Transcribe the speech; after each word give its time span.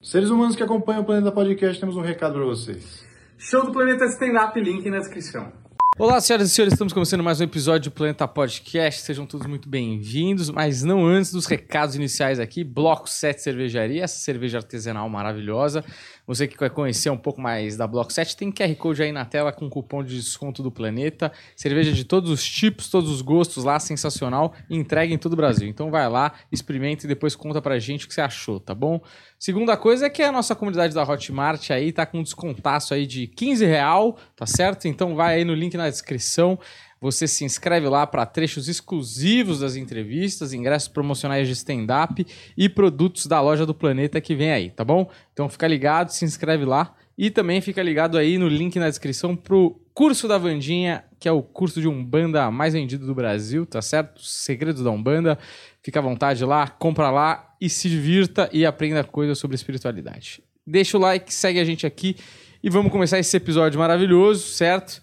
Seres 0.00 0.30
humanos 0.30 0.54
que 0.54 0.62
acompanham 0.62 1.02
o 1.02 1.04
Planeta 1.04 1.32
Podcast, 1.32 1.80
temos 1.80 1.96
um 1.96 2.00
recado 2.00 2.34
para 2.34 2.44
vocês. 2.44 3.04
Show 3.36 3.66
do 3.66 3.72
Planeta 3.72 4.04
Stand-Up, 4.04 4.58
link 4.60 4.88
na 4.88 4.98
descrição. 5.00 5.52
Olá, 5.98 6.20
senhoras 6.20 6.52
e 6.52 6.54
senhores, 6.54 6.74
estamos 6.74 6.92
começando 6.92 7.24
mais 7.24 7.40
um 7.40 7.44
episódio 7.44 7.90
do 7.90 7.94
Planeta 7.94 8.28
Podcast. 8.28 9.02
Sejam 9.02 9.26
todos 9.26 9.48
muito 9.48 9.68
bem-vindos, 9.68 10.50
mas 10.50 10.84
não 10.84 11.04
antes 11.04 11.32
dos 11.32 11.46
recados 11.46 11.96
iniciais 11.96 12.38
aqui. 12.38 12.62
Bloco 12.62 13.10
7 13.10 13.42
Cervejaria, 13.42 14.04
essa 14.04 14.18
cerveja 14.18 14.58
artesanal 14.58 15.08
maravilhosa. 15.08 15.84
Você 16.28 16.46
que 16.46 16.58
quer 16.58 16.68
conhecer 16.68 17.08
um 17.08 17.16
pouco 17.16 17.40
mais 17.40 17.74
da 17.74 17.86
Bloco 17.86 18.12
7, 18.12 18.36
tem 18.36 18.52
QR 18.52 18.74
Code 18.76 19.02
aí 19.02 19.10
na 19.10 19.24
tela 19.24 19.50
com 19.50 19.66
cupom 19.70 20.04
de 20.04 20.14
desconto 20.14 20.62
do 20.62 20.70
Planeta. 20.70 21.32
Cerveja 21.56 21.90
de 21.90 22.04
todos 22.04 22.30
os 22.30 22.44
tipos, 22.44 22.90
todos 22.90 23.10
os 23.10 23.22
gostos 23.22 23.64
lá, 23.64 23.80
sensacional. 23.80 24.52
Entrega 24.68 25.14
em 25.14 25.16
todo 25.16 25.32
o 25.32 25.36
Brasil. 25.36 25.66
Então 25.66 25.90
vai 25.90 26.06
lá, 26.06 26.34
experimenta 26.52 27.06
e 27.06 27.08
depois 27.08 27.34
conta 27.34 27.62
pra 27.62 27.78
gente 27.78 28.04
o 28.04 28.08
que 28.08 28.12
você 28.12 28.20
achou, 28.20 28.60
tá 28.60 28.74
bom? 28.74 29.00
Segunda 29.38 29.74
coisa 29.74 30.04
é 30.04 30.10
que 30.10 30.22
a 30.22 30.30
nossa 30.30 30.54
comunidade 30.54 30.94
da 30.94 31.02
Hotmart 31.02 31.70
aí 31.70 31.92
tá 31.92 32.04
com 32.04 32.18
um 32.18 32.22
descontaço 32.22 32.92
aí 32.92 33.06
de 33.06 33.26
15 33.26 33.64
real, 33.64 34.18
tá 34.36 34.44
certo? 34.44 34.86
Então 34.86 35.16
vai 35.16 35.36
aí 35.36 35.44
no 35.46 35.54
link 35.54 35.78
na 35.78 35.88
descrição. 35.88 36.58
Você 37.00 37.26
se 37.26 37.44
inscreve 37.44 37.88
lá 37.88 38.06
para 38.06 38.26
trechos 38.26 38.68
exclusivos 38.68 39.60
das 39.60 39.76
entrevistas, 39.76 40.52
ingressos 40.52 40.88
promocionais 40.88 41.46
de 41.46 41.52
stand-up 41.54 42.26
e 42.56 42.68
produtos 42.68 43.26
da 43.26 43.40
loja 43.40 43.64
do 43.64 43.74
Planeta 43.74 44.20
que 44.20 44.34
vem 44.34 44.50
aí, 44.50 44.70
tá 44.70 44.84
bom? 44.84 45.08
Então 45.32 45.48
fica 45.48 45.66
ligado, 45.66 46.10
se 46.10 46.24
inscreve 46.24 46.64
lá 46.64 46.94
e 47.16 47.30
também 47.30 47.60
fica 47.60 47.82
ligado 47.82 48.16
aí 48.16 48.38
no 48.38 48.48
link 48.48 48.78
na 48.78 48.88
descrição 48.88 49.34
pro 49.34 49.80
curso 49.92 50.28
da 50.28 50.38
Vandinha, 50.38 51.04
que 51.18 51.28
é 51.28 51.32
o 51.32 51.42
curso 51.42 51.80
de 51.80 51.88
Umbanda 51.88 52.50
mais 52.50 52.74
vendido 52.74 53.06
do 53.06 53.14
Brasil, 53.14 53.66
tá 53.66 53.82
certo? 53.82 54.22
Segredos 54.22 54.84
da 54.84 54.90
Umbanda. 54.90 55.36
Fica 55.82 55.98
à 55.98 56.02
vontade 56.02 56.44
lá, 56.44 56.68
compra 56.68 57.10
lá 57.10 57.56
e 57.60 57.68
se 57.68 57.88
divirta 57.88 58.48
e 58.52 58.64
aprenda 58.64 59.02
coisas 59.02 59.38
sobre 59.38 59.56
espiritualidade. 59.56 60.42
Deixa 60.64 60.96
o 60.96 61.00
like, 61.00 61.34
segue 61.34 61.58
a 61.58 61.64
gente 61.64 61.86
aqui 61.86 62.16
e 62.62 62.70
vamos 62.70 62.92
começar 62.92 63.18
esse 63.18 63.36
episódio 63.36 63.78
maravilhoso, 63.78 64.46
certo? 64.48 65.00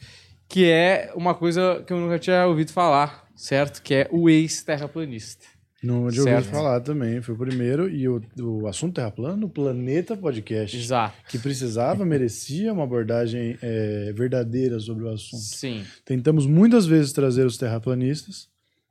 Que 0.47 0.69
é 0.69 1.11
uma 1.15 1.33
coisa 1.33 1.83
que 1.85 1.91
eu 1.91 1.99
nunca 1.99 2.19
tinha 2.19 2.45
ouvido 2.45 2.71
falar, 2.71 3.27
certo? 3.35 3.81
Que 3.81 3.93
é 3.93 4.07
o 4.11 4.29
ex-terraplanista. 4.29 5.45
Não 5.85 6.09
tinha 6.09 6.23
ouvido 6.23 6.49
falar 6.49 6.81
também, 6.81 7.21
foi 7.21 7.35
o 7.35 7.37
primeiro. 7.37 7.87
E 7.87 8.07
o, 8.07 8.21
o 8.39 8.67
assunto 8.67 8.95
Terra 8.95 9.11
Plano, 9.11 9.45
o 9.45 9.49
Planeta 9.49 10.17
Podcast. 10.17 10.75
Exato. 10.75 11.15
Que 11.29 11.37
precisava, 11.37 12.03
merecia 12.03 12.73
uma 12.73 12.83
abordagem 12.83 13.57
é, 13.61 14.11
verdadeira 14.13 14.79
sobre 14.79 15.03
o 15.03 15.09
assunto. 15.09 15.43
Sim. 15.43 15.85
Tentamos 16.03 16.47
muitas 16.47 16.87
vezes 16.87 17.13
trazer 17.13 17.45
os 17.45 17.57
terraplanistas, 17.57 18.47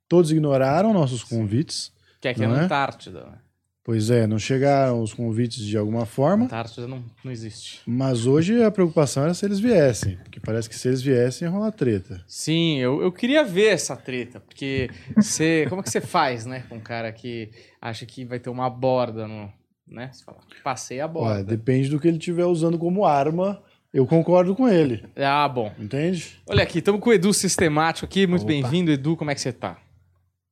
todos 0.08 0.30
ignoraram 0.30 0.92
nossos 0.92 1.24
convites. 1.24 1.92
Que 2.20 2.28
é 2.28 2.30
aqui 2.30 2.44
é 2.44 2.46
na? 2.46 2.62
Antártida. 2.62 3.42
Pois 3.84 4.08
é, 4.08 4.26
não 4.26 4.38
chegaram 4.38 5.02
os 5.02 5.12
convites 5.12 5.62
de 5.62 5.76
alguma 5.76 6.06
forma. 6.06 6.46
Antártida 6.46 6.88
não, 6.88 7.04
não 7.22 7.30
existe. 7.30 7.82
Mas 7.84 8.26
hoje 8.26 8.62
a 8.62 8.70
preocupação 8.70 9.24
era 9.24 9.34
se 9.34 9.44
eles 9.44 9.60
viessem. 9.60 10.16
Porque 10.24 10.40
parece 10.40 10.70
que 10.70 10.74
se 10.74 10.88
eles 10.88 11.02
viessem, 11.02 11.46
ia 11.46 11.52
rolar 11.52 11.70
treta. 11.70 12.24
Sim, 12.26 12.78
eu, 12.78 13.02
eu 13.02 13.12
queria 13.12 13.44
ver 13.44 13.66
essa 13.74 13.94
treta, 13.94 14.40
porque 14.40 14.88
você. 15.14 15.66
Como 15.68 15.82
é 15.82 15.84
que 15.84 15.90
você 15.90 16.00
faz, 16.00 16.46
né? 16.46 16.64
Com 16.66 16.76
um 16.76 16.80
cara 16.80 17.12
que 17.12 17.50
acha 17.78 18.06
que 18.06 18.24
vai 18.24 18.38
ter 18.38 18.48
uma 18.48 18.70
borda 18.70 19.28
no. 19.28 19.52
Né? 19.86 20.08
Você 20.10 20.24
fala, 20.24 20.38
passei 20.64 21.00
a 21.00 21.04
Olha, 21.04 21.12
borda. 21.12 21.44
depende 21.44 21.90
do 21.90 22.00
que 22.00 22.08
ele 22.08 22.16
estiver 22.16 22.46
usando 22.46 22.78
como 22.78 23.04
arma. 23.04 23.62
Eu 23.92 24.06
concordo 24.06 24.56
com 24.56 24.66
ele. 24.66 25.04
Ah, 25.14 25.46
bom. 25.46 25.70
Entende? 25.78 26.40
Olha 26.48 26.62
aqui, 26.62 26.78
estamos 26.78 27.02
com 27.02 27.10
o 27.10 27.12
Edu 27.12 27.34
Sistemático 27.34 28.06
aqui. 28.06 28.26
Muito 28.26 28.46
bem-vindo, 28.46 28.90
Edu. 28.90 29.14
Como 29.14 29.30
é 29.30 29.34
que 29.34 29.42
você 29.42 29.52
tá? 29.52 29.76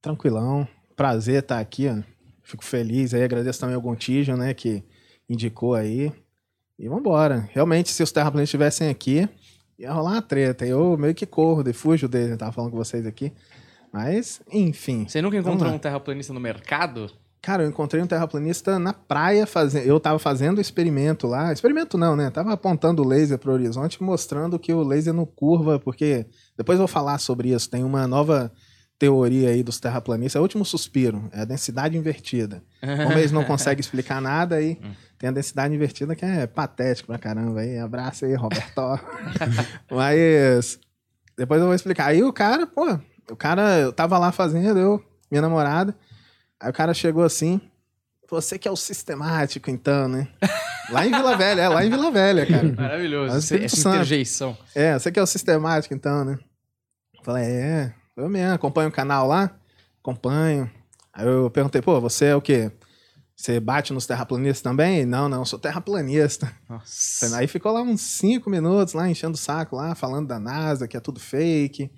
Tranquilão. 0.02 0.68
Prazer 0.94 1.42
estar 1.42 1.58
aqui, 1.58 1.88
ó. 1.88 2.11
Fico 2.52 2.64
feliz 2.66 3.14
aí, 3.14 3.24
agradeço 3.24 3.58
também 3.58 3.74
ao 3.74 3.80
Gontijo, 3.80 4.36
né, 4.36 4.52
que 4.52 4.84
indicou 5.26 5.74
aí. 5.74 6.12
E 6.78 6.86
vambora. 6.86 7.48
Realmente, 7.50 7.88
se 7.88 8.02
os 8.02 8.12
terraplanistas 8.12 8.50
estivessem 8.50 8.90
aqui, 8.90 9.26
ia 9.78 9.90
rolar 9.90 10.10
uma 10.10 10.22
treta. 10.22 10.66
Eu 10.66 10.98
meio 10.98 11.14
que 11.14 11.24
corro, 11.24 11.62
de 11.62 11.72
fujo 11.72 12.06
dele, 12.06 12.34
eu 12.34 12.36
tava 12.36 12.52
falando 12.52 12.70
com 12.70 12.76
vocês 12.76 13.06
aqui. 13.06 13.32
Mas, 13.90 14.42
enfim. 14.52 15.06
Você 15.08 15.22
nunca 15.22 15.38
encontrou 15.38 15.60
Vamos 15.60 15.76
um 15.76 15.78
terraplanista 15.78 16.34
no 16.34 16.40
mercado? 16.40 17.10
Cara, 17.40 17.62
eu 17.62 17.70
encontrei 17.70 18.02
um 18.02 18.06
terraplanista 18.06 18.78
na 18.78 18.92
praia, 18.92 19.46
fazendo. 19.46 19.86
eu 19.86 19.98
tava 19.98 20.18
fazendo 20.18 20.60
experimento 20.60 21.26
lá. 21.26 21.54
Experimento 21.54 21.96
não, 21.96 22.14
né? 22.14 22.28
Tava 22.28 22.52
apontando 22.52 23.00
o 23.00 23.08
laser 23.08 23.38
pro 23.38 23.52
horizonte, 23.52 24.02
mostrando 24.02 24.58
que 24.58 24.74
o 24.74 24.82
laser 24.82 25.14
não 25.14 25.24
curva, 25.24 25.78
porque 25.78 26.26
depois 26.54 26.76
eu 26.76 26.86
vou 26.86 26.88
falar 26.88 27.16
sobre 27.16 27.48
isso. 27.48 27.70
Tem 27.70 27.82
uma 27.82 28.06
nova 28.06 28.52
teoria 29.02 29.48
aí 29.48 29.64
dos 29.64 29.80
terraplanistas, 29.80 30.36
é 30.36 30.38
o 30.38 30.42
último 30.42 30.64
suspiro, 30.64 31.28
é 31.32 31.40
a 31.40 31.44
densidade 31.44 31.96
invertida. 31.96 32.62
Como 32.80 33.18
eles 33.18 33.32
não 33.32 33.42
conseguem 33.42 33.80
explicar 33.80 34.22
nada, 34.22 34.54
aí 34.54 34.78
tem 35.18 35.28
a 35.28 35.32
densidade 35.32 35.74
invertida 35.74 36.14
que 36.14 36.24
é 36.24 36.46
patético 36.46 37.08
pra 37.08 37.18
caramba. 37.18 37.62
Aí, 37.62 37.80
abraço 37.80 38.24
aí, 38.24 38.34
Roberto. 38.36 38.80
Mas 39.90 40.78
depois 41.36 41.60
eu 41.60 41.66
vou 41.66 41.74
explicar. 41.74 42.06
Aí 42.06 42.22
o 42.22 42.32
cara, 42.32 42.64
pô, 42.64 42.96
o 43.28 43.34
cara, 43.34 43.80
eu 43.80 43.92
tava 43.92 44.16
lá 44.18 44.30
fazendo, 44.30 44.78
eu, 44.78 45.04
minha 45.28 45.42
namorada. 45.42 45.96
Aí 46.60 46.70
o 46.70 46.72
cara 46.72 46.94
chegou 46.94 47.24
assim, 47.24 47.60
você 48.30 48.56
que 48.56 48.68
é 48.68 48.70
o 48.70 48.76
sistemático, 48.76 49.68
então, 49.68 50.06
né? 50.06 50.28
Lá 50.90 51.04
em 51.04 51.10
Vila 51.10 51.36
Velha, 51.36 51.60
é, 51.60 51.68
lá 51.68 51.84
em 51.84 51.90
Vila 51.90 52.12
Velha, 52.12 52.46
cara. 52.46 52.72
Maravilhoso. 52.72 53.36
Espírito 53.36 53.74
essa 53.74 53.88
interjeição. 53.88 54.56
É, 54.76 54.96
você 54.96 55.10
que 55.10 55.18
é 55.18 55.22
o 55.22 55.26
sistemático, 55.26 55.92
então, 55.92 56.24
né? 56.24 56.38
Eu 57.18 57.24
Falei, 57.24 57.44
é, 57.44 57.94
eu 58.16 58.28
mesmo, 58.28 58.54
acompanho 58.54 58.88
o 58.88 58.92
canal 58.92 59.26
lá? 59.26 59.54
Acompanho. 60.00 60.70
Aí 61.12 61.26
eu 61.26 61.50
perguntei, 61.50 61.80
pô, 61.82 62.00
você 62.00 62.26
é 62.26 62.36
o 62.36 62.40
quê? 62.40 62.70
Você 63.36 63.58
bate 63.58 63.92
nos 63.92 64.06
terraplanistas 64.06 64.62
também? 64.62 65.04
Não, 65.04 65.28
não, 65.28 65.38
eu 65.38 65.44
sou 65.44 65.58
terraplanista. 65.58 66.52
Nossa. 66.68 67.36
Aí 67.36 67.46
ficou 67.46 67.72
lá 67.72 67.82
uns 67.82 68.00
cinco 68.00 68.48
minutos 68.48 68.94
lá, 68.94 69.08
enchendo 69.08 69.34
o 69.34 69.38
saco 69.38 69.76
lá, 69.76 69.94
falando 69.94 70.28
da 70.28 70.38
NASA, 70.38 70.86
que 70.86 70.96
é 70.96 71.00
tudo 71.00 71.18
fake. 71.18 71.90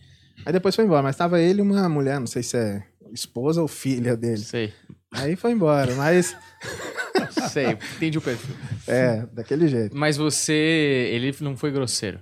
Aí 0.45 0.53
depois 0.53 0.75
foi 0.75 0.85
embora, 0.85 1.03
mas 1.03 1.17
tava 1.17 1.41
ele 1.41 1.61
e 1.61 1.63
uma 1.63 1.89
mulher, 1.89 2.19
não 2.19 2.27
sei 2.27 2.43
se 2.43 2.57
é 2.57 2.83
esposa 3.13 3.61
ou 3.61 3.69
filha 3.69 4.17
dele. 4.17 4.39
Sei. 4.39 4.73
Aí 5.13 5.37
foi 5.37 5.53
embora, 5.53 5.95
mas 5.95 6.37
Sei. 7.51 7.79
Entendi 7.97 8.19
o 8.19 8.23
perfil. 8.23 8.55
é, 8.87 9.27
daquele 9.33 9.69
jeito. 9.69 9.97
Mas 9.97 10.17
você. 10.17 10.53
Ele 11.13 11.35
não 11.41 11.57
foi 11.57 11.71
grosseiro. 11.71 12.21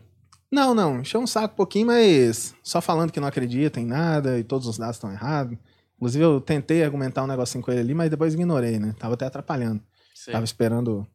Não, 0.53 0.75
não, 0.75 1.01
encheu 1.01 1.19
um 1.21 1.27
saco 1.27 1.55
um 1.55 1.57
pouquinho, 1.57 1.87
mas 1.87 2.55
só 2.63 2.81
falando 2.83 3.11
que 3.11 3.19
não 3.19 3.27
acredita 3.27 3.81
em 3.81 3.87
nada 3.87 4.39
e 4.39 4.45
todos 4.45 4.67
os 4.69 4.77
dados 4.77 4.97
estão 4.97 5.11
errados. 5.11 5.57
Inclusive, 5.97 6.23
eu 6.25 6.41
tentei 6.41 6.85
argumentar 6.85 7.23
um 7.25 7.27
negocinho 7.27 7.65
com 7.65 7.71
ele 7.71 7.81
ali, 7.81 7.95
mas 7.95 8.11
depois 8.11 8.35
ignorei, 8.35 8.79
né? 8.79 8.95
Tava 8.99 9.15
até 9.15 9.25
atrapalhando. 9.25 9.81
Sei. 10.15 10.33
Tava 10.33 10.45
esperando 10.45 11.07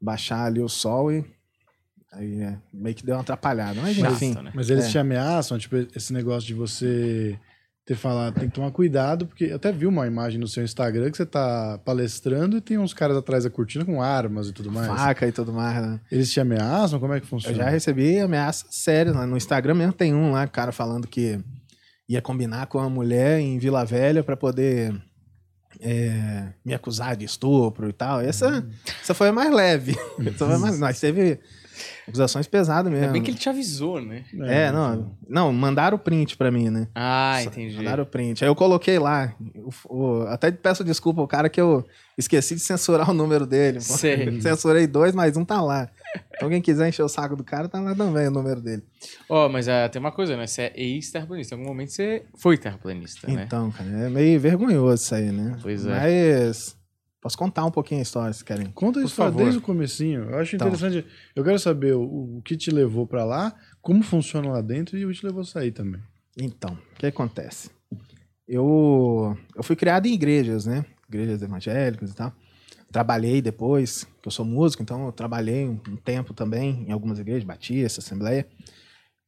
baixar 0.00 0.44
ali 0.44 0.60
o 0.60 0.68
sol 0.68 1.10
e 1.10 1.24
aí 2.12 2.40
é, 2.42 2.58
meio 2.72 2.94
que 2.94 3.04
deu 3.04 3.16
uma 3.16 3.22
atrapalhada. 3.22 3.80
Mas 3.80 3.96
Chato, 3.96 4.12
enfim, 4.12 4.34
né? 4.34 4.52
Mas 4.54 4.70
eles 4.70 4.84
É. 4.86 4.90
te 4.90 4.98
ameaçam, 4.98 5.58
tipo, 5.58 5.74
esse 5.76 6.12
negócio 6.12 6.46
de 6.46 6.54
você 6.54 7.38
ter 7.86 7.94
falado, 7.94 8.34
tem 8.34 8.48
que 8.48 8.54
tomar 8.56 8.72
cuidado, 8.72 9.26
porque 9.26 9.44
eu 9.44 9.54
até 9.56 9.70
vi 9.70 9.86
uma 9.86 10.08
imagem 10.08 10.40
no 10.40 10.48
seu 10.48 10.64
Instagram 10.64 11.08
que 11.08 11.16
você 11.16 11.24
tá 11.24 11.78
palestrando 11.84 12.56
e 12.56 12.60
tem 12.60 12.76
uns 12.78 12.92
caras 12.92 13.16
atrás 13.16 13.44
da 13.44 13.50
cortina 13.50 13.84
com 13.84 14.02
armas 14.02 14.48
e 14.48 14.52
tudo 14.52 14.72
mais. 14.72 14.88
faca 14.88 15.24
e 15.28 15.30
tudo 15.30 15.52
mais, 15.52 15.80
né? 15.80 16.00
Eles 16.10 16.32
te 16.32 16.40
ameaçam? 16.40 16.98
Como 16.98 17.14
é 17.14 17.20
que 17.20 17.26
Eu 17.26 17.30
funciona? 17.30 17.56
já 17.56 17.70
recebi 17.70 18.18
ameaças 18.18 18.66
sérias 18.74 19.14
lá 19.14 19.24
no 19.24 19.36
Instagram 19.36 19.74
mesmo. 19.74 19.92
Tem 19.92 20.12
um 20.12 20.32
lá, 20.32 20.46
cara 20.48 20.72
falando 20.72 21.06
que 21.06 21.38
ia 22.08 22.20
combinar 22.20 22.66
com 22.66 22.78
uma 22.78 22.90
mulher 22.90 23.38
em 23.38 23.56
Vila 23.56 23.84
Velha 23.84 24.24
pra 24.24 24.36
poder 24.36 24.92
é, 25.80 26.48
me 26.64 26.74
acusar 26.74 27.14
de 27.16 27.24
estupro 27.24 27.88
e 27.88 27.92
tal. 27.92 28.20
Essa, 28.20 28.48
Hum. 28.60 28.70
essa 29.00 29.14
foi 29.14 29.28
a 29.28 29.32
mais 29.32 29.52
leve. 29.52 29.94
essa 30.26 30.44
foi 30.44 30.54
a 30.54 30.58
mais, 30.58 30.78
nós 30.80 30.98
teve 30.98 31.38
acusações 32.06 32.46
pesadas 32.46 32.90
mesmo. 32.90 33.04
Ainda 33.06 33.12
bem 33.12 33.22
que 33.22 33.30
ele 33.30 33.38
te 33.38 33.48
avisou, 33.48 34.00
né? 34.00 34.24
É, 34.44 34.70
não, 34.72 35.16
não, 35.28 35.52
mandaram 35.52 35.96
o 35.96 36.00
print 36.00 36.36
pra 36.36 36.50
mim, 36.50 36.70
né? 36.70 36.88
Ah, 36.94 37.42
entendi. 37.42 37.76
Mandaram 37.76 38.02
o 38.02 38.06
print. 38.06 38.44
Aí 38.44 38.48
eu 38.50 38.54
coloquei 38.54 38.98
lá. 38.98 39.34
o- 39.88 39.94
o- 40.22 40.22
até 40.28 40.50
peço 40.50 40.82
desculpa 40.84 41.20
ao 41.20 41.26
cara 41.28 41.48
que 41.48 41.60
eu 41.60 41.84
esqueci 42.16 42.54
de 42.54 42.60
censurar 42.60 43.10
o 43.10 43.14
número 43.14 43.46
dele. 43.46 43.80
Sei. 43.80 44.40
Censurei 44.40 44.86
dois, 44.86 45.14
mas 45.14 45.36
um 45.36 45.44
tá 45.44 45.60
lá. 45.60 45.88
Então 46.34 46.48
quem 46.48 46.60
quiser 46.62 46.88
encher 46.88 47.02
o 47.02 47.08
saco 47.08 47.34
do 47.36 47.42
cara, 47.44 47.68
tá 47.68 47.80
lá 47.80 47.94
também 47.94 48.28
o 48.28 48.30
número 48.30 48.60
dele. 48.60 48.82
Ó, 49.28 49.48
mas 49.48 49.68
ah, 49.68 49.88
tem 49.88 49.98
uma 50.00 50.12
coisa, 50.12 50.36
né? 50.36 50.46
Você 50.46 50.62
é 50.62 50.72
ex-terraplanista. 50.76 51.54
Em 51.54 51.58
algum 51.58 51.68
momento 51.70 51.90
você 51.92 52.24
foi 52.38 52.56
terraplanista, 52.56 53.26
né? 53.30 53.44
Então, 53.46 53.70
cara, 53.70 53.88
é 53.90 54.08
meio 54.08 54.38
vergonhoso 54.38 55.02
isso 55.02 55.14
aí, 55.14 55.30
né? 55.32 55.56
Pois 55.62 55.84
é. 55.86 55.90
Mas 55.90 56.75
posso 57.26 57.36
contar 57.36 57.64
um 57.64 57.72
pouquinho 57.72 57.98
a 57.98 58.02
história, 58.02 58.32
se 58.32 58.44
querem. 58.44 58.66
Conta 58.66 59.00
Por 59.00 59.06
isso 59.06 59.16
pra- 59.16 59.24
favor. 59.24 59.38
desde 59.42 59.58
o 59.58 59.60
comecinho. 59.60 60.30
Eu 60.30 60.38
acho 60.38 60.54
Então. 60.54 60.68
interessante. 60.68 61.04
Eu 61.34 61.42
quero 61.42 61.58
saber 61.58 61.92
o, 61.94 62.36
o 62.36 62.42
que 62.44 62.56
te 62.56 62.70
levou 62.70 63.04
pra 63.04 63.24
lá, 63.24 63.52
como 63.82 64.00
funciona 64.04 64.48
lá 64.48 64.60
dentro 64.60 64.96
e 64.96 65.04
o 65.04 65.08
que 65.10 65.16
te 65.18 65.26
levou 65.26 65.40
a 65.42 65.44
sair 65.44 65.72
também. 65.72 66.00
Então, 66.40 66.74
o 66.94 66.98
que 66.98 67.06
acontece? 67.06 67.68
Eu, 68.46 69.36
eu 69.56 69.62
fui 69.64 69.74
criado 69.74 70.06
em 70.06 70.12
igrejas, 70.12 70.66
né? 70.66 70.84
Igrejas 71.08 71.42
evangélicas 71.42 72.12
e 72.12 72.14
tal. 72.14 72.32
Trabalhei 72.92 73.42
depois, 73.42 74.04
que 74.22 74.28
eu 74.28 74.30
sou 74.30 74.44
músico, 74.44 74.84
então 74.84 75.06
eu 75.06 75.10
trabalhei 75.12 75.66
um, 75.66 75.80
um 75.88 75.96
tempo 75.96 76.32
também 76.32 76.84
em 76.88 76.92
algumas 76.92 77.18
igrejas, 77.18 77.42
Batista, 77.42 78.00
Assembleia. 78.00 78.46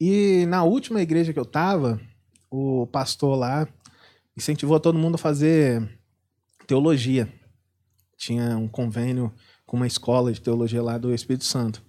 E 0.00 0.47
na 0.47 0.62
última 0.62 1.03
igreja 1.03 1.33
que 1.33 1.39
eu 1.41 1.45
tava, 1.45 2.00
o 2.49 2.87
pastor 2.87 3.37
lá 3.37 3.67
incentivou 4.37 4.79
todo 4.79 4.97
mundo 4.97 5.17
a 5.17 5.19
fazer 5.19 5.83
teologia. 6.65 7.29
Tinha 8.19 8.59
um 8.59 8.69
convênio 8.69 9.32
com 9.65 9.76
uma 9.76 9.87
escola 9.87 10.32
de 10.32 10.41
teologia 10.41 10.82
lá 10.82 10.99
do 10.99 11.15
Espírito 11.15 11.44
Santo. 11.44 11.82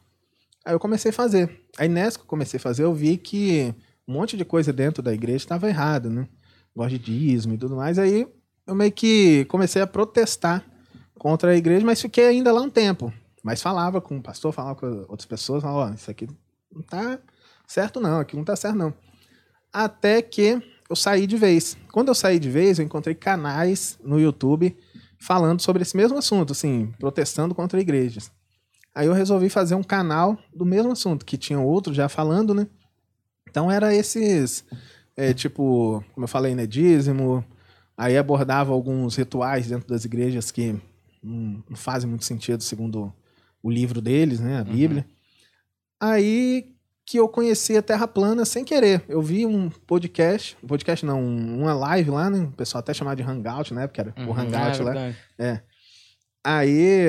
Aí 0.64 0.74
eu 0.74 0.80
comecei 0.80 1.10
a 1.10 1.14
fazer. 1.14 1.64
Aí 1.78 1.90
nessa 1.90 2.18
que 2.18 2.24
eu 2.24 2.28
comecei 2.28 2.58
a 2.58 2.62
fazer, 2.62 2.84
eu 2.84 2.94
vi 2.94 3.18
que 3.18 3.74
um 4.08 4.14
monte 4.14 4.38
de 4.38 4.46
coisa 4.46 4.72
dentro 4.72 5.02
da 5.02 5.14
igreja 5.14 5.38
estava 5.38 5.68
errado, 5.68 6.10
né? 6.10 6.28
Gosto 6.76 6.92
de 6.92 7.00
dízimo 7.00 7.56
e 7.56 7.58
tudo 7.58 7.76
mais. 7.76 7.98
Aí 7.98 8.28
eu 8.68 8.76
meio 8.76 8.92
que 8.92 9.46
comecei 9.46 9.82
a 9.82 9.88
protestar 9.88 10.64
contra 11.18 11.52
a 11.52 11.56
igreja, 11.56 11.86
mas 11.86 12.02
fiquei 12.02 12.28
ainda 12.28 12.52
lá 12.52 12.62
um 12.62 12.70
tempo. 12.70 13.12
Mas 13.44 13.62
falava 13.62 14.00
com 14.00 14.18
o 14.18 14.22
pastor, 14.22 14.54
falava 14.54 14.76
com 14.76 14.88
outras 15.10 15.26
pessoas, 15.26 15.64
falava, 15.64 15.92
ó, 15.92 15.96
isso 15.96 16.12
aqui 16.12 16.28
não 16.72 16.84
tá 16.84 17.20
certo 17.68 18.00
não, 18.00 18.20
aqui 18.20 18.36
não 18.36 18.44
tá 18.44 18.56
certo 18.56 18.78
não. 18.78 18.94
Até 19.74 20.22
que 20.22 20.62
eu 20.90 20.96
saí 20.96 21.26
de 21.26 21.38
vez. 21.38 21.78
Quando 21.92 22.10
eu 22.10 22.16
saí 22.16 22.40
de 22.40 22.50
vez, 22.50 22.80
eu 22.80 22.86
encontrei 22.86 23.16
canais 23.16 23.98
no 24.04 24.20
YouTube 24.20 24.76
falando 25.20 25.62
sobre 25.62 25.82
esse 25.82 25.96
mesmo 25.96 26.18
assunto, 26.18 26.54
assim, 26.54 26.94
protestando 26.98 27.54
contra 27.54 27.80
igrejas. 27.80 28.32
Aí 28.96 29.06
eu 29.06 29.14
resolvi 29.14 29.50
fazer 29.50 29.76
um 29.76 29.84
canal 29.84 30.38
do 30.56 30.66
mesmo 30.66 30.92
assunto, 30.92 31.26
que 31.26 31.38
tinha 31.38 31.60
outro 31.60 31.94
já 31.94 32.10
falando, 32.10 32.54
né? 32.54 32.68
Então 33.50 33.70
era 33.70 33.94
esses, 33.94 34.64
é, 35.16 35.34
tipo, 35.34 36.04
como 36.14 36.24
eu 36.24 36.28
falei, 36.28 36.56
né, 36.56 36.66
dízimo, 36.66 37.44
aí 37.98 38.18
abordava 38.18 38.72
alguns 38.72 39.16
rituais 39.16 39.68
dentro 39.68 39.88
das 39.88 40.06
igrejas 40.06 40.52
que 40.52 40.74
não, 41.22 41.64
não 41.70 41.76
fazem 41.76 42.10
muito 42.10 42.26
sentido 42.26 42.64
segundo 42.64 43.14
o 43.62 43.70
livro 43.70 44.02
deles, 44.02 44.40
né, 44.40 44.60
a 44.60 44.64
Bíblia. 44.64 45.06
Uhum. 45.08 45.16
Aí 46.00 46.76
que 47.10 47.18
eu 47.18 47.28
conheci 47.28 47.76
a 47.76 47.82
Terra 47.82 48.08
Plana 48.08 48.46
sem 48.46 48.64
querer. 48.64 49.04
Eu 49.10 49.20
vi 49.20 49.44
um 49.44 49.68
podcast, 49.68 50.56
um 50.64 50.68
podcast 50.68 51.04
não, 51.04 51.20
uma 51.26 51.74
live 51.74 52.12
lá, 52.12 52.30
né? 52.30 52.42
O 52.42 52.52
pessoal 52.52 52.82
até 52.82 52.94
chamava 52.94 53.16
de 53.16 53.24
Hangout, 53.24 53.74
né? 53.74 53.88
Porque 53.88 54.00
era 54.00 54.14
uhum, 54.16 54.30
o 54.30 54.32
Hangout 54.32 54.80
é 54.80 54.84
lá. 54.84 55.16
É. 55.40 55.60
Aí 56.44 57.08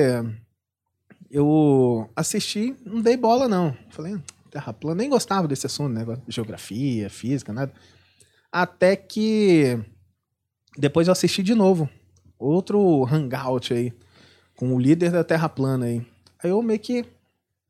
eu 1.29 2.09
assisti, 2.15 2.75
não 2.83 2.99
dei 2.99 3.15
bola 3.15 3.47
não. 3.47 3.77
Falei, 3.91 4.19
Terra 4.49 4.73
Plana, 4.73 4.95
nem 4.95 5.07
gostava 5.07 5.47
desse 5.47 5.67
assunto, 5.67 5.93
né? 5.93 6.03
Geografia, 6.27 7.07
física, 7.07 7.53
nada. 7.53 7.71
Até 8.51 8.95
que 8.95 9.77
depois 10.79 11.09
eu 11.09 11.11
assisti 11.11 11.43
de 11.43 11.53
novo. 11.53 11.87
Outro 12.39 13.05
Hangout 13.05 13.71
aí, 13.71 13.93
com 14.55 14.73
o 14.73 14.79
líder 14.79 15.11
da 15.11 15.23
Terra 15.23 15.47
Plana 15.47 15.85
aí. 15.85 16.03
Aí 16.43 16.49
eu 16.49 16.59
meio 16.63 16.79
que, 16.79 17.05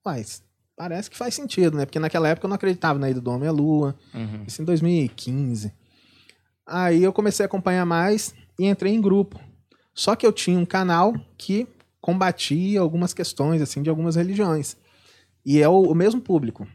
mas 0.06 0.42
parece 0.82 1.12
que 1.12 1.18
faz 1.18 1.36
sentido, 1.36 1.78
né? 1.78 1.86
Porque 1.86 2.00
naquela 2.00 2.28
época 2.28 2.48
eu 2.48 2.50
não 2.50 2.56
acreditava 2.56 2.98
na 2.98 3.08
ida 3.08 3.22
do 3.22 3.30
homem 3.30 3.48
à 3.48 3.52
lua. 3.52 3.96
Uhum. 4.16 4.44
Isso 4.48 4.64
em 4.64 4.66
2015. 4.66 5.72
Aí 6.66 7.04
eu 7.04 7.14
comecei 7.14 7.44
a 7.44 7.46
acompanhar 7.46 7.86
mais 7.86 8.34
e 8.58 8.66
entrei 8.66 8.92
em 8.92 9.00
grupo. 9.00 9.40
Só 9.94 10.16
que 10.16 10.26
eu 10.26 10.34
tinha 10.34 10.58
um 10.58 10.66
canal 10.66 11.14
que 11.38 11.68
combatia 12.00 12.80
algumas 12.80 13.14
questões, 13.14 13.62
assim, 13.62 13.84
de 13.84 13.92
algumas 13.92 14.16
religiões. 14.16 14.76
E 15.46 15.62
é 15.62 15.70
o, 15.70 15.82
o 15.82 15.94
mesmo 15.94 16.20
público. 16.20 16.68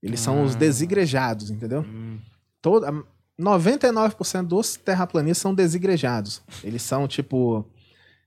Eles 0.00 0.20
são 0.20 0.44
os 0.44 0.54
ah. 0.54 0.58
desigrejados, 0.58 1.50
entendeu? 1.50 1.80
Hum. 1.80 2.20
Todo, 2.62 3.04
99% 3.40 4.46
dos 4.46 4.76
terraplanistas 4.76 5.38
são 5.38 5.52
desigrejados. 5.52 6.42
Eles 6.62 6.82
são, 6.82 7.08
tipo, 7.08 7.68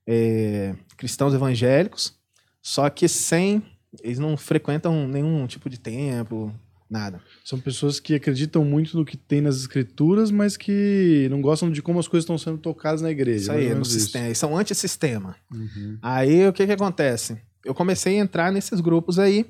é, 0.05 0.75
cristãos 0.97 1.33
evangélicos, 1.33 2.19
só 2.61 2.89
que 2.89 3.07
sem 3.07 3.63
eles 4.01 4.19
não 4.19 4.37
frequentam 4.37 5.07
nenhum 5.07 5.45
tipo 5.47 5.69
de 5.69 5.79
templo, 5.79 6.53
nada. 6.89 7.21
São 7.43 7.59
pessoas 7.59 7.99
que 7.99 8.13
acreditam 8.13 8.65
muito 8.65 8.97
no 8.97 9.05
que 9.05 9.15
tem 9.15 9.41
nas 9.41 9.57
escrituras, 9.57 10.29
mas 10.29 10.57
que 10.57 11.27
não 11.29 11.41
gostam 11.41 11.71
de 11.71 11.81
como 11.81 11.99
as 11.99 12.07
coisas 12.07 12.23
estão 12.23 12.37
sendo 12.37 12.57
tocadas 12.57 13.01
na 13.01 13.09
igreja. 13.09 13.39
Isso 13.39 13.51
aí, 13.51 13.73
no 13.73 13.85
sistema. 13.85 14.25
Eles 14.25 14.37
são 14.37 14.57
antissistema. 14.57 15.35
Uhum. 15.51 15.97
Aí 16.01 16.47
o 16.47 16.53
que 16.53 16.65
que 16.65 16.71
acontece? 16.71 17.41
Eu 17.63 17.73
comecei 17.73 18.19
a 18.19 18.21
entrar 18.21 18.51
nesses 18.51 18.81
grupos 18.81 19.17
aí 19.19 19.45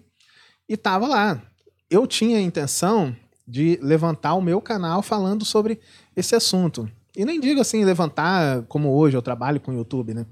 e 0.69 0.77
tava 0.77 1.07
lá. 1.07 1.41
Eu 1.89 2.05
tinha 2.05 2.37
a 2.37 2.41
intenção 2.41 3.15
de 3.47 3.77
levantar 3.81 4.35
o 4.35 4.41
meu 4.41 4.61
canal 4.61 5.01
falando 5.01 5.43
sobre 5.43 5.79
esse 6.15 6.35
assunto. 6.35 6.89
E 7.15 7.25
nem 7.25 7.39
digo 7.39 7.59
assim, 7.59 7.83
levantar 7.83 8.63
como 8.63 8.95
hoje 8.95 9.17
eu 9.17 9.21
trabalho 9.21 9.59
com 9.59 9.71
o 9.71 9.75
YouTube, 9.75 10.13
né? 10.13 10.25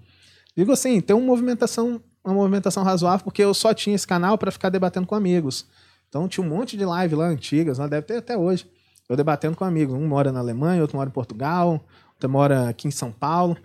Digo 0.56 0.72
assim, 0.72 1.02
ter 1.02 1.14
uma 1.14 1.26
movimentação 1.26 2.02
uma 2.30 2.36
movimentação 2.36 2.84
razoável, 2.84 3.24
porque 3.24 3.44
eu 3.44 3.54
só 3.54 3.74
tinha 3.74 3.96
esse 3.96 4.08
canal 4.08 4.38
para 4.38 4.52
ficar 4.52 4.70
debatendo 4.70 5.08
com 5.08 5.16
amigos. 5.16 5.68
Então 6.08 6.28
tinha 6.28 6.46
um 6.46 6.50
monte 6.50 6.76
de 6.76 6.86
live 6.86 7.16
lá 7.16 7.28
antigas, 7.28 7.78
lá 7.78 7.88
deve 7.88 8.08
ter 8.08 8.18
até 8.18 8.38
hoje. 8.38 8.70
Eu 9.08 9.16
debatendo 9.16 9.56
com 9.56 9.64
amigos. 9.64 9.96
Um 9.96 10.08
mora 10.08 10.32
na 10.32 10.40
Alemanha, 10.40 10.82
outro 10.82 10.98
mora 10.98 11.10
em 11.10 11.14
Portugal, 11.14 11.84
outro 12.14 12.30
mora 12.30 12.70
aqui 12.70 12.88
em 12.88 12.92
São 12.92 13.12
Paulo. 13.12 13.58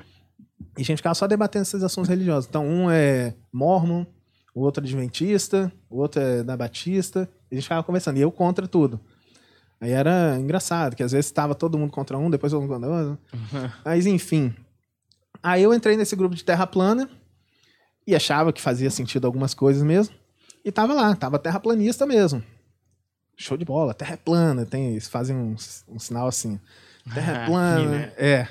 E 0.76 0.82
a 0.82 0.84
gente 0.84 0.99
ficava 0.99 1.14
só 1.14 1.26
debatendo 1.26 1.62
esses 1.62 1.82
assuntos 1.82 2.08
religiosos. 2.08 2.49
Então 2.49 2.66
um 2.66 2.90
é 2.90 3.34
mormon, 3.52 4.05
o 4.55 4.61
outro 4.61 4.82
é 4.82 4.87
adventista, 4.87 5.72
o 5.90 5.99
outro 5.99 6.20
é 6.20 6.43
da 6.43 6.56
Batista. 6.56 7.28
E 7.50 7.55
a 7.55 7.56
gente 7.56 7.64
ficava 7.64 7.82
conversando. 7.82 8.19
E 8.19 8.20
eu 8.20 8.31
contra 8.31 8.66
tudo. 8.66 9.00
Aí 9.81 9.90
era 9.90 10.38
engraçado, 10.38 10.96
que 10.96 11.02
às 11.02 11.12
vezes 11.12 11.26
estava 11.26 11.55
todo 11.55 11.76
mundo 11.76 11.90
contra 11.90 12.16
um, 12.16 12.31
depois 12.31 12.52
todo 12.52 12.62
mundo 12.62 12.72
contra 12.72 12.88
outro. 12.88 13.19
Mas 13.84 14.06
enfim. 14.06 14.55
Aí 15.43 15.62
eu 15.62 15.75
entrei 15.75 15.96
nesse 15.96 16.16
grupo 16.16 16.34
de 16.34 16.43
terra 16.44 16.66
plana 16.66 17.08
e 18.06 18.15
achava 18.15 18.53
que 18.53 18.61
fazia 18.61 18.91
sentido 18.91 19.27
algumas 19.27 19.55
coisas 19.55 19.83
mesmo. 19.83 20.15
E 20.65 20.73
tava 20.73 20.95
lá, 20.95 21.15
tava 21.15 21.39
terraplanista 21.39 22.06
mesmo. 22.06 22.43
Show 23.37 23.56
de 23.56 23.65
bola, 23.65 23.93
terra 23.93 24.15
é 24.15 24.17
plana, 24.17 24.65
tem, 24.65 24.93
eles 24.93 25.09
fazem 25.09 25.37
um, 25.37 25.55
um 25.89 25.99
sinal 25.99 26.29
assim. 26.29 26.59
Terra 27.12 27.43
é 27.43 27.47
plana. 27.47 27.91
né? 27.91 28.12
É. 28.17 28.49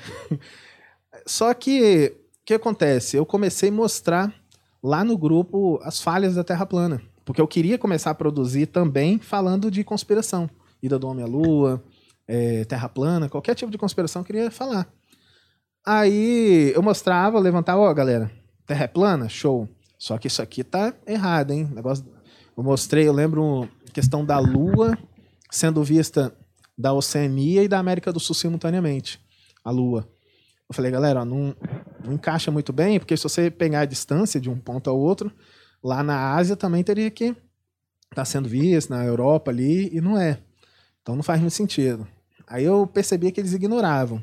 Só 1.26 1.52
que 1.54 2.14
o 2.42 2.44
que 2.44 2.54
acontece? 2.54 3.16
Eu 3.16 3.24
comecei 3.24 3.70
a 3.70 3.72
mostrar 3.72 4.32
lá 4.82 5.02
no 5.02 5.16
grupo 5.16 5.80
as 5.82 6.00
falhas 6.00 6.34
da 6.34 6.44
Terra 6.44 6.66
plana. 6.66 7.00
Porque 7.24 7.40
eu 7.40 7.48
queria 7.48 7.78
começar 7.78 8.10
a 8.10 8.14
produzir 8.14 8.66
também 8.66 9.18
falando 9.18 9.70
de 9.70 9.82
conspiração. 9.82 10.48
Ida 10.82 10.98
do 10.98 11.08
Homem 11.08 11.24
à 11.24 11.26
Lua, 11.26 11.82
é, 12.28 12.64
Terra 12.66 12.88
plana, 12.88 13.28
qualquer 13.30 13.54
tipo 13.54 13.72
de 13.72 13.78
conspiração 13.78 14.20
eu 14.20 14.26
queria 14.26 14.50
falar. 14.50 14.86
Aí 15.86 16.72
eu 16.74 16.82
mostrava, 16.82 17.38
levantava, 17.38 17.80
ó, 17.80 17.94
galera, 17.94 18.30
Terra 18.66 18.84
é 18.84 18.88
plana? 18.88 19.28
Show. 19.28 19.68
Só 19.98 20.18
que 20.18 20.26
isso 20.26 20.42
aqui 20.42 20.62
tá 20.64 20.94
errado, 21.06 21.52
hein? 21.52 21.68
Negócio... 21.72 22.04
Eu 22.56 22.62
mostrei, 22.62 23.08
eu 23.08 23.12
lembro 23.12 23.68
questão 23.92 24.24
da 24.24 24.38
Lua 24.38 24.96
sendo 25.50 25.82
vista 25.82 26.32
da 26.76 26.92
Oceania 26.92 27.62
e 27.62 27.68
da 27.68 27.78
América 27.78 28.12
do 28.12 28.20
Sul 28.20 28.34
simultaneamente. 28.34 29.20
A 29.64 29.70
Lua. 29.70 30.08
Eu 30.68 30.74
falei, 30.74 30.90
galera, 30.90 31.22
ó, 31.22 31.24
não, 31.24 31.54
não 32.04 32.12
encaixa 32.12 32.50
muito 32.50 32.72
bem, 32.72 32.98
porque 32.98 33.16
se 33.16 33.22
você 33.22 33.50
pegar 33.50 33.80
a 33.80 33.84
distância 33.84 34.40
de 34.40 34.48
um 34.48 34.58
ponto 34.58 34.88
ao 34.88 34.98
outro, 34.98 35.32
lá 35.82 36.02
na 36.02 36.34
Ásia 36.34 36.56
também 36.56 36.82
teria 36.82 37.10
que 37.10 37.26
estar 37.26 37.36
tá 38.14 38.24
sendo 38.24 38.48
vista, 38.48 38.94
na 38.94 39.04
Europa 39.04 39.50
ali, 39.50 39.94
e 39.94 40.00
não 40.00 40.18
é. 40.18 40.38
Então 41.02 41.14
não 41.14 41.22
faz 41.22 41.40
muito 41.40 41.52
sentido. 41.52 42.06
Aí 42.46 42.64
eu 42.64 42.86
percebi 42.86 43.30
que 43.30 43.40
eles 43.40 43.52
ignoravam. 43.52 44.22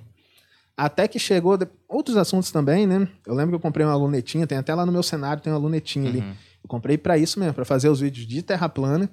Até 0.81 1.07
que 1.07 1.19
chegou 1.19 1.57
de... 1.57 1.67
outros 1.87 2.17
assuntos 2.17 2.49
também, 2.49 2.87
né? 2.87 3.07
Eu 3.27 3.35
lembro 3.35 3.51
que 3.51 3.55
eu 3.57 3.59
comprei 3.59 3.85
uma 3.85 3.95
lunetinha, 3.95 4.47
tem 4.47 4.57
até 4.57 4.73
lá 4.73 4.83
no 4.83 4.91
meu 4.91 5.03
cenário, 5.03 5.43
tem 5.43 5.53
uma 5.53 5.59
lunetinha 5.59 6.05
uhum. 6.05 6.09
ali. 6.09 6.37
Eu 6.63 6.67
comprei 6.67 6.97
para 6.97 7.19
isso 7.19 7.39
mesmo, 7.39 7.53
para 7.53 7.63
fazer 7.63 7.87
os 7.87 7.99
vídeos 7.99 8.25
de 8.25 8.41
terra 8.41 8.67
plana, 8.67 9.07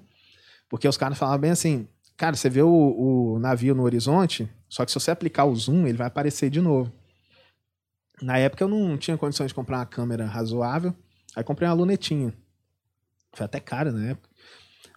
porque 0.67 0.89
os 0.89 0.97
caras 0.97 1.19
falavam 1.19 1.41
bem 1.41 1.51
assim, 1.51 1.87
cara, 2.17 2.35
você 2.35 2.49
vê 2.49 2.63
o, 2.63 2.71
o, 2.71 3.39
navio 3.39 3.75
no 3.75 3.83
horizonte, 3.83 4.49
só 4.67 4.83
que 4.83 4.91
se 4.91 4.99
você 4.99 5.11
aplicar 5.11 5.45
o 5.45 5.55
zoom, 5.55 5.87
ele 5.87 5.99
vai 5.99 6.07
aparecer 6.07 6.49
de 6.49 6.59
novo. 6.59 6.91
Na 8.23 8.39
época 8.39 8.65
eu 8.65 8.69
não 8.69 8.97
tinha 8.97 9.19
condições 9.19 9.49
de 9.49 9.55
comprar 9.55 9.81
uma 9.81 9.87
câmera 9.87 10.25
razoável, 10.25 10.95
aí 11.37 11.45
comprei 11.45 11.69
uma 11.69 11.75
lunetinha. 11.75 12.33
Foi 13.35 13.45
até 13.45 13.61
cara 13.61 13.93
na 13.93 14.07
época. 14.07 14.31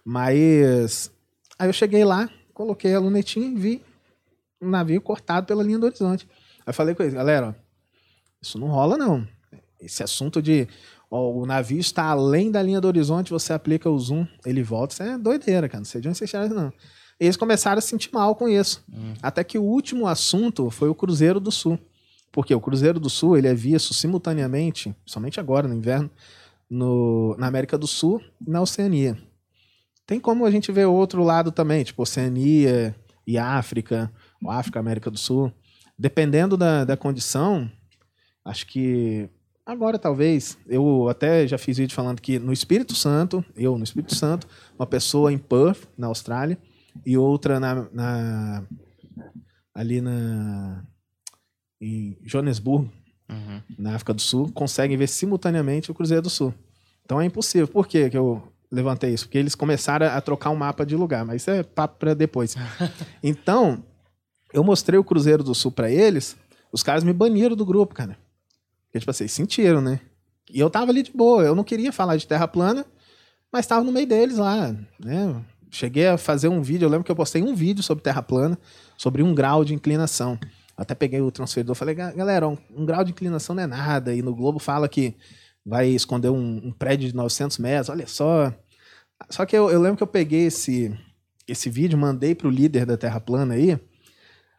Mas 0.02 1.12
aí 1.58 1.68
eu 1.68 1.72
cheguei 1.74 2.02
lá, 2.02 2.30
coloquei 2.54 2.94
a 2.94 2.98
lunetinha 2.98 3.46
e 3.46 3.54
vi 3.56 3.82
um 4.58 4.70
navio 4.70 5.02
cortado 5.02 5.46
pela 5.46 5.62
linha 5.62 5.78
do 5.78 5.84
horizonte. 5.84 6.26
Aí 6.66 6.72
falei 6.72 6.94
com 6.94 7.02
eles, 7.02 7.14
galera, 7.14 7.56
isso 8.40 8.58
não 8.58 8.68
rola 8.68 8.96
não. 8.96 9.26
Esse 9.80 10.02
assunto 10.02 10.40
de 10.40 10.68
ó, 11.10 11.30
o 11.30 11.46
navio 11.46 11.78
está 11.78 12.04
além 12.04 12.50
da 12.50 12.62
linha 12.62 12.80
do 12.80 12.88
horizonte, 12.88 13.30
você 13.30 13.52
aplica 13.52 13.90
o 13.90 13.98
zoom, 13.98 14.26
ele 14.44 14.62
volta, 14.62 14.94
isso 14.94 15.02
é 15.02 15.18
doideira, 15.18 15.68
cara. 15.68 15.80
Não 15.80 15.84
sei 15.84 16.00
de 16.00 16.08
onde 16.08 16.18
vocês 16.18 16.30
tiraram 16.30 16.54
não. 16.54 16.72
E 17.20 17.24
eles 17.24 17.36
começaram 17.36 17.78
a 17.78 17.80
se 17.80 17.88
sentir 17.88 18.10
mal 18.12 18.34
com 18.34 18.48
isso. 18.48 18.82
Hum. 18.92 19.14
Até 19.22 19.44
que 19.44 19.58
o 19.58 19.62
último 19.62 20.06
assunto 20.06 20.70
foi 20.70 20.88
o 20.88 20.94
Cruzeiro 20.94 21.38
do 21.38 21.52
Sul. 21.52 21.78
Porque 22.32 22.54
o 22.54 22.60
Cruzeiro 22.60 22.98
do 22.98 23.10
Sul 23.10 23.36
ele 23.36 23.46
é 23.46 23.54
visto 23.54 23.92
simultaneamente, 23.92 24.94
somente 25.04 25.38
agora 25.38 25.68
no 25.68 25.74
inverno, 25.74 26.10
no, 26.68 27.36
na 27.38 27.46
América 27.46 27.76
do 27.76 27.86
Sul 27.86 28.20
e 28.44 28.50
na 28.50 28.62
Oceania. 28.62 29.18
Tem 30.06 30.18
como 30.18 30.46
a 30.46 30.50
gente 30.50 30.72
ver 30.72 30.86
outro 30.86 31.22
lado 31.22 31.52
também, 31.52 31.84
tipo 31.84 32.02
Oceania 32.02 32.96
e 33.26 33.36
África, 33.36 34.10
ou 34.42 34.50
África, 34.50 34.80
América 34.80 35.10
do 35.10 35.18
Sul 35.18 35.52
dependendo 35.98 36.56
da, 36.56 36.84
da 36.84 36.96
condição, 36.96 37.70
acho 38.44 38.66
que 38.66 39.28
agora 39.64 39.98
talvez, 39.98 40.58
eu 40.66 41.08
até 41.08 41.46
já 41.46 41.58
fiz 41.58 41.78
vídeo 41.78 41.94
falando 41.94 42.20
que 42.20 42.38
no 42.38 42.52
Espírito 42.52 42.94
Santo, 42.94 43.44
eu 43.56 43.78
no 43.78 43.84
Espírito 43.84 44.14
Santo, 44.14 44.46
uma 44.78 44.86
pessoa 44.86 45.32
em 45.32 45.38
Perth, 45.38 45.88
na 45.96 46.08
Austrália, 46.08 46.58
e 47.06 47.16
outra 47.16 47.58
na, 47.58 47.86
na 47.92 48.64
ali 49.74 50.00
na 50.00 50.84
em 51.80 52.16
Joanesburgo, 52.22 52.88
uhum. 53.28 53.60
na 53.76 53.94
África 53.94 54.14
do 54.14 54.20
Sul, 54.20 54.50
conseguem 54.52 54.96
ver 54.96 55.08
simultaneamente 55.08 55.90
o 55.90 55.94
Cruzeiro 55.94 56.22
do 56.22 56.30
Sul. 56.30 56.54
Então 57.04 57.20
é 57.20 57.24
impossível. 57.24 57.66
Por 57.66 57.88
que 57.88 58.08
que 58.08 58.16
eu 58.16 58.42
levantei 58.70 59.12
isso? 59.12 59.24
Porque 59.24 59.38
eles 59.38 59.56
começaram 59.56 60.06
a 60.06 60.20
trocar 60.20 60.50
um 60.50 60.56
mapa 60.56 60.86
de 60.86 60.94
lugar, 60.94 61.24
mas 61.24 61.42
isso 61.42 61.50
é 61.50 61.62
papo 61.62 61.98
para 61.98 62.14
depois. 62.14 62.54
Então, 63.22 63.84
eu 64.52 64.62
mostrei 64.62 64.98
o 64.98 65.04
Cruzeiro 65.04 65.42
do 65.42 65.54
Sul 65.54 65.72
para 65.72 65.90
eles, 65.90 66.36
os 66.72 66.82
caras 66.82 67.04
me 67.04 67.12
baniram 67.12 67.56
do 67.56 67.66
grupo, 67.66 67.94
cara. 67.94 68.16
Porque, 68.86 68.98
tipo 69.00 69.10
assim, 69.10 69.28
sentiram, 69.28 69.80
né? 69.80 70.00
E 70.50 70.60
eu 70.60 70.68
tava 70.68 70.90
ali 70.90 71.02
de 71.02 71.12
boa, 71.12 71.42
eu 71.42 71.54
não 71.54 71.64
queria 71.64 71.92
falar 71.92 72.16
de 72.16 72.26
terra 72.26 72.46
plana, 72.46 72.84
mas 73.50 73.66
tava 73.66 73.84
no 73.84 73.92
meio 73.92 74.06
deles 74.06 74.38
lá, 74.38 74.74
né? 74.98 75.42
Cheguei 75.70 76.06
a 76.06 76.18
fazer 76.18 76.48
um 76.48 76.60
vídeo, 76.60 76.84
eu 76.84 76.90
lembro 76.90 77.04
que 77.04 77.10
eu 77.10 77.16
postei 77.16 77.42
um 77.42 77.54
vídeo 77.54 77.82
sobre 77.82 78.04
terra 78.04 78.22
plana, 78.22 78.58
sobre 78.96 79.22
um 79.22 79.34
grau 79.34 79.64
de 79.64 79.72
inclinação. 79.72 80.38
Até 80.76 80.94
peguei 80.94 81.20
o 81.20 81.30
transferidor, 81.30 81.74
falei, 81.74 81.94
galera, 81.94 82.48
um, 82.48 82.58
um 82.74 82.84
grau 82.84 83.04
de 83.04 83.12
inclinação 83.12 83.54
não 83.54 83.62
é 83.62 83.66
nada. 83.66 84.14
E 84.14 84.20
no 84.20 84.34
Globo 84.34 84.58
fala 84.58 84.88
que 84.88 85.14
vai 85.64 85.88
esconder 85.88 86.28
um, 86.28 86.60
um 86.64 86.72
prédio 86.72 87.08
de 87.08 87.14
900 87.14 87.58
metros, 87.58 87.88
olha 87.88 88.06
só. 88.06 88.52
Só 89.30 89.46
que 89.46 89.56
eu, 89.56 89.70
eu 89.70 89.80
lembro 89.80 89.96
que 89.96 90.02
eu 90.02 90.08
peguei 90.08 90.46
esse, 90.46 90.94
esse 91.46 91.70
vídeo, 91.70 91.96
mandei 91.96 92.34
pro 92.34 92.50
líder 92.50 92.84
da 92.84 92.96
Terra 92.96 93.20
Plana 93.20 93.54
aí. 93.54 93.78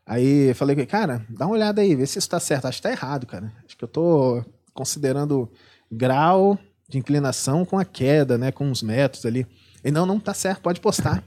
Aí 0.05 0.53
falei, 0.53 0.85
cara, 0.85 1.25
dá 1.29 1.45
uma 1.45 1.55
olhada 1.55 1.81
aí, 1.81 1.95
vê 1.95 2.05
se 2.05 2.19
isso 2.19 2.29
tá 2.29 2.39
certo. 2.39 2.65
Acho 2.65 2.77
que 2.77 2.83
tá 2.83 2.91
errado, 2.91 3.25
cara. 3.25 3.51
Acho 3.65 3.77
que 3.77 3.83
eu 3.83 3.87
tô 3.87 4.43
considerando 4.73 5.49
grau 5.91 6.57
de 6.89 6.97
inclinação 6.97 7.65
com 7.65 7.79
a 7.79 7.85
queda, 7.85 8.37
né? 8.37 8.51
Com 8.51 8.69
os 8.69 8.83
metros 8.83 9.25
ali. 9.25 9.47
E 9.83 9.91
não, 9.91 10.05
não 10.05 10.19
tá 10.19 10.33
certo, 10.33 10.61
pode 10.61 10.79
postar. 10.79 11.23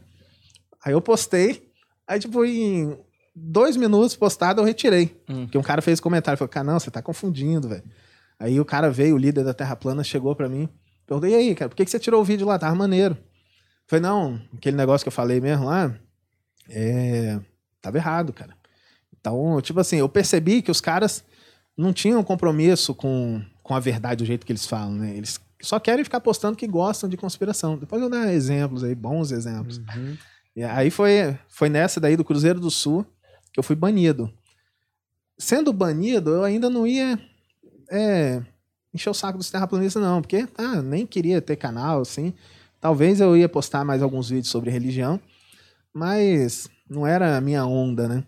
Aí 0.85 0.93
eu 0.93 1.01
postei, 1.01 1.69
aí 2.07 2.21
tipo, 2.21 2.45
em 2.45 2.97
dois 3.35 3.77
minutos 3.77 4.15
postado 4.15 4.61
eu 4.61 4.65
retirei. 4.65 5.21
Hum. 5.29 5.45
Porque 5.45 5.59
um 5.59 5.63
cara 5.63 5.83
fez 5.83 5.99
comentário, 5.99 6.39
falou, 6.39 6.49
cara, 6.49 6.65
não, 6.65 6.79
você 6.79 6.91
tá 6.91 7.03
confundindo, 7.03 7.69
velho. 7.69 7.83
Aí 8.39 8.61
o 8.61 8.65
cara 8.65 8.91
veio, 8.91 9.15
o 9.15 9.19
líder 9.19 9.45
da 9.45 9.53
Terra 9.55 9.75
Plana, 9.75 10.05
chegou 10.05 10.37
pra 10.37 10.49
mim, 10.49 10.69
perguntou, 11.07 11.29
e 11.29 11.35
aí, 11.35 11.55
cara, 11.55 11.69
por 11.69 11.75
que, 11.75 11.85
que 11.85 11.91
você 11.91 11.99
tirou 11.99 12.21
o 12.21 12.25
vídeo 12.25 12.47
lá? 12.47 12.59
Tava 12.59 12.75
maneiro. 12.75 13.17
Falei, 13.87 14.03
não, 14.03 14.41
aquele 14.55 14.77
negócio 14.77 15.05
que 15.05 15.09
eu 15.09 15.13
falei 15.13 15.41
mesmo 15.41 15.67
lá, 15.67 15.95
é... 16.69 17.39
tava 17.81 17.97
errado, 17.97 18.33
cara. 18.33 18.55
Então, 19.27 19.61
tipo 19.61 19.81
assim, 19.81 19.97
eu 19.97 20.09
percebi 20.09 20.63
que 20.63 20.71
os 20.71 20.81
caras 20.81 21.25
não 21.77 21.93
tinham 21.93 22.23
compromisso 22.23 22.95
com, 22.95 23.43
com 23.61 23.75
a 23.75 23.81
verdade 23.81 24.23
do 24.23 24.27
jeito 24.27 24.47
que 24.47 24.53
eles 24.53 24.67
falam, 24.67 24.93
né? 24.93 25.17
Eles 25.17 25.41
só 25.61 25.81
querem 25.81 26.05
ficar 26.05 26.21
postando 26.21 26.57
que 26.57 26.67
gostam 26.67 27.09
de 27.09 27.17
conspiração. 27.17 27.77
Depois 27.77 28.01
eu 28.01 28.09
dar 28.09 28.33
exemplos 28.33 28.85
aí, 28.85 28.95
bons 28.95 29.33
exemplos. 29.33 29.79
Uhum. 29.79 30.17
E 30.55 30.63
aí 30.63 30.91
foi, 30.91 31.37
foi 31.49 31.69
nessa 31.69 31.99
daí 31.99 32.17
do 32.17 32.25
Cruzeiro 32.25 32.61
do 32.61 32.71
Sul 32.71 33.05
que 33.53 33.59
eu 33.59 33.65
fui 33.65 33.75
banido. 33.75 34.33
Sendo 35.37 35.73
banido, 35.73 36.31
eu 36.31 36.45
ainda 36.45 36.71
não 36.71 36.87
ia 36.87 37.19
é, 37.91 38.41
encher 38.95 39.11
o 39.11 39.15
saco 39.15 39.39
dos 39.39 39.51
terraplanistas, 39.51 40.01
não, 40.01 40.23
porque 40.23 40.47
ah, 40.57 40.81
nem 40.81 41.05
queria 41.05 41.43
ter 41.43 41.57
canal, 41.57 42.01
assim. 42.01 42.33
Talvez 42.81 43.21
eu 43.21 43.37
ia 43.37 43.49
postar 43.49 43.85
mais 43.85 44.03
alguns 44.03 44.31
vídeos 44.31 44.49
sobre 44.49 44.71
religião, 44.71 45.21
mas 45.93 46.71
não 46.89 47.05
era 47.05 47.37
a 47.37 47.41
minha 47.41 47.67
onda, 47.67 48.07
né? 48.07 48.25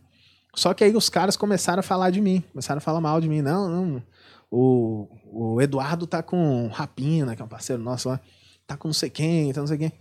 Só 0.59 0.75
que 0.75 0.83
aí 0.83 0.95
os 0.97 1.09
caras 1.09 1.37
começaram 1.37 1.81
a 1.81 1.83
falar 1.85 2.11
de 2.11 2.21
mim, 2.21 2.43
começaram 2.53 2.79
a 2.79 2.81
falar 2.81 3.01
mal 3.01 3.21
de 3.21 3.29
mim. 3.29 3.41
Não, 3.41 3.69
não, 3.69 4.03
o, 4.51 5.07
o 5.55 5.61
Eduardo 5.63 6.05
tá 6.05 6.21
com 6.21 6.67
Rapina, 6.67 7.37
que 7.37 7.43
é 7.43 7.45
um 7.45 7.49
parceiro 7.49 7.81
nosso 7.81 8.09
lá, 8.09 8.21
tá 8.67 8.77
com 8.77 8.89
não 8.89 8.93
sei 8.93 9.09
quem, 9.09 9.53
tá 9.53 9.61
não 9.61 9.69
sei 9.69 9.79
quem. 9.79 9.93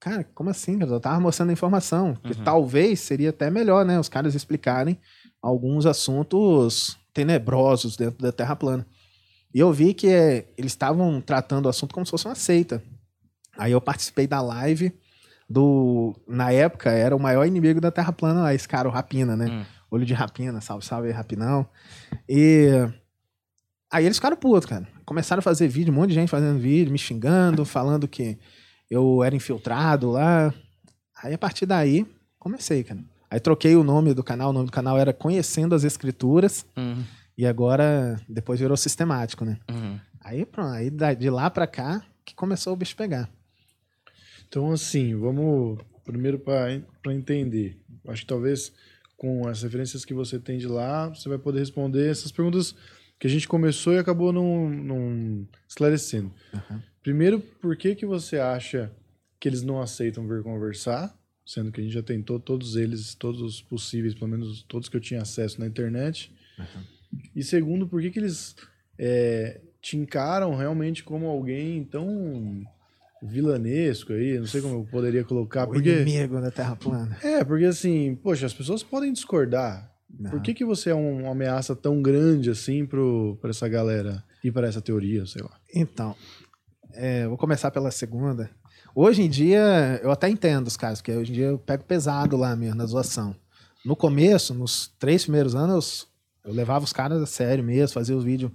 Cara, 0.00 0.24
como 0.34 0.48
assim? 0.48 0.78
Eu 0.80 0.98
tava 0.98 1.20
mostrando 1.20 1.50
a 1.50 1.52
informação. 1.52 2.14
Que 2.22 2.32
Uhum. 2.38 2.44
talvez 2.44 3.00
seria 3.00 3.30
até 3.30 3.50
melhor, 3.50 3.84
né? 3.84 4.00
Os 4.00 4.08
caras 4.08 4.34
explicarem 4.34 4.98
alguns 5.42 5.84
assuntos 5.84 6.96
tenebrosos 7.12 7.96
dentro 7.96 8.22
da 8.22 8.32
Terra 8.32 8.56
plana. 8.56 8.86
E 9.54 9.58
eu 9.58 9.70
vi 9.72 9.92
que 9.92 10.08
é, 10.08 10.46
eles 10.56 10.72
estavam 10.72 11.20
tratando 11.20 11.66
o 11.66 11.68
assunto 11.68 11.92
como 11.92 12.06
se 12.06 12.10
fosse 12.10 12.26
uma 12.26 12.34
seita. 12.34 12.82
Aí 13.58 13.72
eu 13.72 13.80
participei 13.80 14.26
da 14.26 14.40
live 14.40 14.92
do. 15.48 16.14
Na 16.26 16.50
época, 16.52 16.90
era 16.90 17.14
o 17.14 17.20
maior 17.20 17.46
inimigo 17.46 17.80
da 17.80 17.90
Terra 17.90 18.12
plana 18.12 18.42
lá, 18.42 18.54
esse 18.54 18.68
cara, 18.68 18.88
o 18.88 18.90
Rapina, 18.92 19.36
né? 19.36 19.46
Hum. 19.46 19.64
Olho 19.90 20.04
de 20.04 20.14
Rapina, 20.14 20.60
salve, 20.60 20.84
salve 20.84 21.08
aí, 21.08 21.12
Rapinão. 21.14 21.66
E. 22.28 22.68
Aí 23.90 24.04
eles 24.04 24.16
ficaram 24.16 24.36
putos, 24.36 24.66
cara. 24.68 24.86
Começaram 25.04 25.38
a 25.38 25.42
fazer 25.42 25.68
vídeo, 25.68 25.92
um 25.92 25.96
monte 25.96 26.08
de 26.08 26.14
gente 26.16 26.28
fazendo 26.28 26.58
vídeo, 26.58 26.90
me 26.92 26.98
xingando, 26.98 27.64
falando 27.64 28.08
que 28.08 28.36
eu 28.90 29.22
era 29.22 29.34
infiltrado 29.36 30.10
lá. 30.10 30.52
Aí 31.22 31.32
a 31.32 31.38
partir 31.38 31.66
daí, 31.66 32.04
comecei, 32.38 32.82
cara. 32.82 33.00
Aí 33.30 33.38
troquei 33.40 33.76
o 33.76 33.84
nome 33.84 34.12
do 34.12 34.24
canal, 34.24 34.50
o 34.50 34.52
nome 34.52 34.66
do 34.66 34.72
canal 34.72 34.98
era 34.98 35.12
Conhecendo 35.12 35.74
as 35.74 35.84
Escrituras, 35.84 36.66
Uhum. 36.76 37.02
e 37.38 37.46
agora 37.46 38.20
depois 38.28 38.58
virou 38.60 38.76
sistemático, 38.76 39.44
né? 39.44 39.56
Uhum. 39.70 39.98
Aí 40.20 40.44
pronto, 40.44 40.72
aí 40.72 40.90
de 41.16 41.30
lá 41.30 41.48
pra 41.48 41.66
cá 41.66 42.02
que 42.24 42.34
começou 42.34 42.72
o 42.72 42.76
bicho 42.76 42.96
pegar. 42.96 43.28
Então, 44.48 44.72
assim, 44.72 45.14
vamos 45.14 45.78
primeiro 46.04 46.38
para 46.38 47.12
entender. 47.12 47.76
Acho 48.06 48.22
que 48.22 48.28
talvez 48.28 48.72
com 49.16 49.46
as 49.48 49.62
referências 49.62 50.04
que 50.04 50.14
você 50.14 50.38
tem 50.38 50.58
de 50.58 50.66
lá, 50.66 51.08
você 51.08 51.28
vai 51.28 51.38
poder 51.38 51.60
responder 51.60 52.08
essas 52.08 52.30
perguntas 52.30 52.74
que 53.18 53.26
a 53.26 53.30
gente 53.30 53.48
começou 53.48 53.94
e 53.94 53.98
acabou 53.98 54.32
não, 54.32 54.68
não 54.68 55.48
esclarecendo. 55.66 56.32
Primeiro, 57.02 57.40
por 57.40 57.76
que, 57.76 57.94
que 57.94 58.04
você 58.04 58.38
acha 58.38 58.92
que 59.40 59.48
eles 59.48 59.62
não 59.62 59.80
aceitam 59.80 60.28
vir 60.28 60.42
conversar? 60.42 61.16
Sendo 61.44 61.70
que 61.72 61.80
a 61.80 61.84
gente 61.84 61.94
já 61.94 62.02
tentou 62.02 62.38
todos 62.38 62.76
eles, 62.76 63.14
todos 63.14 63.40
os 63.40 63.62
possíveis, 63.62 64.14
pelo 64.14 64.28
menos 64.28 64.62
todos 64.64 64.88
que 64.88 64.96
eu 64.96 65.00
tinha 65.00 65.22
acesso 65.22 65.60
na 65.60 65.66
internet. 65.66 66.32
E 67.34 67.42
segundo, 67.42 67.86
por 67.86 68.02
que, 68.02 68.10
que 68.10 68.18
eles 68.18 68.56
é, 68.98 69.60
te 69.80 69.96
encaram 69.96 70.54
realmente 70.56 71.04
como 71.04 71.26
alguém 71.26 71.84
tão 71.84 72.64
vilanesco 73.26 74.12
aí? 74.12 74.38
Não 74.38 74.46
sei 74.46 74.60
como 74.60 74.74
eu 74.76 74.84
poderia 74.90 75.24
colocar. 75.24 75.64
o 75.64 75.72
Porque, 75.72 76.00
inimigo 76.02 76.40
da 76.40 76.50
Terra 76.50 76.76
plana. 76.76 77.16
é, 77.22 77.44
porque 77.44 77.64
assim, 77.66 78.14
poxa, 78.22 78.46
as 78.46 78.54
pessoas 78.54 78.82
podem 78.82 79.12
discordar. 79.12 79.90
Por 80.30 80.40
que, 80.40 80.54
que 80.54 80.64
você 80.64 80.90
é 80.90 80.94
um- 80.94 81.22
uma 81.24 81.32
ameaça 81.32 81.74
tão 81.76 82.00
grande 82.00 82.48
assim 82.48 82.86
pro, 82.86 83.36
pra 83.40 83.50
essa 83.50 83.68
galera 83.68 84.22
e 84.42 84.50
para 84.50 84.66
essa 84.66 84.80
teoria, 84.80 85.26
sei 85.26 85.42
lá? 85.42 85.50
Então, 85.74 86.14
é, 86.94 87.26
vou 87.26 87.36
começar 87.36 87.70
pela 87.70 87.90
segunda. 87.90 88.48
Hoje 88.94 89.20
em 89.22 89.28
dia, 89.28 90.00
eu 90.02 90.10
até 90.10 90.28
entendo 90.28 90.68
os 90.68 90.76
caras, 90.76 91.00
porque 91.02 91.12
hoje 91.12 91.32
em 91.32 91.34
dia 91.34 91.46
eu 91.48 91.58
pego 91.58 91.84
pesado 91.84 92.36
lá 92.36 92.56
mesmo, 92.56 92.76
na 92.76 92.86
zoação. 92.86 93.36
No 93.84 93.94
começo, 93.94 94.54
nos 94.54 94.88
três 94.98 95.24
primeiros 95.24 95.54
anos, 95.54 96.08
eu 96.44 96.52
levava 96.54 96.84
os 96.84 96.92
caras 96.94 97.20
a 97.20 97.26
sério 97.26 97.62
mesmo, 97.62 97.92
fazia 97.92 98.16
os 98.16 98.24
vídeos 98.24 98.50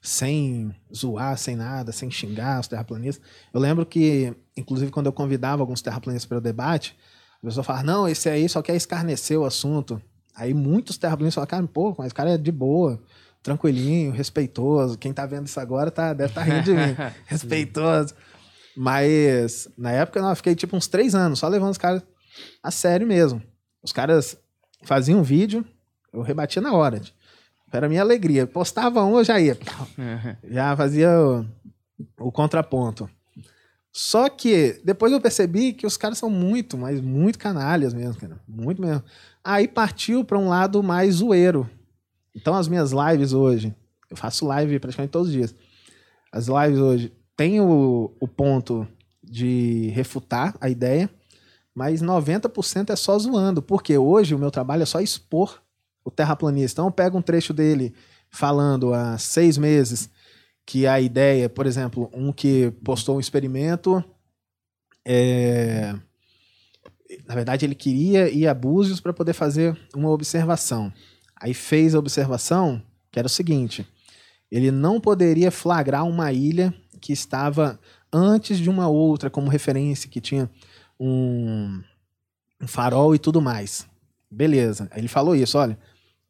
sem 0.00 0.74
zoar, 0.94 1.36
sem 1.36 1.54
nada, 1.54 1.92
sem 1.92 2.10
xingar 2.10 2.60
os 2.60 2.68
terraplanistas. 2.68 3.24
Eu 3.52 3.60
lembro 3.60 3.84
que, 3.84 4.34
inclusive, 4.56 4.90
quando 4.90 5.06
eu 5.06 5.12
convidava 5.12 5.62
alguns 5.62 5.82
terraplanistas 5.82 6.26
para 6.26 6.38
o 6.38 6.40
debate, 6.40 6.96
a 7.42 7.46
pessoa 7.46 7.64
falava, 7.64 7.84
não, 7.84 8.08
esse 8.08 8.28
aí 8.28 8.48
só 8.48 8.62
quer 8.62 8.74
escarnecer 8.74 9.38
o 9.38 9.44
assunto. 9.44 10.00
Aí 10.34 10.54
muitos 10.54 10.96
terraplanistas 10.96 11.34
falavam, 11.34 11.50
cara, 11.50 11.72
pô, 11.72 11.94
mas 11.98 12.12
o 12.12 12.14
cara 12.14 12.30
é 12.30 12.38
de 12.38 12.50
boa, 12.50 13.02
tranquilinho, 13.42 14.10
respeitoso. 14.10 14.96
Quem 14.98 15.12
tá 15.12 15.26
vendo 15.26 15.46
isso 15.46 15.60
agora 15.60 15.90
tá, 15.90 16.12
deve 16.14 16.30
estar 16.30 16.42
rindo 16.42 16.62
de 16.62 16.72
mim. 16.72 16.96
respeitoso. 17.26 18.14
Mas 18.76 19.68
na 19.76 19.90
época 19.90 20.22
não, 20.22 20.30
eu 20.30 20.36
fiquei 20.36 20.54
tipo 20.54 20.76
uns 20.76 20.86
três 20.86 21.14
anos 21.14 21.38
só 21.38 21.48
levando 21.48 21.72
os 21.72 21.78
caras 21.78 22.02
a 22.62 22.70
sério 22.70 23.06
mesmo. 23.06 23.42
Os 23.82 23.92
caras 23.92 24.36
faziam 24.84 25.20
um 25.20 25.22
vídeo, 25.22 25.64
eu 26.12 26.22
rebatia 26.22 26.62
na 26.62 26.72
hora. 26.72 27.00
Era 27.72 27.86
a 27.86 27.88
minha 27.88 28.00
alegria. 28.00 28.46
Postava 28.46 29.04
um, 29.04 29.18
eu 29.18 29.24
já 29.24 29.40
ia. 29.40 29.56
Já 30.44 30.76
fazia 30.76 31.10
o, 31.20 31.46
o 32.18 32.32
contraponto. 32.32 33.08
Só 33.92 34.28
que 34.28 34.80
depois 34.84 35.12
eu 35.12 35.20
percebi 35.20 35.72
que 35.72 35.86
os 35.86 35.96
caras 35.96 36.18
são 36.18 36.30
muito, 36.30 36.78
mas 36.78 37.00
muito 37.00 37.38
canalhas 37.38 37.92
mesmo, 37.92 38.20
cara. 38.20 38.40
Muito 38.46 38.80
mesmo. 38.80 39.02
Aí 39.42 39.66
partiu 39.66 40.24
para 40.24 40.38
um 40.38 40.48
lado 40.48 40.82
mais 40.82 41.16
zoeiro. 41.16 41.68
Então 42.34 42.54
as 42.54 42.68
minhas 42.68 42.92
lives 42.92 43.32
hoje, 43.32 43.74
eu 44.08 44.16
faço 44.16 44.46
live 44.46 44.78
praticamente 44.78 45.10
todos 45.10 45.28
os 45.28 45.34
dias. 45.34 45.54
As 46.32 46.46
lives 46.46 46.78
hoje 46.78 47.12
tem 47.36 47.60
o, 47.60 48.12
o 48.20 48.28
ponto 48.28 48.86
de 49.22 49.88
refutar 49.94 50.56
a 50.60 50.68
ideia, 50.68 51.10
mas 51.74 52.02
90% 52.02 52.90
é 52.90 52.96
só 52.96 53.18
zoando, 53.18 53.60
porque 53.62 53.96
hoje 53.96 54.34
o 54.34 54.38
meu 54.38 54.50
trabalho 54.50 54.82
é 54.82 54.86
só 54.86 55.00
expor 55.00 55.60
o 56.04 56.10
terraplanista. 56.10 56.80
Então 56.80 56.86
eu 56.86 56.92
pego 56.92 57.18
um 57.18 57.22
trecho 57.22 57.52
dele 57.52 57.94
falando 58.30 58.94
há 58.94 59.18
seis 59.18 59.58
meses 59.58 60.08
que 60.64 60.86
a 60.86 61.00
ideia, 61.00 61.48
por 61.48 61.66
exemplo, 61.66 62.10
um 62.12 62.32
que 62.32 62.70
postou 62.84 63.16
um 63.16 63.20
experimento, 63.20 64.04
é, 65.04 65.94
na 67.26 67.34
verdade 67.34 67.66
ele 67.66 67.74
queria 67.74 68.30
ir 68.30 68.46
a 68.46 68.54
Búzios 68.54 69.00
para 69.00 69.12
poder 69.12 69.32
fazer 69.32 69.76
uma 69.94 70.10
observação. 70.10 70.92
Aí 71.40 71.54
fez 71.54 71.94
a 71.94 71.98
observação, 71.98 72.82
que 73.10 73.18
era 73.18 73.26
o 73.26 73.30
seguinte: 73.30 73.86
ele 74.50 74.70
não 74.70 75.00
poderia 75.00 75.50
flagrar 75.50 76.06
uma 76.06 76.32
ilha 76.32 76.72
que 77.00 77.12
estava 77.12 77.80
antes 78.12 78.58
de 78.58 78.68
uma 78.68 78.88
outra 78.88 79.30
como 79.30 79.48
referência, 79.48 80.10
que 80.10 80.20
tinha 80.20 80.50
um, 80.98 81.82
um 82.60 82.68
farol 82.68 83.14
e 83.14 83.18
tudo 83.18 83.40
mais. 83.40 83.88
Beleza. 84.30 84.90
Ele 84.94 85.08
falou 85.08 85.34
isso, 85.34 85.58
olha, 85.58 85.78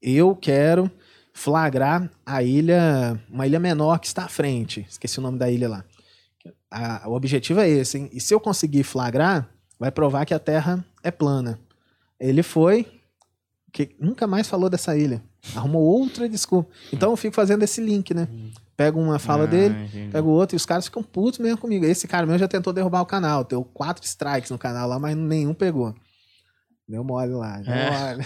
eu 0.03 0.35
quero 0.37 0.91
flagrar 1.33 2.11
a 2.25 2.43
ilha, 2.43 3.19
uma 3.31 3.47
ilha 3.47 3.59
menor 3.61 3.99
que 3.99 4.07
está 4.07 4.25
à 4.25 4.29
frente. 4.29 4.87
Esqueci 4.89 5.19
o 5.19 5.23
nome 5.23 5.39
da 5.39 5.51
ilha 5.51 5.69
lá. 5.69 5.85
a- 6.71 7.03
o 7.09 7.13
objetivo 7.15 7.59
é 7.61 7.69
esse, 7.69 7.99
hein? 7.99 8.09
E 8.13 8.21
se 8.21 8.33
eu 8.33 8.39
conseguir 8.39 8.85
flagrar, 8.85 9.49
vai 9.79 9.91
provar 9.91 10.25
que 10.25 10.33
a 10.33 10.39
Terra 10.39 10.85
é 11.03 11.11
plana. 11.11 11.59
Ele 12.19 12.43
foi, 12.45 12.87
que 13.73 13.91
nunca 13.99 14.25
mais 14.27 14.47
falou 14.49 14.71
dessa 14.71 14.97
ilha. 14.97 15.21
Arrumou 15.57 15.83
outra 15.83 16.29
desculpa. 16.29 16.71
Então 16.93 17.11
eu 17.11 17.17
fico 17.17 17.35
fazendo 17.35 17.63
esse 17.65 17.81
link, 17.81 18.15
né? 18.15 18.29
Pego 18.77 19.01
uma 19.01 19.19
fala 19.19 19.45
Ah, 19.45 19.47
dele, 19.47 19.75
entendi. 19.85 20.11
pego 20.13 20.29
outra 20.31 20.55
e 20.55 20.59
os 20.59 20.65
caras 20.65 20.85
ficam 20.85 21.03
putos 21.03 21.39
mesmo 21.41 21.59
comigo. 21.59 21.85
Esse 21.85 22.07
cara 22.07 22.25
mesmo 22.25 22.39
já 22.39 22.47
tentou 22.49 22.73
derrubar 22.73 23.01
o 23.03 23.07
canal. 23.07 23.43
Deu 23.43 23.65
quatro 23.65 24.05
strikes 24.07 24.51
no 24.51 24.59
canal 24.59 24.89
lá, 24.89 24.99
mas 24.99 25.17
nenhum 25.17 25.53
pegou. 25.53 25.93
Deu 26.91 27.05
mole 27.05 27.33
lá, 27.33 27.59
deu 27.61 27.73
É. 27.73 27.91
mole. 28.17 28.25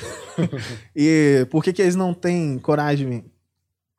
e 0.97 1.47
por 1.51 1.63
que, 1.63 1.73
que 1.73 1.83
eles 1.83 1.95
não 1.95 2.15
têm 2.15 2.59
coragem 2.59 3.07
de 3.07 3.13
vir? 3.17 3.25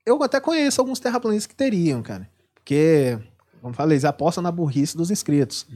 Eu 0.05 0.22
até 0.24 0.39
conheço 0.39 0.81
alguns 0.81 1.00
terraplanistas 1.00 1.45
que 1.48 1.55
teriam, 1.55 2.01
cara. 2.01 2.27
Porque, 2.53 3.17
como 3.62 3.74
falei, 3.74 3.95
eles 3.95 4.05
apostam 4.05 4.41
na 4.41 4.51
burrice 4.51 4.98
dos 4.98 5.12
inscritos. 5.12 5.67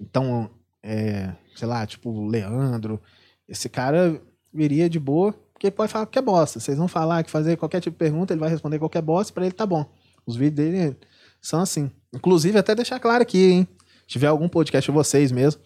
Então, 0.00 0.50
é, 0.82 1.32
sei 1.54 1.66
lá, 1.68 1.86
tipo, 1.86 2.10
o 2.10 2.26
Leandro, 2.26 3.00
esse 3.48 3.68
cara 3.68 4.20
viria 4.52 4.88
de 4.90 4.98
boa, 4.98 5.32
porque 5.52 5.68
ele 5.68 5.74
pode 5.76 5.92
falar 5.92 6.06
qualquer 6.06 6.22
bosta. 6.22 6.58
Vocês 6.60 6.76
vão 6.78 6.88
falar 6.88 7.22
que 7.22 7.30
fazer 7.30 7.56
qualquer 7.56 7.80
tipo 7.80 7.94
de 7.94 7.98
pergunta, 7.98 8.32
ele 8.32 8.40
vai 8.40 8.50
responder 8.50 8.78
qualquer 8.78 9.02
bosta, 9.02 9.32
pra 9.32 9.44
ele 9.44 9.54
tá 9.54 9.64
bom. 9.66 9.88
Os 10.26 10.34
vídeos 10.36 10.68
dele 10.68 10.96
são 11.40 11.60
assim. 11.60 11.90
Inclusive, 12.12 12.58
até 12.58 12.74
deixar 12.74 12.98
claro 12.98 13.22
aqui, 13.22 13.50
hein? 13.52 13.68
Se 14.02 14.06
tiver 14.08 14.26
algum 14.28 14.48
podcast 14.48 14.90
de 14.90 14.94
vocês 14.94 15.30
mesmo, 15.32 15.60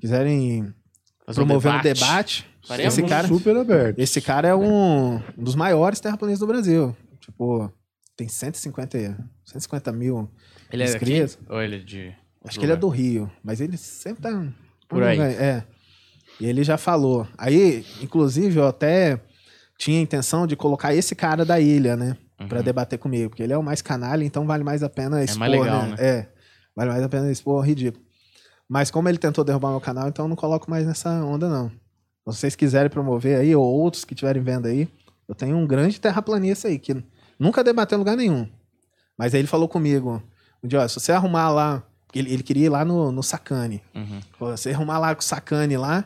quiserem 0.00 0.72
Fazer 1.26 1.40
um 1.40 1.46
promover 1.46 1.72
um 1.72 1.80
debate. 1.80 2.46
debate, 2.62 2.82
esse 2.86 3.02
cara, 3.02 3.26
Super 3.28 3.56
aberto. 3.56 3.98
esse 3.98 4.20
cara 4.20 4.48
é 4.48 4.54
um, 4.54 5.16
um 5.16 5.42
dos 5.44 5.54
maiores 5.54 6.00
terraplanistas 6.00 6.46
do 6.46 6.52
Brasil. 6.52 6.96
Tipo, 7.20 7.72
tem 8.16 8.28
150, 8.28 9.16
150 9.44 9.92
mil 9.92 10.30
Ele 10.70 10.82
é 10.82 10.86
daqui? 10.86 10.96
inscritos. 11.04 11.38
Ou 11.48 11.62
ele 11.62 11.76
é 11.76 11.78
de. 11.78 12.14
Acho 12.44 12.58
que 12.58 12.64
ele 12.66 12.72
é 12.72 12.76
do 12.76 12.88
Rio, 12.88 13.30
mas 13.42 13.60
ele 13.60 13.76
sempre 13.78 14.22
tá. 14.22 14.46
Por 14.88 15.02
aí. 15.02 15.18
É. 15.18 15.64
E 16.38 16.46
ele 16.46 16.62
já 16.62 16.76
falou. 16.76 17.26
Aí, 17.38 17.84
inclusive, 18.02 18.58
eu 18.58 18.66
até 18.66 19.18
tinha 19.78 19.98
a 19.98 20.02
intenção 20.02 20.46
de 20.46 20.54
colocar 20.56 20.94
esse 20.94 21.14
cara 21.14 21.44
da 21.44 21.58
ilha, 21.58 21.96
né? 21.96 22.16
Pra 22.48 22.60
debater 22.60 22.98
comigo, 22.98 23.30
porque 23.30 23.42
ele 23.42 23.52
é 23.54 23.56
o 23.58 23.62
mais 23.62 23.80
canalha, 23.80 24.24
então 24.24 24.44
vale 24.46 24.62
mais 24.64 24.82
a 24.82 24.90
pena 24.90 25.22
expor, 25.24 25.38
mais 25.38 25.52
legal, 25.52 25.82
né? 25.86 25.96
É. 25.98 26.28
Vale 26.76 26.90
mais 26.90 27.02
a 27.02 27.08
pena 27.08 27.30
expor 27.30 27.54
o 27.54 27.60
ridículo. 27.64 28.03
Mas 28.68 28.90
como 28.90 29.08
ele 29.08 29.18
tentou 29.18 29.44
derrubar 29.44 29.70
meu 29.70 29.80
canal, 29.80 30.08
então 30.08 30.24
eu 30.24 30.28
não 30.28 30.36
coloco 30.36 30.70
mais 30.70 30.86
nessa 30.86 31.10
onda, 31.24 31.48
não. 31.48 31.70
Então, 32.22 32.32
se 32.32 32.40
vocês 32.40 32.56
quiserem 32.56 32.90
promover 32.90 33.38
aí, 33.38 33.54
ou 33.54 33.64
outros 33.64 34.04
que 34.04 34.14
estiverem 34.14 34.42
vendo 34.42 34.66
aí, 34.66 34.88
eu 35.28 35.34
tenho 35.34 35.56
um 35.56 35.66
grande 35.66 36.00
terraplanista 36.00 36.68
aí, 36.68 36.78
que 36.78 37.04
nunca 37.38 37.62
debateu 37.62 37.96
em 37.96 37.98
lugar 37.98 38.16
nenhum. 38.16 38.48
Mas 39.16 39.34
aí 39.34 39.40
ele 39.40 39.48
falou 39.48 39.68
comigo, 39.68 40.22
um 40.62 40.68
dia, 40.68 40.80
ó, 40.80 40.88
se 40.88 40.98
você 40.98 41.12
arrumar 41.12 41.50
lá, 41.50 41.82
ele, 42.14 42.32
ele 42.32 42.42
queria 42.42 42.66
ir 42.66 42.68
lá 42.70 42.84
no, 42.84 43.12
no 43.12 43.22
Sacane. 43.22 43.82
Uhum. 43.94 44.20
Falou, 44.38 44.56
se 44.56 44.70
arrumar 44.70 44.98
lá 44.98 45.14
com 45.14 45.20
o 45.20 45.24
Sacane 45.24 45.76
lá, 45.76 46.04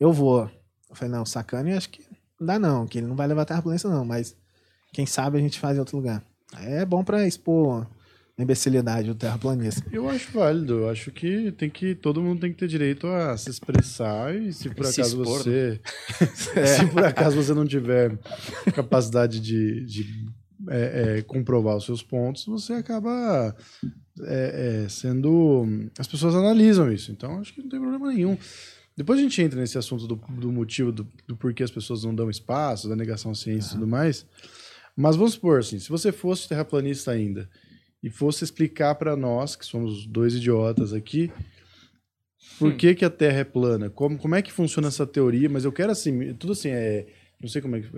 eu 0.00 0.12
vou. 0.12 0.50
Eu 0.90 0.96
falei, 0.96 1.12
não, 1.14 1.22
o 1.22 1.26
Sacane 1.26 1.72
acho 1.72 1.90
que 1.90 2.04
não 2.38 2.46
dá 2.46 2.58
não, 2.58 2.86
que 2.86 2.98
ele 2.98 3.06
não 3.06 3.14
vai 3.14 3.26
levar 3.26 3.44
terraplanista 3.44 3.88
não, 3.88 4.04
mas 4.04 4.34
quem 4.92 5.06
sabe 5.06 5.38
a 5.38 5.40
gente 5.40 5.60
faz 5.60 5.76
em 5.76 5.80
outro 5.80 5.96
lugar. 5.96 6.22
É 6.58 6.84
bom 6.84 7.04
pra 7.04 7.26
expor 7.26 7.86
imbecilidade 8.38 9.08
do 9.08 9.14
terraplanista. 9.14 9.84
Eu 9.92 10.08
acho 10.08 10.32
válido. 10.32 10.80
Eu 10.80 10.88
acho 10.88 11.10
que 11.10 11.52
tem 11.52 11.68
que 11.68 11.94
todo 11.94 12.22
mundo 12.22 12.40
tem 12.40 12.52
que 12.52 12.58
ter 12.58 12.68
direito 12.68 13.06
a 13.06 13.36
se 13.36 13.50
expressar 13.50 14.34
e 14.34 14.52
se 14.52 14.70
por 14.70 14.86
Se 14.86 15.00
acaso 15.00 15.22
expor, 15.22 15.42
você 15.42 15.80
se 16.66 16.86
por 16.86 17.04
acaso 17.04 17.36
você 17.36 17.52
não 17.52 17.66
tiver 17.66 18.18
capacidade 18.74 19.38
de, 19.38 19.84
de, 19.84 20.26
é, 20.68 21.18
é, 21.18 21.22
comprovar 21.22 21.76
os 21.76 21.84
seus 21.84 22.02
pontos, 22.02 22.46
você 22.46 22.72
acaba 22.72 23.54
é, 24.22 24.84
é, 24.84 24.88
sendo 24.88 25.90
as 25.98 26.06
pessoas 26.06 26.34
analisam 26.34 26.90
isso. 26.90 27.12
Então 27.12 27.38
acho 27.38 27.52
que 27.52 27.62
não 27.62 27.68
tem 27.68 27.80
problema 27.80 28.12
nenhum. 28.12 28.36
Depois 28.96 29.18
a 29.18 29.22
gente 29.22 29.40
entra 29.40 29.58
nesse 29.58 29.78
assunto 29.78 30.06
do, 30.06 30.16
do 30.16 30.52
motivo 30.52 30.92
do, 30.92 31.06
do 31.26 31.36
porquê 31.36 31.62
as 31.62 31.70
pessoas 31.70 32.04
não 32.04 32.14
dão 32.14 32.28
espaço, 32.28 32.88
da 32.88 32.96
negação 32.96 33.30
à 33.30 33.34
ciência 33.34 33.70
e 33.70 33.72
tudo 33.74 33.86
mais. 33.86 34.26
Mas 34.94 35.16
vamos 35.16 35.32
supor 35.32 35.60
assim, 35.60 35.78
se 35.78 35.88
você 35.88 36.12
fosse 36.12 36.46
terraplanista 36.46 37.10
ainda 37.10 37.48
e 38.02 38.10
fosse 38.10 38.44
explicar 38.44 38.94
para 38.96 39.14
nós, 39.16 39.54
que 39.54 39.64
somos 39.64 40.06
dois 40.06 40.34
idiotas 40.34 40.92
aqui, 40.92 41.30
por 42.58 42.74
que, 42.74 42.94
que 42.94 43.04
a 43.04 43.10
Terra 43.10 43.38
é 43.38 43.44
plana? 43.44 43.90
Como, 43.90 44.18
como 44.18 44.34
é 44.34 44.42
que 44.42 44.52
funciona 44.52 44.88
essa 44.88 45.06
teoria? 45.06 45.48
Mas 45.48 45.64
eu 45.64 45.72
quero 45.72 45.92
assim, 45.92 46.34
tudo 46.34 46.52
assim, 46.52 46.70
é, 46.70 47.06
não 47.40 47.48
sei 47.48 47.60
como 47.62 47.76
é 47.76 47.80
que. 47.80 47.88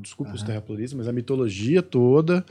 Desculpa 0.00 0.32
os 0.32 0.42
terraplanistas, 0.42 0.96
mas 0.96 1.08
a 1.08 1.12
mitologia 1.12 1.82
toda, 1.82 2.44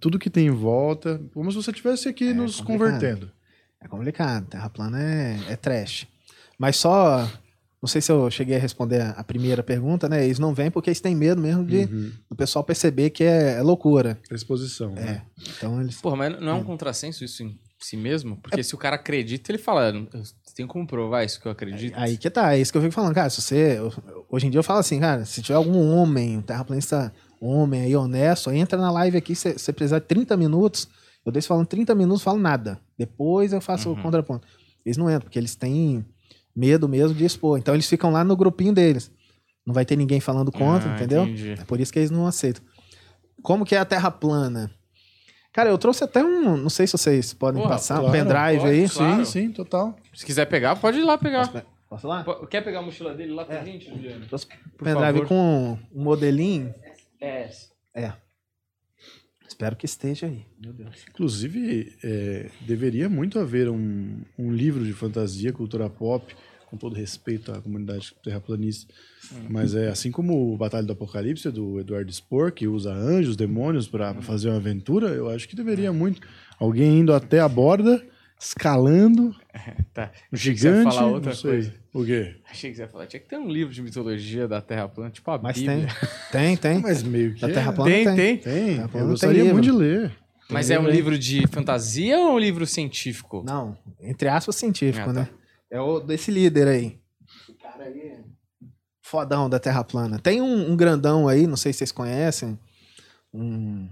tudo 0.00 0.18
que 0.18 0.30
tem 0.30 0.46
em 0.46 0.52
volta, 0.52 1.20
como 1.32 1.50
se 1.50 1.56
você 1.56 1.70
estivesse 1.70 2.08
aqui 2.08 2.32
nos 2.32 2.60
complicado. 2.60 2.78
convertendo. 2.78 3.32
É 3.80 3.88
complicado, 3.88 4.46
terra 4.46 4.68
plana 4.68 5.02
é, 5.02 5.38
é 5.48 5.56
trash. 5.56 6.06
Mas 6.58 6.76
só, 6.76 7.30
não 7.82 7.88
sei 7.88 8.00
se 8.00 8.10
eu 8.10 8.30
cheguei 8.30 8.56
a 8.56 8.58
responder 8.58 9.00
a, 9.16 9.22
primeira 9.24 9.62
pergunta, 9.62 10.08
né? 10.08 10.24
Eles 10.24 10.38
não 10.38 10.52
vêm 10.54 10.70
porque 10.70 10.90
eles 10.90 11.00
têm 11.00 11.14
medo 11.14 11.40
mesmo 11.40 11.64
de 11.64 11.78
Uhum. 11.84 12.12
do 12.30 12.36
pessoal 12.36 12.64
perceber 12.64 13.10
que 13.10 13.22
é, 13.24 13.54
é 13.58 13.62
loucura. 13.62 14.18
Exposição. 14.30 14.92
É. 14.96 15.00
né? 15.04 15.22
Então 15.56 15.80
eles. 15.80 16.00
Porra, 16.00 16.16
mas 16.16 16.40
não 16.40 16.48
é 16.48 16.54
um 16.54 16.64
contrassenso 16.64 17.24
isso 17.24 17.42
em 17.42 17.58
si 17.80 17.96
mesmo? 17.96 18.36
Porque 18.38 18.62
se 18.62 18.74
o 18.74 18.78
cara 18.78 18.96
acredita, 18.96 19.50
ele 19.52 19.58
fala, 19.58 19.92
tenho 20.56 20.68
como 20.68 20.86
provar 20.86 21.22
isso 21.24 21.40
que 21.40 21.46
eu 21.46 21.52
acredito. 21.52 21.94
Aí 21.96 22.16
que 22.16 22.28
tá, 22.28 22.54
é 22.54 22.60
isso 22.60 22.72
que 22.72 22.78
eu 22.78 22.82
fico 22.82 22.92
falando, 22.94 23.14
cara. 23.14 23.30
Se 23.30 23.40
você. 23.40 23.78
eu- 23.78 23.92
Hoje 24.30 24.46
em 24.46 24.50
dia 24.50 24.58
eu 24.58 24.64
falo 24.64 24.80
assim, 24.80 24.98
cara, 25.00 25.24
se 25.24 25.40
tiver 25.40 25.54
algum 25.56 25.78
homem, 25.90 26.36
um 26.36 26.42
terraplanista 26.42 27.12
homem 27.40 27.82
aí 27.82 27.94
honesto, 27.96 28.50
entra 28.50 28.76
na 28.76 28.90
live 28.90 29.16
aqui, 29.16 29.34
se 29.34 29.52
você 29.56 29.72
precisar 29.72 30.00
de 30.00 30.06
30 30.06 30.36
minutos, 30.36 30.88
eu 31.24 31.30
deixo 31.30 31.46
falando 31.48 31.66
30 31.66 31.94
minutos, 31.94 32.22
falo 32.22 32.38
nada. 32.38 32.78
Depois 32.98 33.52
eu 33.52 33.60
faço 33.60 33.88
Uhum. 33.90 33.94
o 33.98 34.02
contraponto. 34.02 34.46
Eles 34.84 34.96
não 34.96 35.06
entram, 35.08 35.20
porque 35.22 35.38
eles 35.38 35.54
têm 35.54 36.04
medo 36.54 36.88
mesmo 36.88 37.14
de 37.16 37.24
expor. 37.24 37.58
Então 37.58 37.74
eles 37.74 37.88
ficam 37.88 38.10
lá 38.10 38.24
no 38.24 38.36
grupinho 38.36 38.72
deles. 38.72 39.10
Não 39.66 39.74
vai 39.74 39.84
ter 39.84 39.96
ninguém 39.96 40.18
falando 40.20 40.50
contra, 40.50 40.90
Ah, 40.90 40.94
entendeu? 40.96 41.24
entendi. 41.24 41.52
É 41.52 41.64
por 41.64 41.78
isso 41.80 41.92
que 41.92 41.98
eles 41.98 42.10
não 42.10 42.26
aceitam. 42.26 42.62
Como 43.42 43.64
que 43.64 43.74
é 43.74 43.78
a 43.78 43.84
Terra 43.84 44.10
plana? 44.10 44.70
Cara, 45.52 45.70
eu 45.70 45.78
trouxe 45.78 46.04
até 46.04 46.22
um. 46.24 46.56
Não 46.56 46.70
sei 46.70 46.86
se 46.86 46.92
vocês 46.96 47.32
podem 47.34 47.60
Porra, 47.62 47.74
passar, 47.74 47.96
um 48.00 48.10
claro, 48.10 48.12
pendrive 48.12 48.58
pode, 48.60 48.70
aí. 48.72 48.88
claro. 48.88 49.24
Sim, 49.26 49.46
sim, 49.46 49.52
total. 49.52 49.96
Se 50.14 50.24
quiser 50.24 50.46
pegar, 50.46 50.76
pode 50.76 50.98
ir 50.98 51.04
lá 51.04 51.16
pegar. 51.18 51.48
Posso, 51.48 51.64
posso 51.88 52.06
lá? 52.08 52.24
Quer 52.48 52.62
pegar 52.62 52.78
a 52.80 52.82
mochila 52.82 53.14
dele 53.14 53.32
lá 53.32 53.44
pra 53.44 53.64
gente, 53.64 53.86
Juliano? 53.88 54.26
Trouxe 54.26 54.46
um 54.46 54.84
pendrive 54.84 55.18
favor. 55.20 55.26
com 55.28 55.78
um 55.94 56.02
modelinho. 56.02 56.72
É. 57.20 57.50
É. 57.94 58.12
Espero 59.48 59.74
que 59.74 59.86
esteja 59.86 60.26
aí. 60.26 60.44
Meu 60.62 60.72
Deus. 60.72 61.04
Inclusive, 61.10 61.96
é, 62.04 62.50
deveria 62.60 63.08
muito 63.08 63.38
haver 63.38 63.68
um, 63.68 64.20
um 64.38 64.52
livro 64.52 64.84
de 64.84 64.92
fantasia, 64.92 65.52
cultura 65.52 65.88
pop, 65.88 66.34
com 66.66 66.76
todo 66.76 66.94
respeito 66.94 67.50
à 67.50 67.60
comunidade 67.62 68.14
terraplanista. 68.22 68.92
Mas 69.48 69.74
é 69.74 69.88
assim 69.88 70.10
como 70.10 70.52
o 70.52 70.56
Batalha 70.56 70.86
do 70.86 70.92
Apocalipse, 70.92 71.50
do 71.50 71.80
Eduardo 71.80 72.12
Spohr, 72.12 72.52
que 72.52 72.68
usa 72.68 72.92
anjos, 72.92 73.36
demônios 73.36 73.88
para 73.88 74.14
fazer 74.20 74.48
uma 74.50 74.58
aventura, 74.58 75.08
eu 75.08 75.30
acho 75.30 75.48
que 75.48 75.56
deveria 75.56 75.92
muito. 75.92 76.20
Alguém 76.60 76.98
indo 77.00 77.14
até 77.14 77.40
a 77.40 77.48
borda, 77.48 78.04
escalando, 78.38 79.34
Tá. 79.94 80.12
ia 80.30 80.38
gigante. 80.38 80.94
falar 80.94 81.06
outra 81.06 81.30
não 81.30 81.36
sei. 81.36 81.50
coisa. 81.50 81.74
O 82.00 82.04
quê? 82.04 82.36
Achei 82.48 82.70
que 82.70 82.76
você 82.76 82.82
ia 82.82 82.88
falar. 82.88 83.06
Tinha 83.06 83.18
que 83.18 83.28
ter 83.28 83.36
um 83.38 83.48
livro 83.48 83.72
de 83.74 83.82
mitologia 83.82 84.46
da 84.46 84.60
Terra 84.60 84.88
plana, 84.88 85.10
tipo 85.10 85.28
a 85.30 85.38
Mas 85.38 85.56
Bíblia. 85.58 85.78
tem. 85.78 85.88
Tem, 86.30 86.56
tem. 86.56 86.80
Mas 86.80 87.02
meio 87.02 87.34
que. 87.34 87.40
Da 87.40 87.48
é. 87.48 87.52
Terra 87.52 87.72
plana 87.72 87.90
Tem, 87.90 88.04
tem. 88.04 88.16
tem. 88.16 88.36
Tem. 88.36 88.66
Terra 88.66 88.82
Eu 88.84 88.88
plana 88.88 88.90
tem 89.04 89.08
gostaria 89.08 89.44
muito 89.52 89.64
de 89.64 89.72
ler. 89.72 90.12
Mas 90.50 90.68
Tem 90.68 90.76
é 90.76 90.80
um 90.80 90.88
livro 90.88 91.18
de 91.18 91.46
fantasia 91.48 92.18
ou 92.18 92.34
um 92.34 92.38
livro 92.38 92.64
científico? 92.66 93.42
Não, 93.44 93.76
entre 94.00 94.28
aspas, 94.28 94.56
científico, 94.56 95.10
Ah, 95.10 95.12
tá. 95.14 95.20
né? 95.22 95.28
É 95.70 95.80
o 95.80 96.00
desse 96.00 96.30
líder 96.30 96.68
aí. 96.68 96.98
Esse 97.42 97.52
cara 97.58 97.84
aí 97.84 97.98
é 98.00 98.18
fodão 99.02 99.48
da 99.50 99.58
Terra 99.58 99.82
plana. 99.84 100.18
Tem 100.18 100.40
um, 100.40 100.70
um 100.70 100.76
grandão 100.76 101.26
aí, 101.28 101.46
não 101.46 101.56
sei 101.56 101.72
se 101.72 101.78
vocês 101.78 101.92
conhecem, 101.92 102.58
um 103.34 103.88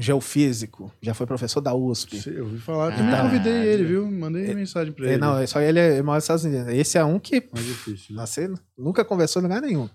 geofísico, 0.00 0.92
já 1.02 1.14
foi 1.14 1.26
professor 1.26 1.60
da 1.60 1.74
USP. 1.74 2.22
Eu 2.28 2.44
ouvi 2.44 2.58
falar. 2.58 2.92
Ah, 2.92 2.98
Eu 2.98 3.04
nem 3.04 3.20
convidei 3.20 3.66
ele, 3.68 3.84
viu? 3.84 4.10
Mandei 4.10 4.54
mensagem 4.54 4.92
pra 4.92 5.04
ele. 5.06 5.14
É, 5.14 5.18
não, 5.18 5.38
é 5.38 5.46
só 5.46 5.60
ele 5.60 5.78
é 5.78 6.02
mora 6.02 6.16
nos 6.16 6.24
Estados 6.24 6.44
Unidos. 6.44 6.68
Esse 6.68 6.98
é 6.98 7.04
um 7.04 7.18
que 7.18 7.48
Mais 7.52 7.64
difícil. 7.66 8.16
né? 8.16 8.26
Você 8.26 8.52
nunca 8.76 9.04
conversou 9.04 9.40
em 9.40 9.44
lugar 9.44 9.60
nenhum. 9.62 9.88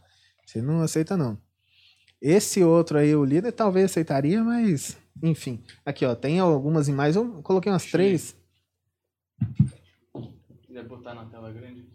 Você 0.46 0.62
não 0.62 0.82
aceita, 0.82 1.18
não. 1.18 1.38
Esse 2.22 2.64
outro 2.64 2.98
aí, 2.98 3.16
o 3.16 3.26
líder, 3.26 3.52
talvez 3.52 3.92
aceitaria, 3.92 4.44
mas. 4.44 4.98
Enfim. 5.22 5.62
Aqui, 5.86 6.06
ó, 6.06 6.14
tem 6.16 6.40
algumas 6.40 6.88
imagens. 6.88 7.16
Eu 7.16 7.42
coloquei 7.42 7.72
umas 7.72 7.86
três. 7.86 8.36
quiser 10.66 10.84
botar 10.86 11.14
na 11.14 11.26
tela 11.26 11.52
grande. 11.52 11.86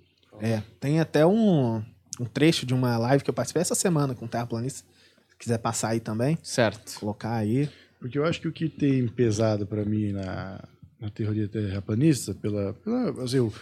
É. 0.40 0.62
Tem 0.78 1.00
até 1.00 1.26
um, 1.26 1.82
um 2.18 2.24
trecho 2.24 2.64
de 2.64 2.72
uma 2.74 2.96
live 2.98 3.22
que 3.24 3.30
eu 3.30 3.34
participei 3.34 3.60
essa 3.62 3.74
semana 3.74 4.14
com 4.14 4.24
o 4.24 4.28
Terraplanista. 4.28 4.86
Se 5.28 5.36
quiser 5.36 5.58
passar 5.58 5.88
aí 5.90 6.00
também, 6.00 6.38
Certo. 6.42 6.98
colocar 6.98 7.34
aí. 7.34 7.68
Porque 8.00 8.18
eu 8.18 8.24
acho 8.24 8.40
que 8.40 8.48
o 8.48 8.52
que 8.52 8.68
tem 8.68 9.06
pesado 9.06 9.66
pra 9.66 9.84
mim 9.84 10.12
na, 10.12 10.64
na 10.98 11.10
teoria 11.10 11.46
terraplanista, 11.46 12.34
pela, 12.34 12.72
pela 12.74 13.22
assim, 13.22 13.36
eu- 13.36 13.52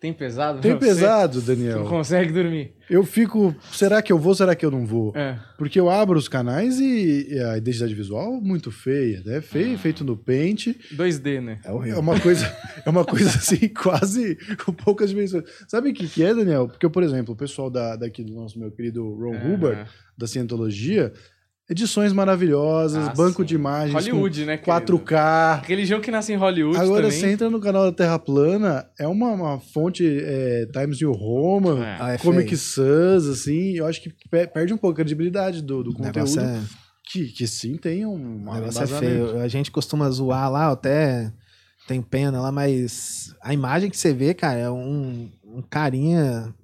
Tem 0.00 0.12
pesado? 0.12 0.60
tem 0.60 0.78
pesado, 0.78 1.40
Você 1.40 1.54
Daniel. 1.56 1.80
não 1.80 1.86
consegue 1.88 2.32
dormir. 2.32 2.72
Eu 2.90 3.04
fico, 3.04 3.54
será 3.72 4.00
que 4.02 4.12
eu 4.12 4.18
vou, 4.18 4.34
será 4.34 4.54
que 4.54 4.64
eu 4.64 4.70
não 4.70 4.86
vou? 4.86 5.14
É. 5.16 5.38
Porque 5.58 5.78
eu 5.80 5.88
abro 5.90 6.18
os 6.18 6.28
canais 6.28 6.78
e, 6.80 7.28
e 7.34 7.38
a 7.40 7.56
identidade 7.58 7.94
visual 7.94 8.40
muito 8.40 8.70
feia, 8.70 9.22
né? 9.24 9.40
Feio, 9.40 9.76
feito 9.78 10.04
no 10.04 10.16
Paint. 10.16 10.68
2D, 10.94 11.40
né? 11.42 11.60
É 11.64 11.90
É 11.90 11.96
uma 11.98 12.18
coisa, 12.20 12.44
é 12.84 12.88
uma 12.90 13.04
coisa 13.06 13.28
assim, 13.30 13.68
quase 13.68 14.36
com 14.64 14.72
poucas 14.72 15.10
dimensões. 15.10 15.44
Sabe 15.66 15.90
o 15.90 15.94
que, 15.94 16.06
que 16.08 16.22
é, 16.22 16.34
Daniel? 16.34 16.68
Porque, 16.68 16.88
por 16.88 17.02
exemplo, 17.02 17.32
o 17.34 17.36
pessoal 17.36 17.70
da, 17.70 17.96
daqui 17.96 18.22
do 18.22 18.34
nosso 18.34 18.58
meu 18.58 18.70
querido 18.70 19.02
Ron 19.14 19.34
Aham. 19.34 19.54
Hubbard, 19.54 19.90
da 20.16 20.26
Cientologia, 20.26 21.12
edições 21.70 22.12
maravilhosas, 22.14 23.08
Ah, 23.08 23.12
banco 23.14 23.42
sim. 23.42 23.46
de 23.48 23.54
imagens 23.54 23.92
Hollywood, 23.92 24.44
né, 24.46 24.56
com 24.56 24.70
4K. 24.70 25.62
Religião 25.64 26.00
que 26.00 26.10
nasce 26.10 26.32
em 26.32 26.36
Hollywood 26.36 26.78
Agora, 26.78 27.02
também. 27.02 27.18
você 27.20 27.30
entra 27.30 27.50
no 27.50 27.60
canal 27.60 27.84
da 27.84 27.92
Terra 27.92 28.18
Plana, 28.18 28.88
é 28.98 29.06
uma, 29.06 29.30
uma 29.32 29.60
fonte 29.60 30.02
é, 30.06 30.66
Times 30.72 31.00
New 31.00 31.12
Roman, 31.12 31.84
É. 31.84 31.96
Ah, 32.00 32.12
é 32.14 32.18
Comic. 32.18 32.56
Sans, 32.56 33.26
assim, 33.26 33.72
eu 33.76 33.86
acho 33.86 34.00
que 34.02 34.10
pe- 34.30 34.46
perde 34.46 34.72
um 34.72 34.78
pouco 34.78 34.92
a 34.92 34.96
credibilidade 34.96 35.60
do, 35.62 35.84
do 35.84 35.92
conteúdo, 35.92 36.40
é, 36.40 36.60
que, 37.10 37.26
que 37.26 37.46
sim 37.46 37.76
tem 37.76 38.06
um 38.06 38.48
o 38.48 38.54
negócio 38.54 38.82
é 38.82 38.86
feio. 38.86 39.38
A 39.40 39.48
gente 39.48 39.70
costuma 39.70 40.08
zoar 40.10 40.50
lá, 40.50 40.70
até 40.72 41.30
tem 41.86 42.00
pena 42.02 42.40
lá, 42.40 42.50
mas 42.52 43.34
a 43.42 43.52
imagem 43.52 43.90
que 43.90 43.96
você 43.96 44.12
vê, 44.14 44.32
cara, 44.34 44.58
é 44.58 44.70
um, 44.70 45.28
um 45.44 45.60
carinha 45.62 46.54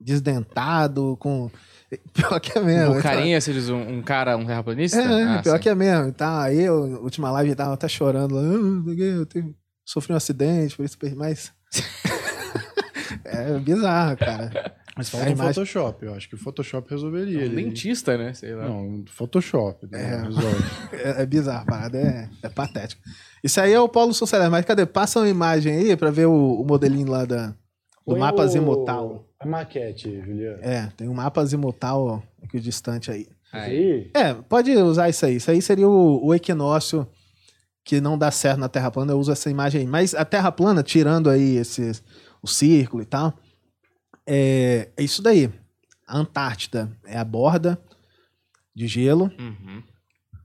desdentado, 0.00 1.16
com. 1.18 1.50
Pior 2.12 2.40
que 2.40 2.58
é 2.58 2.60
mesmo. 2.60 2.98
O 2.98 3.02
carinha, 3.02 3.40
você 3.40 3.52
diz 3.52 3.68
um, 3.68 3.80
um 3.98 4.02
cara, 4.02 4.36
um 4.36 4.44
terraplanista? 4.44 5.00
É, 5.00 5.22
Ah, 5.24 5.40
pior 5.42 5.56
sim. 5.56 5.62
que 5.62 5.68
é 5.68 5.74
mesmo. 5.74 6.12
Tá, 6.12 6.42
aí, 6.42 6.60
eu, 6.62 6.86
na 6.86 6.98
última 6.98 7.30
live, 7.30 7.50
eu 7.50 7.56
tava 7.56 7.74
até 7.74 7.86
chorando 7.88 8.34
lá. 8.34 8.42
"Ah, 8.42 8.94
eu 9.00 9.24
tenho- 9.26 9.54
sofri 9.84 10.12
um 10.12 10.16
acidente, 10.16 10.76
por 10.76 10.84
isso 10.84 10.98
perdi 10.98 11.14
mais. 11.16 11.52
é 13.24 13.58
bizarro, 13.58 14.16
cara. 14.16 14.74
Mas 14.96 15.08
A 15.08 15.10
falta 15.10 15.28
um 15.28 15.32
imagem- 15.32 15.52
Photoshop, 15.54 16.06
eu 16.06 16.14
acho 16.14 16.28
que 16.28 16.34
o 16.34 16.38
Photoshop 16.38 16.88
resolveria 16.90 17.38
Um 17.38 17.42
ele. 17.42 17.56
dentista, 17.64 18.16
né? 18.16 18.32
Sei 18.32 18.54
lá. 18.54 18.64
Não, 18.66 19.04
Photoshop, 19.10 19.86
né? 19.90 20.22
É. 20.24 20.26
É, 21.18 21.22
é 21.22 21.26
bizarro, 21.26 21.62
a 21.62 21.66
parada 21.66 21.98
é, 21.98 22.28
é 22.42 22.48
patético. 22.48 23.02
Isso 23.44 23.60
aí 23.60 23.72
é 23.74 23.80
o 23.80 23.88
Paulo 23.88 24.14
Sucesso, 24.14 24.50
mas 24.50 24.64
cadê? 24.64 24.86
Passa 24.86 25.20
uma 25.20 25.28
imagem 25.28 25.72
aí 25.76 25.96
pra 25.96 26.10
ver 26.10 26.26
o, 26.26 26.32
o 26.62 26.64
modelinho 26.66 27.10
lá 27.10 27.24
da, 27.26 27.48
do 27.48 27.54
Põe 28.06 28.18
mapa 28.18 28.42
o-. 28.44 29.25
A 29.38 29.46
maquete, 29.46 30.20
Juliano. 30.22 30.62
É, 30.62 30.90
tem 30.96 31.08
um 31.08 31.14
mapa 31.14 31.40
azimutal 31.40 32.22
aqui 32.42 32.58
distante 32.58 33.10
aí. 33.10 33.28
Aí. 33.52 34.10
É, 34.14 34.34
pode 34.34 34.74
usar 34.76 35.08
isso 35.08 35.26
aí. 35.26 35.36
Isso 35.36 35.50
aí 35.50 35.60
seria 35.60 35.88
o, 35.88 36.26
o 36.26 36.34
equinócio 36.34 37.06
que 37.84 38.00
não 38.00 38.18
dá 38.18 38.30
certo 38.30 38.58
na 38.58 38.68
Terra 38.68 38.90
plana. 38.90 39.12
Eu 39.12 39.18
uso 39.18 39.30
essa 39.30 39.50
imagem 39.50 39.82
aí. 39.82 39.86
Mas 39.86 40.14
a 40.14 40.24
Terra 40.24 40.50
plana, 40.50 40.82
tirando 40.82 41.30
aí 41.30 41.56
esses, 41.56 42.02
o 42.42 42.48
círculo 42.48 43.02
e 43.02 43.06
tal, 43.06 43.34
é, 44.26 44.90
é 44.96 45.02
isso 45.02 45.22
daí. 45.22 45.50
A 46.06 46.18
Antártida 46.18 46.90
é 47.04 47.18
a 47.18 47.24
borda 47.24 47.80
de 48.74 48.86
gelo. 48.86 49.30
Uhum. 49.38 49.82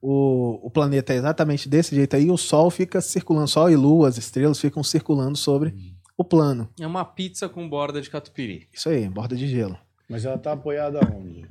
O, 0.02 0.68
o 0.68 0.72
planeta 0.72 1.14
é 1.14 1.18
exatamente 1.18 1.70
desse 1.70 1.96
jeito 1.96 2.16
aí. 2.16 2.30
O 2.30 2.38
Sol 2.38 2.70
fica 2.70 3.00
circulando. 3.02 3.48
Sol 3.48 3.70
e 3.70 3.76
Lua, 3.76 4.08
as 4.08 4.18
estrelas 4.18 4.60
ficam 4.60 4.84
circulando 4.84 5.38
sobre 5.38 5.74
o 6.22 6.26
plano. 6.26 6.70
É 6.80 6.88
uma 6.88 7.04
pizza 7.06 7.48
com 7.50 7.68
borda 7.68 8.02
de 8.02 8.10
catupiry. 8.10 8.68
Isso 8.74 8.90
aí, 8.90 9.08
borda 9.10 9.36
de 9.36 9.48
gelo. 9.48 9.78
Mas 10.10 10.26
ela 10.26 10.38
tá 10.38 10.54
apoiada 10.54 11.00
onde? 11.16 11.46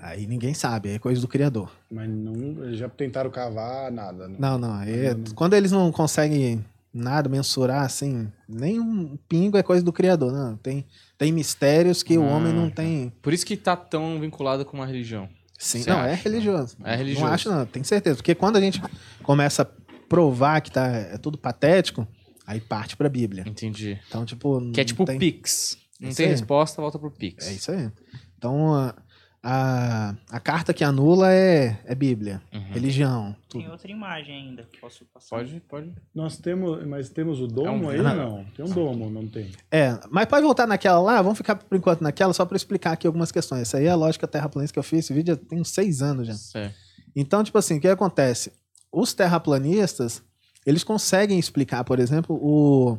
Aí 0.00 0.26
ninguém 0.26 0.54
sabe, 0.54 0.90
é 0.90 0.98
coisa 0.98 1.20
do 1.20 1.26
Criador. 1.28 1.70
Mas 1.90 2.08
não, 2.08 2.72
já 2.74 2.88
tentaram 2.88 3.30
cavar, 3.30 3.90
nada. 3.90 4.28
né? 4.28 4.36
Não, 4.38 4.56
não. 4.56 4.80
é- 4.82 5.16
quando 5.34 5.54
eles 5.54 5.72
não 5.72 5.90
conseguem 5.90 6.64
nada 6.94 7.28
mensurar, 7.28 7.82
assim, 7.84 8.30
nem 8.48 8.78
um 8.80 9.16
pingo 9.28 9.56
é 9.56 9.62
coisa 9.62 9.84
do 9.84 9.92
Criador. 9.92 10.32
Não, 10.32 10.56
tem, 10.56 10.84
tem 11.16 11.32
mistérios 11.32 12.02
que 12.02 12.16
o 12.16 12.22
Ah, 12.24 12.28
homem 12.36 12.52
não 12.52 12.68
tá. 12.70 12.76
tem. 12.82 13.12
Por 13.20 13.32
isso 13.32 13.44
que 13.44 13.56
tá 13.56 13.76
tão 13.76 14.20
vinculado 14.20 14.64
com 14.64 14.76
uma 14.76 14.86
religião. 14.86 15.28
Sim, 15.58 15.82
Você 15.82 15.90
não, 15.90 15.98
acha? 15.98 16.08
é 16.10 16.14
religioso. 16.14 16.76
É 16.84 16.94
religioso. 16.94 17.26
Não 17.26 17.32
acho, 17.32 17.50
não, 17.50 17.66
tenho 17.66 17.84
certeza. 17.84 18.16
Porque 18.16 18.34
quando 18.36 18.56
a 18.56 18.60
gente 18.60 18.80
começa 19.24 19.62
a 19.62 19.66
provar 20.08 20.60
que 20.60 20.70
tá, 20.70 20.86
é 20.86 21.18
tudo 21.18 21.36
patético, 21.36 22.06
aí 22.48 22.60
parte 22.60 22.96
pra 22.96 23.08
Bíblia. 23.08 23.44
Entendi. 23.46 23.98
Então, 24.08 24.24
tipo. 24.24 24.58
Que 24.72 24.80
é 24.80 24.84
não 24.84 24.86
tipo 24.86 25.04
tem... 25.04 25.18
Pix. 25.18 25.76
Não 26.00 26.12
tem 26.12 26.26
aí. 26.26 26.32
resposta, 26.32 26.80
volta 26.80 26.98
pro 26.98 27.10
Pix. 27.10 27.46
É 27.46 27.52
isso 27.52 27.70
aí. 27.72 27.90
Então, 28.36 28.72
a, 28.74 28.94
a, 29.42 30.14
a 30.30 30.38
carta 30.40 30.72
que 30.72 30.84
anula 30.84 31.32
é, 31.32 31.80
é 31.84 31.94
Bíblia, 31.94 32.40
Uhum. 32.54 32.60
religião. 32.72 33.36
Tudo. 33.48 33.62
Tem 33.62 33.70
outra 33.70 33.90
imagem 33.90 34.34
ainda. 34.34 34.68
Posso 34.80 35.04
passar? 35.12 35.36
Pode, 35.38 35.60
pode. 35.68 35.92
Nós 36.14 36.36
temos, 36.36 36.86
mas 36.86 37.08
temos 37.08 37.40
o 37.40 37.48
domo 37.48 37.66
É 37.66 37.70
um 37.72 37.88
aí? 37.90 37.96
vírus. 37.98 38.14
Não, 38.16 38.44
tem 38.54 38.64
um 38.64 38.68
domo, 38.68 39.10
não 39.10 39.26
tem. 39.26 39.50
É, 39.72 39.98
mas 40.10 40.26
pode 40.26 40.44
voltar 40.44 40.66
naquela 40.68 41.00
lá, 41.00 41.20
vamos 41.20 41.36
ficar 41.38 41.56
por 41.56 41.76
enquanto 41.76 42.00
naquela, 42.00 42.32
só 42.32 42.44
para 42.46 42.56
explicar 42.56 42.92
aqui 42.92 43.06
algumas 43.06 43.32
questões. 43.32 43.62
Essa 43.62 43.78
aí 43.78 43.86
é 43.86 43.90
a 43.90 43.96
lógica 43.96 44.26
terraplanista 44.28 44.72
que 44.72 44.78
eu 44.78 44.84
fiz, 44.84 45.00
esse 45.00 45.12
vídeo 45.12 45.34
já 45.34 45.48
tem 45.48 45.60
uns 45.60 45.70
seis 45.70 46.00
anos 46.02 46.26
já. 46.28 46.34
Certo. 46.34 46.76
Então, 47.16 47.42
tipo 47.42 47.58
assim, 47.58 47.78
o 47.78 47.80
que 47.80 47.88
acontece? 47.88 48.52
Os 48.92 49.12
terraplanistas, 49.14 50.22
eles 50.68 50.84
conseguem 50.84 51.38
explicar, 51.38 51.82
por 51.84 51.98
exemplo, 51.98 52.36
o, 52.40 52.98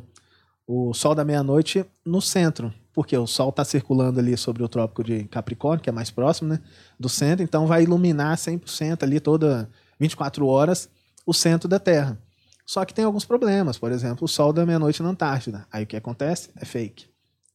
o 0.66 0.92
Sol 0.94 1.14
da 1.14 1.24
meia-noite 1.24 1.84
no 2.04 2.20
centro, 2.20 2.72
porque 2.92 3.16
o 3.16 3.26
Sol 3.26 3.50
está 3.50 3.64
circulando 3.64 4.18
ali 4.18 4.36
sobre 4.36 4.62
o 4.62 4.68
Trópico 4.68 5.04
de 5.04 5.24
Capricórnio, 5.24 5.82
que 5.82 5.88
é 5.88 5.92
mais 5.92 6.10
próximo, 6.10 6.48
né, 6.50 6.60
do 6.98 7.08
centro, 7.08 7.44
então 7.44 7.66
vai 7.66 7.82
iluminar 7.84 8.36
100% 8.36 9.02
ali 9.02 9.20
toda 9.20 9.68
24 9.98 10.46
horas 10.46 10.88
o 11.26 11.32
centro 11.32 11.68
da 11.68 11.78
Terra. 11.78 12.18
Só 12.66 12.84
que 12.84 12.94
tem 12.94 13.04
alguns 13.04 13.24
problemas, 13.24 13.78
por 13.78 13.90
exemplo, 13.92 14.24
o 14.24 14.28
Sol 14.28 14.52
da 14.52 14.64
meia-noite 14.66 15.02
na 15.02 15.08
Antártida. 15.10 15.66
Aí 15.72 15.84
o 15.84 15.86
que 15.86 15.96
acontece? 15.96 16.50
É 16.56 16.64
fake. 16.64 17.06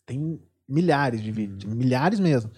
Tem 0.05 0.39
milhares 0.67 1.21
de 1.21 1.31
vídeos, 1.31 1.63
milhares 1.65 2.19
mesmo, 2.19 2.51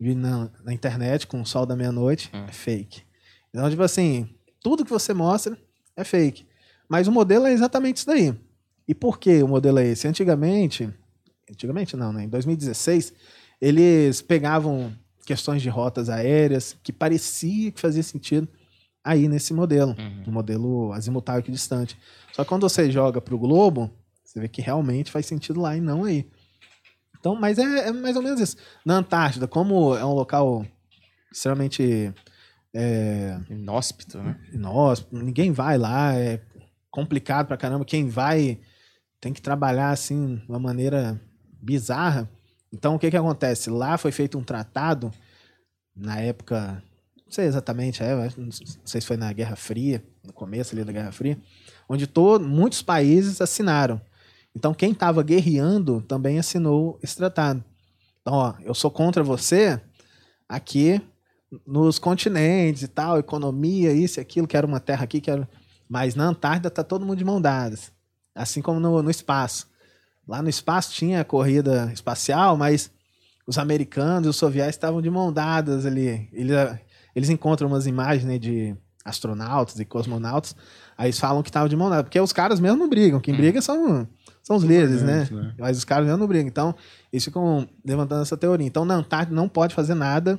de 0.00 0.14
na, 0.14 0.50
na 0.64 0.72
internet 0.72 1.26
com 1.26 1.40
o 1.40 1.46
Sol 1.46 1.66
da 1.66 1.74
meia-noite, 1.76 2.30
Hum. 2.34 2.44
é 2.48 2.52
fake. 2.52 3.02
Então, 3.50 3.68
tipo 3.68 3.82
assim, 3.82 4.28
tudo 4.62 4.84
que 4.84 4.90
você 4.90 5.12
mostra 5.14 5.56
é 5.96 6.04
fake. 6.04 6.46
Mas 6.88 7.06
o 7.08 7.12
modelo 7.12 7.46
é 7.46 7.52
exatamente 7.52 7.98
isso 7.98 8.06
daí. 8.06 8.34
E 8.86 8.94
por 8.94 9.18
que 9.18 9.42
o 9.42 9.48
modelo 9.48 9.78
é 9.78 9.86
esse? 9.86 10.08
Antigamente, 10.08 10.88
antigamente 11.50 11.96
não, 11.96 12.12
né? 12.12 12.24
Em 12.24 12.28
2016, 12.28 13.12
eles 13.60 14.22
pegavam 14.22 14.92
questões 15.26 15.60
de 15.60 15.68
rotas 15.68 16.08
aéreas 16.08 16.76
que 16.82 16.92
parecia 16.92 17.70
que 17.70 17.80
fazia 17.80 18.02
sentido 18.02 18.48
aí 19.04 19.28
nesse 19.28 19.52
modelo, 19.52 19.94
Uhum. 19.98 20.22
no 20.26 20.32
modelo 20.32 20.92
azimutal 20.92 21.38
equidistante. 21.38 21.98
Só 22.32 22.42
que 22.44 22.48
quando 22.48 22.62
você 22.68 22.90
joga 22.90 23.20
para 23.20 23.34
o 23.34 23.38
globo, 23.38 23.90
você 24.24 24.40
vê 24.40 24.48
que 24.48 24.62
realmente 24.62 25.10
faz 25.10 25.26
sentido 25.26 25.60
lá 25.60 25.76
e 25.76 25.80
não 25.80 26.04
aí. 26.04 26.26
Então, 27.18 27.34
mas 27.34 27.58
é, 27.58 27.88
é 27.88 27.92
mais 27.92 28.16
ou 28.16 28.22
menos 28.22 28.40
isso. 28.40 28.56
Na 28.84 28.96
Antártida, 28.98 29.46
como 29.48 29.94
é 29.96 30.04
um 30.04 30.12
local 30.14 30.64
extremamente 31.32 32.12
é, 32.74 33.38
Inóspito, 33.50 34.18
né? 34.18 34.38
inóspito, 34.52 35.16
ninguém 35.16 35.52
vai 35.52 35.76
lá, 35.78 36.14
é 36.14 36.40
complicado 36.98 37.46
pra 37.46 37.56
caramba. 37.56 37.84
Quem 37.84 38.08
vai 38.08 38.58
tem 39.20 39.32
que 39.32 39.40
trabalhar 39.40 39.90
assim 39.90 40.36
de 40.36 40.48
uma 40.48 40.58
maneira 40.58 41.20
bizarra. 41.60 42.28
Então, 42.72 42.96
o 42.96 42.98
que 42.98 43.10
que 43.10 43.16
acontece? 43.16 43.70
Lá 43.70 43.96
foi 43.96 44.10
feito 44.10 44.36
um 44.36 44.42
tratado 44.42 45.12
na 45.94 46.18
época, 46.18 46.82
não 47.24 47.32
sei 47.32 47.46
exatamente, 47.46 48.02
é, 48.02 48.14
não 48.36 48.50
sei 48.84 49.00
se 49.00 49.06
foi 49.06 49.16
na 49.16 49.32
Guerra 49.32 49.56
Fria, 49.56 50.04
no 50.24 50.32
começo 50.32 50.74
ali 50.74 50.84
da 50.84 50.92
Guerra 50.92 51.12
Fria, 51.12 51.38
onde 51.88 52.06
todo, 52.06 52.46
muitos 52.46 52.82
países 52.82 53.40
assinaram. 53.40 54.00
Então, 54.54 54.74
quem 54.74 54.92
estava 54.92 55.22
guerreando 55.22 56.00
também 56.02 56.38
assinou 56.38 56.98
esse 57.02 57.16
tratado. 57.16 57.64
Então, 58.20 58.34
ó, 58.34 58.54
eu 58.60 58.74
sou 58.74 58.90
contra 58.90 59.22
você 59.22 59.80
aqui 60.48 61.00
nos 61.66 61.98
continentes 61.98 62.82
e 62.82 62.88
tal, 62.88 63.18
economia, 63.18 63.92
isso 63.92 64.18
e 64.18 64.20
aquilo, 64.20 64.46
quero 64.46 64.66
uma 64.66 64.80
terra 64.80 65.04
aqui, 65.04 65.20
quero. 65.20 65.46
Mas 65.88 66.14
na 66.14 66.26
Antártida 66.26 66.70
tá 66.70 66.84
todo 66.84 67.04
mundo 67.04 67.18
de 67.18 67.24
mão 67.24 67.40
dadas. 67.40 67.90
Assim 68.34 68.60
como 68.60 68.78
no, 68.78 69.02
no 69.02 69.10
espaço. 69.10 69.66
Lá 70.26 70.42
no 70.42 70.48
espaço 70.48 70.92
tinha 70.92 71.22
a 71.22 71.24
corrida 71.24 71.90
espacial, 71.92 72.56
mas 72.56 72.90
os 73.46 73.56
americanos 73.56 74.26
e 74.26 74.28
os 74.28 74.36
soviéticos 74.36 74.76
estavam 74.76 75.00
de 75.00 75.08
mão 75.08 75.32
dadas 75.32 75.86
ali. 75.86 76.28
Eles, 76.32 76.54
eles 77.16 77.30
encontram 77.30 77.66
umas 77.66 77.86
imagens 77.86 78.24
né, 78.24 78.38
de 78.38 78.76
astronautas 79.02 79.80
e 79.80 79.86
cosmonautas, 79.86 80.54
aí 80.98 81.06
eles 81.06 81.18
falam 81.18 81.42
que 81.42 81.48
estavam 81.48 81.66
de 81.66 81.74
mão 81.74 81.88
dadas, 81.88 82.04
porque 82.04 82.20
os 82.20 82.32
caras 82.32 82.60
mesmo 82.60 82.76
não 82.76 82.90
brigam. 82.90 83.18
Quem 83.20 83.34
briga 83.34 83.62
são, 83.62 84.06
são 84.42 84.56
os 84.56 84.62
líderes, 84.62 85.02
né? 85.02 85.26
Né? 85.30 85.54
Mas 85.58 85.78
os 85.78 85.84
caras 85.84 86.04
mesmo 86.04 86.18
não 86.18 86.26
brigam. 86.26 86.46
Então, 86.46 86.74
eles 87.10 87.24
ficam 87.24 87.66
levantando 87.82 88.20
essa 88.20 88.36
teoria. 88.36 88.66
Então, 88.66 88.84
na 88.84 88.96
Antártida 88.96 89.34
não 89.34 89.48
pode 89.48 89.74
fazer 89.74 89.94
nada, 89.94 90.38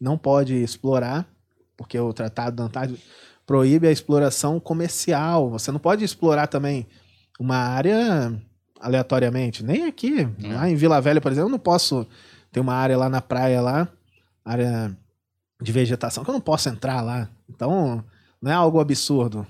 não 0.00 0.16
pode 0.16 0.54
explorar, 0.54 1.28
porque 1.76 1.98
o 1.98 2.10
Tratado 2.12 2.56
da 2.56 2.64
Antártida 2.64 2.98
proíbe 3.46 3.86
a 3.86 3.92
exploração 3.92 4.58
comercial. 4.60 5.48
Você 5.50 5.70
não 5.70 5.78
pode 5.78 6.04
explorar 6.04 6.46
também 6.48 6.86
uma 7.38 7.56
área 7.56 8.34
aleatoriamente. 8.80 9.64
Nem 9.64 9.84
aqui. 9.86 10.28
Lá 10.42 10.68
em 10.68 10.74
Vila 10.74 11.00
Velha, 11.00 11.20
por 11.20 11.30
exemplo, 11.32 11.48
eu 11.48 11.52
não 11.52 11.58
posso 11.58 12.06
ter 12.52 12.60
uma 12.60 12.74
área 12.74 12.96
lá 12.98 13.08
na 13.08 13.20
praia 13.20 13.60
lá, 13.60 13.88
área 14.44 14.96
de 15.60 15.72
vegetação, 15.72 16.24
que 16.24 16.30
eu 16.30 16.34
não 16.34 16.40
posso 16.40 16.68
entrar 16.68 17.00
lá. 17.02 17.28
Então, 17.48 18.04
não 18.40 18.50
é 18.50 18.54
algo 18.54 18.80
absurdo. 18.80 19.46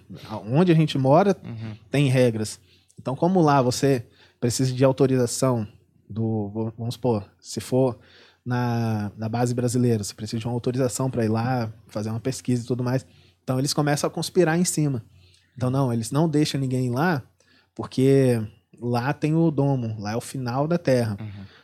Onde 0.50 0.70
a 0.72 0.74
gente 0.74 0.96
mora 0.98 1.36
Uhum. 1.44 1.74
tem 1.90 2.08
regras. 2.08 2.60
Então, 3.00 3.14
como 3.16 3.40
lá 3.40 3.60
você 3.62 4.04
precisa 4.40 4.72
de 4.72 4.84
autorização 4.84 5.66
do, 6.08 6.72
vamos 6.78 6.94
supor, 6.94 7.24
se 7.40 7.60
for 7.60 7.98
na, 8.44 9.10
na 9.16 9.28
base 9.28 9.52
brasileira, 9.54 10.04
você 10.04 10.14
precisa 10.14 10.38
de 10.38 10.46
uma 10.46 10.54
autorização 10.54 11.10
para 11.10 11.24
ir 11.24 11.28
lá 11.28 11.72
fazer 11.88 12.10
uma 12.10 12.20
pesquisa 12.20 12.62
e 12.62 12.66
tudo 12.66 12.84
mais. 12.84 13.04
Então, 13.46 13.60
eles 13.60 13.72
começam 13.72 14.08
a 14.08 14.10
conspirar 14.10 14.58
em 14.58 14.64
cima. 14.64 15.04
Então, 15.56 15.70
não, 15.70 15.92
eles 15.92 16.10
não 16.10 16.28
deixam 16.28 16.60
ninguém 16.60 16.90
lá 16.90 17.22
porque 17.76 18.42
lá 18.80 19.12
tem 19.12 19.36
o 19.36 19.52
domo, 19.52 19.94
lá 20.00 20.14
é 20.14 20.16
o 20.16 20.20
final 20.20 20.66
da 20.66 20.76
Terra. 20.76 21.16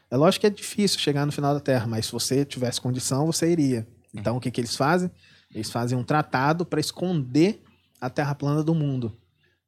É 0.08 0.16
lógico 0.16 0.42
que 0.42 0.46
é 0.46 0.50
difícil 0.50 1.00
chegar 1.00 1.26
no 1.26 1.32
final 1.32 1.52
da 1.52 1.58
Terra, 1.58 1.88
mas 1.88 2.06
se 2.06 2.12
você 2.12 2.44
tivesse 2.44 2.80
condição, 2.80 3.26
você 3.26 3.50
iria. 3.50 3.84
Então, 4.14 4.36
o 4.36 4.40
que, 4.40 4.48
que 4.48 4.60
eles 4.60 4.76
fazem? 4.76 5.10
Eles 5.52 5.70
fazem 5.72 5.98
um 5.98 6.04
tratado 6.04 6.64
para 6.64 6.78
esconder 6.78 7.60
a 8.00 8.08
Terra 8.08 8.32
plana 8.32 8.62
do 8.62 8.76
mundo. 8.76 9.16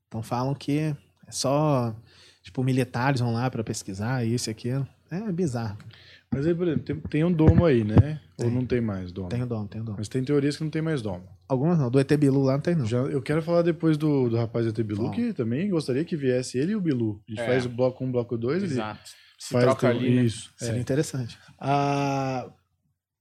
Então, 0.07 0.22
falam 0.22 0.55
que 0.55 0.94
é 1.27 1.33
só, 1.33 1.92
tipo, 2.44 2.62
militares 2.62 3.20
vão 3.20 3.33
lá 3.33 3.50
para 3.50 3.64
pesquisar 3.64 4.24
isso 4.24 4.50
e 4.50 4.53
aquilo. 4.53 4.87
É 5.11 5.33
bizarro. 5.33 5.79
Mas 6.31 6.46
aí, 6.46 6.55
por 6.55 6.68
exemplo, 6.68 6.85
tem, 6.85 7.00
tem 7.00 7.24
um 7.24 7.33
domo 7.33 7.64
aí, 7.64 7.83
né? 7.83 8.20
Ou 8.38 8.46
Tem. 8.46 8.55
não 8.55 8.66
tem 8.66 8.81
mais 8.81 9.12
domo? 9.12 9.29
Tem 9.29 9.42
o 9.42 9.46
domo, 9.46 9.68
tem 9.68 9.81
o 9.81 9.85
domo. 9.85 9.96
Mas 9.98 10.09
tem 10.09 10.22
teorias 10.24 10.57
que 10.57 10.64
não 10.64 10.70
tem 10.70 10.83
mais 10.83 11.00
domo. 11.00 11.24
Algumas 11.48 11.78
não, 11.78 11.90
do 11.90 11.98
ET 12.00 12.11
Bilu 12.16 12.42
lá 12.42 12.54
não 12.54 12.61
tem 12.61 12.74
não. 12.74 12.87
Já, 12.87 12.98
eu 12.98 13.20
quero 13.20 13.42
falar 13.42 13.62
depois 13.62 13.96
do, 13.98 14.28
do 14.30 14.37
rapaz 14.37 14.64
do 14.64 14.70
ET 14.80 14.87
Bilu, 14.87 15.04
Bom. 15.04 15.11
que 15.11 15.33
também 15.33 15.68
gostaria 15.68 16.04
que 16.04 16.16
viesse 16.16 16.59
ele 16.59 16.72
e 16.72 16.76
o 16.76 16.80
Bilu. 16.80 17.20
A 17.28 17.30
gente 17.30 17.40
É. 17.42 17.46
faz 17.46 17.66
o 17.66 17.68
bloco 17.68 18.02
1, 18.04 18.11
bloco 18.12 18.37
2, 18.38 18.62
ele 18.62 18.72
Exato. 18.72 19.11
Se 19.38 19.50
faz 19.52 19.64
troca 19.64 19.88
ali, 19.88 20.14
né? 20.16 20.22
Isso. 20.24 20.50
Seria 20.57 20.78
é. 20.78 20.80
interessante. 20.80 21.38
Ah, 21.61 22.48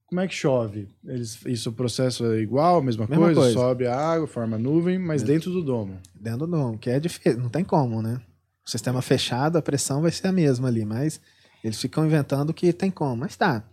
como 0.06 0.20
é 0.20 0.28
que 0.28 0.34
chove? 0.34 0.88
Eles, 1.04 1.44
isso 1.44 1.70
o 1.70 1.72
processo 1.72 2.24
é 2.32 2.38
igual, 2.40 2.80
mesma, 2.82 3.06
Mesma 3.06 3.24
coisa, 3.26 3.40
coisa. 3.40 3.54
sobe 3.54 3.86
a 3.86 3.96
água, 3.96 4.26
forma 4.26 4.56
nuvem, 4.56 4.98
mas 4.98 5.22
dentro 5.22 5.50
do 5.50 5.62
domo. 5.62 5.98
Dentro 6.14 6.40
do 6.40 6.46
domo, 6.46 6.78
que 6.78 6.88
é 6.88 6.98
difícil, 7.00 7.38
não 7.38 7.48
tem 7.50 7.64
como, 7.64 8.00
né? 8.00 8.20
O 8.66 8.70
sistema 8.70 9.02
fechado, 9.02 9.58
a 9.58 9.62
pressão 9.62 10.00
vai 10.00 10.10
ser 10.10 10.28
a 10.28 10.32
mesma 10.32 10.68
ali, 10.68 10.84
mas 10.84 11.20
eles 11.62 11.78
ficam 11.80 12.06
inventando 12.06 12.54
que 12.54 12.72
tem 12.72 12.90
como. 12.90 13.16
Mas 13.16 13.36
tá. 13.36 13.64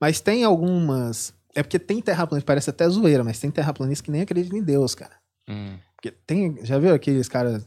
Mas 0.00 0.20
tem 0.20 0.44
algumas. 0.44 1.34
É 1.54 1.62
porque 1.62 1.78
tem 1.78 2.00
terraplanista, 2.00 2.46
parece 2.46 2.70
até 2.70 2.88
zoeira, 2.88 3.24
mas 3.24 3.38
tem 3.38 3.50
terraplanista 3.50 4.04
que 4.04 4.10
nem 4.10 4.22
acredita 4.22 4.56
em 4.56 4.62
Deus, 4.62 4.94
cara. 4.94 5.16
Hum. 5.48 5.78
Porque 5.96 6.10
tem. 6.10 6.58
Já 6.64 6.78
viu 6.78 6.94
aqueles 6.94 7.28
caras 7.28 7.66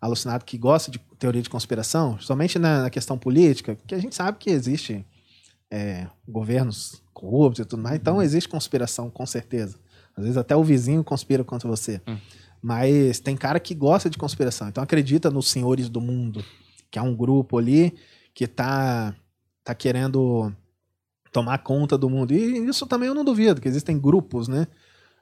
alucinados 0.00 0.44
que 0.44 0.56
gostam 0.56 0.92
de 0.92 0.98
teoria 1.18 1.42
de 1.42 1.50
conspiração? 1.50 2.18
Somente 2.18 2.58
na, 2.58 2.82
na 2.82 2.90
questão 2.90 3.18
política, 3.18 3.76
que 3.86 3.94
a 3.94 3.98
gente 3.98 4.14
sabe 4.14 4.38
que 4.38 4.50
existe 4.50 5.04
é, 5.70 6.06
governos 6.26 7.02
corruptos 7.12 7.64
e 7.64 7.68
tudo 7.68 7.82
mais, 7.82 7.96
então 7.96 8.20
existe 8.20 8.48
conspiração, 8.48 9.10
com 9.10 9.26
certeza. 9.26 9.78
Às 10.16 10.24
vezes 10.24 10.36
até 10.36 10.56
o 10.56 10.64
vizinho 10.64 11.04
conspira 11.04 11.44
contra 11.44 11.68
você. 11.68 12.00
Hum. 12.08 12.16
Mas 12.62 13.20
tem 13.20 13.36
cara 13.36 13.60
que 13.60 13.74
gosta 13.74 14.10
de 14.10 14.18
conspiração, 14.18 14.68
então 14.68 14.82
acredita 14.82 15.30
nos 15.30 15.48
senhores 15.48 15.88
do 15.88 16.00
mundo, 16.00 16.44
que 16.90 16.98
é 16.98 17.02
um 17.02 17.14
grupo 17.14 17.58
ali 17.58 17.94
que 18.34 18.46
tá, 18.46 19.14
tá 19.64 19.74
querendo 19.74 20.52
tomar 21.32 21.58
conta 21.58 21.96
do 21.96 22.10
mundo. 22.10 22.32
E 22.32 22.68
isso 22.68 22.86
também 22.86 23.08
eu 23.08 23.14
não 23.14 23.24
duvido, 23.24 23.60
que 23.60 23.68
existem 23.68 23.98
grupos, 23.98 24.48
né? 24.48 24.66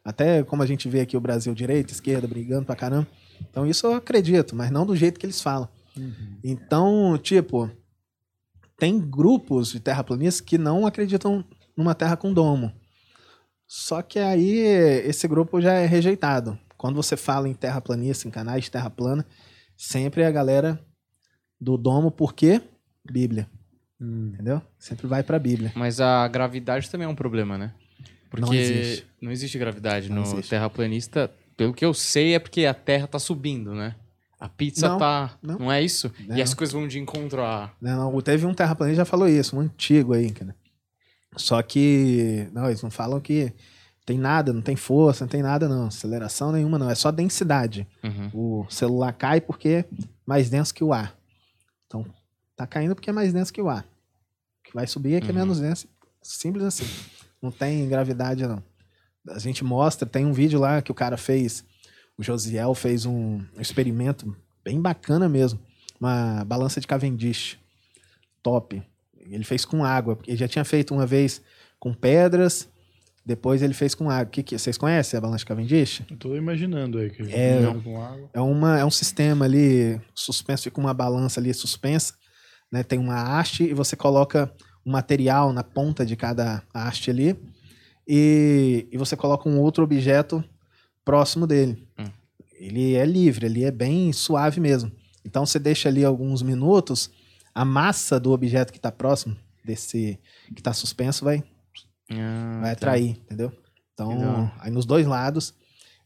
Até 0.05 0.43
como 0.43 0.63
a 0.63 0.67
gente 0.67 0.89
vê 0.89 1.01
aqui 1.01 1.17
o 1.17 1.21
Brasil, 1.21 1.55
direita, 1.55 1.93
esquerda, 1.93 2.27
brigando 2.27 2.65
pra 2.65 2.77
caramba. 2.77 3.07
Então 3.51 3.67
isso 3.67 3.87
eu 3.87 3.95
acredito, 3.95 4.57
mas 4.57 4.71
não 4.71 4.87
do 4.87 4.97
jeito 4.97 5.19
que 5.19 5.27
eles 5.27 5.41
falam. 5.41 5.69
Então, 6.43 7.19
tipo, 7.19 7.71
tem 8.79 8.99
grupos 8.99 9.73
de 9.73 9.81
terraplanistas 9.81 10.41
que 10.41 10.57
não 10.57 10.87
acreditam 10.87 11.45
numa 11.77 11.95
terra 11.95 12.17
com 12.17 12.33
domo. 12.33 12.73
Só 13.67 14.01
que 14.01 14.19
aí 14.19 14.61
esse 15.05 15.29
grupo 15.29 15.61
já 15.61 15.73
é 15.75 15.85
rejeitado. 15.85 16.59
Quando 16.77 16.97
você 16.97 17.17
fala 17.17 17.49
em 17.49 17.55
terraplanista, 17.55 18.27
em 18.27 18.31
canais 18.31 18.65
de 18.65 18.71
terra 18.71 18.89
plana, 18.89 19.27
sempre 19.77 20.23
é 20.23 20.27
a 20.27 20.31
galera 20.31 20.81
do 21.61 21.77
domo, 21.77 22.11
por 22.11 22.33
quê? 22.33 22.63
Bíblia, 24.01 24.33
entendeu? 24.35 24.63
Sempre 24.79 25.07
vai 25.07 25.23
pra 25.23 25.39
Bíblia. 25.39 25.73
Mas 25.75 26.01
a 26.01 26.27
gravidade 26.29 26.91
também 26.91 27.07
é 27.07 27.09
um 27.11 27.15
problema, 27.15 27.59
né? 27.59 27.73
Porque 28.31 28.45
Não 28.47 28.55
existe. 28.55 29.07
não 29.21 29.33
existe 29.33 29.59
gravidade 29.59 30.09
Não 30.09 30.17
no 30.17 30.23
existe. 30.23 30.51
terraplanista. 30.51 31.31
Pelo 31.57 31.73
que 31.73 31.85
eu 31.85 31.93
sei, 31.95 32.35
é 32.35 32.39
porque 32.39 32.67
a 32.67 32.75
Terra 32.75 33.07
tá 33.07 33.19
subindo, 33.19 33.75
né? 33.75 33.97
A 34.39 34.49
pizza 34.49 34.89
Não, 34.89 34.99
tá. 34.99 35.37
Não. 35.43 35.59
não. 35.59 35.73
é 35.73 35.83
isso? 35.83 36.13
Não. 36.27 36.37
E 36.37 36.43
as 36.43 36.55
coisas 36.55 36.73
vão 36.73 36.87
de 36.87 36.99
encontro 36.99 37.43
a. 37.43 37.73
Não, 37.81 38.13
não, 38.13 38.21
teve 38.21 38.47
um 38.47 38.55
terraplanista 38.55 38.95
que 38.95 38.99
já 38.99 39.05
falou 39.05 39.29
isso, 39.29 39.57
um 39.57 39.61
antigo 39.61 40.13
aí, 40.13 40.31
cara. 40.31 40.55
Só 41.37 41.61
que, 41.63 42.49
não, 42.53 42.67
eles 42.67 42.83
não 42.83 42.91
falam 42.91 43.21
que 43.21 43.53
tem 44.07 44.17
nada, 44.17 44.53
não 44.53 44.63
tem 44.63 44.77
força, 44.77 45.25
não 45.25 45.29
tem 45.29 45.43
nada 45.43 45.69
não, 45.69 45.87
aceleração 45.87 46.53
nenhuma 46.53 46.79
não, 46.79 46.89
é 46.89 46.95
só 46.95 47.11
densidade. 47.11 47.87
Uhum. 48.03 48.31
O 48.33 48.67
celular 48.71 49.13
cai 49.13 49.41
porque 49.41 49.69
é 49.69 49.85
mais 50.25 50.49
denso 50.49 50.73
que 50.73 50.85
o 50.85 50.93
ar. 50.93 51.15
Então, 51.87 52.07
tá 52.59 52.67
caindo 52.67 52.95
porque 52.95 53.09
é 53.09 53.13
mais 53.13 53.33
denso 53.33 53.53
que 53.53 53.63
o 53.63 53.69
ar. 53.71 53.83
O 54.61 54.69
que 54.69 54.75
vai 54.75 54.87
subir 54.87 55.15
é 55.15 55.21
que 55.21 55.29
é 55.29 55.31
Uhum. 55.31 55.39
menos 55.39 55.61
denso. 55.61 55.89
Simples 56.23 56.65
assim. 56.65 56.85
Não 57.41 57.51
tem 57.51 57.89
gravidade, 57.89 58.47
não. 58.47 58.63
A 59.31 59.39
gente 59.39 59.63
mostra, 59.65 60.07
tem 60.09 60.27
um 60.27 60.33
vídeo 60.33 60.59
lá 60.59 60.83
que 60.83 60.91
o 60.91 60.95
cara 60.95 61.17
fez, 61.17 61.65
o 62.19 62.23
Josiel 62.23 62.75
fez 62.75 63.07
um 63.07 63.41
experimento 63.59 64.37
bem 64.65 64.81
bacana 64.81 65.29
mesmo. 65.29 65.59
Uma 66.01 66.45
balança 66.45 66.81
de 66.81 66.87
Cavendish. 66.87 67.59
Top. 68.43 68.83
Ele 69.17 69.45
fez 69.45 69.65
com 69.65 69.85
água. 69.85 70.17
porque 70.17 70.31
Ele 70.31 70.39
já 70.39 70.49
tinha 70.49 70.65
feito 70.65 70.93
uma 70.95 71.07
vez 71.07 71.41
com 71.79 71.93
pedras, 71.95 72.69
depois 73.25 73.63
ele 73.63 73.75
fez 73.75 73.95
com 73.95 74.09
água. 74.11 74.27
Que, 74.27 74.43
que, 74.43 74.59
vocês 74.59 74.79
conhecem 74.79 75.17
a 75.17 75.21
balança 75.21 75.41
de 75.41 75.47
Cavendish? 75.47 76.03
Eu 76.11 76.17
tô 76.17 76.35
imaginando 76.35 76.99
aí 76.99 77.11
que 77.11 77.23
É. 77.33 77.61
com 77.85 78.03
água. 78.03 78.31
É, 78.33 78.41
uma, 78.41 78.79
é 78.79 78.85
um 78.85 78.91
sistema 78.91 79.45
ali 79.45 80.01
suspenso, 80.15 80.65
fica 80.65 80.81
uma 80.81 80.95
balança 80.95 81.39
ali 81.41 81.53
suspensa, 81.53 82.15
né? 82.71 82.83
Tem 82.83 82.99
uma 82.99 83.39
haste 83.39 83.65
e 83.65 83.75
você 83.75 83.97
coloca 83.97 84.53
um 84.85 84.91
material 84.93 85.53
na 85.53 85.63
ponta 85.63 86.05
de 86.05 86.17
cada 86.17 86.63
haste 86.73 87.11
ali 87.11 87.37
e, 88.07 88.87
e 88.91 88.97
você 88.97 89.17
coloca 89.17 89.49
um 89.49 89.59
outro 89.61 89.85
objeto 89.85 90.43
próximo 91.05 91.47
dele. 91.47 91.87
Hum. 91.99 92.07
Ele 92.55 92.95
é 92.95 93.05
livre, 93.05 93.47
ele 93.47 93.65
é 93.65 93.71
bem 93.71 94.13
suave 94.13 94.61
mesmo. 94.61 94.91
Então 95.25 95.45
você 95.45 95.59
deixa 95.59 95.89
ali 95.89 96.05
alguns 96.05 96.43
minutos, 96.43 97.11
a 97.55 97.65
massa 97.65 98.19
do 98.19 98.33
objeto 98.33 98.73
que 98.73 98.79
está 98.79 98.91
próximo 98.91 99.37
desse 99.65 100.19
que 100.55 100.61
está 100.61 100.73
suspenso 100.73 101.25
vai 101.25 101.45
Ah, 102.11 102.59
vai 102.61 102.71
tá. 102.71 102.73
atrair, 102.73 103.11
entendeu? 103.11 103.51
Que 103.51 103.57
da 103.99 104.05
Então, 104.05 104.51
aí 104.61 104.71
nos 104.71 104.87
dois 104.87 105.07
lados, 105.07 105.55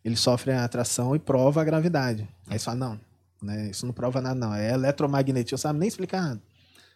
ele 0.04 0.16
sofre 0.16 0.50
a 0.50 0.64
atração 0.64 1.14
e 1.14 1.18
prova 1.18 1.60
a 1.60 1.64
gravidade. 1.64 2.28
Aí 2.48 2.58
você 2.58 2.64
fala, 2.64 2.76
não, 2.76 3.00
né, 3.40 3.70
isso 3.70 3.86
não 3.86 3.92
prova 3.92 4.20
nada, 4.20 4.34
não. 4.34 4.52
É 4.54 4.72
eletromagnetismo, 4.72 5.58
sabe 5.58 5.78
nem 5.78 5.88
explicar 5.88 6.22
nada. 6.22 6.42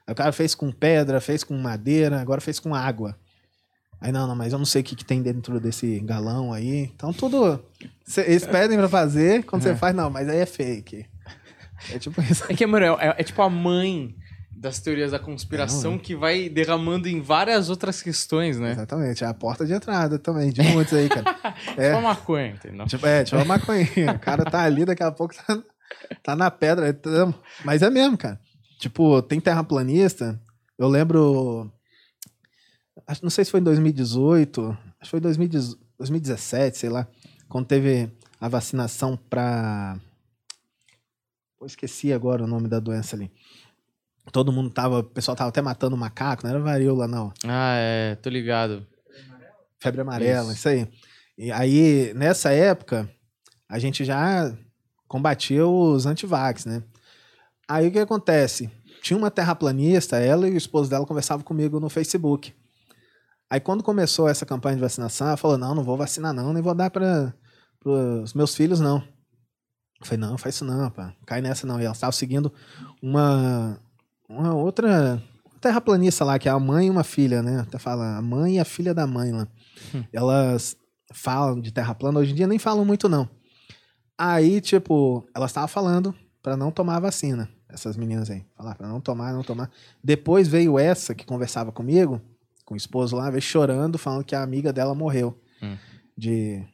Aí 0.06 0.12
o 0.12 0.14
cara 0.14 0.32
fez 0.32 0.54
com 0.54 0.70
pedra, 0.70 1.20
fez 1.20 1.42
com 1.42 1.56
madeira, 1.56 2.20
agora 2.20 2.40
fez 2.40 2.58
com 2.60 2.74
água. 2.74 3.16
Aí, 4.00 4.12
não, 4.12 4.26
não, 4.26 4.36
mas 4.36 4.52
eu 4.52 4.58
não 4.58 4.66
sei 4.66 4.82
o 4.82 4.84
que, 4.84 4.94
que 4.94 5.04
tem 5.04 5.22
dentro 5.22 5.58
desse 5.58 5.98
galão 6.00 6.52
aí. 6.52 6.90
Então, 6.94 7.12
tudo. 7.12 7.64
cê- 8.04 8.20
eles 8.22 8.46
pedem 8.46 8.76
pra 8.78 8.88
fazer, 8.88 9.42
quando 9.44 9.62
você 9.62 9.74
faz, 9.74 9.94
não, 9.96 10.10
mas 10.10 10.28
aí 10.28 10.38
é 10.38 10.46
fake. 10.46 11.06
É 11.90 11.98
tipo 11.98 12.20
isso. 12.22 12.44
É 12.48 12.54
que, 12.54 12.66
mano, 12.66 12.86
é, 13.00 13.14
é 13.18 13.22
tipo 13.24 13.40
a 13.42 13.48
mãe 13.50 14.14
das 14.58 14.80
teorias 14.80 15.10
da 15.12 15.18
conspiração 15.18 15.92
Não, 15.92 15.98
que 15.98 16.14
vai 16.16 16.48
derramando 16.48 17.08
em 17.08 17.20
várias 17.20 17.68
outras 17.68 18.00
questões, 18.02 18.58
né? 18.58 18.72
Exatamente, 18.72 19.22
é 19.24 19.26
a 19.26 19.34
porta 19.34 19.66
de 19.66 19.72
entrada 19.74 20.18
também, 20.18 20.50
de 20.50 20.62
muitos 20.62 20.94
aí, 20.94 21.08
cara. 21.08 21.36
É. 21.76 21.88
Tipo 21.88 21.98
a 21.98 22.00
maconha, 22.00 22.48
entendeu? 22.48 22.86
Tipo, 22.86 23.06
é, 23.06 23.24
tipo 23.24 23.36
uma 23.36 23.44
maconhinha. 23.44 24.12
O 24.12 24.18
cara 24.18 24.44
tá 24.44 24.62
ali, 24.62 24.84
daqui 24.84 25.02
a 25.02 25.10
pouco 25.12 25.34
tá, 25.34 25.58
tá 26.22 26.36
na 26.36 26.50
pedra. 26.50 26.98
Mas 27.64 27.82
é 27.82 27.90
mesmo, 27.90 28.16
cara. 28.16 28.38
Tipo, 28.78 29.22
tem 29.22 29.40
terraplanista. 29.40 30.40
Eu 30.78 30.88
lembro. 30.88 31.70
acho- 33.06 33.22
Não 33.22 33.30
sei 33.30 33.44
se 33.44 33.50
foi 33.50 33.60
em 33.60 33.64
2018, 33.64 34.70
acho 35.00 35.00
que 35.02 35.08
foi 35.10 35.18
em 35.18 35.22
2010 35.22 35.76
2017, 35.98 36.76
sei 36.76 36.90
lá, 36.90 37.08
quando 37.48 37.66
teve 37.66 38.10
a 38.38 38.48
vacinação 38.48 39.16
pra. 39.16 39.98
Eu 41.58 41.66
esqueci 41.66 42.12
agora 42.12 42.44
o 42.44 42.46
nome 42.46 42.68
da 42.68 42.78
doença 42.78 43.16
ali. 43.16 43.30
Todo 44.30 44.52
mundo 44.52 44.68
tava. 44.70 44.98
O 44.98 45.04
pessoal 45.04 45.34
tava 45.36 45.48
até 45.48 45.62
matando 45.62 45.96
macaco, 45.96 46.42
não 46.42 46.50
era 46.50 46.60
varíola, 46.60 47.08
não. 47.08 47.32
Ah, 47.46 47.76
é, 47.78 48.14
tô 48.16 48.28
ligado. 48.28 48.86
Febre 49.80 50.02
amarela, 50.02 50.52
Isso. 50.52 50.58
isso, 50.58 50.68
aí. 50.68 50.88
E 51.38 51.50
aí, 51.52 52.12
nessa 52.14 52.50
época, 52.50 53.08
a 53.68 53.78
gente 53.78 54.04
já 54.04 54.54
combatia 55.08 55.66
os 55.66 56.04
antivax, 56.06 56.64
né? 56.66 56.82
Aí 57.68 57.88
o 57.88 57.92
que 57.92 57.98
acontece? 57.98 58.70
Tinha 59.02 59.16
uma 59.16 59.30
terraplanista, 59.30 60.16
ela 60.18 60.48
e 60.48 60.52
o 60.52 60.56
esposo 60.56 60.90
dela 60.90 61.06
conversavam 61.06 61.44
comigo 61.44 61.80
no 61.80 61.88
Facebook. 61.88 62.54
Aí 63.50 63.60
quando 63.60 63.82
começou 63.82 64.28
essa 64.28 64.46
campanha 64.46 64.76
de 64.76 64.82
vacinação, 64.82 65.28
ela 65.28 65.36
falou: 65.36 65.58
não, 65.58 65.74
não 65.74 65.84
vou 65.84 65.96
vacinar, 65.96 66.32
não, 66.32 66.52
nem 66.52 66.62
vou 66.62 66.74
dar 66.74 66.90
para 66.90 67.34
os 67.84 68.34
meus 68.34 68.54
filhos, 68.54 68.80
não. 68.80 69.02
Eu 70.00 70.06
falei, 70.06 70.18
não, 70.18 70.36
faz 70.36 70.56
isso 70.56 70.64
não, 70.64 70.90
pá. 70.90 71.14
Cai 71.26 71.40
nessa 71.40 71.66
não. 71.66 71.80
E 71.80 71.84
ela 71.84 71.94
estava 71.94 72.12
seguindo 72.12 72.52
uma, 73.02 73.80
uma 74.28 74.54
outra 74.54 75.22
terraplanista 75.60 76.24
lá, 76.24 76.38
que 76.38 76.48
é 76.48 76.52
a 76.52 76.58
mãe 76.58 76.86
e 76.86 76.90
uma 76.90 77.04
filha, 77.04 77.42
né? 77.42 77.60
Até 77.60 77.78
fala 77.78 78.16
a 78.16 78.22
mãe 78.22 78.56
e 78.56 78.60
a 78.60 78.64
filha 78.64 78.92
da 78.92 79.06
mãe 79.06 79.32
lá. 79.32 79.48
Elas 80.12 80.76
falam 81.12 81.60
de 81.60 81.72
terra 81.72 81.94
plana, 81.94 82.20
hoje 82.20 82.32
em 82.32 82.34
dia 82.34 82.46
nem 82.46 82.58
falam 82.58 82.84
muito, 82.84 83.08
não. 83.08 83.28
Aí, 84.18 84.60
tipo, 84.60 85.26
elas 85.34 85.50
estavam 85.50 85.68
falando 85.68 86.14
para 86.42 86.56
não 86.56 86.70
tomar 86.70 86.96
a 86.96 87.00
vacina. 87.00 87.48
Essas 87.68 87.96
meninas 87.96 88.30
aí. 88.30 88.44
Falar 88.56 88.74
pra 88.74 88.88
não 88.88 89.00
tomar, 89.00 89.32
não 89.32 89.42
tomar. 89.42 89.70
Depois 90.02 90.46
veio 90.48 90.78
essa 90.78 91.14
que 91.14 91.24
conversava 91.26 91.72
comigo, 91.72 92.20
com 92.64 92.74
o 92.74 92.76
esposo 92.76 93.16
lá, 93.16 93.30
veio 93.30 93.42
chorando, 93.42 93.98
falando 93.98 94.24
que 94.24 94.34
a 94.34 94.42
amiga 94.42 94.72
dela 94.72 94.94
morreu 94.94 95.38
Hum. 95.62 95.76
de, 96.16 96.64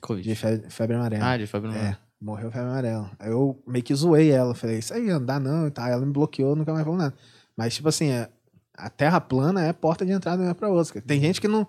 Covid. 0.00 0.28
de 0.28 0.34
fe- 0.34 0.64
febre 0.68 0.96
amarela. 0.96 1.24
Ah, 1.32 1.36
de 1.36 1.46
febre 1.46 1.68
É, 1.70 1.72
amarela. 1.74 1.98
morreu 2.20 2.50
febre 2.50 2.68
amarela. 2.68 3.10
Aí 3.18 3.30
eu 3.30 3.62
meio 3.66 3.84
que 3.84 3.94
zoei 3.94 4.30
ela. 4.30 4.54
Falei, 4.54 4.78
isso 4.78 4.92
aí 4.94 5.06
não 5.06 5.24
dá 5.24 5.38
não 5.40 5.66
e 5.66 5.70
tal. 5.70 5.86
Ela 5.88 6.04
me 6.04 6.12
bloqueou, 6.12 6.54
nunca 6.56 6.72
mais 6.72 6.84
falou 6.84 6.98
nada. 6.98 7.14
Mas, 7.56 7.74
tipo 7.74 7.88
assim, 7.88 8.08
é- 8.10 8.28
a 8.76 8.88
terra 8.90 9.20
plana 9.20 9.62
é 9.64 9.68
a 9.70 9.74
porta 9.74 10.04
de 10.04 10.12
entrada 10.12 10.38
mesmo 10.42 10.54
pra 10.54 10.68
outra. 10.68 11.00
Tem 11.02 11.20
gente 11.20 11.40
que 11.40 11.48
não, 11.48 11.66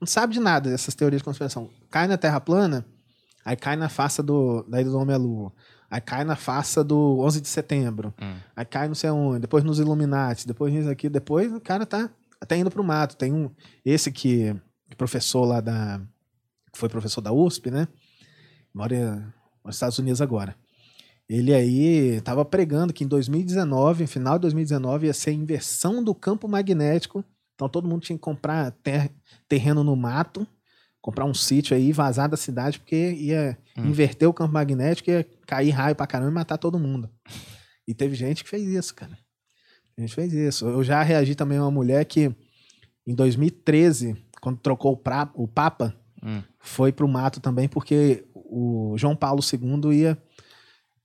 não 0.00 0.06
sabe 0.06 0.34
de 0.34 0.40
nada 0.40 0.70
dessas 0.70 0.94
teorias 0.94 1.20
de 1.20 1.24
conspiração. 1.24 1.70
Cai 1.90 2.06
na 2.06 2.16
terra 2.18 2.40
plana, 2.40 2.84
aí 3.44 3.56
cai 3.56 3.74
na 3.76 3.88
face 3.88 4.22
do, 4.22 4.62
da 4.64 4.80
ida 4.80 4.90
do 4.90 4.98
homem 4.98 5.14
à 5.14 5.18
lua. 5.18 5.52
Aí 5.92 6.00
cai 6.00 6.24
na 6.24 6.34
face 6.36 6.82
do 6.82 7.18
11 7.20 7.42
de 7.42 7.48
setembro. 7.48 8.14
Hum. 8.18 8.34
Aí 8.56 8.64
cai 8.64 8.88
não 8.88 8.94
sei 8.94 9.10
onde. 9.10 9.40
Depois 9.40 9.62
nos 9.62 9.78
Illuminati. 9.78 10.46
Depois 10.46 10.72
nisso 10.72 10.88
aqui. 10.88 11.06
Depois 11.10 11.52
o 11.52 11.60
cara 11.60 11.84
tá 11.84 12.08
até 12.40 12.56
indo 12.56 12.70
pro 12.70 12.82
mato. 12.82 13.14
Tem 13.14 13.30
um... 13.30 13.50
Esse 13.84 14.10
que... 14.10 14.56
Professor 14.96 15.44
lá 15.44 15.60
da... 15.60 16.00
Que 16.72 16.78
foi 16.78 16.88
professor 16.88 17.20
da 17.20 17.30
USP, 17.30 17.70
né? 17.70 17.86
Mora 18.74 19.34
nos 19.62 19.76
Estados 19.76 19.98
Unidos 19.98 20.22
agora. 20.22 20.56
Ele 21.28 21.52
aí 21.54 22.16
estava 22.16 22.42
pregando 22.42 22.92
que 22.92 23.04
em 23.04 23.06
2019, 23.06 24.04
no 24.04 24.08
final 24.08 24.38
de 24.38 24.42
2019, 24.42 25.06
ia 25.08 25.12
ser 25.12 25.30
a 25.30 25.34
inversão 25.34 26.02
do 26.02 26.14
campo 26.14 26.48
magnético. 26.48 27.22
Então 27.54 27.68
todo 27.68 27.86
mundo 27.86 28.00
tinha 28.02 28.16
que 28.16 28.22
comprar 28.22 28.70
ter- 28.82 29.12
terreno 29.46 29.84
no 29.84 29.94
mato, 29.94 30.46
comprar 31.02 31.24
um 31.26 31.34
sítio 31.34 31.76
aí, 31.76 31.92
vazar 31.92 32.28
da 32.30 32.36
cidade, 32.36 32.78
porque 32.78 33.10
ia 33.12 33.58
Hum. 33.76 33.86
inverter 33.88 34.28
o 34.28 34.32
campo 34.32 34.54
magnético, 34.54 35.10
ia 35.10 35.26
cair 35.46 35.70
raio 35.70 35.96
pra 35.96 36.06
caramba 36.06 36.30
e 36.30 36.34
matar 36.34 36.56
todo 36.56 36.78
mundo. 36.78 37.10
E 37.86 37.92
teve 37.92 38.14
gente 38.14 38.44
que 38.44 38.48
fez 38.48 38.66
isso, 38.68 38.94
cara. 38.94 39.18
A 39.98 40.00
gente 40.00 40.14
fez 40.14 40.32
isso. 40.32 40.64
Eu 40.66 40.82
já 40.84 41.02
reagi 41.02 41.34
também 41.34 41.58
a 41.58 41.62
uma 41.62 41.70
mulher 41.70 42.04
que, 42.04 42.34
em 43.06 43.14
2013, 43.14 44.16
quando 44.40 44.58
trocou 44.60 44.92
o, 44.92 44.96
pra- 44.96 45.30
o 45.34 45.46
Papa, 45.48 45.94
Hum. 46.22 46.40
foi 46.60 46.92
pro 46.92 47.08
mato 47.08 47.40
também, 47.40 47.68
porque 47.68 48.24
o 48.32 48.94
João 48.96 49.16
Paulo 49.16 49.42
II 49.42 49.92
ia, 49.92 50.16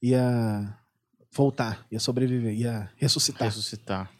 ia 0.01 0.77
voltar, 1.33 1.85
ia 1.91 1.99
sobreviver, 1.99 2.53
ia 2.53 2.89
ressuscitar. 2.95 3.47
Ressuscitar. 3.47 4.11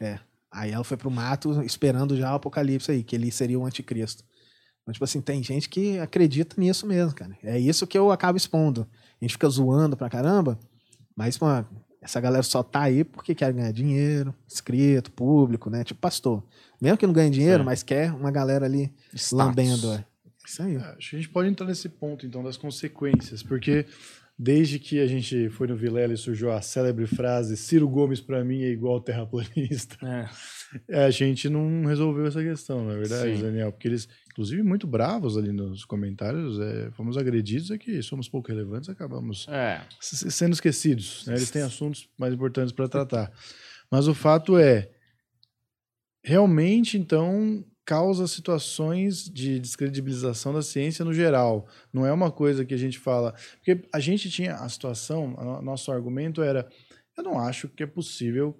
Aí 0.50 0.70
ela 0.72 0.82
foi 0.84 0.96
pro 0.96 1.10
mato 1.10 1.62
esperando 1.62 2.16
já 2.16 2.32
o 2.32 2.36
apocalipse 2.36 2.90
aí, 2.90 3.04
que 3.04 3.14
ele 3.14 3.30
seria 3.30 3.58
o 3.58 3.64
anticristo. 3.66 4.24
Então, 4.88 4.94
tipo 4.94 5.04
assim, 5.04 5.20
tem 5.20 5.42
gente 5.42 5.68
que 5.68 5.98
acredita 5.98 6.56
nisso 6.58 6.86
mesmo, 6.86 7.14
cara. 7.14 7.36
É 7.42 7.58
isso 7.58 7.86
que 7.86 7.98
eu 7.98 8.10
acabo 8.10 8.38
expondo. 8.38 8.88
A 9.20 9.24
gente 9.24 9.32
fica 9.32 9.46
zoando 9.46 9.98
pra 9.98 10.08
caramba, 10.08 10.58
mas, 11.14 11.38
mano, 11.38 11.68
essa 12.00 12.18
galera 12.18 12.42
só 12.42 12.62
tá 12.62 12.84
aí 12.84 13.04
porque 13.04 13.34
quer 13.34 13.52
ganhar 13.52 13.70
dinheiro, 13.70 14.34
inscrito, 14.50 15.12
público, 15.12 15.68
né? 15.68 15.84
Tipo 15.84 16.00
pastor. 16.00 16.42
Mesmo 16.80 16.96
que 16.96 17.06
não 17.06 17.12
ganhe 17.12 17.30
dinheiro, 17.30 17.58
Sim. 17.58 17.66
mas 17.66 17.82
quer 17.82 18.14
uma 18.14 18.30
galera 18.30 18.64
ali 18.64 18.90
Status. 19.12 19.32
lambendo. 19.32 19.92
É. 19.92 20.04
Isso 20.46 20.62
aí. 20.62 20.76
Acho 20.78 21.10
que 21.10 21.16
a 21.16 21.18
gente 21.18 21.28
pode 21.28 21.50
entrar 21.50 21.66
nesse 21.66 21.90
ponto, 21.90 22.24
então, 22.24 22.42
das 22.42 22.56
consequências, 22.56 23.42
porque 23.42 23.84
desde 24.38 24.78
que 24.78 25.00
a 25.00 25.06
gente 25.06 25.48
foi 25.50 25.66
no 25.66 25.76
Vilela 25.76 26.12
e 26.14 26.16
surgiu 26.16 26.52
a 26.52 26.62
célebre 26.62 27.06
frase 27.08 27.56
Ciro 27.56 27.88
Gomes 27.88 28.20
pra 28.20 28.44
mim 28.44 28.62
é 28.62 28.68
igual 28.70 29.00
terraplanista, 29.00 29.96
É. 30.88 31.04
a 31.06 31.10
gente 31.10 31.48
não 31.48 31.84
resolveu 31.86 32.26
essa 32.26 32.42
questão, 32.42 32.84
não 32.84 32.92
é 32.92 32.96
verdade, 32.98 33.36
Sim. 33.36 33.42
Daniel? 33.42 33.72
Porque 33.72 33.88
eles, 33.88 34.06
inclusive, 34.30 34.62
muito 34.62 34.86
bravos 34.86 35.36
ali 35.38 35.50
nos 35.50 35.84
comentários, 35.84 36.60
é, 36.60 36.90
fomos 36.92 37.16
agredidos, 37.16 37.70
é 37.70 37.78
que 37.78 38.02
somos 38.02 38.28
pouco 38.28 38.48
relevantes, 38.48 38.88
acabamos 38.90 39.48
É. 39.48 39.80
sendo 40.00 40.52
esquecidos. 40.52 41.24
né? 41.26 41.34
Eles 41.34 41.50
têm 41.50 41.62
assuntos 41.62 42.06
mais 42.18 42.32
importantes 42.34 42.70
para 42.72 42.86
tratar. 42.86 43.32
Mas 43.90 44.06
o 44.06 44.14
fato 44.14 44.58
é, 44.58 44.90
realmente, 46.22 46.98
então, 46.98 47.64
causa 47.88 48.26
situações 48.26 49.24
de 49.30 49.58
descredibilização 49.58 50.52
da 50.52 50.60
ciência 50.60 51.06
no 51.06 51.14
geral. 51.14 51.66
Não 51.90 52.04
é 52.04 52.12
uma 52.12 52.30
coisa 52.30 52.62
que 52.62 52.74
a 52.74 52.76
gente 52.76 52.98
fala. 52.98 53.34
Porque 53.56 53.88
a 53.90 53.98
gente 53.98 54.28
tinha 54.28 54.56
a 54.56 54.68
situação, 54.68 55.34
a 55.38 55.44
no- 55.44 55.62
nosso 55.62 55.90
argumento 55.90 56.42
era: 56.42 56.68
eu 57.16 57.24
não 57.24 57.38
acho 57.38 57.66
que 57.66 57.82
é 57.82 57.86
possível 57.86 58.54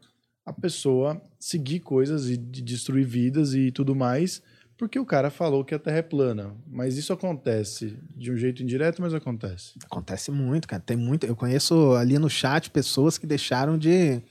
a 0.46 0.52
pessoa 0.52 1.20
seguir 1.38 1.80
coisas 1.80 2.30
e 2.30 2.38
de 2.38 2.62
destruir 2.62 3.06
vidas 3.06 3.52
e 3.52 3.70
tudo 3.70 3.94
mais. 3.94 4.42
Porque 4.78 4.98
o 4.98 5.04
cara 5.04 5.28
falou 5.28 5.62
que 5.64 5.74
a 5.74 5.78
Terra 5.78 5.98
é 5.98 6.02
plana. 6.02 6.56
Mas 6.66 6.96
isso 6.96 7.12
acontece 7.12 7.98
de 8.16 8.32
um 8.32 8.36
jeito 8.36 8.62
indireto, 8.62 9.02
mas 9.02 9.12
acontece. 9.12 9.72
Acontece 9.84 10.30
muito, 10.30 10.66
cara. 10.68 10.80
Tem 10.80 10.96
muito. 10.96 11.26
Eu 11.26 11.36
conheço 11.36 11.92
ali 11.96 12.16
no 12.18 12.30
chat 12.30 12.70
pessoas 12.70 13.18
que 13.18 13.26
deixaram 13.26 13.76
de. 13.76 14.22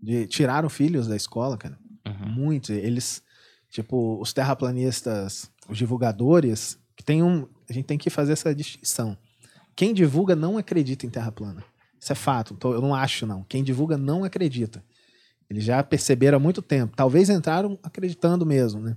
de 0.00 0.26
tiraram 0.28 0.68
filhos 0.68 1.08
da 1.08 1.16
escola, 1.16 1.56
cara. 1.56 1.76
Uhum. 2.06 2.28
Muitos. 2.28 2.70
Eles, 2.70 3.22
tipo, 3.76 4.18
os 4.20 4.32
terraplanistas, 4.32 5.50
os 5.68 5.76
divulgadores, 5.76 6.78
que 6.96 7.04
tem 7.04 7.22
um. 7.22 7.46
A 7.68 7.72
gente 7.74 7.84
tem 7.84 7.98
que 7.98 8.08
fazer 8.08 8.32
essa 8.32 8.54
distinção. 8.54 9.16
Quem 9.74 9.92
divulga 9.92 10.34
não 10.34 10.56
acredita 10.56 11.04
em 11.04 11.10
terra 11.10 11.30
plana. 11.30 11.62
Isso 12.00 12.10
é 12.10 12.14
fato. 12.14 12.54
Tô- 12.54 12.72
Eu 12.72 12.80
não 12.80 12.94
acho, 12.94 13.26
não. 13.26 13.44
Quem 13.44 13.62
divulga 13.62 13.98
não 13.98 14.24
acredita. 14.24 14.82
Eles 15.50 15.62
já 15.62 15.82
perceberam 15.82 16.36
há 16.36 16.40
muito 16.40 16.62
tempo. 16.62 16.96
Talvez 16.96 17.28
entraram 17.28 17.78
acreditando 17.82 18.46
mesmo, 18.46 18.80
né? 18.80 18.96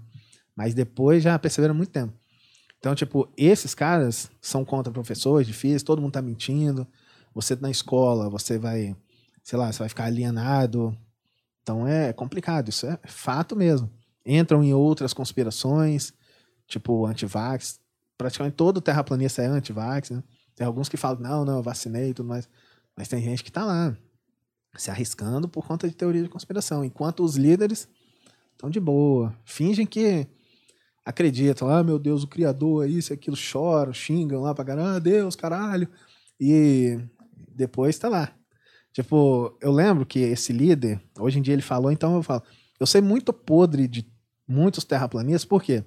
Mas 0.56 0.74
depois 0.74 1.22
já 1.22 1.38
perceberam 1.38 1.74
há 1.74 1.78
muito 1.78 1.92
tempo. 1.92 2.14
Então, 2.78 2.96
tipo, 2.96 3.28
esses 3.36 3.76
caras 3.76 4.32
são 4.42 4.64
contra 4.64 4.94
professores 4.94 5.46
de 5.46 5.52
física, 5.52 5.88
todo 5.88 6.02
mundo 6.02 6.14
tá 6.14 6.22
mentindo. 6.22 6.88
Você 7.36 7.54
na 7.58 7.70
escola, 7.70 8.30
você 8.30 8.58
vai, 8.58 8.96
sei 9.44 9.60
lá, 9.60 9.70
você 9.74 9.80
vai 9.80 9.90
ficar 9.90 10.06
alienado. 10.06 10.98
Então 11.62 11.86
é 11.86 12.14
complicado, 12.14 12.70
isso 12.70 12.86
é 12.88 12.98
fato 13.06 13.58
mesmo. 13.58 13.90
Entram 14.32 14.64
em 14.64 14.76
outras 14.76 15.12
conspirações, 15.12 16.14
tipo 16.68 17.08
antivax. 17.08 17.80
Praticamente 18.16 18.56
todo 18.56 18.80
terraplanista 18.80 19.42
é 19.42 19.48
antivax, 19.48 20.12
né? 20.12 20.24
Tem 20.56 20.68
alguns 20.68 20.88
que 20.88 20.98
falam, 20.98 21.20
não, 21.20 21.44
não, 21.44 21.56
eu 21.58 21.64
vacinei 21.64 22.12
e 22.12 22.14
tudo 22.14 22.30
mais. 22.30 22.48
Mas 22.96 23.08
tem 23.08 23.24
gente 23.24 23.44
que 23.44 23.52
tá 23.52 23.66
lá, 23.66 23.98
se 24.78 24.92
arriscando 24.92 25.50
por 25.50 25.66
conta 25.66 25.90
de 25.90 25.96
teoria 25.96 26.22
de 26.22 26.30
conspiração. 26.30 26.86
Enquanto 26.86 27.24
os 27.24 27.36
líderes 27.38 27.90
estão 28.52 28.70
de 28.70 28.80
boa, 28.80 29.36
fingem 29.44 29.88
que 29.88 30.28
acreditam, 31.04 31.68
ah, 31.68 31.84
meu 31.84 31.98
Deus, 31.98 32.24
o 32.24 32.28
criador 32.28 32.86
é 32.86 32.88
isso, 32.88 33.12
é 33.12 33.16
aquilo, 33.16 33.36
choram, 33.36 33.92
xingam 33.94 34.42
lá 34.42 34.54
pra 34.54 34.64
caramba, 34.64 34.98
ah, 34.98 35.00
Deus, 35.00 35.36
caralho. 35.36 35.90
E 36.40 37.00
depois 37.48 37.98
tá 37.98 38.08
lá. 38.10 38.32
Tipo, 38.94 39.58
eu 39.60 39.72
lembro 39.72 40.06
que 40.06 40.20
esse 40.20 40.54
líder, 40.54 41.02
hoje 41.18 41.40
em 41.40 41.42
dia 41.42 41.54
ele 41.54 41.64
falou, 41.64 41.92
então 41.92 42.16
eu 42.16 42.22
falo, 42.22 42.44
eu 42.80 42.86
sei 42.86 43.02
muito 43.02 43.34
podre 43.34 43.88
de 43.88 44.19
muitos 44.50 44.84
terraplanistas, 44.84 45.46
por 45.46 45.62
quê? 45.62 45.84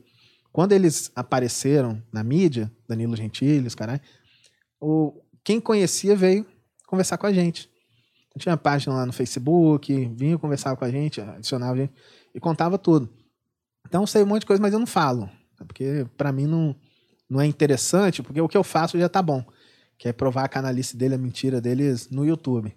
Quando 0.52 0.72
eles 0.72 1.10
apareceram 1.16 2.02
na 2.12 2.22
mídia, 2.22 2.70
Danilo 2.88 3.16
Gentili, 3.16 3.66
os 3.66 3.74
caras, 3.74 4.00
quem 5.42 5.60
conhecia 5.60 6.14
veio 6.14 6.46
conversar 6.86 7.18
com 7.18 7.26
a 7.26 7.32
gente. 7.32 7.70
Tinha 8.38 8.56
página 8.56 8.94
lá 8.94 9.04
no 9.04 9.12
Facebook, 9.12 9.92
vinha 10.14 10.38
conversar 10.38 10.76
com 10.76 10.84
a 10.84 10.90
gente, 10.90 11.20
adicionava 11.20 11.72
a 11.72 11.76
gente 11.76 11.92
e 12.34 12.40
contava 12.40 12.78
tudo. 12.78 13.12
Então 13.86 14.06
sei 14.06 14.22
um 14.22 14.26
monte 14.26 14.40
de 14.40 14.46
coisa, 14.46 14.62
mas 14.62 14.72
eu 14.72 14.78
não 14.78 14.86
falo. 14.86 15.28
Porque 15.66 16.06
pra 16.16 16.32
mim 16.32 16.46
não, 16.46 16.74
não 17.28 17.40
é 17.40 17.46
interessante, 17.46 18.22
porque 18.22 18.40
o 18.40 18.48
que 18.48 18.56
eu 18.56 18.64
faço 18.64 18.98
já 18.98 19.08
tá 19.08 19.20
bom. 19.20 19.44
Que 19.98 20.08
é 20.08 20.12
provar 20.12 20.44
a 20.44 20.48
canalice 20.48 20.96
dele, 20.96 21.14
a 21.14 21.18
mentira 21.18 21.60
deles 21.60 22.08
no 22.10 22.24
YouTube. 22.24 22.74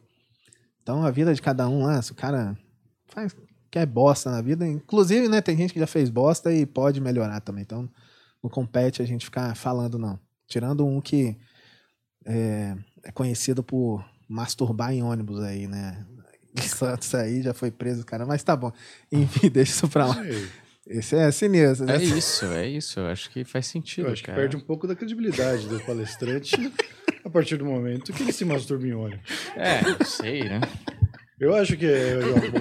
Então 0.81 1.05
a 1.05 1.11
vida 1.11 1.33
de 1.33 1.41
cada 1.41 1.67
um 1.67 1.83
lá, 1.83 2.01
se 2.01 2.11
o 2.11 2.15
cara 2.15 2.57
faz 3.07 3.35
quer 3.75 3.85
bosta 3.85 4.31
na 4.31 4.41
vida, 4.41 4.65
inclusive, 4.65 5.27
né, 5.27 5.41
tem 5.41 5.57
gente 5.57 5.73
que 5.73 5.79
já 5.81 5.85
fez 5.85 6.09
bosta 6.09 6.53
e 6.53 6.65
pode 6.65 7.01
melhorar 7.01 7.41
também. 7.41 7.61
Então 7.61 7.89
não 8.41 8.49
compete 8.49 9.01
a 9.01 9.05
gente 9.05 9.25
ficar 9.25 9.53
falando, 9.53 9.99
não. 9.99 10.17
Tirando 10.47 10.85
um 10.85 11.01
que 11.01 11.35
é, 12.25 12.73
é 13.03 13.11
conhecido 13.11 13.61
por 13.61 14.01
masturbar 14.29 14.93
em 14.93 15.03
ônibus 15.03 15.41
aí, 15.41 15.67
né? 15.67 16.05
Santos 16.61 17.13
aí 17.13 17.41
já 17.41 17.53
foi 17.53 17.69
preso, 17.69 18.05
cara, 18.05 18.25
mas 18.25 18.41
tá 18.43 18.55
bom. 18.55 18.71
Enfim, 19.11 19.49
deixa 19.51 19.73
isso 19.73 19.89
pra 19.89 20.05
lá. 20.05 20.23
Esse 20.87 21.17
é 21.17 21.29
sinistro. 21.29 21.89
É 21.89 21.97
né? 21.97 22.03
isso, 22.05 22.45
é 22.45 22.67
isso. 22.69 23.01
Eu 23.01 23.07
acho 23.07 23.29
que 23.29 23.43
faz 23.43 23.65
sentido, 23.67 24.07
Eu 24.07 24.13
acho 24.13 24.21
que 24.21 24.27
cara. 24.27 24.39
perde 24.39 24.55
um 24.55 24.61
pouco 24.61 24.87
da 24.87 24.95
credibilidade 24.95 25.67
do 25.67 25.81
palestrante 25.81 26.55
a 27.25 27.29
partir 27.29 27.57
do 27.57 27.65
momento 27.65 28.13
que 28.13 28.23
ele 28.23 28.31
se 28.31 28.45
masturba 28.45 28.87
em 28.87 28.93
ônibus. 28.93 29.29
É, 29.57 29.81
não 29.81 30.05
sei, 30.05 30.43
né? 30.45 30.61
Eu 31.39 31.53
acho 31.55 31.75
que 31.75 31.85
é, 31.85 32.13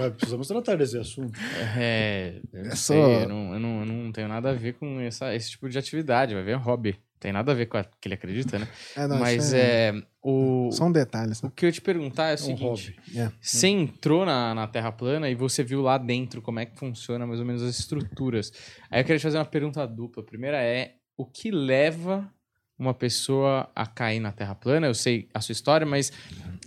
ó, 0.05 0.11
precisamos 0.11 0.49
tratar 0.49 0.77
desse 0.77 0.99
assunto. 0.99 1.39
É, 1.79 2.41
eu 2.53 2.65
não 2.65 2.71
É 2.73 2.77
sei, 2.77 2.97
só- 3.01 3.11
eu 3.23 3.29
não, 3.29 3.55
eu, 3.55 3.61
não, 3.61 3.81
eu 3.81 3.87
não 3.87 4.13
tenho 4.13 4.27
nada 4.29 4.51
a 4.51 4.55
ver 4.55 4.75
com 4.75 4.99
essa, 5.01 5.35
esse 5.35 5.51
tipo 5.51 5.69
de 5.69 5.79
atividade, 5.79 6.35
vai 6.35 6.43
ver 6.43 6.53
é 6.53 6.55
hobby. 6.57 6.99
Tem 7.21 7.33
nada 7.33 7.53
a 7.53 7.55
ver 7.55 7.67
com 7.67 7.79
a 7.79 7.85
que 7.85 8.07
ele 8.07 8.15
acredita, 8.17 8.59
né? 8.59 8.69
É, 8.95 9.07
não, 9.07 9.19
Mas 9.19 9.47
isso 9.47 9.57
é. 9.57 9.93
O, 10.23 10.71
São 10.73 10.93
detalhes. 10.93 11.41
o 11.41 11.47
Né? 11.47 11.53
que 11.57 11.65
eu 11.65 11.69
ia 11.69 11.73
te 11.73 11.81
perguntar 11.81 12.25
é 12.25 12.31
o 12.31 12.33
É 12.33 12.35
um 12.35 12.37
seguinte: 12.39 12.97
hobby. 12.99 13.19
É. 13.19 13.31
você 13.41 13.69
entrou 13.69 14.27
na, 14.27 14.55
na 14.55 14.67
Terra 14.67 14.93
plana 14.93 15.31
e 15.31 15.35
você 15.35 15.63
viu 15.65 15.81
lá 15.81 15.97
dentro 15.97 16.43
como 16.43 16.61
é 16.61 16.67
que 16.67 16.79
funciona 16.79 17.27
mais 17.27 17.41
ou 17.41 17.47
menos 17.47 17.63
as 17.63 17.79
estruturas. 17.79 18.53
Aí 18.91 19.01
eu 19.01 19.05
queria 19.05 19.19
te 19.19 19.23
fazer 19.23 19.39
uma 19.39 19.45
pergunta 19.47 19.87
dupla. 19.87 20.23
A 20.23 20.27
primeira 20.27 20.61
é: 20.63 20.97
o 21.17 21.25
que 21.25 21.51
leva 21.51 22.31
uma 22.79 22.95
pessoa 22.95 23.71
a 23.75 23.87
cair 23.87 24.21
na 24.21 24.33
Terra 24.33 24.55
plana? 24.55 24.87
Eu 24.87 24.95
sei 24.95 25.29
a 25.33 25.41
sua 25.41 25.53
história, 25.53 25.87
mas 25.87 26.13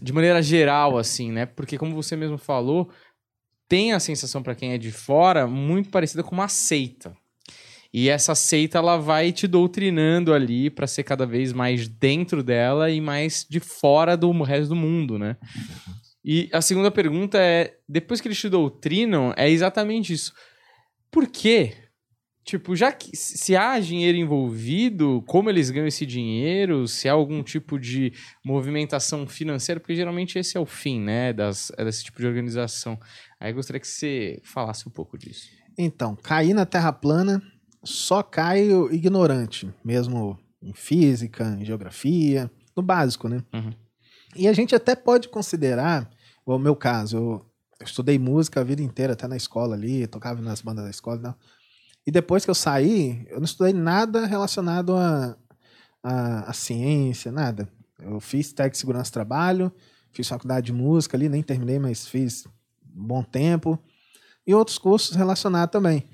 de 0.02 0.14
maneira 0.14 0.42
geral, 0.42 0.98
assim, 0.98 1.32
né? 1.32 1.46
Porque 1.46 1.78
como 1.78 1.96
você 1.96 2.16
mesmo 2.16 2.38
falou, 2.38 2.90
tem 3.68 3.94
a 3.94 4.00
sensação 4.00 4.42
para 4.42 4.56
quem 4.56 4.74
é 4.74 4.78
de 4.78 4.92
fora 4.92 5.48
muito 5.48 5.90
parecida 5.90 6.24
com 6.24 6.34
uma 6.34 6.48
seita. 6.48 7.16
E 7.94 8.10
essa 8.10 8.36
seita 8.36 8.78
ela 8.78 8.98
vai 8.98 9.32
te 9.32 9.48
doutrinando 9.48 10.34
ali 10.34 10.70
para 10.70 10.88
ser 10.88 11.04
cada 11.04 11.26
vez 11.26 11.54
mais 11.54 11.88
dentro 11.88 12.44
dela 12.44 12.90
e 12.92 13.00
mais 13.00 13.46
de 13.50 13.60
fora 13.60 14.16
do 14.18 14.32
resto 14.44 14.70
do 14.70 14.76
mundo, 14.76 15.18
né? 15.18 15.38
E 16.24 16.50
a 16.52 16.62
segunda 16.62 16.92
pergunta 16.92 17.38
é: 17.38 17.78
depois 17.88 18.20
que 18.20 18.28
eles 18.28 18.40
te 18.40 18.50
doutrinam, 18.50 19.34
é 19.38 19.50
exatamente 19.50 20.14
isso. 20.14 20.34
Por 21.10 21.28
quê? 21.28 21.74
Tipo, 22.48 22.78
já 22.78 22.94
que 22.94 23.14
se 23.14 23.58
há 23.58 23.78
dinheiro 23.78 24.18
envolvido, 24.18 25.22
como 25.28 25.50
eles 25.50 25.70
ganham 25.70 25.86
esse 25.86 26.06
dinheiro, 26.06 26.88
se 26.88 27.10
há 27.10 27.12
algum 27.12 27.44
tipo 27.44 27.78
de 27.78 28.14
movimentação 28.42 29.28
financeira, 29.28 29.82
porque 29.82 29.94
geralmente 29.94 30.40
esse 30.40 30.56
é 30.56 30.60
o 30.60 30.66
fim, 30.66 31.02
né, 31.02 31.34
das, 31.34 31.74
desse 31.78 32.06
tipo 32.06 32.20
de 32.20 32.26
organização. 32.26 32.98
Aí 33.38 33.52
eu 33.52 33.56
gostaria 33.56 33.82
que 33.82 33.88
você 33.88 34.40
falasse 34.46 34.88
um 34.88 34.92
pouco 34.92 35.18
disso. 35.18 35.50
Então, 35.78 36.16
cair 36.16 36.54
na 36.54 36.66
Terra 36.66 36.94
plana 36.94 37.44
só 37.84 38.24
cai 38.24 38.72
o 38.72 38.90
ignorante, 38.94 39.70
mesmo 39.84 40.40
em 40.64 40.74
física, 40.74 41.58
em 41.60 41.66
geografia, 41.66 42.50
no 42.74 42.82
básico, 42.82 43.28
né? 43.28 43.44
Uhum. 43.54 43.74
E 44.38 44.48
a 44.48 44.54
gente 44.54 44.74
até 44.74 44.96
pode 44.96 45.28
considerar, 45.28 46.10
o 46.46 46.58
meu 46.58 46.78
caso, 46.78 47.18
eu, 47.18 47.46
eu 47.78 47.86
estudei 47.86 48.18
música 48.18 48.62
a 48.62 48.64
vida 48.64 48.82
inteira, 48.82 49.12
até 49.12 49.28
na 49.28 49.36
escola 49.36 49.76
ali, 49.76 50.08
tocava 50.08 50.42
nas 50.42 50.62
bandas 50.62 50.86
da 50.86 50.90
escola 50.90 51.18
e 51.18 51.24
tal. 51.24 51.38
E 52.08 52.12
depois 52.12 52.46
que 52.46 52.50
eu 52.50 52.56
saí, 52.56 53.28
eu 53.30 53.38
não 53.38 53.44
estudei 53.44 53.74
nada 53.74 54.26
relacionado 54.26 54.96
a, 54.96 55.36
a, 56.02 56.50
a 56.50 56.54
ciência, 56.54 57.32
nada. 57.32 57.68
Eu 58.02 58.20
fiz 58.22 58.54
técnico 58.54 58.72
de 58.74 58.78
segurança 58.78 59.12
trabalho, 59.12 59.70
fiz 60.14 60.28
faculdade 60.28 60.68
de 60.68 60.74
música 60.74 61.18
ali, 61.18 61.28
nem 61.28 61.44
terminei, 61.44 61.78
mas 61.80 62.08
fiz 62.08 62.46
um 62.96 63.04
bom 63.06 63.22
tempo. 63.22 63.78
E 64.46 64.54
outros 64.56 64.78
cursos 64.78 65.16
relacionados 65.18 65.72
também. 65.74 66.06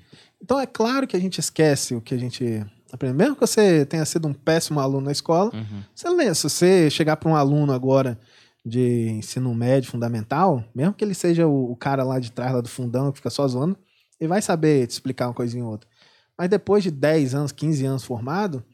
Então 0.42 0.58
é 0.58 0.66
claro 0.66 1.06
que 1.06 1.16
a 1.16 1.20
gente 1.20 1.38
esquece 1.38 1.94
o 1.94 2.00
que 2.00 2.12
a 2.12 2.18
gente 2.18 2.66
aprende. 2.92 3.14
Mesmo 3.16 3.34
que 3.36 3.40
você 3.40 3.86
tenha 3.86 4.04
sido 4.04 4.26
um 4.26 4.34
péssimo 4.34 4.80
aluno 4.80 5.02
na 5.06 5.12
escola, 5.12 5.52
Uhum. 5.54 5.82
você 5.94 6.08
lê. 6.10 6.34
Se 6.34 6.42
você 6.42 6.90
chegar 6.90 7.16
para 7.16 7.30
um 7.30 7.36
aluno 7.36 7.72
agora 7.72 8.18
de 8.66 9.10
ensino 9.10 9.54
médio 9.54 9.90
fundamental, 9.90 10.64
mesmo 10.74 10.92
que 10.94 11.04
ele 11.04 11.14
seja 11.14 11.46
o, 11.46 11.70
o 11.70 11.76
cara 11.76 12.02
lá 12.02 12.18
de 12.18 12.32
trás, 12.32 12.52
lá 12.52 12.60
do 12.60 12.68
fundão, 12.68 13.12
que 13.12 13.18
fica 13.18 13.30
só 13.30 13.46
zoando, 13.46 13.76
ele 14.20 14.28
vai 14.28 14.40
saber 14.42 14.86
te 14.86 14.90
explicar 14.90 15.28
uma 15.28 15.34
coisinha 15.34 15.64
ou 15.64 15.70
outra. 15.70 15.88
Mas 16.36 16.48
depois 16.48 16.82
de 16.82 16.90
10 16.90 17.34
anos, 17.34 17.52
15 17.52 17.86
anos 17.86 18.04
formado, 18.04 18.64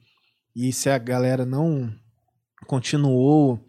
e 0.54 0.72
se 0.72 0.88
a 0.88 0.98
galera 0.98 1.44
não 1.44 1.92
continuou 2.66 3.60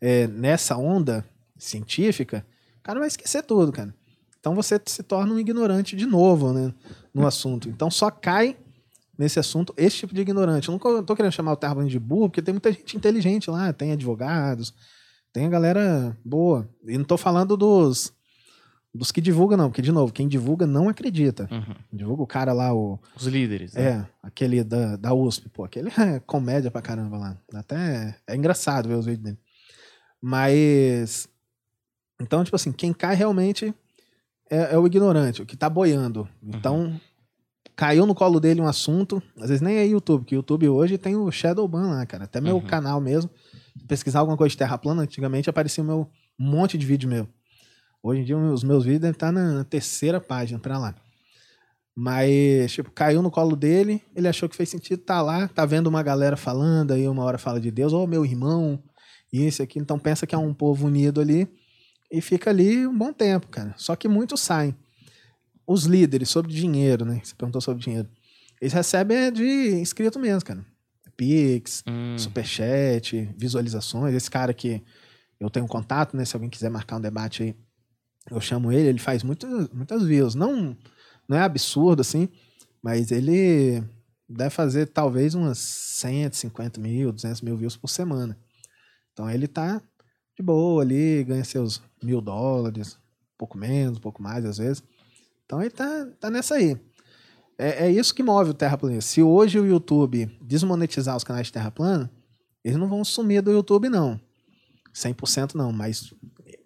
é, 0.00 0.26
nessa 0.26 0.76
onda 0.76 1.24
científica, 1.56 2.46
o 2.78 2.82
cara 2.82 2.98
vai 2.98 3.08
esquecer 3.08 3.42
tudo, 3.42 3.72
cara. 3.72 3.94
Então 4.40 4.54
você 4.54 4.80
se 4.86 5.02
torna 5.02 5.32
um 5.32 5.38
ignorante 5.38 5.96
de 5.96 6.06
novo, 6.06 6.52
né, 6.52 6.72
no 7.12 7.26
assunto. 7.26 7.68
Então 7.68 7.90
só 7.90 8.10
cai 8.10 8.56
nesse 9.18 9.38
assunto 9.38 9.74
esse 9.76 9.96
tipo 9.96 10.14
de 10.14 10.20
ignorante. 10.20 10.68
Eu 10.68 10.72
não 10.78 11.04
tô 11.04 11.16
querendo 11.16 11.32
chamar 11.32 11.52
o 11.52 11.56
Terra 11.56 11.84
de 11.84 11.98
burro, 11.98 12.28
porque 12.28 12.42
tem 12.42 12.54
muita 12.54 12.70
gente 12.70 12.96
inteligente 12.96 13.50
lá, 13.50 13.72
tem 13.72 13.92
advogados, 13.92 14.72
tem 15.32 15.46
a 15.46 15.50
galera 15.50 16.16
boa. 16.24 16.68
E 16.86 16.96
não 16.96 17.04
tô 17.04 17.16
falando 17.16 17.56
dos 17.56 18.12
dos 18.98 19.10
que 19.12 19.20
divulgam 19.20 19.56
não, 19.56 19.68
porque 19.70 19.80
de 19.80 19.92
novo, 19.92 20.12
quem 20.12 20.28
divulga 20.28 20.66
não 20.66 20.88
acredita. 20.88 21.48
Uhum. 21.50 21.74
Divulga 21.92 22.22
o 22.22 22.26
cara 22.26 22.52
lá, 22.52 22.74
o 22.74 22.98
Os 23.16 23.26
líderes. 23.26 23.72
né? 23.74 23.82
é, 23.82 24.06
aquele 24.22 24.62
da, 24.64 24.96
da 24.96 25.14
USP, 25.14 25.48
pô, 25.48 25.64
aquele 25.64 25.88
é 25.96 26.20
comédia 26.20 26.70
pra 26.70 26.82
caramba 26.82 27.16
lá. 27.16 27.38
Até 27.54 28.16
é 28.26 28.36
engraçado 28.36 28.88
ver 28.88 28.96
os 28.96 29.06
vídeos 29.06 29.24
dele. 29.24 29.38
Mas. 30.22 31.28
Então, 32.20 32.42
tipo 32.42 32.56
assim, 32.56 32.72
quem 32.72 32.92
cai 32.92 33.14
realmente 33.14 33.72
é, 34.50 34.74
é 34.74 34.78
o 34.78 34.86
ignorante, 34.86 35.40
o 35.42 35.46
que 35.46 35.56
tá 35.56 35.70
boiando. 35.70 36.28
Então, 36.42 37.00
caiu 37.76 38.04
no 38.06 38.14
colo 38.14 38.40
dele 38.40 38.60
um 38.60 38.66
assunto, 38.66 39.22
às 39.36 39.48
vezes 39.48 39.60
nem 39.60 39.76
é 39.76 39.86
YouTube, 39.86 40.24
que 40.24 40.34
o 40.34 40.38
YouTube 40.38 40.68
hoje 40.68 40.98
tem 40.98 41.14
o 41.14 41.30
Shadowban 41.30 41.88
lá, 41.90 42.04
cara. 42.06 42.24
Até 42.24 42.40
meu 42.40 42.56
Uhum. 42.56 42.66
canal 42.66 43.00
mesmo. 43.00 43.30
Pesquisar 43.86 44.18
alguma 44.18 44.36
coisa 44.36 44.50
de 44.50 44.56
terra 44.58 44.76
plana, 44.76 45.02
antigamente 45.02 45.48
aparecia 45.48 45.84
o 45.84 45.86
meu, 45.86 46.10
um 46.40 46.50
monte 46.50 46.76
de 46.76 46.84
vídeo 46.84 47.08
meu. 47.08 47.28
Hoje 48.02 48.20
em 48.20 48.24
dia, 48.24 48.36
os 48.36 48.62
meus 48.62 48.84
vídeos 48.84 49.00
devem 49.02 49.14
estar 49.14 49.32
na 49.32 49.64
terceira 49.64 50.20
página 50.20 50.58
pra 50.58 50.78
lá. 50.78 50.94
Mas, 51.94 52.72
tipo, 52.72 52.92
caiu 52.92 53.20
no 53.22 53.30
colo 53.30 53.56
dele, 53.56 54.00
ele 54.14 54.28
achou 54.28 54.48
que 54.48 54.54
fez 54.54 54.68
sentido, 54.68 55.02
tá 55.02 55.20
lá, 55.20 55.48
tá 55.48 55.66
vendo 55.66 55.88
uma 55.88 56.02
galera 56.02 56.36
falando, 56.36 56.92
aí 56.92 57.08
uma 57.08 57.24
hora 57.24 57.38
fala 57.38 57.60
de 57.60 57.72
Deus, 57.72 57.92
ô 57.92 58.06
meu 58.06 58.24
irmão, 58.24 58.80
isso 59.32 59.62
aqui, 59.62 59.80
então 59.80 59.98
pensa 59.98 60.24
que 60.24 60.34
é 60.34 60.38
um 60.38 60.54
povo 60.54 60.86
unido 60.86 61.20
ali, 61.20 61.48
e 62.10 62.20
fica 62.20 62.50
ali 62.50 62.86
um 62.86 62.96
bom 62.96 63.12
tempo, 63.12 63.48
cara. 63.48 63.74
Só 63.76 63.96
que 63.96 64.06
muitos 64.06 64.40
saem. 64.40 64.76
Os 65.66 65.84
líderes, 65.84 66.30
sobre 66.30 66.52
dinheiro, 66.52 67.04
né? 67.04 67.20
Você 67.22 67.34
perguntou 67.34 67.60
sobre 67.60 67.82
dinheiro. 67.82 68.08
Eles 68.60 68.72
recebem 68.72 69.30
de 69.32 69.74
inscrito 69.80 70.18
mesmo, 70.18 70.44
cara. 70.44 70.64
Pix, 71.16 71.82
Hum, 71.86 72.16
superchat, 72.16 73.28
visualizações. 73.36 74.14
Esse 74.14 74.30
cara 74.30 74.54
que 74.54 74.82
eu 75.38 75.50
tenho 75.50 75.66
contato, 75.66 76.16
né? 76.16 76.24
Se 76.24 76.34
alguém 76.36 76.48
quiser 76.48 76.70
marcar 76.70 76.96
um 76.96 77.00
debate 77.00 77.42
aí, 77.42 77.56
eu 78.30 78.40
chamo 78.40 78.72
ele. 78.72 78.88
Ele 78.88 78.98
faz 78.98 79.22
muitas, 79.22 79.68
muitas 79.70 80.04
views. 80.04 80.34
Não, 80.34 80.76
não 81.28 81.36
é 81.36 81.42
absurdo, 81.42 82.00
assim, 82.00 82.28
mas 82.82 83.10
ele 83.10 83.82
deve 84.28 84.50
fazer 84.50 84.86
talvez 84.86 85.34
umas 85.34 85.58
150 85.58 86.80
mil, 86.80 87.12
200 87.12 87.40
mil 87.40 87.56
views 87.56 87.76
por 87.76 87.88
semana. 87.88 88.38
Então 89.12 89.28
ele 89.30 89.46
tá 89.46 89.80
de 90.36 90.42
boa 90.42 90.82
ali, 90.82 91.24
ganha 91.24 91.44
seus 91.44 91.82
mil 92.02 92.20
dólares, 92.20 92.94
um 92.94 93.38
pouco 93.38 93.58
menos, 93.58 93.98
um 93.98 94.00
pouco 94.00 94.22
mais 94.22 94.44
às 94.44 94.58
vezes. 94.58 94.82
Então 95.44 95.60
ele 95.60 95.70
tá, 95.70 96.06
tá 96.20 96.30
nessa 96.30 96.56
aí. 96.56 96.78
É, 97.58 97.86
é 97.86 97.90
isso 97.90 98.14
que 98.14 98.22
move 98.22 98.50
o 98.50 98.54
terraplanista. 98.54 99.10
Se 99.10 99.22
hoje 99.22 99.58
o 99.58 99.66
YouTube 99.66 100.26
desmonetizar 100.40 101.16
os 101.16 101.24
canais 101.24 101.48
de 101.48 101.52
terra 101.52 101.70
plana, 101.70 102.10
eles 102.62 102.78
não 102.78 102.88
vão 102.88 103.04
sumir 103.04 103.42
do 103.42 103.50
YouTube, 103.50 103.88
não. 103.88 104.20
100% 104.94 105.54
não, 105.54 105.72
mas 105.72 106.14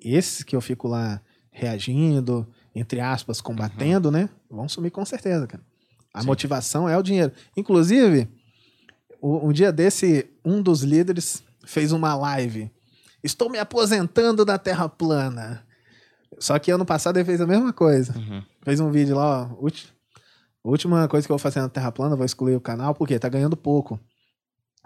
esses 0.00 0.42
que 0.42 0.54
eu 0.54 0.60
fico 0.60 0.88
lá 0.88 1.22
reagindo, 1.52 2.46
entre 2.74 2.98
aspas, 3.00 3.40
combatendo, 3.40 4.10
né? 4.10 4.28
Vão 4.50 4.68
sumir 4.68 4.90
com 4.90 5.04
certeza, 5.04 5.46
cara. 5.46 5.62
A 6.12 6.20
Sim. 6.22 6.26
motivação 6.26 6.88
é 6.88 6.96
o 6.98 7.02
dinheiro. 7.02 7.30
Inclusive, 7.56 8.28
um 9.22 9.52
dia 9.52 9.70
desse, 9.72 10.26
um 10.44 10.60
dos 10.62 10.82
líderes 10.82 11.42
fez 11.64 11.92
uma 11.92 12.14
live. 12.14 12.70
Estou 13.22 13.48
me 13.48 13.58
aposentando 13.58 14.44
da 14.44 14.58
Terra 14.58 14.88
plana. 14.88 15.64
Só 16.38 16.58
que 16.58 16.70
ano 16.70 16.84
passado 16.84 17.18
ele 17.18 17.24
fez 17.24 17.40
a 17.40 17.46
mesma 17.46 17.72
coisa. 17.72 18.16
uhum. 18.18 18.42
Fez 18.62 18.80
um 18.80 18.90
vídeo 18.90 19.14
lá, 19.16 19.42
ó. 19.52 19.68
Última 20.64 21.06
coisa 21.08 21.26
que 21.26 21.32
eu 21.32 21.36
vou 21.36 21.42
fazer 21.42 21.60
na 21.60 21.68
Terra 21.68 21.90
plana, 21.92 22.16
vou 22.16 22.24
excluir 22.24 22.54
o 22.56 22.60
canal, 22.60 22.94
porque 22.94 23.18
tá 23.18 23.28
ganhando 23.28 23.56
pouco. 23.56 23.98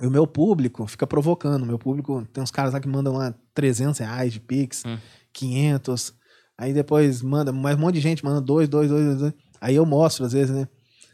E 0.00 0.06
o 0.06 0.10
meu 0.10 0.26
público 0.26 0.86
fica 0.86 1.06
provocando. 1.06 1.62
O 1.62 1.66
meu 1.66 1.78
público, 1.78 2.26
tem 2.32 2.42
uns 2.42 2.50
caras 2.50 2.72
lá 2.74 2.80
que 2.80 2.88
mandam 2.88 3.14
lá 3.14 3.34
300 3.54 3.98
reais 4.00 4.32
de 4.32 4.40
Pix, 4.40 4.82
Hum. 4.86 4.98
500. 5.32 6.14
Aí 6.58 6.72
depois 6.72 7.22
manda, 7.22 7.52
mais 7.52 7.76
um 7.76 7.80
monte 7.80 7.96
de 7.96 8.00
gente 8.00 8.24
manda 8.24 8.40
2, 8.40 8.68
2, 8.68 8.90
2, 8.90 9.18
2. 9.18 9.34
Aí 9.60 9.74
eu 9.76 9.84
mostro 9.84 10.24
às 10.24 10.32
vezes, 10.32 10.54
né? 10.54 10.68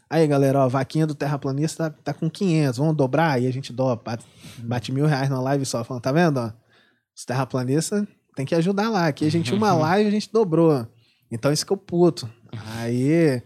Aí 0.09 0.27
galera, 0.27 0.59
ó, 0.59 0.61
a 0.63 0.67
vaquinha 0.67 1.07
do 1.07 1.15
terraplanista 1.15 1.89
tá, 1.89 1.97
tá 2.03 2.13
com 2.13 2.29
500, 2.29 2.77
vamos 2.77 2.95
dobrar? 2.95 3.31
Aí 3.31 3.47
a 3.47 3.51
gente 3.51 3.73
dobra, 3.73 4.01
bate, 4.03 4.25
bate 4.59 4.91
mil 4.91 5.05
reais 5.05 5.29
na 5.29 5.41
live 5.41 5.65
só. 5.65 5.83
Falando, 5.83 6.03
tá 6.03 6.11
vendo, 6.11 6.39
ó? 6.39 6.51
Os 7.15 7.25
terraplanistas 7.25 8.05
tem 8.35 8.45
que 8.45 8.55
ajudar 8.55 8.89
lá. 8.89 9.07
Aqui 9.07 9.25
a 9.25 9.31
gente, 9.31 9.53
uma 9.53 9.73
live, 9.73 10.07
a 10.07 10.11
gente 10.11 10.31
dobrou. 10.31 10.87
Então 11.31 11.51
isso 11.51 11.65
que 11.65 11.73
eu 11.73 11.77
puto. 11.77 12.29
Aí 12.77 13.41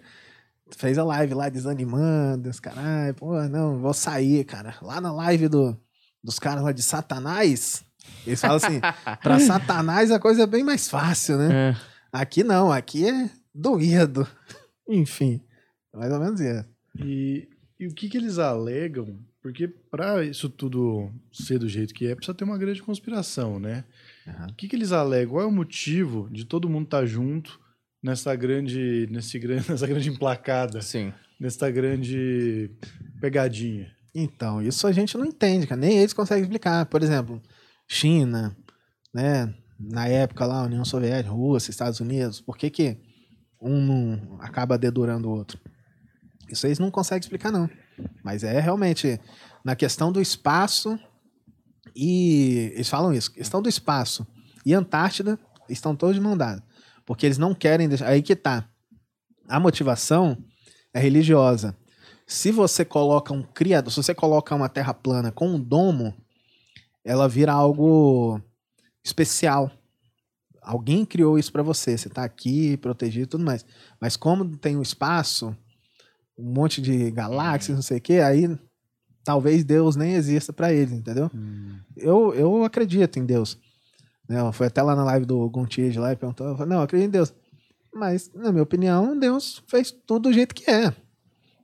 fez 0.76 0.98
a 0.98 1.04
live 1.04 1.34
lá 1.34 1.50
desanimando, 1.50 2.50
os 2.50 2.60
caras, 2.60 3.16
pô, 3.16 3.41
não, 3.43 3.80
vou 3.80 3.93
sair, 3.93 4.43
cara. 4.43 4.76
Lá 4.82 5.00
na 5.00 5.12
live 5.12 5.48
do, 5.48 5.78
dos 6.24 6.38
caras 6.39 6.64
lá 6.64 6.72
de 6.72 6.84
Satanás, 6.84 7.84
eles 8.26 8.41
falam 8.41 8.58
assim, 8.58 8.80
pra 9.22 9.39
Satanás 9.39 10.12
a 10.12 10.20
coisa 10.20 10.43
é 10.43 10.47
bem 10.47 10.64
mais 10.64 10.89
fácil, 10.89 11.38
né? 11.38 11.72
É. 11.72 11.76
Aqui 12.12 12.43
não, 12.43 12.72
aqui 12.72 13.08
é 13.08 13.30
doído. 13.53 14.28
Enfim, 14.88 15.41
mais 15.93 16.12
ou 16.12 16.20
menos 16.20 16.39
isso. 16.39 16.66
E, 16.99 17.47
e 17.80 17.88
o 17.88 17.93
que, 17.93 18.10
que 18.10 18.18
eles 18.18 18.38
alegam? 18.38 19.20
Porque 19.41 19.68
para 19.68 20.24
isso 20.26 20.49
tudo 20.49 21.10
ser 21.32 21.60
do 21.60 21.70
jeito 21.70 21.93
que 21.93 22.08
é, 22.08 22.16
precisa 22.16 22.36
ter 22.36 22.43
uma 22.43 22.58
grande 22.58 22.82
conspiração, 22.82 23.60
né? 23.60 23.86
Aham. 24.28 24.47
O 24.49 24.53
que, 24.55 24.68
que 24.68 24.76
eles 24.76 24.91
alegam? 24.91 25.36
Qual 25.36 25.43
é 25.43 25.47
o 25.47 25.51
motivo 25.51 26.28
de 26.30 26.43
todo 26.43 26.70
mundo 26.70 26.86
estar 26.86 27.05
junto 27.05 27.60
nessa 28.03 28.36
grande, 28.36 29.08
nesse, 29.10 29.39
nessa 29.70 29.88
grande 29.88 30.10
emplacada, 30.10 30.82
Sim. 30.82 31.14
nessa 31.39 31.70
grande 31.72 32.70
pegadinha? 33.22 33.95
Então, 34.14 34.62
isso 34.62 34.88
a 34.88 34.91
gente 34.91 35.18
não 35.18 35.26
entende, 35.26 35.68
cara. 35.68 35.80
Nem 35.80 35.99
eles 35.99 36.14
conseguem 36.14 36.43
explicar. 36.43 36.86
Por 36.88 37.03
exemplo, 37.03 37.41
China, 37.88 38.56
né? 39.14 39.54
Na 39.80 40.08
época 40.08 40.46
lá, 40.46 40.64
União 40.64 40.84
Soviética, 40.84 41.34
Rússia, 41.34 41.70
Estados 41.70 42.00
Unidos, 42.00 42.42
por 42.42 42.58
que, 42.58 42.70
que 42.70 42.98
um 43.62 43.80
não 43.80 44.38
acaba 44.42 44.78
dedurando 44.78 45.30
o 45.30 45.32
outro? 45.32 45.60
Isso 46.50 46.66
eles 46.66 46.80
não 46.80 46.90
conseguem 46.90 47.22
explicar, 47.22 47.52
não. 47.52 47.70
Mas 48.24 48.44
é 48.44 48.60
realmente 48.60 49.20
na 49.64 49.76
questão 49.76 50.12
do 50.12 50.22
espaço 50.22 51.00
e 51.96 52.72
eles 52.74 52.90
falam 52.90 53.14
isso, 53.14 53.32
questão 53.32 53.62
do 53.62 53.70
espaço 53.70 54.26
e 54.66 54.74
Antártida 54.74 55.40
estão 55.70 55.96
todos 55.96 56.16
de 56.16 56.22
mão 56.22 56.36
dada, 56.36 56.64
porque 57.06 57.26
eles 57.26 57.38
não 57.38 57.54
querem 57.54 57.88
deixar, 57.88 58.08
aí 58.08 58.22
que 58.22 58.36
tá. 58.36 58.68
A 59.48 59.60
motivação 59.60 60.38
é 60.94 61.00
religiosa. 61.00 61.76
Se 62.26 62.52
você 62.52 62.84
coloca 62.84 63.34
um 63.34 63.42
criador, 63.42 63.92
se 63.92 64.04
você 64.04 64.14
coloca 64.14 64.54
uma 64.54 64.68
terra 64.68 64.94
plana 64.94 65.32
com 65.32 65.48
um 65.48 65.60
domo, 65.60 66.14
ela 67.08 67.28
vira 67.30 67.53
algo 67.53 68.39
especial. 69.03 69.72
Alguém 70.62 71.05
criou 71.05 71.39
isso 71.39 71.51
para 71.53 71.64
você, 71.64 71.97
você 71.97 72.10
tá 72.10 72.26
aqui 72.26 72.76
protegido 72.78 73.24
e 73.24 73.30
tudo 73.30 73.45
mais. 73.45 73.66
Mas 73.99 74.18
como 74.18 74.58
tem 74.58 74.76
um 74.76 74.82
espaço, 74.82 75.55
um 76.38 76.51
monte 76.51 76.82
de 76.82 77.10
galáxias, 77.10 77.78
não 77.78 77.82
sei 77.82 77.99
o 77.99 78.01
que, 78.01 78.20
aí 78.20 78.60
talvez 79.24 79.64
Deus 79.64 79.95
nem 79.95 80.14
exista 80.14 80.51
para 80.51 80.74
eles, 80.74 80.91
entendeu? 80.91 81.32
Eu, 81.95 82.34
eu 82.36 82.66
acredito 82.66 83.18
em 83.18 83.26
Deus. 83.26 83.58
Né? 84.28 84.39
Fui 84.51 84.68
até 84.68 84.82
lá 84.82 84.93
na 84.93 85.05
live 85.05 85.26
do 85.26 85.49
Gontijo 85.49 86.01
lá 86.01 86.12
e 86.12 86.18
perguntou, 86.18 86.58
falei, 86.58 86.70
não, 86.70 86.78
eu 86.78 86.84
acredito 86.84 87.08
em 87.08 87.12
Deus. 87.12 87.34
Mas, 87.93 88.30
na 88.34 88.51
minha 88.51 88.64
opinião, 88.64 89.18
Deus 89.18 89.64
fez 89.68 89.91
tudo 90.05 90.24
do 90.24 90.34
jeito 90.34 90.53
que 90.53 90.70
é. 90.70 90.93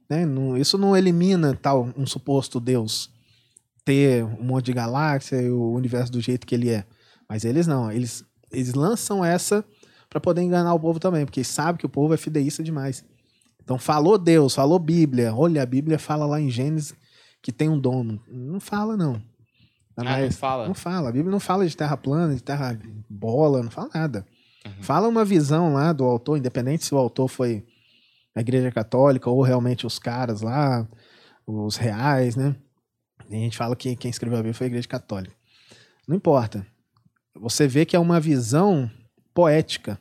Né? 0.10 0.26
Não- 0.26 0.58
isso 0.58 0.78
não 0.78 0.96
elimina 0.96 1.54
tal 1.54 1.90
um 1.98 2.06
suposto 2.06 2.62
Deus 2.62 3.13
ter 3.86 4.24
um 4.24 4.44
monte 4.44 4.66
de 4.66 4.74
galáxia 4.74 5.42
e 5.42 5.50
o 5.50 5.72
universo 5.72 6.12
do 6.12 6.22
jeito 6.22 6.48
que 6.48 6.56
ele 6.56 6.70
é. 6.70 6.86
Mas 7.28 7.44
eles 7.44 7.68
não, 7.68 7.92
eles, 7.92 8.24
eles 8.52 8.74
lançam 8.74 9.24
essa 9.24 9.64
para 10.10 10.20
poder 10.20 10.42
enganar 10.42 10.74
o 10.74 10.80
povo 10.80 11.00
também, 11.00 11.26
porque 11.26 11.44
sabe 11.44 11.80
que 11.80 11.86
o 11.86 11.90
povo 11.90 12.14
é 12.14 12.18
fideísta 12.18 12.64
demais. 12.64 13.04
Então 13.64 13.78
falou 13.78 14.18
Deus, 14.18 14.54
falou 14.54 14.78
Bíblia. 14.78 15.34
Olha, 15.34 15.64
a 15.64 15.66
Bíblia 15.66 15.98
fala 15.98 16.26
lá 16.26 16.40
em 16.40 16.50
Gênesis 16.50 16.94
que 17.42 17.52
tem 17.52 17.70
um 17.70 17.80
domo. 17.80 18.22
Não 18.28 18.60
fala, 18.60 18.96
não. 18.96 19.22
Ah, 19.96 20.22
não 20.22 20.32
fala? 20.32 20.68
não 20.68 20.74
fala. 20.74 21.10
A 21.10 21.12
Bíblia 21.12 21.32
não 21.32 21.40
fala 21.40 21.68
de 21.68 21.76
terra 21.76 21.98
plana, 21.98 22.36
de 22.36 22.44
terra 22.44 22.78
bola, 23.10 23.62
não 23.62 23.72
fala 23.72 23.90
nada. 23.94 24.26
Fala 24.82 25.08
uma 25.08 25.26
visão 25.26 25.74
lá 25.74 25.92
do 25.92 26.06
autor, 26.06 26.38
independente 26.38 26.86
se 26.86 26.96
o 26.96 26.98
autor 26.98 27.28
foi 27.28 27.66
a 28.34 28.40
Igreja 28.40 28.72
Católica 28.72 29.30
ou 29.30 29.42
realmente 29.42 29.86
os 29.86 30.00
caras 30.00 30.42
lá, 30.42 30.88
os 31.46 31.76
reais, 31.76 32.36
né? 32.36 32.56
A 33.20 33.34
gente 33.34 33.58
fala 33.58 33.76
que 33.76 33.96
quem 33.96 34.12
escreveu 34.12 34.38
a 34.38 34.42
Bíblia 34.42 34.54
foi 34.54 34.66
a 34.66 34.70
Igreja 34.70 34.88
Católica. 34.88 35.36
Não 36.08 36.16
importa. 36.16 36.66
Você 37.36 37.68
vê 37.68 37.86
que 37.86 37.96
é 37.96 38.00
uma 38.00 38.20
visão 38.20 38.90
poética 39.34 40.00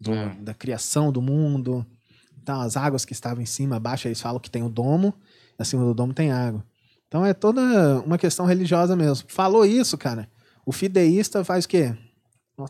do- 0.00 0.12
É. 0.12 0.34
da 0.36 0.54
criação 0.54 1.10
do 1.10 1.20
mundo. 1.22 1.84
Então, 2.40 2.60
as 2.60 2.76
águas 2.76 3.04
que 3.04 3.12
estavam 3.12 3.42
em 3.42 3.46
cima, 3.46 3.76
abaixo, 3.76 4.06
eles 4.08 4.20
falam 4.20 4.40
que 4.40 4.50
tem 4.50 4.62
o 4.62 4.68
domo, 4.68 5.14
acima 5.58 5.84
do 5.84 5.94
domo 5.94 6.12
tem 6.12 6.30
água. 6.32 6.64
Então 7.08 7.24
é 7.26 7.34
toda 7.34 7.60
uma 8.06 8.16
questão 8.18 8.46
religiosa 8.46 8.96
mesmo. 8.96 9.28
Falou 9.28 9.64
isso, 9.66 9.98
cara. 9.98 10.28
O 10.64 10.72
fideísta 10.72 11.44
faz 11.44 11.64
o 11.64 11.68
quê? 11.68 11.94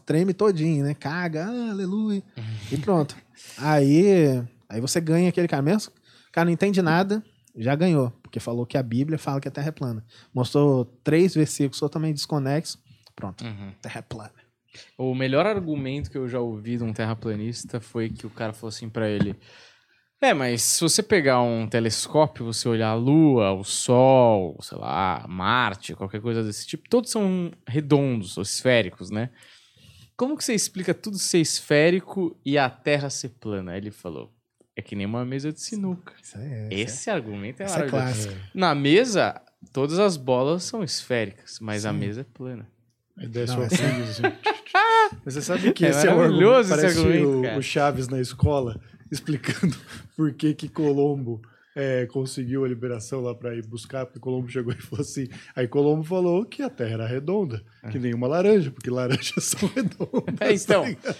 Treme 0.06 0.32
todinho, 0.32 0.84
né? 0.84 0.94
Caga, 0.94 1.46
ah, 1.46 1.70
aleluia. 1.70 2.22
E 2.72 2.76
pronto. 2.78 3.14
Aí, 3.58 4.42
aí 4.68 4.80
você 4.80 5.00
ganha 5.00 5.28
aquele 5.28 5.46
cara 5.48 5.62
mesmo. 5.62 5.92
O 6.28 6.32
cara 6.32 6.46
não 6.46 6.52
entende 6.52 6.80
nada, 6.80 7.22
já 7.56 7.74
ganhou. 7.74 8.10
Porque 8.22 8.40
falou 8.40 8.64
que 8.66 8.76
a 8.78 8.82
Bíblia 8.82 9.18
fala 9.18 9.40
que 9.40 9.48
a 9.48 9.50
Terra 9.50 9.68
é 9.68 9.72
plana. 9.72 10.04
Mostrou 10.34 10.84
três 11.04 11.34
versículos 11.34 11.78
totalmente 11.80 12.16
desconexos. 12.16 12.78
Pronto, 13.14 13.44
Uhum. 13.44 13.72
Terra 13.80 13.98
é 13.98 14.02
plana. 14.02 14.32
O 14.96 15.14
melhor 15.14 15.44
argumento 15.46 16.10
que 16.10 16.16
eu 16.16 16.26
já 16.28 16.40
ouvi 16.40 16.78
de 16.78 16.82
um 16.84 16.94
terraplanista 16.94 17.78
foi 17.78 18.08
que 18.08 18.26
o 18.26 18.30
cara 18.30 18.54
falou 18.54 18.68
assim 18.70 18.88
pra 18.88 19.06
ele: 19.06 19.38
É, 20.20 20.32
mas 20.32 20.62
se 20.62 20.80
você 20.80 21.02
pegar 21.02 21.42
um 21.42 21.66
telescópio, 21.66 22.46
você 22.46 22.66
olhar 22.68 22.88
a 22.88 22.94
Lua, 22.94 23.52
o 23.52 23.64
Sol, 23.64 24.56
sei 24.62 24.78
lá, 24.78 25.26
Marte, 25.28 25.94
qualquer 25.94 26.22
coisa 26.22 26.42
desse 26.42 26.66
tipo, 26.66 26.88
todos 26.88 27.10
são 27.10 27.52
redondos 27.68 28.38
ou 28.38 28.42
esféricos, 28.42 29.10
né? 29.10 29.28
Como 30.16 30.36
que 30.38 30.44
você 30.44 30.54
explica 30.54 30.94
tudo 30.94 31.18
ser 31.18 31.40
esférico 31.40 32.34
e 32.44 32.56
a 32.56 32.70
Terra 32.70 33.10
ser 33.10 33.30
plana? 33.40 33.72
Aí 33.72 33.78
ele 33.78 33.90
falou: 33.90 34.32
É 34.74 34.80
que 34.82 34.96
nem 34.96 35.04
uma 35.06 35.24
mesa 35.24 35.52
de 35.52 35.60
sinuca. 35.60 36.14
Isso 36.22 36.38
aí 36.38 36.46
é. 36.50 36.68
Esse 36.70 37.10
argumento 37.10 37.60
é 37.60 37.64
Essa 37.64 37.80
é 37.80 37.90
maravilhoso. 37.90 38.28
clássica. 38.28 38.50
Na 38.54 38.74
mesa, 38.74 39.40
todas 39.72 39.98
as 39.98 40.16
bolas 40.16 40.62
são 40.64 40.82
esféricas, 40.82 41.58
mas 41.60 41.84
a 41.84 41.92
Sim. 41.92 41.98
mesa 41.98 42.20
é 42.22 42.24
plana. 42.24 42.66
Desce 43.16 43.52
Não, 43.54 43.60
o 43.62 43.64
assim. 43.66 43.76
Mas 45.24 45.34
você 45.34 45.42
sabe 45.42 45.70
que 45.74 45.84
É 45.84 45.90
esse 45.90 46.06
é 46.06 46.10
o 46.14 46.18
argumento. 46.18 46.40
maravilhoso 46.50 46.74
esse 46.74 46.86
argumento, 46.98 47.54
o, 47.54 47.58
o 47.58 47.62
Chaves 47.62 48.08
na 48.08 48.18
escola 48.20 48.80
explicando 49.12 49.76
por 50.16 50.32
que 50.32 50.54
que 50.54 50.68
Colombo 50.68 51.42
é, 51.74 52.06
conseguiu 52.06 52.64
a 52.64 52.68
liberação 52.68 53.20
lá 53.20 53.34
para 53.34 53.54
ir 53.54 53.66
buscar, 53.66 54.04
porque 54.06 54.18
Colombo 54.18 54.48
chegou 54.48 54.72
e 54.76 54.82
falou 54.82 55.02
assim. 55.02 55.28
Aí 55.54 55.66
Colombo 55.66 56.04
falou 56.04 56.44
que 56.44 56.62
a 56.62 56.70
Terra 56.70 56.92
era 56.92 57.06
redonda, 57.06 57.62
que 57.90 57.98
nem 57.98 58.14
uma 58.14 58.26
laranja, 58.26 58.70
porque 58.70 58.90
laranjas 58.90 59.44
são 59.44 59.68
redondas. 59.68 60.34
É, 60.40 60.52
então. 60.52 60.84
tá 60.94 61.14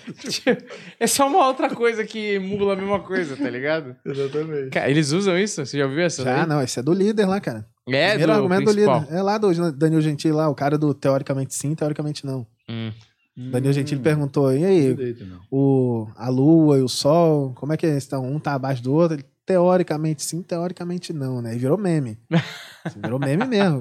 é 1.00 1.07
só 1.07 1.26
uma 1.28 1.46
outra 1.46 1.70
coisa 1.74 2.05
que 2.05 2.34
emula 2.34 2.74
a 2.74 2.76
mesma 2.76 3.00
coisa, 3.00 3.36
tá 3.36 3.48
ligado? 3.48 3.96
Exatamente. 4.05 4.70
Cara, 4.70 4.90
eles 4.90 5.12
usam 5.12 5.38
isso? 5.38 5.64
Você 5.64 5.78
já 5.78 5.84
ouviu 5.86 6.03
essa 6.03 6.22
Já, 6.22 6.38
daí? 6.38 6.48
não, 6.48 6.62
esse 6.62 6.78
é 6.78 6.82
do 6.82 6.92
líder 6.92 7.26
lá, 7.26 7.40
cara. 7.40 7.66
É, 7.88 8.11
Primeiro 8.11 8.32
do 8.32 8.36
argumento 8.36 8.64
principal. 8.64 9.00
do 9.00 9.05
líder. 9.07 9.18
É 9.18 9.22
lá 9.22 9.38
do 9.38 9.72
Danilo 9.72 10.00
Gentili 10.00 10.34
lá, 10.34 10.48
o 10.48 10.55
cara 10.55 10.78
do 10.78 10.94
teoricamente 10.94 11.55
sim, 11.55 11.74
teoricamente 11.74 12.24
não. 12.24 12.46
Hum. 12.68 12.92
Danilo 13.34 13.72
Gentili 13.72 14.00
perguntou, 14.00 14.53
e 14.53 14.64
aí, 14.64 14.94
Direito, 14.94 15.24
o, 15.50 16.07
a 16.16 16.28
lua 16.28 16.78
e 16.78 16.82
o 16.82 16.88
sol, 16.88 17.53
como 17.55 17.72
é 17.72 17.76
que 17.78 17.86
eles 17.86 18.03
estão? 18.03 18.24
Um 18.30 18.38
tá 18.38 18.53
abaixo 18.53 18.82
do 18.82 18.92
outro? 18.92 19.16
Ele, 19.16 19.24
teoricamente 19.45 20.22
sim, 20.22 20.43
teoricamente 20.43 21.12
não, 21.12 21.43
né? 21.43 21.55
E 21.55 21.59
virou 21.59 21.78
meme. 21.78 22.18
virou 22.97 23.18
meme 23.18 23.47
mesmo. 23.47 23.78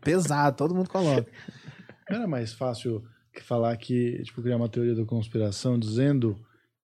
Pesado, 0.00 0.56
todo 0.56 0.74
mundo 0.74 0.88
coloca. 0.88 1.26
Não 2.10 2.18
era 2.18 2.26
mais 2.26 2.52
fácil 2.52 3.04
que 3.32 3.42
falar 3.42 3.76
que, 3.76 4.22
tipo, 4.22 4.42
criar 4.42 4.56
uma 4.56 4.68
teoria 4.68 4.94
da 4.94 5.04
conspiração 5.04 5.78
dizendo 5.78 6.38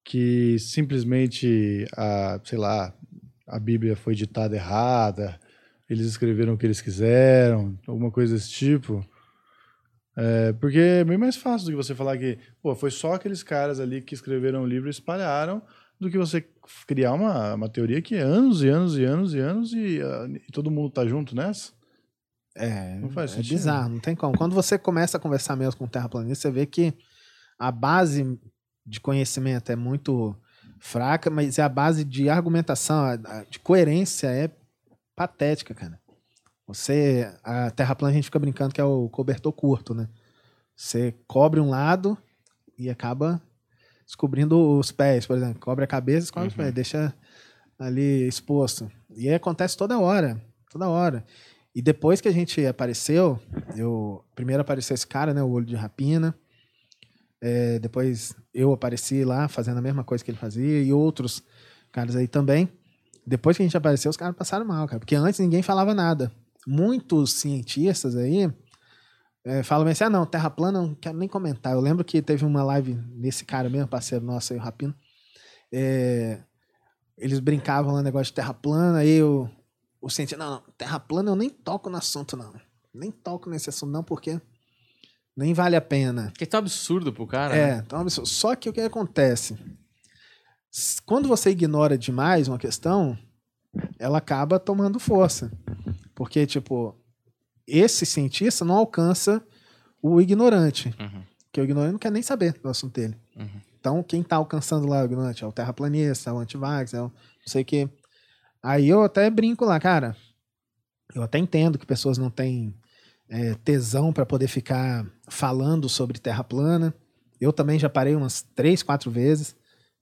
que 0.05 0.59
simplesmente 0.59 1.87
a, 1.95 2.41
sei 2.45 2.57
lá, 2.57 2.95
a 3.47 3.59
Bíblia 3.59 3.95
foi 3.95 4.15
ditada 4.15 4.57
errada, 4.57 5.39
eles 5.89 6.07
escreveram 6.07 6.55
o 6.55 6.59
que 6.59 6.67
eles 6.67 6.81
quiseram, 6.81 7.79
alguma 7.87 8.11
coisa 8.11 8.35
desse 8.35 8.51
tipo. 8.51 9.05
É, 10.17 10.53
porque 10.55 10.79
é 10.79 11.05
bem 11.05 11.17
mais 11.17 11.37
fácil 11.37 11.67
do 11.67 11.71
que 11.73 11.77
você 11.77 11.95
falar 11.95 12.19
que, 12.19 12.39
pô, 12.63 12.75
foi 12.75 12.91
só 12.91 13.15
aqueles 13.15 13.43
caras 13.43 13.79
ali 13.79 14.03
que 14.03 14.15
escreveram 14.15 14.63
o 14.63 14.67
livro 14.67 14.89
e 14.89 14.91
espalharam, 14.91 15.63
do 16.01 16.11
que 16.11 16.19
você 16.19 16.45
criar 16.87 17.13
uma, 17.13 17.55
uma 17.55 17.69
teoria 17.69 18.01
que 18.03 18.15
é 18.15 18.21
anos 18.21 18.63
e 18.63 18.69
anos 18.69 18.97
e 18.97 19.05
anos 19.05 19.35
e 19.35 19.39
anos 19.39 19.73
e, 19.73 20.01
ah, 20.03 20.27
e 20.29 20.53
todo 20.53 20.71
mundo 20.71 20.91
tá 20.91 21.07
junto 21.07 21.35
nessa. 21.35 21.73
É, 22.55 22.97
Não 22.97 23.09
faz 23.11 23.33
é 23.33 23.35
sentido. 23.37 23.53
bizarro, 23.53 23.89
não 23.89 24.01
tem 24.01 24.17
como. 24.17 24.37
Quando 24.37 24.55
você 24.55 24.77
começa 24.77 25.17
a 25.17 25.21
conversar 25.21 25.55
mesmo 25.55 25.77
com 25.77 25.85
o 25.85 25.89
terraplanista, 25.89 26.43
você 26.43 26.51
vê 26.51 26.67
que 26.67 26.93
a 27.59 27.71
base 27.71 28.39
de 28.85 29.01
conhecimento 29.01 29.71
é 29.71 29.77
muito 29.77 30.37
fraca, 30.81 31.31
mas 31.31 31.59
a 31.59 31.69
base 31.69 32.05
de 32.05 32.29
argumentação, 32.29 33.05
de 33.49 33.59
coerência 33.59 34.29
é 34.29 34.51
patética, 35.15 35.75
cara. 35.75 36.01
Você, 36.67 37.33
a 37.43 37.71
terra 37.71 37.95
plana 37.95 38.13
a 38.13 38.15
gente 38.15 38.25
fica 38.25 38.39
brincando 38.39 38.75
que 38.75 38.81
é 38.81 38.85
o 38.85 39.09
cobertor 39.09 39.53
curto, 39.53 39.95
né? 39.95 40.09
Você 40.77 41.15
cobre 41.27 41.61
um 41.61 41.71
lado 41.71 42.17
e 42.79 42.91
acaba 42.91 43.41
descobrindo 44.09 44.79
os 44.79 44.91
pés, 44.91 45.27
por 45.27 45.37
exemplo. 45.37 45.61
Cobre 45.61 45.85
a 45.85 45.87
cabeça, 45.87 46.21
descobre 46.21 46.49
os 46.49 46.55
pés, 46.55 46.73
deixa 46.73 47.15
ali 47.79 48.27
exposto. 48.27 48.91
E 49.15 49.29
aí 49.29 49.35
acontece 49.35 49.77
toda 49.77 49.99
hora, 49.99 50.43
toda 50.71 50.89
hora. 50.89 51.23
E 51.75 51.83
depois 51.83 52.19
que 52.19 52.27
a 52.27 52.33
gente 52.33 52.65
apareceu, 52.65 53.39
eu 53.77 54.25
primeiro 54.35 54.63
apareceu 54.63 54.95
esse 54.95 55.07
cara, 55.07 55.35
né, 55.35 55.43
o 55.43 55.51
olho 55.51 55.67
de 55.67 55.77
rapina. 55.77 56.35
É, 57.41 57.79
depois 57.79 58.35
eu 58.53 58.73
apareci 58.73 59.25
lá 59.25 59.47
fazendo 59.47 59.77
a 59.77 59.83
mesma 59.83 60.03
coisa 60.03 60.25
que 60.25 60.31
ele 60.31 60.39
fazia 60.39 60.83
e 60.83 60.91
outros 60.91 61.43
caras 61.93 62.17
aí 62.17 62.27
também. 62.27 62.69
Depois 63.27 63.59
que 63.59 63.63
a 63.63 63.67
gente 63.67 63.77
apareceu, 63.77 64.09
os 64.09 64.17
caras 64.17 64.35
passaram 64.35 64.65
mal, 64.65 64.89
cara, 64.89 64.99
porque 64.99 65.15
antes 65.15 65.39
ninguém 65.39 65.63
falava 65.63 65.93
nada. 65.93 66.33
Muitos 66.67 67.35
cientistas 67.35 68.17
aí 68.17 68.51
é, 69.45 69.63
falam 69.63 69.87
assim: 69.89 70.05
ah, 70.05 70.11
não, 70.11 70.27
Terra 70.27 70.51
plana, 70.51 70.81
não 70.81 70.95
quero 70.95 71.17
nem 71.17 71.29
comentar. 71.29 71.73
Eu 71.73 71.81
lembro 71.81 72.05
que 72.05 72.21
teve 72.21 72.45
uma 72.45 72.63
live 72.63 72.95
desse 72.95 73.45
cara 73.45 73.69
mesmo, 73.69 73.89
parceiro 73.89 74.25
nosso 74.25 74.53
aí, 74.53 74.59
o 74.59 74.63
Rapino. 74.63 74.95
É, 75.73 76.41
eles 77.17 77.41
brincavam 77.41 77.95
lá, 77.95 78.03
negócio 78.03 78.27
de 78.27 78.35
Terra 78.35 78.55
plana, 78.55 78.99
aí 78.99 79.11
eu, 79.11 79.51
o 80.01 80.09
cientista, 80.09 80.43
não, 80.43 80.53
não, 80.53 80.63
Terra 80.77 81.01
plana 81.01 81.31
eu 81.31 81.37
nem 81.37 81.51
toco 81.51 81.91
no 81.91 81.97
assunto, 81.97 82.37
não. 82.37 82.53
Nem 82.95 83.11
toco 83.11 83.51
nesse 83.51 83.69
assunto, 83.69 83.91
não, 83.91 84.03
porque 84.03 84.41
nem 85.37 85.55
vale 85.55 85.77
a 85.77 85.81
pena. 85.81 86.31
Porque 86.31 86.45
é 86.45 86.47
tão 86.47 86.59
absurdo 86.59 87.13
pro 87.13 87.27
cara. 87.27 87.55
É, 87.55 87.77
né? 87.77 87.83
então, 87.85 88.01
absurdo. 88.01 88.29
só 88.29 88.55
que 88.57 88.69
o 88.69 88.73
que 88.73 88.81
acontece? 88.81 89.57
Quando 91.07 91.29
você 91.29 91.51
ignora 91.51 91.97
demais 91.97 92.49
uma 92.49 92.59
questão, 92.59 93.17
ela 93.99 94.19
acaba 94.19 94.59
tomando 94.59 94.99
força. 94.99 95.51
Porque, 96.15 96.47
tipo, 96.47 96.95
esse 97.69 98.07
cientista 98.07 98.65
não 98.65 98.77
alcança 98.77 99.43
o 100.03 100.21
ignorante. 100.21 100.95
Uhum. 100.99 101.23
Porque 101.45 101.61
o 101.61 101.65
ignorante 101.65 101.93
não 101.93 101.99
quer 101.99 102.13
nem 102.13 102.23
saber 102.23 102.55
do 102.55 102.69
assunto 102.69 102.95
dele. 102.95 103.17
Uhum. 103.37 103.61
Então, 103.79 104.03
quem 104.03 104.23
tá 104.23 104.37
alcançando 104.37 104.87
lá 104.89 105.03
o 105.03 105.05
ignorante 105.05 105.45
é 105.45 105.47
o 105.47 105.53
terraplanista, 105.53 106.31
é 106.31 106.33
o 106.33 106.39
antivax, 106.39 106.95
é 106.95 107.01
o 107.01 107.05
não 107.05 107.13
sei 107.47 107.63
o 107.63 107.65
quê. 107.65 107.89
Aí 108.63 108.89
eu 108.89 109.03
até 109.03 109.31
brinco 109.31 109.65
lá, 109.65 109.79
cara. 109.79 110.17
Eu 111.15 111.23
até 111.23 111.39
entendo 111.39 111.79
que 111.79 111.87
pessoas 111.87 112.19
não 112.19 112.31
têm 112.31 112.75
é, 113.29 113.55
tesão 113.55 114.13
para 114.13 114.27
poder 114.27 114.49
ficar 114.49 115.07
falando 115.29 115.89
sobre 115.89 116.19
terra 116.19 116.43
plana. 116.43 116.95
Eu 117.41 117.53
também 117.53 117.79
já 117.79 117.89
parei 117.89 118.15
umas 118.15 118.43
três, 118.55 118.83
quatro 118.83 119.11
vezes. 119.11 119.55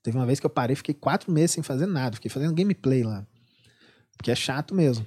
Teve 0.03 0.17
uma 0.17 0.27
vez 0.27 0.41
que 0.41 0.47
eu 0.47 0.51
parei, 0.51 0.77
fiquei 0.77 0.95
quatro 0.95 1.31
meses 1.33 1.53
sem 1.53 1.63
fazer 1.63 1.87
nada, 1.87 2.17
fiquei 2.17 2.31
fazendo 2.31 2.55
gameplay 2.55 3.03
lá. 3.03 3.27
Porque 4.17 4.31
é 4.31 4.35
chato 4.35 4.75
mesmo. 4.75 5.05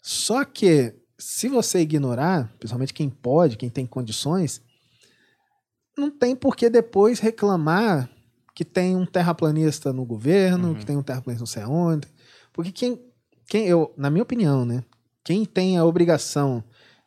Só 0.00 0.44
que, 0.44 0.94
se 1.22 1.48
você 1.48 1.80
ignorar, 1.80 2.52
principalmente 2.58 2.92
quem 2.94 3.08
pode, 3.08 3.56
quem 3.56 3.70
tem 3.70 3.86
condições, 3.86 4.60
não 5.96 6.10
tem 6.10 6.34
por 6.34 6.56
que 6.56 6.68
depois 6.70 7.18
reclamar 7.20 8.10
que 8.54 8.64
tem 8.64 8.96
um 8.96 9.06
terraplanista 9.06 9.92
no 9.92 10.04
governo, 10.04 10.68
Uhum. 10.68 10.74
que 10.74 10.84
tem 10.86 10.96
um 10.96 11.02
terraplanista 11.02 11.42
não 11.42 11.46
sei 11.46 11.62
aonde. 11.62 12.06
Porque 12.52 12.70
quem, 12.72 13.00
quem 13.48 13.66
eu, 13.66 13.92
na 13.96 14.10
minha 14.10 14.22
opinião, 14.22 14.64
né? 14.64 14.84
Quem 15.24 15.44
tem 15.44 15.78
a 15.78 15.84
obrigação 15.84 16.62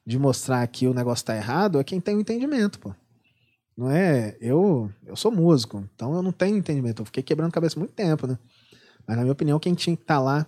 de 0.05 0.17
mostrar 0.17 0.65
que 0.67 0.87
o 0.87 0.93
negócio 0.93 1.25
tá 1.25 1.35
errado 1.35 1.79
é 1.79 1.83
quem 1.83 1.99
tem 1.99 2.15
o 2.15 2.21
entendimento, 2.21 2.79
pô. 2.79 2.95
Não 3.77 3.91
é. 3.91 4.37
Eu, 4.39 4.89
eu 5.05 5.15
sou 5.15 5.31
músico, 5.31 5.83
então 5.93 6.15
eu 6.15 6.21
não 6.21 6.31
tenho 6.31 6.55
entendimento. 6.57 7.01
Eu 7.01 7.05
fiquei 7.05 7.21
quebrando 7.21 7.51
cabeça 7.51 7.77
muito 7.77 7.91
tempo, 7.93 8.25
né? 8.25 8.39
Mas 9.05 9.17
na 9.17 9.23
minha 9.23 9.33
opinião, 9.33 9.59
quem 9.59 9.73
tinha 9.75 9.95
que 9.95 10.01
estar 10.03 10.19
lá 10.19 10.47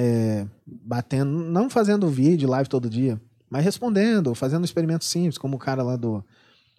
é, 0.00 0.46
batendo, 0.64 1.28
não 1.28 1.68
fazendo 1.68 2.06
vídeo, 2.06 2.48
live 2.48 2.68
todo 2.68 2.88
dia, 2.88 3.20
mas 3.50 3.64
respondendo, 3.64 4.32
fazendo 4.32 4.64
experimentos 4.64 5.08
simples, 5.08 5.36
como 5.36 5.56
o 5.56 5.58
cara 5.58 5.82
lá 5.82 5.96
do 5.96 6.24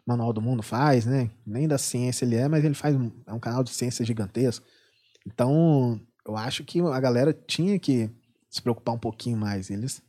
Manual 0.08 0.32
do 0.32 0.42
Mundo 0.42 0.64
faz, 0.64 1.06
né? 1.06 1.30
Nem 1.46 1.68
da 1.68 1.78
ciência 1.78 2.24
ele 2.24 2.38
é, 2.38 2.48
mas 2.48 2.64
ele 2.64 2.76
faz 2.76 2.96
um, 2.96 3.12
é 3.28 3.34
um 3.34 3.40
canal 3.40 3.62
de 3.62 3.72
ciência 3.72 4.06
gigantesco. 4.06 4.66
Então, 5.28 6.00
eu 6.26 6.38
acho 6.38 6.64
que 6.64 6.80
a 6.80 7.00
galera 7.02 7.34
tinha 7.34 7.78
que 7.78 8.10
se 8.50 8.62
preocupar 8.62 8.96
um 8.96 9.00
pouquinho 9.00 9.36
mais. 9.36 9.70
Eles 9.70 10.02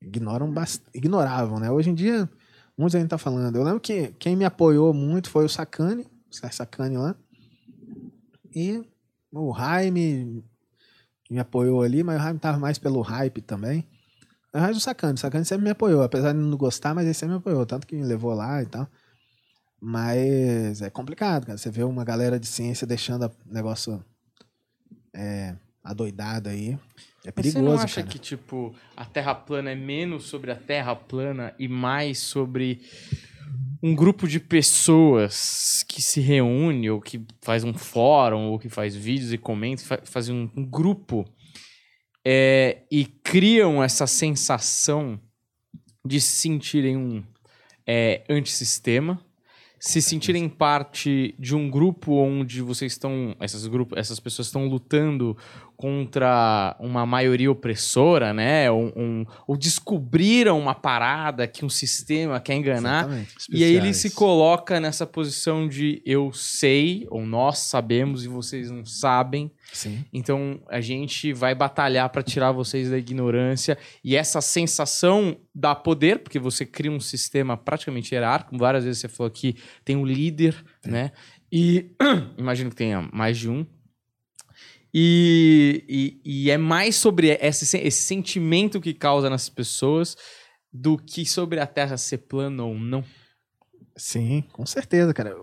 ignoram 0.00 0.50
ignoravam, 0.94 1.60
né? 1.60 1.70
Hoje 1.70 1.90
em 1.90 1.94
dia, 1.94 2.26
muitos 2.78 2.94
ainda 2.94 3.10
tá 3.10 3.18
falando. 3.18 3.54
Eu 3.54 3.62
lembro 3.62 3.80
que 3.80 4.08
quem 4.18 4.34
me 4.36 4.46
apoiou 4.46 4.94
muito 4.94 5.28
foi 5.28 5.44
o 5.44 5.50
Sacane, 5.50 6.06
o 6.30 6.50
Sacane 6.50 6.96
lá. 6.96 7.14
E 8.54 8.82
o 9.30 9.54
Jaime 9.54 10.42
me 11.32 11.40
apoiou 11.40 11.82
ali, 11.82 12.02
mas 12.02 12.20
o 12.20 12.22
Jaime 12.22 12.38
tava 12.38 12.58
mais 12.58 12.78
pelo 12.78 13.00
hype 13.00 13.40
também. 13.40 13.88
Mas 14.52 14.76
o 14.76 14.80
Sacane, 14.80 15.14
o 15.14 15.18
Sacane 15.18 15.44
sempre 15.44 15.64
me 15.64 15.70
apoiou, 15.70 16.02
apesar 16.02 16.32
de 16.32 16.38
não 16.38 16.56
gostar, 16.56 16.94
mas 16.94 17.04
ele 17.04 17.14
sempre 17.14 17.34
me 17.34 17.38
apoiou, 17.38 17.64
tanto 17.64 17.86
que 17.86 17.96
me 17.96 18.04
levou 18.04 18.34
lá 18.34 18.62
e 18.62 18.66
tal. 18.66 18.86
Mas 19.80 20.82
é 20.82 20.90
complicado, 20.90 21.46
cara. 21.46 21.58
Você 21.58 21.70
vê 21.70 21.82
uma 21.82 22.04
galera 22.04 22.38
de 22.38 22.46
ciência 22.46 22.86
deixando 22.86 23.26
o 23.26 23.52
negócio 23.52 24.04
é, 25.14 25.56
adoidado 25.82 26.48
aí. 26.48 26.78
É 27.24 27.32
Mas 27.34 27.34
perigoso, 27.34 27.52
você 27.52 27.62
não 27.62 27.74
acha 27.74 28.02
cara. 28.02 28.06
que, 28.06 28.18
tipo, 28.18 28.74
a 28.96 29.04
Terra 29.04 29.34
plana 29.34 29.70
é 29.70 29.74
menos 29.74 30.24
sobre 30.24 30.50
a 30.50 30.56
Terra 30.56 30.94
plana 30.94 31.54
e 31.58 31.66
mais 31.66 32.18
sobre 32.18 32.82
um 33.82 33.94
grupo 33.94 34.28
de 34.28 34.38
pessoas 34.38 35.84
que 35.88 36.00
se 36.00 36.20
reúne, 36.20 36.88
ou 36.88 37.00
que 37.00 37.20
faz 37.40 37.64
um 37.64 37.74
fórum, 37.74 38.50
ou 38.50 38.58
que 38.58 38.68
faz 38.68 38.94
vídeos 38.94 39.32
e 39.32 39.38
comenta, 39.38 39.82
fa- 39.82 40.02
faz 40.04 40.28
um, 40.28 40.48
um 40.56 40.64
grupo 40.64 41.24
é, 42.24 42.82
e 42.90 43.04
criam 43.04 43.82
essa 43.82 44.06
sensação 44.06 45.20
de 46.04 46.20
se 46.20 46.36
sentirem 46.36 46.96
um 46.96 47.24
é, 47.86 48.24
antissistema, 48.28 49.20
se 49.80 50.00
sentirem 50.00 50.48
parte 50.48 51.34
de 51.36 51.56
um 51.56 51.68
grupo 51.68 52.12
onde 52.14 52.62
vocês 52.62 52.92
estão, 52.92 53.34
essas, 53.40 53.66
grupos, 53.66 53.98
essas 53.98 54.20
pessoas 54.20 54.46
estão 54.46 54.66
lutando 54.68 55.36
contra 55.82 56.76
uma 56.78 57.04
maioria 57.04 57.50
opressora, 57.50 58.32
né? 58.32 58.70
Ou, 58.70 58.92
um- 58.96 59.26
ou 59.48 59.56
descobriram 59.56 60.56
uma 60.58 60.76
parada 60.76 61.44
que 61.48 61.64
um 61.64 61.68
sistema 61.68 62.38
quer 62.38 62.54
enganar. 62.54 63.08
E 63.50 63.64
aí 63.64 63.74
ele 63.74 63.92
se 63.92 64.10
coloca 64.10 64.78
nessa 64.78 65.04
posição 65.04 65.66
de 65.66 66.00
eu 66.06 66.32
sei, 66.32 67.04
ou 67.10 67.26
nós 67.26 67.58
sabemos 67.58 68.24
e 68.24 68.28
vocês 68.28 68.70
não 68.70 68.84
sabem. 68.86 69.50
Sim. 69.72 70.04
Então 70.12 70.60
a 70.68 70.80
gente 70.80 71.32
vai 71.32 71.52
batalhar 71.52 72.08
para 72.10 72.22
tirar 72.22 72.52
vocês 72.52 72.88
da 72.88 72.96
ignorância. 72.96 73.76
E 74.04 74.14
essa 74.14 74.40
sensação 74.40 75.36
dá 75.52 75.74
poder, 75.74 76.20
porque 76.20 76.38
você 76.38 76.64
cria 76.64 76.92
um 76.92 77.00
sistema 77.00 77.56
praticamente 77.56 78.14
hierárquico. 78.14 78.56
Várias 78.56 78.84
vezes 78.84 79.00
você 79.00 79.08
falou 79.08 79.30
que 79.32 79.56
tem 79.84 79.96
um 79.96 80.06
líder, 80.06 80.54
né? 80.86 81.10
E 81.50 81.90
imagino 82.38 82.70
que 82.70 82.76
tenha 82.76 83.08
mais 83.12 83.36
de 83.36 83.50
um. 83.50 83.66
E, 84.94 85.84
e, 86.24 86.44
e 86.46 86.50
é 86.50 86.58
mais 86.58 86.96
sobre 86.96 87.28
esse, 87.40 87.78
esse 87.78 88.02
sentimento 88.02 88.80
que 88.80 88.92
causa 88.92 89.30
nas 89.30 89.48
pessoas 89.48 90.16
do 90.72 90.96
que 90.98 91.24
sobre 91.24 91.60
a 91.60 91.66
Terra 91.66 91.96
ser 91.96 92.18
plana 92.18 92.62
ou 92.64 92.74
não. 92.78 93.02
Sim, 93.96 94.44
com 94.52 94.64
certeza, 94.66 95.12
cara. 95.14 95.34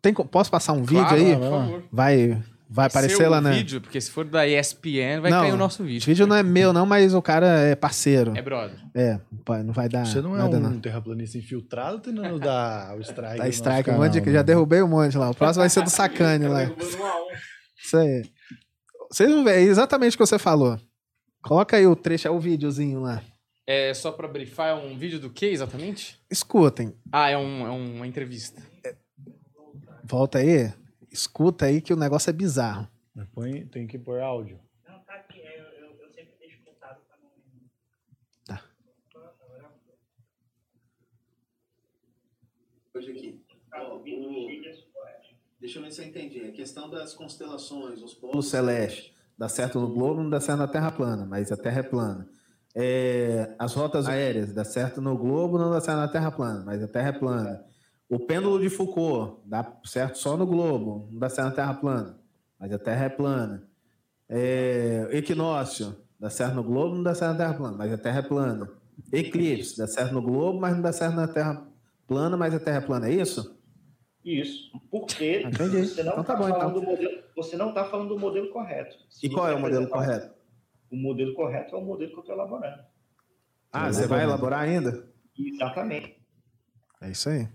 Tem, 0.00 0.12
posso 0.12 0.50
passar 0.50 0.72
um 0.72 0.84
Claro, 0.84 1.16
vídeo 1.16 1.32
aí? 1.32 1.38
por 1.38 1.50
favor. 1.50 1.84
Vai, 1.90 2.42
vai 2.68 2.86
aparecer 2.86 3.16
Seu 3.16 3.30
lá 3.30 3.40
na. 3.40 3.50
vídeo, 3.52 3.80
porque 3.80 4.00
se 4.00 4.10
for 4.10 4.24
da 4.24 4.46
ESPN, 4.46 5.20
vai 5.22 5.30
Não, 5.30 5.40
cair 5.42 5.52
o 5.52 5.56
nosso 5.56 5.82
Esse 5.82 5.92
vídeo. 5.92 6.06
vídeo 6.06 6.26
não 6.26 6.36
é 6.36 6.42
meu, 6.42 6.72
não, 6.72 6.84
mas 6.84 7.14
o 7.14 7.22
cara 7.22 7.46
é 7.60 7.74
parceiro. 7.74 8.36
É 8.36 8.42
brother. 8.42 8.76
É, 8.94 9.18
não 9.64 9.72
vai 9.72 9.88
dar. 9.88 10.04
Você 10.06 10.20
não 10.20 10.36
é 10.36 10.44
um 10.44 10.60
não. 10.60 10.78
terraplanista 10.80 11.38
infiltrado 11.38 12.00
tentando 12.00 12.38
dar 12.38 12.96
o 12.96 13.00
strike. 13.00 13.38
Nosso 13.38 13.50
strike, 13.50 13.90
um 13.90 13.94
monte 13.98 14.12
de. 14.12 14.20
né? 14.20 14.32
Já 14.32 14.42
derrubei 14.42 14.82
um 14.82 14.88
monte 14.88 15.16
lá. 15.16 15.30
O 15.30 15.34
próximo 15.34 15.62
vai 15.62 15.70
ser 15.70 15.82
do 15.82 15.90
Sacane 15.90 16.46
lá. 16.46 16.64
Isso 17.82 17.96
aí. 17.96 18.24
Vocês 19.14 19.30
vão 19.30 19.44
ver, 19.44 19.58
é 19.58 19.60
exatamente 19.60 20.14
o 20.14 20.18
que 20.18 20.26
você 20.26 20.40
falou. 20.40 20.76
Coloca 21.40 21.76
aí 21.76 21.86
o 21.86 21.94
trecho, 21.94 22.26
é 22.26 22.30
o 22.32 22.40
videozinho 22.40 23.00
lá. 23.00 23.22
É 23.64 23.94
só 23.94 24.10
pra 24.10 24.26
brifar, 24.26 24.70
é 24.70 24.74
um 24.74 24.98
vídeo 24.98 25.20
do 25.20 25.30
que 25.30 25.46
exatamente? 25.46 26.20
Escutem. 26.28 26.92
Ah, 27.12 27.30
é, 27.30 27.38
um, 27.38 27.64
é 27.64 27.70
uma 27.70 28.08
entrevista. 28.08 28.60
Volta 30.02 30.38
aí. 30.38 30.72
Escuta 31.12 31.66
aí 31.66 31.80
que 31.80 31.92
o 31.92 31.96
negócio 31.96 32.28
é 32.28 32.32
bizarro. 32.32 32.88
Põe- 33.32 33.64
tem 33.66 33.86
que 33.86 33.96
pôr 34.00 34.20
áudio. 34.20 34.58
Não, 34.88 34.98
tá 35.04 35.14
aqui. 35.14 35.40
é, 35.40 35.60
Eu, 35.60 35.64
eu, 35.86 35.96
eu 36.02 36.08
sempre 36.12 36.34
deixo 36.40 36.58
pra 36.64 36.98
não. 37.22 38.58
Hoje 42.96 43.10
aqui. 43.12 43.33
Deixa 45.64 45.78
eu 45.78 45.82
ver 45.82 45.92
se 45.92 46.02
eu 46.02 46.06
entendi. 46.06 46.40
A 46.40 46.52
questão 46.52 46.90
das 46.90 47.14
constelações, 47.14 48.02
os 48.02 48.12
polos 48.12 48.48
celestes. 48.48 49.14
Dá 49.38 49.48
certo 49.48 49.80
no 49.80 49.88
globo, 49.88 50.22
não 50.22 50.28
dá 50.28 50.38
certo 50.38 50.58
na 50.58 50.68
Terra 50.68 50.92
plana, 50.92 51.24
mas 51.24 51.50
a 51.50 51.56
Terra 51.56 51.80
é 51.80 51.82
plana. 51.82 52.28
É, 52.74 53.54
as 53.58 53.72
rotas 53.72 54.06
aéreas, 54.06 54.52
dá 54.52 54.62
certo 54.62 55.00
no 55.00 55.16
globo, 55.16 55.56
não 55.56 55.70
dá 55.70 55.80
certo 55.80 55.96
na 55.96 56.08
Terra 56.08 56.30
plana, 56.30 56.64
mas 56.66 56.82
a 56.82 56.86
Terra 56.86 57.08
é 57.08 57.12
plana. 57.12 57.64
O 58.10 58.20
pêndulo 58.20 58.60
de 58.60 58.68
Foucault, 58.68 59.40
dá 59.46 59.80
certo 59.86 60.18
só 60.18 60.36
no 60.36 60.46
globo, 60.46 61.08
não 61.10 61.18
dá 61.18 61.30
certo 61.30 61.48
na 61.48 61.54
Terra 61.54 61.72
plana, 61.72 62.20
mas 62.60 62.70
a 62.70 62.78
Terra 62.78 63.04
é 63.06 63.08
plana. 63.08 63.66
É, 64.28 65.08
equinócio, 65.12 65.96
dá 66.20 66.28
certo 66.28 66.56
no 66.56 66.62
globo, 66.62 66.94
não 66.94 67.02
dá 67.02 67.14
certo 67.14 67.38
na 67.38 67.38
Terra 67.38 67.54
plana, 67.54 67.76
mas 67.78 67.90
a 67.90 67.96
Terra 67.96 68.18
é 68.18 68.22
plana. 68.22 68.70
Eclipse, 69.10 69.78
dá 69.78 69.86
certo 69.86 70.12
no 70.12 70.20
globo, 70.20 70.60
mas 70.60 70.74
não 70.74 70.82
dá 70.82 70.92
certo 70.92 71.14
na 71.14 71.26
Terra 71.26 71.66
plana, 72.06 72.36
mas 72.36 72.52
a 72.52 72.60
Terra 72.60 72.76
é 72.76 72.80
plana, 72.82 73.08
é 73.08 73.14
isso? 73.14 73.63
Isso. 74.24 74.70
Porque 74.90 75.42
Ah, 75.44 75.48
Entendi. 75.48 75.86
você 75.86 76.02
não 76.02 76.12
Então 76.12 76.24
tá 76.24 76.32
está 76.32 76.36
bom, 76.36 76.48
falando 76.48 76.70
então. 76.70 76.80
do 76.80 76.82
modelo, 76.82 77.22
você 77.36 77.56
não 77.56 77.68
está 77.70 77.84
falando 77.84 78.08
do 78.08 78.18
modelo 78.18 78.48
correto. 78.50 78.96
Se 79.10 79.26
E 79.26 79.30
qual 79.30 79.46
é 79.48 79.54
o 79.54 79.60
modelo 79.60 79.84
apresentar- 79.84 79.96
correto? 80.18 80.34
O 80.90 80.96
modelo 80.96 81.34
correto 81.34 81.74
é 81.74 81.78
o 81.78 81.82
modelo 81.84 82.10
que 82.10 82.16
eu 82.16 82.20
estou 82.20 82.34
elaborando. 82.34 82.82
Ah, 83.72 83.92
você 83.92 84.06
vai 84.06 84.22
elaborar 84.22 84.60
ainda? 84.60 85.06
Exatamente. 85.36 86.16
É 87.00 87.10
isso 87.10 87.28
aí. 87.28 87.48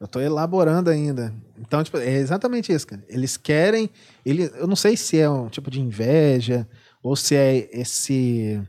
Eu 0.00 0.06
tô 0.08 0.20
elaborando 0.20 0.88
ainda. 0.90 1.34
Então, 1.58 1.82
tipo, 1.82 1.98
é 1.98 2.10
exatamente 2.14 2.72
isso, 2.72 2.86
cara. 2.86 3.04
Eles 3.08 3.36
querem. 3.36 3.90
Ele, 4.24 4.44
eu 4.56 4.66
não 4.66 4.76
sei 4.76 4.96
se 4.96 5.18
é 5.18 5.28
um 5.28 5.48
tipo 5.48 5.70
de 5.70 5.80
inveja 5.80 6.68
ou 7.02 7.16
se 7.16 7.34
é 7.34 7.68
esse 7.78 8.62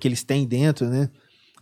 que 0.00 0.06
eles 0.08 0.22
têm 0.22 0.46
dentro, 0.46 0.86
né? 0.88 1.10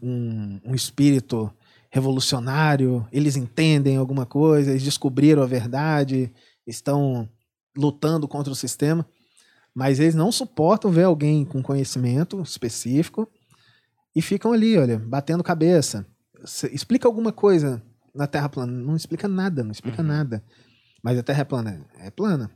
Um, 0.02 0.60
um 0.64 0.74
espírito 0.74 1.50
revolucionário. 1.96 3.06
Eles 3.10 3.36
entendem 3.36 3.96
alguma 3.96 4.26
coisa, 4.26 4.70
eles 4.70 4.82
descobriram 4.82 5.42
a 5.42 5.46
verdade, 5.46 6.30
estão 6.66 7.28
lutando 7.76 8.28
contra 8.28 8.52
o 8.52 8.56
sistema, 8.56 9.06
mas 9.74 9.98
eles 9.98 10.14
não 10.14 10.30
suportam 10.30 10.90
ver 10.90 11.04
alguém 11.04 11.44
com 11.44 11.62
conhecimento 11.62 12.40
específico 12.42 13.28
e 14.14 14.20
ficam 14.22 14.52
ali, 14.52 14.76
olha, 14.78 14.98
batendo 14.98 15.42
cabeça. 15.42 16.06
Cê- 16.44 16.68
explica 16.72 17.08
alguma 17.08 17.32
coisa 17.32 17.82
na 18.14 18.26
Terra 18.26 18.48
plana. 18.48 18.72
Não 18.72 18.94
explica 18.96 19.26
nada, 19.26 19.62
não 19.64 19.72
explica 19.72 20.02
Uhum. 20.02 20.08
nada. 20.08 20.42
Mas 21.02 21.18
a 21.18 21.22
Terra 21.22 21.40
é 21.40 21.44
plana. 21.44 21.86
É 21.98 22.10
plana. 22.10 22.50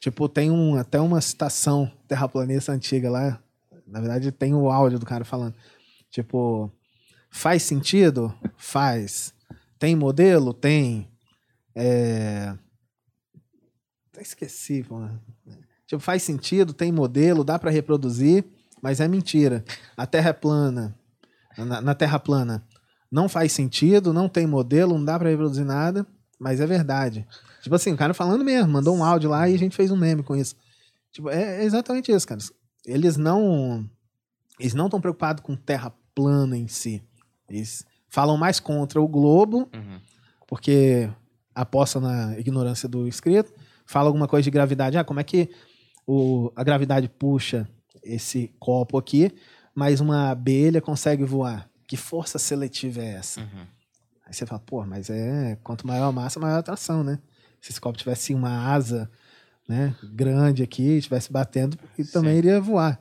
Tipo, 0.00 0.28
tem 0.28 0.50
um, 0.50 0.76
até 0.76 1.00
uma 1.00 1.20
citação 1.20 1.90
terraplanista 2.06 2.72
antiga 2.72 3.10
lá. 3.10 3.40
Na 3.86 4.00
verdade, 4.00 4.30
tem 4.32 4.54
o 4.54 4.70
áudio 4.70 4.98
do 4.98 5.06
cara 5.06 5.24
falando. 5.24 5.54
Tipo, 6.10 6.70
faz 7.36 7.62
sentido? 7.62 8.34
Faz. 8.56 9.34
Tem 9.78 9.94
modelo? 9.94 10.54
Tem. 10.54 11.06
É... 11.74 12.54
Até 14.10 14.22
esqueci, 14.22 14.82
pô. 14.82 15.06
Tipo, 15.86 16.00
faz 16.00 16.22
sentido, 16.22 16.72
tem 16.72 16.90
modelo, 16.90 17.44
dá 17.44 17.58
pra 17.58 17.70
reproduzir, 17.70 18.44
mas 18.82 19.00
é 19.00 19.06
mentira. 19.06 19.64
A 19.96 20.06
Terra 20.06 20.30
é 20.30 20.32
plana. 20.32 20.98
Na, 21.56 21.80
na 21.80 21.94
Terra 21.94 22.18
plana 22.18 22.66
não 23.12 23.28
faz 23.28 23.52
sentido, 23.52 24.12
não 24.12 24.28
tem 24.28 24.46
modelo, 24.46 24.96
não 24.96 25.04
dá 25.04 25.18
pra 25.18 25.28
reproduzir 25.28 25.64
nada, 25.64 26.06
mas 26.40 26.60
é 26.60 26.66
verdade. 26.66 27.26
Tipo 27.62 27.76
assim, 27.76 27.92
o 27.92 27.96
cara 27.96 28.14
falando 28.14 28.44
mesmo, 28.44 28.72
mandou 28.72 28.96
um 28.96 29.04
áudio 29.04 29.30
lá 29.30 29.48
e 29.48 29.54
a 29.54 29.58
gente 29.58 29.76
fez 29.76 29.90
um 29.90 29.96
meme 29.96 30.22
com 30.22 30.34
isso. 30.34 30.56
Tipo, 31.12 31.28
é, 31.30 31.60
é 31.60 31.64
exatamente 31.64 32.10
isso, 32.10 32.26
cara. 32.26 32.40
Eles 32.84 33.16
não 33.16 33.88
eles 34.58 34.74
não 34.74 34.86
estão 34.86 35.00
preocupados 35.00 35.42
com 35.42 35.54
Terra 35.54 35.92
plana 36.14 36.56
em 36.56 36.66
si. 36.66 37.02
Eles 37.48 37.84
falam 38.08 38.36
mais 38.36 38.58
contra 38.60 39.00
o 39.00 39.08
globo, 39.08 39.68
Uhum. 39.74 40.00
porque 40.46 41.08
aposta 41.54 41.98
na 42.00 42.38
ignorância 42.38 42.88
do 42.88 43.06
escrito, 43.08 43.52
fala 43.86 44.08
alguma 44.08 44.28
coisa 44.28 44.44
de 44.44 44.50
gravidade. 44.50 44.98
Ah, 44.98 45.04
como 45.04 45.20
é 45.20 45.24
que 45.24 45.50
o, 46.06 46.52
a 46.54 46.62
gravidade 46.62 47.08
puxa 47.08 47.68
esse 48.02 48.52
copo 48.58 48.98
aqui, 48.98 49.32
mas 49.74 50.00
uma 50.00 50.30
abelha 50.30 50.80
consegue 50.80 51.24
voar? 51.24 51.68
Que 51.86 51.96
força 51.96 52.38
seletiva 52.38 53.00
é 53.00 53.14
essa? 53.14 53.40
Uhum. 53.40 53.66
Aí 54.26 54.34
você 54.34 54.44
fala, 54.44 54.60
pô, 54.60 54.84
mas 54.84 55.08
é 55.08 55.56
quanto 55.62 55.86
maior 55.86 56.08
a 56.08 56.12
massa, 56.12 56.40
maior 56.40 56.56
a 56.56 56.58
atração, 56.58 57.02
né? 57.04 57.18
Se 57.60 57.70
esse 57.70 57.80
copo 57.80 57.96
tivesse 57.98 58.34
uma 58.34 58.72
asa 58.72 59.10
né, 59.68 59.94
grande 60.14 60.62
aqui, 60.62 60.82
estivesse 60.98 61.32
batendo, 61.32 61.76
ele 61.98 62.08
também 62.08 62.36
iria 62.38 62.60
voar. 62.60 63.00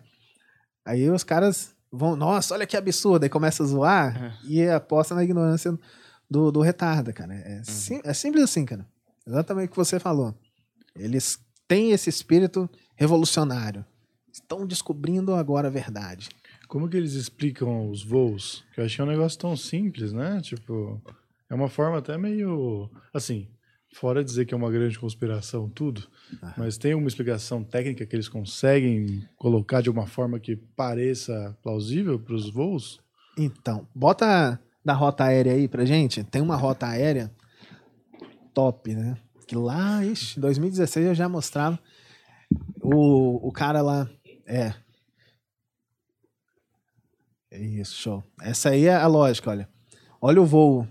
Aí 0.84 1.10
os 1.10 1.24
caras 1.24 1.75
vão, 1.96 2.16
nossa, 2.16 2.54
olha 2.54 2.66
que 2.68 2.76
absurdo, 2.78 3.24
aí 3.24 3.30
começa 3.30 3.64
a 3.64 3.66
zoar 3.66 4.22
Uhum. 4.22 4.32
e 4.50 4.68
aposta 4.68 5.16
na 5.16 5.24
ignorância 5.24 5.78
do, 6.30 6.52
do 6.52 6.62
retarda, 6.62 7.12
cara. 7.14 7.34
Uhum. 7.34 7.40
É, 7.40 7.64
sim- 7.64 8.02
é 8.04 8.14
simples 8.14 8.44
assim, 8.44 8.66
cara. 8.66 8.86
Exatamente 9.28 9.68
o 9.68 9.72
que 9.72 9.78
você 9.78 10.00
falou. 10.00 10.34
Eles 10.96 11.40
têm 11.68 11.92
esse 11.92 12.10
espírito 12.10 12.70
revolucionário. 12.96 13.86
Estão 14.32 14.66
descobrindo 14.66 15.34
agora 15.34 15.68
a 15.68 15.72
verdade. 15.72 16.30
Como 16.68 16.90
que 16.90 16.98
eles 16.98 17.14
explicam 17.14 17.90
os 17.90 18.04
voos? 18.04 18.64
Que 18.74 18.82
eu 18.82 18.86
achei 18.86 19.04
um 19.04 19.08
negócio 19.08 19.38
tão 19.40 19.56
simples, 19.56 20.12
né? 20.12 20.40
Tipo, 20.42 21.02
é 21.50 21.54
uma 21.56 21.70
forma 21.70 22.00
até 22.00 22.18
meio. 22.18 22.90
Assim, 23.14 23.48
fora 23.96 24.22
dizer 24.22 24.46
que 24.46 24.54
é 24.54 24.58
uma 24.58 24.70
grande 24.70 25.00
conspiração, 25.00 25.70
tudo, 25.70 26.06
mas 26.58 26.78
tem 26.78 26.94
uma 26.94 27.08
explicação 27.08 27.64
técnica 27.64 28.06
que 28.06 28.14
eles 28.14 28.28
conseguem 28.28 29.26
colocar 29.38 29.80
de 29.80 29.90
uma 29.90 30.06
forma 30.06 30.38
que 30.38 30.58
pareça 30.58 31.58
plausível 31.64 32.20
para 32.20 32.36
os 32.36 32.52
voos? 32.52 33.00
Então, 33.38 33.88
bota 33.96 34.60
da 34.84 34.94
rota 34.94 35.24
aérea 35.24 35.54
aí 35.54 35.70
pra 35.70 35.86
gente. 35.86 36.26
Tem 36.26 36.42
uma 36.42 36.58
rota 36.58 36.88
aérea 36.88 37.32
top, 38.54 38.94
né? 38.94 39.18
Que 39.48 39.56
lá, 39.56 40.04
ixi, 40.04 40.38
em 40.38 40.42
2016 40.42 41.08
eu 41.08 41.16
já 41.16 41.30
mostrava. 41.30 41.80
O, 42.82 43.48
o 43.48 43.52
cara 43.52 43.82
lá. 43.82 44.10
É. 44.46 44.74
É 47.50 47.60
Isso, 47.62 47.96
show. 47.96 48.24
Essa 48.42 48.72
aí 48.72 48.88
é 48.88 48.96
a 48.96 49.08
lógica, 49.08 49.50
olha. 49.50 49.70
Olha 50.22 50.42
o 50.42 50.46
voo 50.46 50.86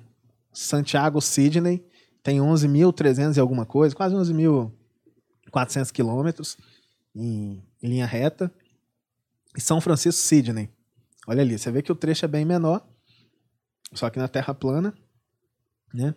Santiago-Sydney. 0.55 1.85
Tem 2.25 2.39
11.300 2.41 3.37
e 3.37 3.41
alguma 3.41 3.65
coisa, 3.65 3.95
quase 3.95 4.15
11.400 4.17 5.93
quilômetros 5.93 6.57
em, 7.15 7.63
em 7.81 7.89
linha 7.89 8.07
reta. 8.07 8.51
E 9.57 9.61
São 9.61 9.81
Francisco-Sydney. 9.81 10.69
Olha 11.29 11.43
ali, 11.43 11.57
você 11.59 11.71
vê 11.71 11.83
que 11.83 11.93
o 11.93 11.95
trecho 11.95 12.25
é 12.25 12.29
bem 12.29 12.45
menor, 12.45 12.85
só 13.93 14.11
que 14.11 14.19
na 14.19 14.27
terra 14.27 14.53
plana, 14.53 14.93
né? 15.93 16.13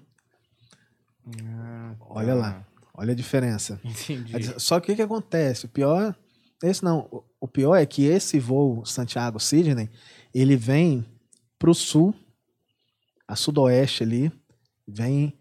Olha 2.00 2.34
lá, 2.34 2.66
olha 2.94 3.12
a 3.12 3.16
diferença. 3.16 3.80
Entendi. 3.84 4.60
Só 4.60 4.80
que 4.80 4.86
o 4.86 4.88
que, 4.88 4.96
que 4.96 5.02
acontece? 5.02 5.66
O 5.66 5.70
pior, 5.70 6.16
esse 6.64 6.84
não, 6.84 7.08
o- 7.12 7.24
o 7.42 7.48
pior 7.48 7.76
é 7.76 7.86
que 7.86 8.06
esse 8.06 8.40
voo 8.40 8.86
Santiago-Sydney, 8.86 9.90
ele 10.34 10.56
vem 10.56 11.06
pro 11.60 11.74
sul, 11.74 12.14
a 13.28 13.36
sudoeste 13.36 14.04
ali, 14.04 14.32
vem, 14.88 15.37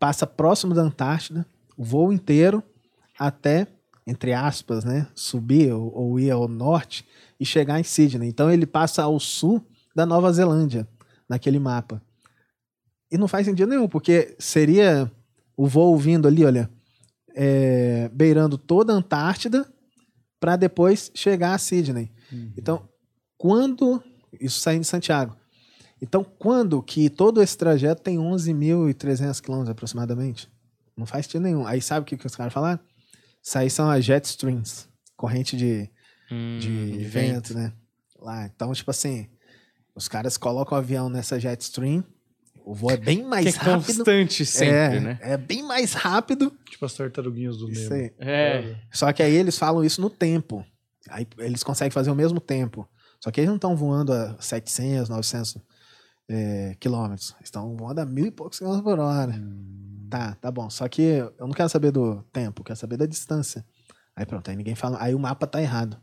passa 0.00 0.26
próximo 0.26 0.74
da 0.74 0.82
Antártida, 0.82 1.46
o 1.76 1.84
voo 1.84 2.12
inteiro 2.12 2.60
até, 3.16 3.68
entre 4.06 4.32
aspas, 4.32 4.84
né, 4.84 5.06
subir 5.14 5.72
ou, 5.72 5.94
ou 5.94 6.18
ir 6.18 6.30
ao 6.30 6.48
norte 6.48 7.06
e 7.38 7.46
chegar 7.46 7.78
em 7.78 7.84
Sydney. 7.84 8.28
Então 8.28 8.50
ele 8.50 8.66
passa 8.66 9.04
ao 9.04 9.20
sul 9.20 9.64
da 9.94 10.04
Nova 10.04 10.32
Zelândia, 10.32 10.88
naquele 11.28 11.60
mapa. 11.60 12.02
E 13.12 13.16
não 13.16 13.28
faz 13.28 13.46
sentido 13.46 13.68
nenhum, 13.68 13.86
porque 13.86 14.34
seria 14.38 15.08
o 15.56 15.68
voo 15.68 15.96
vindo 15.96 16.26
ali, 16.26 16.44
olha, 16.44 16.68
é, 17.34 18.08
beirando 18.12 18.58
toda 18.58 18.92
a 18.92 18.96
Antártida 18.96 19.64
para 20.40 20.56
depois 20.56 21.12
chegar 21.14 21.54
a 21.54 21.58
Sydney. 21.58 22.10
Então, 22.56 22.88
quando 23.36 24.02
isso 24.38 24.60
saindo 24.60 24.82
de 24.82 24.86
Santiago. 24.86 25.36
Então, 26.02 26.24
quando 26.24 26.82
que 26.82 27.10
todo 27.10 27.42
esse 27.42 27.56
trajeto 27.56 28.02
tem 28.02 28.16
11.300 28.18 29.40
quilômetros 29.40 29.70
aproximadamente? 29.70 30.48
Não 30.96 31.06
faz 31.06 31.26
sentido 31.26 31.42
nenhum. 31.42 31.66
Aí 31.66 31.80
sabe 31.82 32.02
o 32.02 32.06
que, 32.06 32.16
que 32.16 32.26
os 32.26 32.34
caras 32.36 32.52
falaram? 32.52 32.80
Isso 33.42 33.58
aí 33.58 33.70
são 33.70 33.88
as 33.90 34.04
jet 34.04 34.24
streams, 34.24 34.86
corrente 35.16 35.56
de, 35.56 35.90
Hum, 36.30 36.58
de 36.60 37.04
vento, 37.04 37.54
né? 37.54 37.72
Lá. 38.18 38.46
Então, 38.46 38.72
tipo 38.72 38.90
assim, 38.90 39.28
os 39.94 40.06
caras 40.08 40.36
colocam 40.36 40.76
o 40.76 40.80
avião 40.80 41.08
nessa 41.08 41.38
jet 41.40 41.60
stream, 41.62 42.04
o 42.64 42.74
voo 42.74 42.90
é 42.90 42.96
bem 42.96 43.24
mais 43.24 43.56
Que 43.56 43.60
é 43.60 43.72
rápido. 43.72 43.96
constante 43.96 44.44
sempre, 44.46 44.96
é, 44.96 45.00
né? 45.00 45.18
é 45.22 45.36
bem 45.36 45.62
mais 45.62 45.92
rápido. 45.94 46.52
Tipo 46.70 46.84
as 46.86 46.94
tartaruguinhas 46.94 47.56
do 47.56 47.70
Isso 47.70 47.90
Nemo. 47.90 47.94
aí. 48.02 48.12
É. 48.28 48.76
Só 48.92 49.12
que 49.12 49.22
aí 49.22 49.34
eles 49.34 49.58
falam 49.58 49.82
isso 49.84 50.00
no 50.00 50.08
tempo. 50.10 50.64
Aí 51.08 51.26
eles 51.38 51.62
conseguem 51.62 51.90
fazer 51.90 52.10
o 52.10 52.14
mesmo 52.14 52.38
tempo. 52.40 52.86
Só 53.22 53.30
que 53.30 53.40
eles 53.40 53.48
não 53.48 53.56
estão 53.56 53.74
voando 53.74 54.12
a 54.12 54.36
700, 54.40 55.08
900 55.08 55.56
é, 56.30 56.76
quilômetros. 56.78 57.34
Eles 57.38 57.48
estão 57.48 57.76
voando 57.76 58.00
a 58.00 58.06
mil 58.06 58.26
e 58.26 58.30
poucos 58.30 58.58
quilômetros 58.58 58.84
por 58.84 59.00
hora. 59.00 59.34
Tá, 60.08 60.34
tá 60.36 60.50
bom. 60.50 60.70
Só 60.70 60.88
que 60.88 61.02
eu 61.02 61.34
não 61.40 61.50
quero 61.50 61.68
saber 61.68 61.90
do 61.90 62.22
tempo, 62.32 62.60
eu 62.60 62.64
quero 62.64 62.78
saber 62.78 62.96
da 62.96 63.06
distância. 63.06 63.64
Aí 64.14 64.24
pronto, 64.24 64.48
aí 64.48 64.56
ninguém 64.56 64.74
fala. 64.74 64.96
Aí 65.00 65.14
o 65.14 65.18
mapa 65.18 65.46
tá 65.46 65.60
errado. 65.60 66.00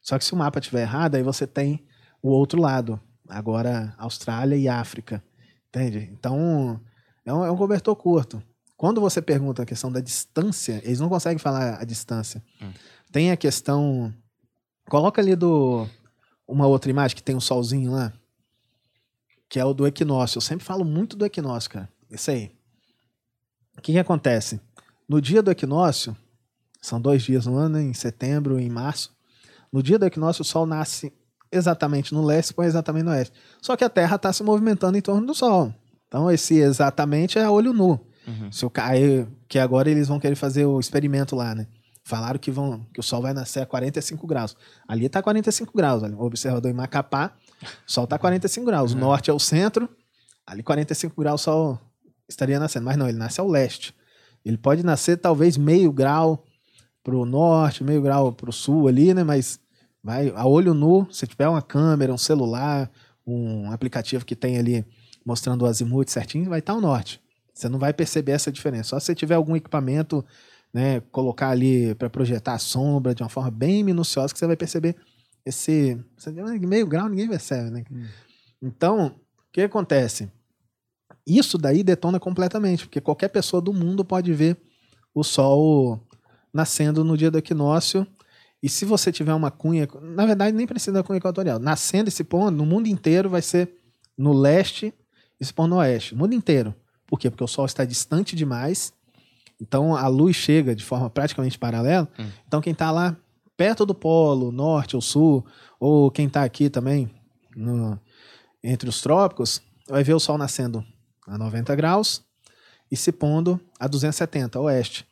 Só 0.00 0.18
que 0.18 0.24
se 0.24 0.32
o 0.32 0.36
mapa 0.36 0.58
estiver 0.58 0.82
errado, 0.82 1.14
aí 1.14 1.22
você 1.22 1.46
tem 1.46 1.84
o 2.22 2.28
outro 2.28 2.60
lado. 2.60 3.00
Agora, 3.28 3.94
Austrália 3.98 4.56
e 4.56 4.68
África. 4.68 5.22
Entende? 5.68 6.10
Então, 6.12 6.80
é 7.24 7.32
um, 7.32 7.44
é 7.44 7.50
um 7.50 7.56
cobertor 7.56 7.96
curto. 7.96 8.42
Quando 8.76 9.00
você 9.00 9.22
pergunta 9.22 9.62
a 9.62 9.66
questão 9.66 9.90
da 9.90 10.00
distância, 10.00 10.80
eles 10.84 11.00
não 11.00 11.08
conseguem 11.08 11.38
falar 11.38 11.80
a 11.80 11.84
distância. 11.84 12.42
Tem 13.10 13.30
a 13.30 13.36
questão. 13.36 14.12
Coloca 14.88 15.20
ali 15.22 15.34
do. 15.34 15.86
Uma 16.46 16.66
outra 16.66 16.90
imagem 16.90 17.16
que 17.16 17.22
tem 17.22 17.34
um 17.34 17.40
solzinho 17.40 17.92
lá. 17.92 18.12
Que 19.54 19.60
é 19.60 19.64
o 19.64 19.72
do 19.72 19.86
equinócio. 19.86 20.38
Eu 20.38 20.40
sempre 20.40 20.66
falo 20.66 20.84
muito 20.84 21.16
do 21.16 21.24
equinócio, 21.24 21.70
cara. 21.70 21.88
Isso 22.10 22.28
aí. 22.28 22.50
O 23.78 23.80
que, 23.80 23.92
que 23.92 23.98
acontece? 24.00 24.60
No 25.08 25.20
dia 25.20 25.40
do 25.40 25.48
equinócio, 25.48 26.16
são 26.82 27.00
dois 27.00 27.22
dias 27.22 27.46
no 27.46 27.56
ano, 27.56 27.78
em 27.78 27.94
setembro 27.94 28.58
e 28.58 28.64
em 28.64 28.68
março. 28.68 29.16
No 29.72 29.80
dia 29.80 29.96
do 29.96 30.06
equinócio, 30.06 30.42
o 30.42 30.44
Sol 30.44 30.66
nasce 30.66 31.12
exatamente 31.52 32.12
no 32.12 32.24
leste 32.24 32.50
e 32.50 32.54
põe 32.54 32.66
exatamente 32.66 33.04
no 33.04 33.12
oeste. 33.12 33.32
Só 33.62 33.76
que 33.76 33.84
a 33.84 33.88
Terra 33.88 34.16
está 34.16 34.32
se 34.32 34.42
movimentando 34.42 34.98
em 34.98 35.00
torno 35.00 35.24
do 35.24 35.36
Sol. 35.36 35.72
Então, 36.08 36.28
esse 36.28 36.56
exatamente 36.56 37.38
é 37.38 37.48
olho 37.48 37.72
nu. 37.72 38.04
Se 38.50 38.66
o 38.66 38.70
cair, 38.70 39.28
que 39.46 39.60
agora 39.60 39.88
eles 39.88 40.08
vão 40.08 40.18
querer 40.18 40.34
fazer 40.34 40.64
o 40.64 40.80
experimento 40.80 41.36
lá, 41.36 41.54
né? 41.54 41.68
Falaram 42.04 42.38
que 42.38 42.50
vão 42.50 42.86
que 42.92 43.00
o 43.00 43.02
Sol 43.02 43.22
vai 43.22 43.32
nascer 43.32 43.60
a 43.60 43.66
45 43.66 44.26
graus. 44.26 44.56
Ali 44.86 45.08
tá 45.08 45.22
45 45.22 45.72
graus, 45.74 46.02
olha, 46.02 46.14
o 46.16 46.24
observador 46.24 46.70
em 46.70 46.74
Macapá, 46.74 47.32
o 47.62 47.90
Sol 47.90 48.06
tá 48.06 48.18
45 48.18 48.66
graus. 48.66 48.92
O 48.92 48.96
norte 48.96 49.30
é 49.30 49.32
o 49.32 49.38
centro, 49.38 49.88
ali 50.46 50.62
45 50.62 51.18
graus 51.18 51.40
o 51.40 51.44
Sol 51.44 51.80
estaria 52.28 52.60
nascendo. 52.60 52.84
Mas 52.84 52.96
não, 52.96 53.08
ele 53.08 53.18
nasce 53.18 53.40
ao 53.40 53.48
leste. 53.48 53.94
Ele 54.44 54.58
pode 54.58 54.84
nascer 54.84 55.16
talvez 55.16 55.56
meio 55.56 55.90
grau 55.90 56.44
pro 57.02 57.24
norte, 57.24 57.82
meio 57.82 58.02
grau 58.02 58.32
pro 58.32 58.52
sul 58.52 58.88
ali, 58.88 59.14
né? 59.14 59.24
Mas 59.24 59.58
vai 60.02 60.30
a 60.36 60.46
olho 60.46 60.74
nu, 60.74 61.06
se 61.10 61.26
tiver 61.26 61.48
uma 61.48 61.62
câmera, 61.62 62.12
um 62.12 62.18
celular, 62.18 62.90
um 63.26 63.70
aplicativo 63.70 64.24
que 64.24 64.36
tem 64.36 64.58
ali 64.58 64.84
mostrando 65.24 65.62
o 65.62 65.66
azimuth 65.66 66.08
certinho, 66.08 66.50
vai 66.50 66.58
estar 66.58 66.74
ao 66.74 66.80
norte. 66.80 67.20
Você 67.54 67.68
não 67.68 67.78
vai 67.78 67.92
perceber 67.92 68.32
essa 68.32 68.52
diferença. 68.52 68.90
Só 68.90 69.00
se 69.00 69.06
você 69.06 69.14
tiver 69.14 69.36
algum 69.36 69.56
equipamento, 69.56 70.24
né, 70.74 71.00
colocar 71.12 71.50
ali 71.50 71.94
para 71.94 72.10
projetar 72.10 72.54
a 72.54 72.58
sombra 72.58 73.14
de 73.14 73.22
uma 73.22 73.28
forma 73.28 73.50
bem 73.50 73.84
minuciosa 73.84 74.32
que 74.32 74.38
você 74.38 74.46
vai 74.46 74.56
perceber 74.56 74.96
esse, 75.46 75.96
"Ah, 76.26 76.58
meio 76.66 76.86
grau, 76.86 77.08
ninguém 77.08 77.28
percebe, 77.28 77.70
né? 77.70 77.84
Então, 78.60 79.06
o 79.06 79.12
que 79.52 79.60
acontece? 79.60 80.28
Isso 81.24 81.56
daí 81.56 81.84
detona 81.84 82.18
completamente, 82.18 82.86
porque 82.86 83.00
qualquer 83.00 83.28
pessoa 83.28 83.62
do 83.62 83.72
mundo 83.72 84.04
pode 84.04 84.32
ver 84.32 84.56
o 85.14 85.22
sol 85.22 86.00
nascendo 86.52 87.04
no 87.04 87.16
dia 87.16 87.30
do 87.30 87.38
equinócio. 87.38 88.06
E 88.62 88.68
se 88.68 88.84
você 88.84 89.12
tiver 89.12 89.34
uma 89.34 89.50
cunha, 89.50 89.86
na 90.00 90.24
verdade 90.24 90.56
nem 90.56 90.66
precisa 90.66 90.92
da 90.92 91.02
cunha 91.02 91.18
equatorial, 91.18 91.58
nascendo 91.58 92.08
esse 92.08 92.24
ponto 92.24 92.50
no 92.50 92.64
mundo 92.64 92.86
inteiro 92.86 93.28
vai 93.28 93.42
ser 93.42 93.70
no 94.16 94.32
leste 94.32 94.92
e 95.38 95.44
se 95.44 95.52
pôr 95.52 95.66
no 95.66 95.76
oeste, 95.76 96.14
o 96.14 96.16
mundo 96.16 96.34
inteiro. 96.34 96.74
Por 97.06 97.18
quê? 97.18 97.28
Porque 97.30 97.44
o 97.44 97.48
sol 97.48 97.66
está 97.66 97.84
distante 97.84 98.34
demais, 98.34 98.93
então 99.66 99.94
a 99.96 100.06
luz 100.08 100.36
chega 100.36 100.74
de 100.74 100.84
forma 100.84 101.08
praticamente 101.10 101.58
paralela. 101.58 102.08
Então 102.46 102.60
quem 102.60 102.72
está 102.72 102.90
lá 102.90 103.16
perto 103.56 103.84
do 103.86 103.94
polo, 103.94 104.50
norte 104.52 104.96
ou 104.96 105.02
sul, 105.02 105.44
ou 105.80 106.10
quem 106.10 106.26
está 106.26 106.42
aqui 106.44 106.68
também, 106.68 107.10
no- 107.56 107.98
entre 108.62 108.88
os 108.88 109.00
trópicos, 109.00 109.60
vai 109.88 110.02
ver 110.02 110.14
o 110.14 110.20
sol 110.20 110.38
nascendo 110.38 110.84
a 111.26 111.36
90 111.38 111.74
graus 111.74 112.22
e 112.90 112.96
se 112.96 113.12
pondo 113.12 113.60
a 113.78 113.86
270, 113.86 114.60
oeste. 114.60 115.06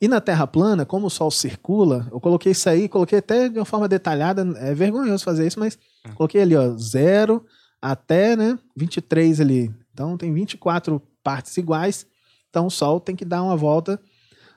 E 0.00 0.08
na 0.08 0.20
Terra 0.20 0.46
plana, 0.46 0.84
como 0.84 1.06
o 1.06 1.10
Sol 1.10 1.30
circula, 1.30 2.06
eu 2.12 2.20
coloquei 2.20 2.52
isso 2.52 2.68
aí, 2.68 2.88
coloquei 2.88 3.20
até 3.20 3.48
de 3.48 3.58
uma 3.58 3.64
forma 3.64 3.88
detalhada, 3.88 4.42
é 4.58 4.74
vergonhoso 4.74 5.24
fazer 5.24 5.46
isso, 5.46 5.58
mas 5.58 5.78
coloquei 6.16 6.42
ali, 6.42 6.54
ó, 6.56 6.76
zero 6.76 7.44
até, 7.80 8.36
né, 8.36 8.58
23 8.76 9.40
ali. 9.40 9.72
Então 9.92 10.16
tem 10.18 10.32
24 10.34 11.00
partes 11.22 11.56
iguais, 11.56 12.06
então 12.54 12.66
o 12.66 12.70
Sol 12.70 13.00
tem 13.00 13.16
que 13.16 13.24
dar 13.24 13.42
uma 13.42 13.56
volta 13.56 14.00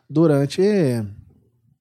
durante 0.07 0.61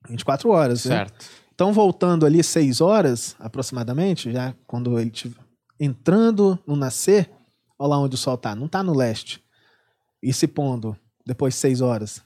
24 0.08 0.48
horas, 0.48 0.86
né? 0.86 0.96
Certo. 0.96 1.26
Então, 1.54 1.74
voltando 1.74 2.24
ali 2.24 2.42
seis 2.42 2.80
horas, 2.80 3.36
aproximadamente, 3.38 4.32
já 4.32 4.54
quando 4.66 4.98
ele 4.98 5.10
estiver 5.10 5.36
entrando 5.78 6.58
no 6.66 6.74
nascer, 6.74 7.30
olha 7.78 7.90
lá 7.90 7.98
onde 7.98 8.14
o 8.14 8.18
sol 8.18 8.34
está. 8.34 8.54
Não 8.54 8.64
está 8.64 8.82
no 8.82 8.96
leste. 8.96 9.42
E 10.22 10.32
se 10.32 10.46
pondo 10.46 10.96
depois 11.24 11.52
de 11.52 11.60
seis 11.60 11.82
horas. 11.82 12.22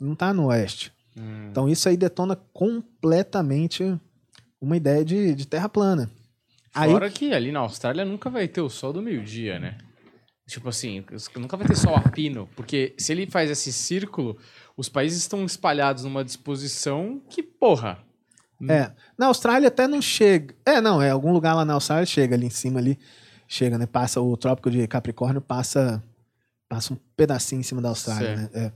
Não 0.00 0.14
está 0.14 0.34
no 0.34 0.46
oeste. 0.46 0.92
Então, 1.50 1.68
isso 1.68 1.88
aí 1.88 1.96
detona 1.96 2.34
completamente 2.52 3.96
uma 4.60 4.76
ideia 4.76 5.04
de, 5.04 5.36
de 5.36 5.46
terra 5.46 5.68
plana. 5.68 6.10
Aí, 6.74 6.90
Fora 6.90 7.10
que 7.10 7.32
ali 7.32 7.52
na 7.52 7.60
Austrália 7.60 8.04
nunca 8.04 8.28
vai 8.28 8.48
ter 8.48 8.60
o 8.60 8.70
sol 8.70 8.92
do 8.92 9.02
meio-dia, 9.02 9.60
né? 9.60 9.78
Tipo 10.50 10.68
assim, 10.68 11.04
nunca 11.36 11.56
vai 11.56 11.64
ter 11.64 11.76
sol 11.76 11.94
a 11.94 12.00
pino, 12.00 12.48
porque 12.56 12.92
se 12.98 13.12
ele 13.12 13.24
faz 13.24 13.48
esse 13.48 13.72
círculo, 13.72 14.36
os 14.76 14.88
países 14.88 15.20
estão 15.20 15.44
espalhados 15.44 16.02
numa 16.02 16.24
disposição 16.24 17.22
que, 17.30 17.40
porra. 17.40 17.98
É. 18.68 18.90
Na 19.16 19.26
Austrália 19.26 19.68
até 19.68 19.86
não 19.86 20.02
chega. 20.02 20.52
É, 20.66 20.80
não, 20.80 21.00
é 21.00 21.10
algum 21.10 21.32
lugar 21.32 21.54
lá 21.54 21.64
na 21.64 21.74
Austrália 21.74 22.04
chega 22.04 22.34
ali 22.34 22.46
em 22.46 22.50
cima 22.50 22.80
ali. 22.80 22.98
Chega, 23.46 23.78
né? 23.78 23.86
Passa 23.86 24.20
o 24.20 24.36
trópico 24.36 24.72
de 24.72 24.88
Capricórnio, 24.88 25.40
passa 25.40 26.02
passa 26.68 26.94
um 26.94 26.96
pedacinho 27.16 27.60
em 27.60 27.64
cima 27.64 27.80
da 27.80 27.90
Austrália, 27.90 28.34
né? 28.34 28.50
É. 28.52 28.72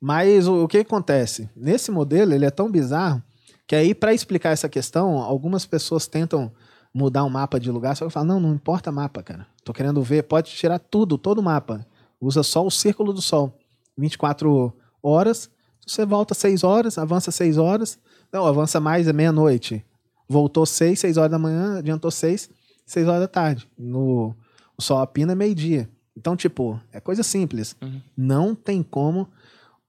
Mas 0.00 0.48
o, 0.48 0.64
o 0.64 0.68
que 0.68 0.78
acontece? 0.78 1.48
Nesse 1.54 1.92
modelo, 1.92 2.34
ele 2.34 2.44
é 2.44 2.50
tão 2.50 2.68
bizarro 2.68 3.22
que 3.64 3.76
aí 3.76 3.94
para 3.94 4.12
explicar 4.12 4.50
essa 4.50 4.68
questão, 4.68 5.18
algumas 5.18 5.64
pessoas 5.66 6.08
tentam 6.08 6.52
mudar 6.94 7.24
o 7.24 7.30
mapa 7.30 7.58
de 7.58 7.70
lugar, 7.70 7.96
só 7.96 8.04
que 8.04 8.06
eu 8.06 8.10
falo, 8.10 8.26
não, 8.26 8.40
não 8.40 8.54
importa 8.54 8.92
mapa, 8.92 9.22
cara. 9.22 9.46
Tô 9.64 9.72
querendo 9.72 10.02
ver, 10.02 10.24
pode 10.24 10.50
tirar 10.50 10.78
tudo, 10.78 11.16
todo 11.16 11.38
o 11.38 11.42
mapa. 11.42 11.86
Usa 12.20 12.42
só 12.42 12.64
o 12.64 12.70
círculo 12.70 13.12
do 13.12 13.22
sol. 13.22 13.58
24 13.96 14.72
horas, 15.02 15.50
você 15.86 16.04
volta 16.04 16.34
6 16.34 16.62
horas, 16.62 16.98
avança 16.98 17.30
6 17.30 17.58
horas, 17.58 17.98
não, 18.32 18.46
avança 18.46 18.80
mais, 18.80 19.08
é 19.08 19.12
meia-noite. 19.12 19.84
Voltou 20.28 20.64
6, 20.64 20.98
6 20.98 21.16
horas 21.16 21.30
da 21.30 21.38
manhã, 21.38 21.78
adiantou 21.78 22.10
6, 22.10 22.48
6 22.86 23.08
horas 23.08 23.20
da 23.20 23.28
tarde. 23.28 23.68
No, 23.78 24.34
o 24.76 24.82
sol 24.82 24.98
apina 24.98 25.32
é 25.32 25.34
meio-dia. 25.34 25.88
Então, 26.16 26.36
tipo, 26.36 26.80
é 26.92 27.00
coisa 27.00 27.22
simples. 27.22 27.76
Não 28.16 28.54
tem 28.54 28.82
como 28.82 29.28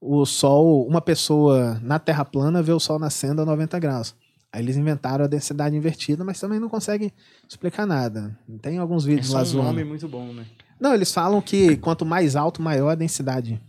o 0.00 0.26
sol, 0.26 0.86
uma 0.86 1.00
pessoa 1.00 1.78
na 1.82 1.98
Terra 1.98 2.24
plana 2.24 2.62
ver 2.62 2.72
o 2.72 2.80
sol 2.80 2.98
nascendo 2.98 3.42
a 3.42 3.44
90 3.46 3.78
graus. 3.78 4.14
Aí 4.54 4.62
eles 4.62 4.76
inventaram 4.76 5.24
a 5.24 5.26
densidade 5.26 5.74
invertida, 5.76 6.22
mas 6.22 6.38
também 6.38 6.60
não 6.60 6.68
conseguem 6.68 7.10
explicar 7.48 7.84
nada. 7.84 8.38
Tem 8.62 8.78
alguns 8.78 9.04
É 9.04 9.08
vídeos 9.08 9.26
só 9.26 9.38
lá 9.38 9.42
um 9.42 9.46
zoando. 9.46 9.66
nome 9.70 9.82
muito 9.82 10.06
bom, 10.06 10.32
né? 10.32 10.46
Não, 10.80 10.94
eles 10.94 11.12
falam 11.12 11.42
que 11.42 11.76
quanto 11.78 12.06
mais 12.06 12.36
alto, 12.36 12.62
maior 12.62 12.90
a 12.90 12.94
densidade 12.94 13.60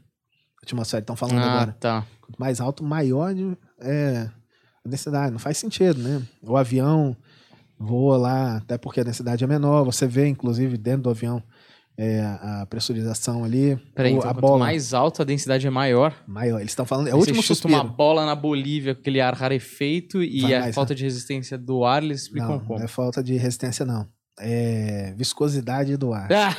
atmosférica. 0.62 1.04
Estão 1.12 1.16
falando 1.16 1.40
Ah, 1.44 1.54
agora. 1.56 1.72
tá. 1.80 2.06
Quanto 2.22 2.38
mais 2.40 2.62
alto, 2.62 2.84
maior 2.84 3.34
é 3.82 4.30
a 4.86 4.88
densidade. 4.88 5.32
Não 5.32 5.40
faz 5.40 5.58
sentido, 5.58 6.00
né? 6.04 6.22
O 6.44 6.56
avião 6.56 7.18
voa 7.80 8.16
lá, 8.18 8.58
até 8.58 8.78
porque 8.78 9.00
a 9.00 9.04
densidade 9.04 9.44
é 9.44 9.48
menor. 9.48 9.86
Você 9.86 10.06
vê, 10.06 10.28
inclusive, 10.28 10.78
dentro 10.78 11.02
do 11.04 11.10
avião 11.10 11.42
é, 11.98 12.22
a 12.22 12.66
pressurização 12.70 13.43
ali. 13.43 13.78
Peraí, 13.96 14.14
então, 14.14 14.30
a 14.30 14.34
bola 14.34 14.60
mais 14.60 14.93
alto 14.93 15.22
a 15.22 15.26
densidade 15.26 15.66
é 15.66 15.70
maior. 15.70 16.14
maior. 16.28 16.60
Eles 16.60 16.72
estão 16.72 16.86
falando. 16.86 17.08
É 17.08 17.14
o 17.14 17.18
último 17.18 17.41
chuta 17.41 17.48
suspiro. 17.56 17.74
uma 17.74 17.84
bola 17.84 18.26
na 18.26 18.36
Bolívia 18.36 18.93
com 18.93 19.02
aquele 19.02 19.22
ar 19.22 19.34
rarefeito 19.34 20.22
e 20.22 20.41
Vai 20.41 20.54
a 20.56 20.60
mais, 20.62 20.76
falta 20.76 20.93
de 20.93 21.04
resistência 21.04 21.58
do 21.58 21.84
ar, 21.86 22.04
eles 22.04 22.24
explicam 22.24 22.50
Não, 22.50 22.60
como. 22.60 22.80
não 22.80 22.86
é 22.86 22.88
falta 22.88 23.24
de 23.24 23.36
resistência, 23.38 23.86
não. 23.86 24.08
É 24.38 25.14
viscosidade 25.18 25.96
do 25.96 26.14
ar. 26.14 26.28
Ah, 26.32 26.56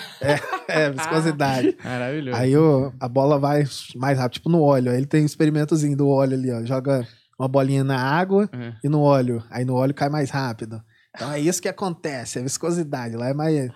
É, 0.69 0.91
viscosidade. 0.91 1.77
maravilhoso. 1.85 2.39
Aí 2.39 2.57
o, 2.57 2.93
a 2.99 3.07
bola 3.09 3.39
vai 3.39 3.65
mais 3.97 4.19
rápido, 4.19 4.35
tipo 4.35 4.49
no 4.49 4.63
óleo. 4.63 4.91
Aí 4.91 4.97
ele 4.97 5.07
tem 5.07 5.23
um 5.23 5.27
experimentozinho 5.27 5.97
do 5.97 6.09
óleo 6.09 6.35
ali, 6.35 6.51
ó. 6.51 6.65
Joga 6.65 7.07
uma 7.39 7.47
bolinha 7.49 7.85
na 7.85 8.01
água 8.01 8.49
Uhum. 8.53 8.73
e 8.83 8.89
no 8.89 9.01
óleo. 9.03 9.45
Aí 9.51 9.65
no 9.65 9.75
óleo 9.75 9.93
cai 9.95 10.09
mais 10.09 10.31
rápido. 10.31 10.81
Então 11.15 11.31
é 11.33 11.39
isso 11.39 11.61
que 11.63 11.69
acontece, 11.69 12.39
é 12.39 12.43
viscosidade. 12.43 13.15
Lá 13.17 13.29
é 13.29 13.35
mais, 13.35 13.71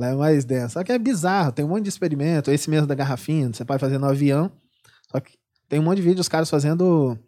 lá 0.00 0.08
é 0.08 0.14
mais 0.14 0.44
denso. 0.44 0.74
Só 0.74 0.82
que 0.82 0.90
é 0.90 0.98
bizarro, 0.98 1.52
tem 1.52 1.64
um 1.64 1.68
monte 1.68 1.82
de 1.82 1.90
experimento. 1.90 2.50
Esse 2.50 2.70
mesmo 2.70 2.86
da 2.86 2.94
garrafinha, 2.94 3.52
você 3.52 3.64
pode 3.64 3.80
fazer 3.80 3.98
no 3.98 4.06
avião. 4.06 4.50
Só 5.10 5.20
que 5.20 5.34
tem 5.68 5.78
um 5.78 5.82
monte 5.82 5.96
de 5.96 6.02
vídeos 6.02 6.20
os 6.20 6.28
caras 6.28 6.48
fazendo 6.48 7.18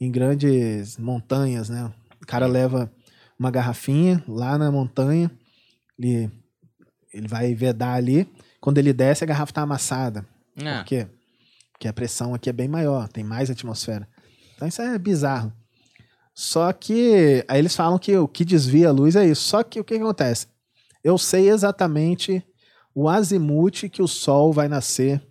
em 0.00 0.10
grandes 0.10 0.96
montanhas, 0.98 1.68
né? 1.68 1.92
O 2.22 2.26
cara 2.26 2.46
leva 2.46 2.90
uma 3.38 3.50
garrafinha 3.50 4.22
lá 4.28 4.56
na 4.56 4.70
montanha, 4.70 5.30
ele, 5.98 6.30
ele 7.12 7.26
vai 7.26 7.54
vedar 7.54 7.94
ali. 7.94 8.28
Quando 8.60 8.78
ele 8.78 8.92
desce, 8.92 9.24
a 9.24 9.26
garrafa 9.26 9.52
tá 9.52 9.62
amassada. 9.62 10.24
Ah, 10.58 10.78
Por 10.78 10.84
quê? 10.84 11.06
Porque 11.72 11.88
a 11.88 11.92
pressão 11.92 12.32
aqui 12.34 12.48
é 12.48 12.52
bem 12.52 12.68
maior, 12.68 13.08
tem 13.08 13.24
mais 13.24 13.50
atmosfera. 13.50 14.06
Então 14.54 14.68
isso 14.68 14.80
é 14.80 14.96
bizarro. 14.96 15.52
Só 16.32 16.72
que 16.72 17.44
aí 17.48 17.58
eles 17.58 17.74
falam 17.74 17.98
que 17.98 18.16
o 18.16 18.28
que 18.28 18.44
desvia 18.44 18.88
a 18.88 18.92
luz 18.92 19.16
é 19.16 19.26
isso. 19.26 19.42
Só 19.42 19.62
que 19.64 19.80
o 19.80 19.84
que, 19.84 19.96
que 19.96 20.02
acontece? 20.02 20.46
Eu 21.02 21.18
sei 21.18 21.50
exatamente 21.50 22.44
o 22.94 23.08
azimuth 23.08 23.88
que 23.90 24.02
o 24.02 24.08
Sol 24.08 24.52
vai 24.52 24.68
nascer 24.68 25.22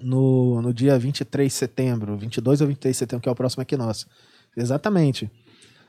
no, 0.00 0.62
no 0.62 0.72
dia 0.72 0.98
23 0.98 1.50
de 1.50 1.58
setembro, 1.58 2.16
22 2.16 2.60
ou 2.60 2.68
23 2.68 2.94
de 2.94 2.98
setembro, 2.98 3.22
que 3.22 3.28
é 3.28 3.32
o 3.32 3.36
próximo 3.36 3.62
equinócio. 3.62 4.06
Exatamente. 4.56 5.30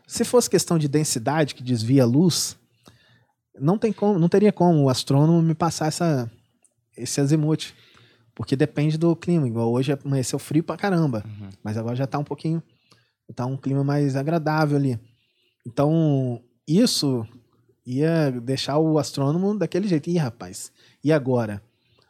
Se 0.08 0.26
fosse 0.26 0.50
questão 0.50 0.78
de 0.78 0.88
densidade 0.88 1.54
que 1.54 1.64
desvia 1.64 2.04
a 2.04 2.06
luz, 2.06 2.58
não 3.60 3.78
tem 3.78 3.93
como, 3.93 4.18
não 4.18 4.30
teria 4.30 4.52
como 4.52 4.84
o 4.84 4.89
astrônomo 4.89 5.41
me 5.41 5.54
passar 5.54 5.88
essa, 5.88 6.32
esse 6.97 7.22
azimuth. 7.22 7.74
Porque 8.34 8.56
depende 8.56 8.97
do 8.97 9.16
clima. 9.16 9.47
Igual 9.47 9.72
hoje 9.72 9.91
amanheceu 9.91 10.39
frio 10.39 10.64
pra 10.64 10.78
caramba. 10.78 11.24
Mas 11.64 11.78
agora 11.78 11.95
já 11.95 12.08
tá 12.08 12.18
um 12.18 12.24
pouquinho. 12.24 12.64
Tá 13.36 13.45
um 13.45 13.58
clima 13.58 13.84
mais 13.84 14.16
agradável 14.16 14.78
ali. 14.78 15.00
Então, 15.68 16.41
isso 16.68 17.28
ia 17.98 18.32
deixar 18.32 18.78
o 18.78 19.00
astrônomo 19.00 19.58
daquele 19.58 19.88
jeito. 19.88 20.10
Ih, 20.10 20.18
rapaz, 20.18 20.72
e 21.04 21.12
agora? 21.12 21.62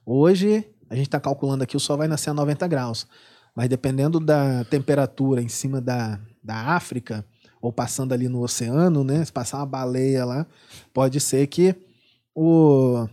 Hoje, 0.06 0.66
a 0.90 0.96
gente 0.96 1.10
tá 1.10 1.20
calculando 1.20 1.64
aqui, 1.64 1.78
o 1.78 1.80
sol 1.80 1.98
vai 1.98 2.08
nascer 2.08 2.32
a 2.32 2.34
90 2.34 2.68
graus. 2.68 3.08
Mas 3.56 3.70
dependendo 3.70 4.20
da 4.20 4.64
temperatura 4.66 5.42
em 5.42 5.48
cima 5.48 5.80
da, 5.80 6.20
da 6.44 6.56
África, 6.76 7.26
ou 7.62 7.72
passando 7.72 8.14
ali 8.14 8.28
no 8.28 8.42
oceano, 8.42 9.04
né? 9.04 9.24
Se 9.24 9.32
passar 9.32 9.58
uma 9.58 9.66
baleia 9.66 10.26
lá, 10.26 10.48
pode 10.94 11.20
ser 11.20 11.46
que 11.48 11.76
o, 12.34 13.08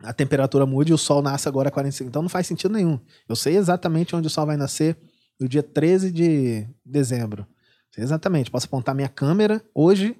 a 0.00 0.12
temperatura 0.12 0.66
mude 0.66 0.92
e 0.92 0.94
o 0.94 0.98
sol 0.98 1.22
nasce 1.22 1.48
agora 1.48 1.68
a 1.68 1.72
45. 1.72 2.08
Então 2.08 2.22
não 2.22 2.28
faz 2.28 2.46
sentido 2.46 2.72
nenhum. 2.72 2.98
Eu 3.28 3.36
sei 3.36 3.56
exatamente 3.56 4.14
onde 4.14 4.26
o 4.26 4.30
sol 4.30 4.46
vai 4.46 4.56
nascer 4.56 4.96
no 5.40 5.48
dia 5.48 5.62
13 5.62 6.10
de 6.10 6.66
dezembro. 6.84 7.46
Sei 7.90 8.04
exatamente. 8.04 8.50
Posso 8.50 8.66
apontar 8.66 8.94
minha 8.94 9.08
câmera 9.08 9.62
hoje 9.74 10.16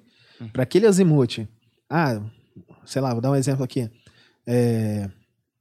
para 0.51 0.63
aquele 0.63 0.87
azimuth. 0.87 1.47
Ah, 1.95 2.19
sei 2.83 2.99
lá, 2.99 3.11
vou 3.11 3.21
dar 3.21 3.29
um 3.29 3.35
exemplo 3.35 3.63
aqui. 3.63 3.87
É, 4.47 5.07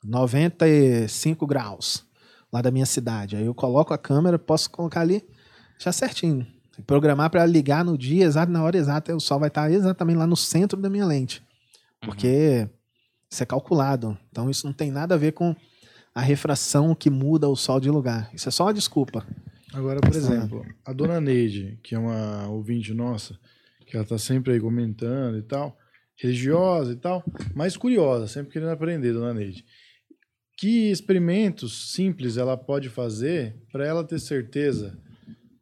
95 0.03 1.47
graus 1.47 2.07
lá 2.51 2.63
da 2.63 2.71
minha 2.71 2.87
cidade. 2.87 3.37
Aí 3.37 3.45
eu 3.45 3.55
coloco 3.55 3.93
a 3.93 3.99
câmera, 3.99 4.39
posso 4.39 4.71
colocar 4.71 5.03
ali 5.03 5.23
já 5.79 5.93
certinho. 5.93 6.47
Programar 6.87 7.29
para 7.29 7.45
ligar 7.45 7.85
no 7.85 7.99
dia 7.99 8.25
exato, 8.25 8.51
na 8.51 8.63
hora 8.63 8.79
exata, 8.79 9.15
o 9.15 9.21
sol 9.21 9.41
vai 9.41 9.49
estar 9.49 9.71
exatamente 9.71 10.17
lá 10.17 10.27
no 10.27 10.35
centro 10.35 10.81
da 10.81 10.89
minha 10.89 11.05
lente. 11.05 11.43
Porque 12.01 12.67
isso 13.31 13.43
é 13.43 13.47
calculado. 13.47 14.17
Então 14.31 14.49
isso 14.49 14.67
não 14.67 14.73
tem 14.73 14.91
nada 14.91 15.15
a 15.15 15.19
ver 15.19 15.33
com 15.33 15.55
a 16.15 16.23
refração 16.23 16.95
que 16.95 17.11
muda 17.11 17.47
o 17.47 17.55
sol 17.55 17.79
de 17.79 17.91
lugar. 17.91 18.31
Isso 18.33 18.49
é 18.49 18.53
só 18.53 18.65
uma 18.65 18.73
desculpa. 18.73 19.27
Agora, 19.75 20.01
por 20.01 20.17
exemplo, 20.17 20.65
a 20.83 20.95
dona 20.95 21.21
Neide, 21.21 21.79
que 21.83 21.95
é 21.95 21.99
uma 21.99 22.49
ouvinte 22.49 22.95
nossa, 22.95 23.39
que 23.87 23.99
ela 23.99 24.07
tá 24.07 24.17
sempre 24.17 24.55
aí 24.55 24.61
comentando 24.61 25.37
e 25.37 25.43
tal, 25.43 25.77
religiosa 26.17 26.93
e 26.93 26.97
tal, 26.97 27.25
mas 27.55 27.77
curiosa, 27.77 28.27
sempre 28.29 28.53
querendo 28.53 28.71
aprender, 28.71 29.13
dona 29.13 29.35
Neide. 29.35 29.65
Que 30.57 30.91
experimentos 30.91 31.93
simples 31.93 32.37
ela 32.37 32.57
pode 32.57 32.89
fazer 32.89 33.57
para 33.73 33.87
ela 33.87 34.05
ter 34.05 34.21
certeza 34.21 34.99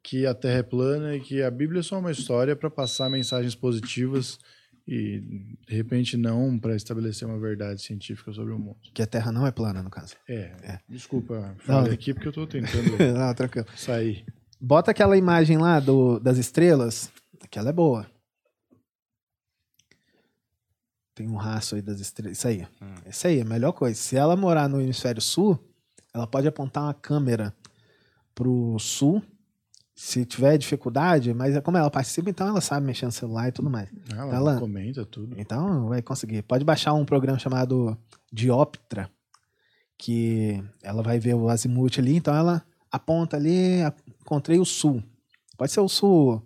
que 0.03 0.27
a 0.27 0.35
Terra 0.35 0.59
é 0.59 0.63
plana 0.63 1.15
e 1.17 1.21
que 1.21 1.43
a 1.43 1.51
Bíblia 1.51 1.81
é 1.81 1.83
só 1.83 1.99
uma 1.99 2.11
história 2.11 2.55
para 2.57 2.69
passar 2.71 3.09
mensagens 3.09 3.55
positivas 3.55 4.39
e, 4.87 5.21
de 5.69 5.75
repente, 5.77 6.17
não 6.17 6.59
para 6.59 6.75
estabelecer 6.75 7.29
uma 7.29 7.39
verdade 7.39 7.81
científica 7.81 8.33
sobre 8.33 8.53
o 8.53 8.59
mundo? 8.59 8.77
Que 8.93 9.03
a 9.03 9.07
Terra 9.07 9.31
não 9.31 9.47
é 9.47 9.53
plana, 9.53 9.83
no 9.83 9.91
caso. 9.91 10.17
É, 10.29 10.79
desculpa, 10.89 11.55
falei 11.61 11.89
Não. 11.89 11.95
aqui 11.95 12.13
porque 12.13 12.29
eu 12.29 12.33
tô 12.33 12.47
tentando 12.47 12.97
não, 13.17 13.35
tranquilo. 13.35 13.67
sair. 13.77 14.25
Bota 14.61 14.91
aquela 14.91 15.17
imagem 15.17 15.59
lá 15.59 15.79
do, 15.81 16.19
das 16.19 16.39
estrelas, 16.39 17.11
Aquela 17.43 17.71
é 17.71 17.73
boa. 17.73 18.07
Tem 21.21 21.29
um 21.29 21.37
rastro 21.37 21.77
aí 21.77 21.83
das 21.83 22.01
estrelas. 22.01 22.39
Isso 22.39 22.49
aí. 22.49 22.67
Hum. 22.81 22.95
Isso 23.07 23.27
aí, 23.27 23.43
a 23.43 23.45
melhor 23.45 23.73
coisa. 23.73 23.95
Se 24.01 24.17
ela 24.17 24.35
morar 24.37 24.71
no 24.71 24.81
hemisfério 24.81 25.21
sul, 25.21 25.59
ela 26.15 26.27
pode 26.27 26.49
apontar 26.49 26.85
uma 26.85 26.95
câmera 26.95 27.55
pro 28.35 28.79
sul. 28.79 29.23
Se 29.95 30.25
tiver 30.25 30.57
dificuldade, 30.57 31.35
mas 31.35 31.55
é 31.55 31.61
como 31.61 31.77
ela 31.77 31.91
participa, 31.91 32.31
então 32.31 32.49
ela 32.49 32.63
sabe 32.63 32.87
mexer 32.87 33.05
no 33.05 33.13
celular 33.13 33.49
e 33.49 33.53
tudo 33.53 33.69
mais. 33.69 33.91
Ela, 34.11 34.35
Ela- 34.35 34.59
comenta 34.59 35.05
tudo. 35.05 35.39
Então 35.39 35.89
vai 35.89 36.01
conseguir. 36.01 36.41
Pode 36.41 36.65
baixar 36.65 36.95
um 36.95 37.05
programa 37.05 37.39
chamado 37.39 37.95
Dioptra, 38.33 39.11
que 39.99 40.65
ela 40.83 41.03
vai 41.03 41.19
ver 41.19 41.35
o 41.35 41.51
azimuth 41.51 41.99
ali, 41.99 42.17
então 42.17 42.35
ela 42.35 42.65
aponta 42.91 43.37
ali, 43.37 43.81
encontrei 44.23 44.59
o 44.59 44.65
sul. 44.65 45.03
Pode 45.59 45.71
ser 45.71 45.81
o 45.81 45.89
sul 45.89 46.43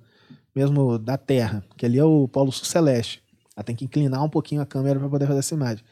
mesmo 0.52 0.98
da 0.98 1.16
Terra, 1.16 1.64
que 1.76 1.86
ali 1.86 1.96
é 1.98 2.04
o 2.04 2.26
polo 2.26 2.50
sul 2.50 2.64
celeste. 2.64 3.22
Ela 3.56 3.64
tem 3.64 3.76
que 3.76 3.84
inclinar 3.84 4.22
um 4.22 4.28
pouquinho 4.28 4.60
a 4.60 4.66
câmera 4.66 4.98
para 4.98 5.08
poder 5.08 5.26
fazer 5.26 5.38
essa 5.38 5.54
imagem. 5.54 5.84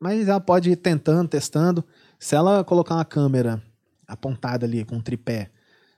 Mas 0.00 0.28
ela 0.28 0.40
pode 0.40 0.70
ir 0.70 0.76
tentando, 0.76 1.28
testando. 1.28 1.84
Se 2.18 2.36
ela 2.36 2.62
colocar 2.62 2.94
uma 2.94 3.04
câmera 3.04 3.62
apontada 4.06 4.66
ali 4.66 4.84
com 4.84 4.96
um 4.96 5.00
tripé, 5.00 5.50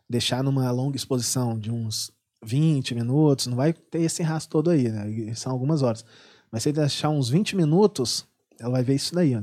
deixar 0.08 0.42
numa 0.42 0.70
longa 0.70 0.96
exposição 0.96 1.58
de 1.58 1.70
uns 1.70 2.10
20 2.42 2.94
minutos, 2.94 3.46
não 3.46 3.56
vai 3.56 3.72
ter 3.72 4.00
esse 4.02 4.22
rastro 4.22 4.50
todo 4.50 4.70
aí, 4.70 4.88
né? 4.88 5.34
São 5.34 5.52
algumas 5.52 5.82
horas. 5.82 6.04
Mas 6.50 6.62
se 6.62 6.70
ele 6.70 6.78
deixar 6.78 7.10
uns 7.10 7.28
20 7.28 7.56
minutos, 7.56 8.26
ela 8.58 8.72
vai 8.72 8.82
ver 8.82 8.94
isso 8.94 9.14
daí, 9.14 9.36
ó, 9.36 9.42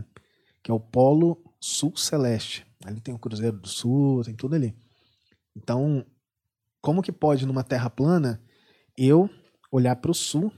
que 0.63 0.71
é 0.71 0.73
o 0.73 0.79
Polo 0.79 1.37
Sul 1.59 1.95
Celeste. 1.95 2.65
Ali 2.83 2.99
tem 2.99 3.13
o 3.13 3.19
Cruzeiro 3.19 3.57
do 3.57 3.67
Sul, 3.67 4.23
tem 4.23 4.35
tudo 4.35 4.55
ali. 4.55 4.75
Então, 5.55 6.05
como 6.81 7.01
que 7.01 7.11
pode 7.11 7.45
numa 7.45 7.63
Terra 7.63 7.89
plana 7.89 8.41
eu 8.97 9.29
olhar 9.71 9.95
para 9.95 10.11
o 10.11 10.13
sul? 10.13 10.51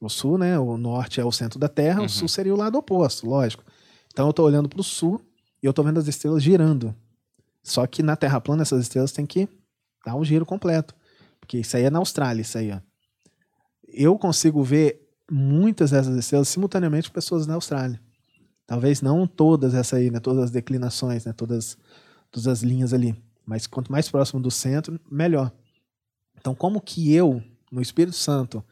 O 0.00 0.08
sul, 0.08 0.38
né? 0.38 0.58
O 0.58 0.76
norte 0.76 1.20
é 1.20 1.24
o 1.24 1.32
centro 1.32 1.58
da 1.58 1.68
Terra, 1.68 2.00
Uhum. 2.00 2.06
o 2.06 2.08
sul 2.08 2.28
seria 2.28 2.54
o 2.54 2.56
lado 2.56 2.78
oposto, 2.78 3.26
lógico. 3.26 3.64
Então 4.12 4.26
eu 4.26 4.30
estou 4.30 4.46
olhando 4.46 4.68
para 4.68 4.80
o 4.80 4.84
sul 4.84 5.20
e 5.62 5.66
eu 5.66 5.70
estou 5.70 5.84
vendo 5.84 5.98
as 5.98 6.06
estrelas 6.06 6.42
girando. 6.42 6.94
Só 7.62 7.86
que 7.86 8.02
na 8.02 8.16
Terra 8.16 8.40
plana 8.40 8.62
essas 8.62 8.80
estrelas 8.82 9.12
têm 9.12 9.26
que 9.26 9.48
dar 10.06 10.14
um 10.14 10.24
giro 10.24 10.46
completo. 10.46 10.94
Porque 11.40 11.58
isso 11.58 11.76
aí 11.76 11.84
é 11.84 11.90
na 11.90 11.98
Austrália, 11.98 12.42
isso 12.42 12.56
aí, 12.58 12.70
ó. 12.72 12.78
Eu 13.86 14.18
consigo 14.18 14.62
ver 14.62 15.00
muitas 15.30 15.90
dessas 15.90 16.16
estrelas 16.16 16.48
simultaneamente 16.48 17.08
com 17.08 17.14
pessoas 17.14 17.46
na 17.46 17.54
Austrália. 17.54 18.00
Talvez 18.66 19.00
não 19.00 19.26
todas 19.26 19.74
essa 19.74 19.96
aí, 19.96 20.10
né? 20.10 20.20
Todas 20.20 20.44
as 20.44 20.50
declinações, 20.50 21.24
né? 21.24 21.32
Todas, 21.32 21.76
todas 22.30 22.46
as 22.46 22.62
linhas 22.62 22.92
ali. 22.92 23.16
Mas 23.46 23.66
quanto 23.66 23.90
mais 23.90 24.10
próximo 24.10 24.40
do 24.40 24.50
centro, 24.50 25.00
melhor. 25.10 25.50
Então, 26.38 26.54
como 26.54 26.80
que 26.80 27.12
eu, 27.14 27.42
no 27.72 27.80
Espírito 27.80 28.16
Santo, 28.16 28.62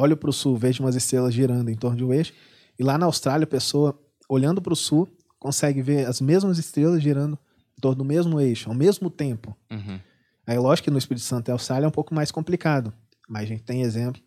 olho 0.00 0.16
para 0.16 0.30
o 0.30 0.32
sul, 0.32 0.56
vejo 0.56 0.82
umas 0.82 0.96
estrelas 0.96 1.34
girando 1.34 1.68
em 1.68 1.74
torno 1.74 1.96
de 1.96 2.04
um 2.04 2.12
eixo, 2.12 2.32
e 2.78 2.82
lá 2.82 2.96
na 2.96 3.06
Austrália, 3.06 3.44
a 3.44 3.46
pessoa, 3.46 3.98
olhando 4.28 4.62
para 4.62 4.72
o 4.72 4.76
sul, 4.76 5.08
consegue 5.38 5.82
ver 5.82 6.06
as 6.06 6.20
mesmas 6.20 6.58
estrelas 6.58 7.02
girando 7.02 7.38
em 7.76 7.80
torno 7.80 7.98
do 7.98 8.04
mesmo 8.04 8.40
eixo, 8.40 8.68
ao 8.68 8.74
mesmo 8.74 9.10
tempo. 9.10 9.56
Uhum. 9.70 10.00
Aí, 10.46 10.58
lógico 10.58 10.84
que 10.84 10.90
no 10.90 10.98
Espírito 10.98 11.24
Santo 11.24 11.48
e 11.48 11.52
Austrália 11.52 11.84
é 11.84 11.88
um 11.88 11.92
pouco 11.92 12.14
mais 12.14 12.30
complicado, 12.30 12.92
mas 13.28 13.44
a 13.44 13.46
gente 13.46 13.62
tem 13.62 13.82
exemplo, 13.82 14.20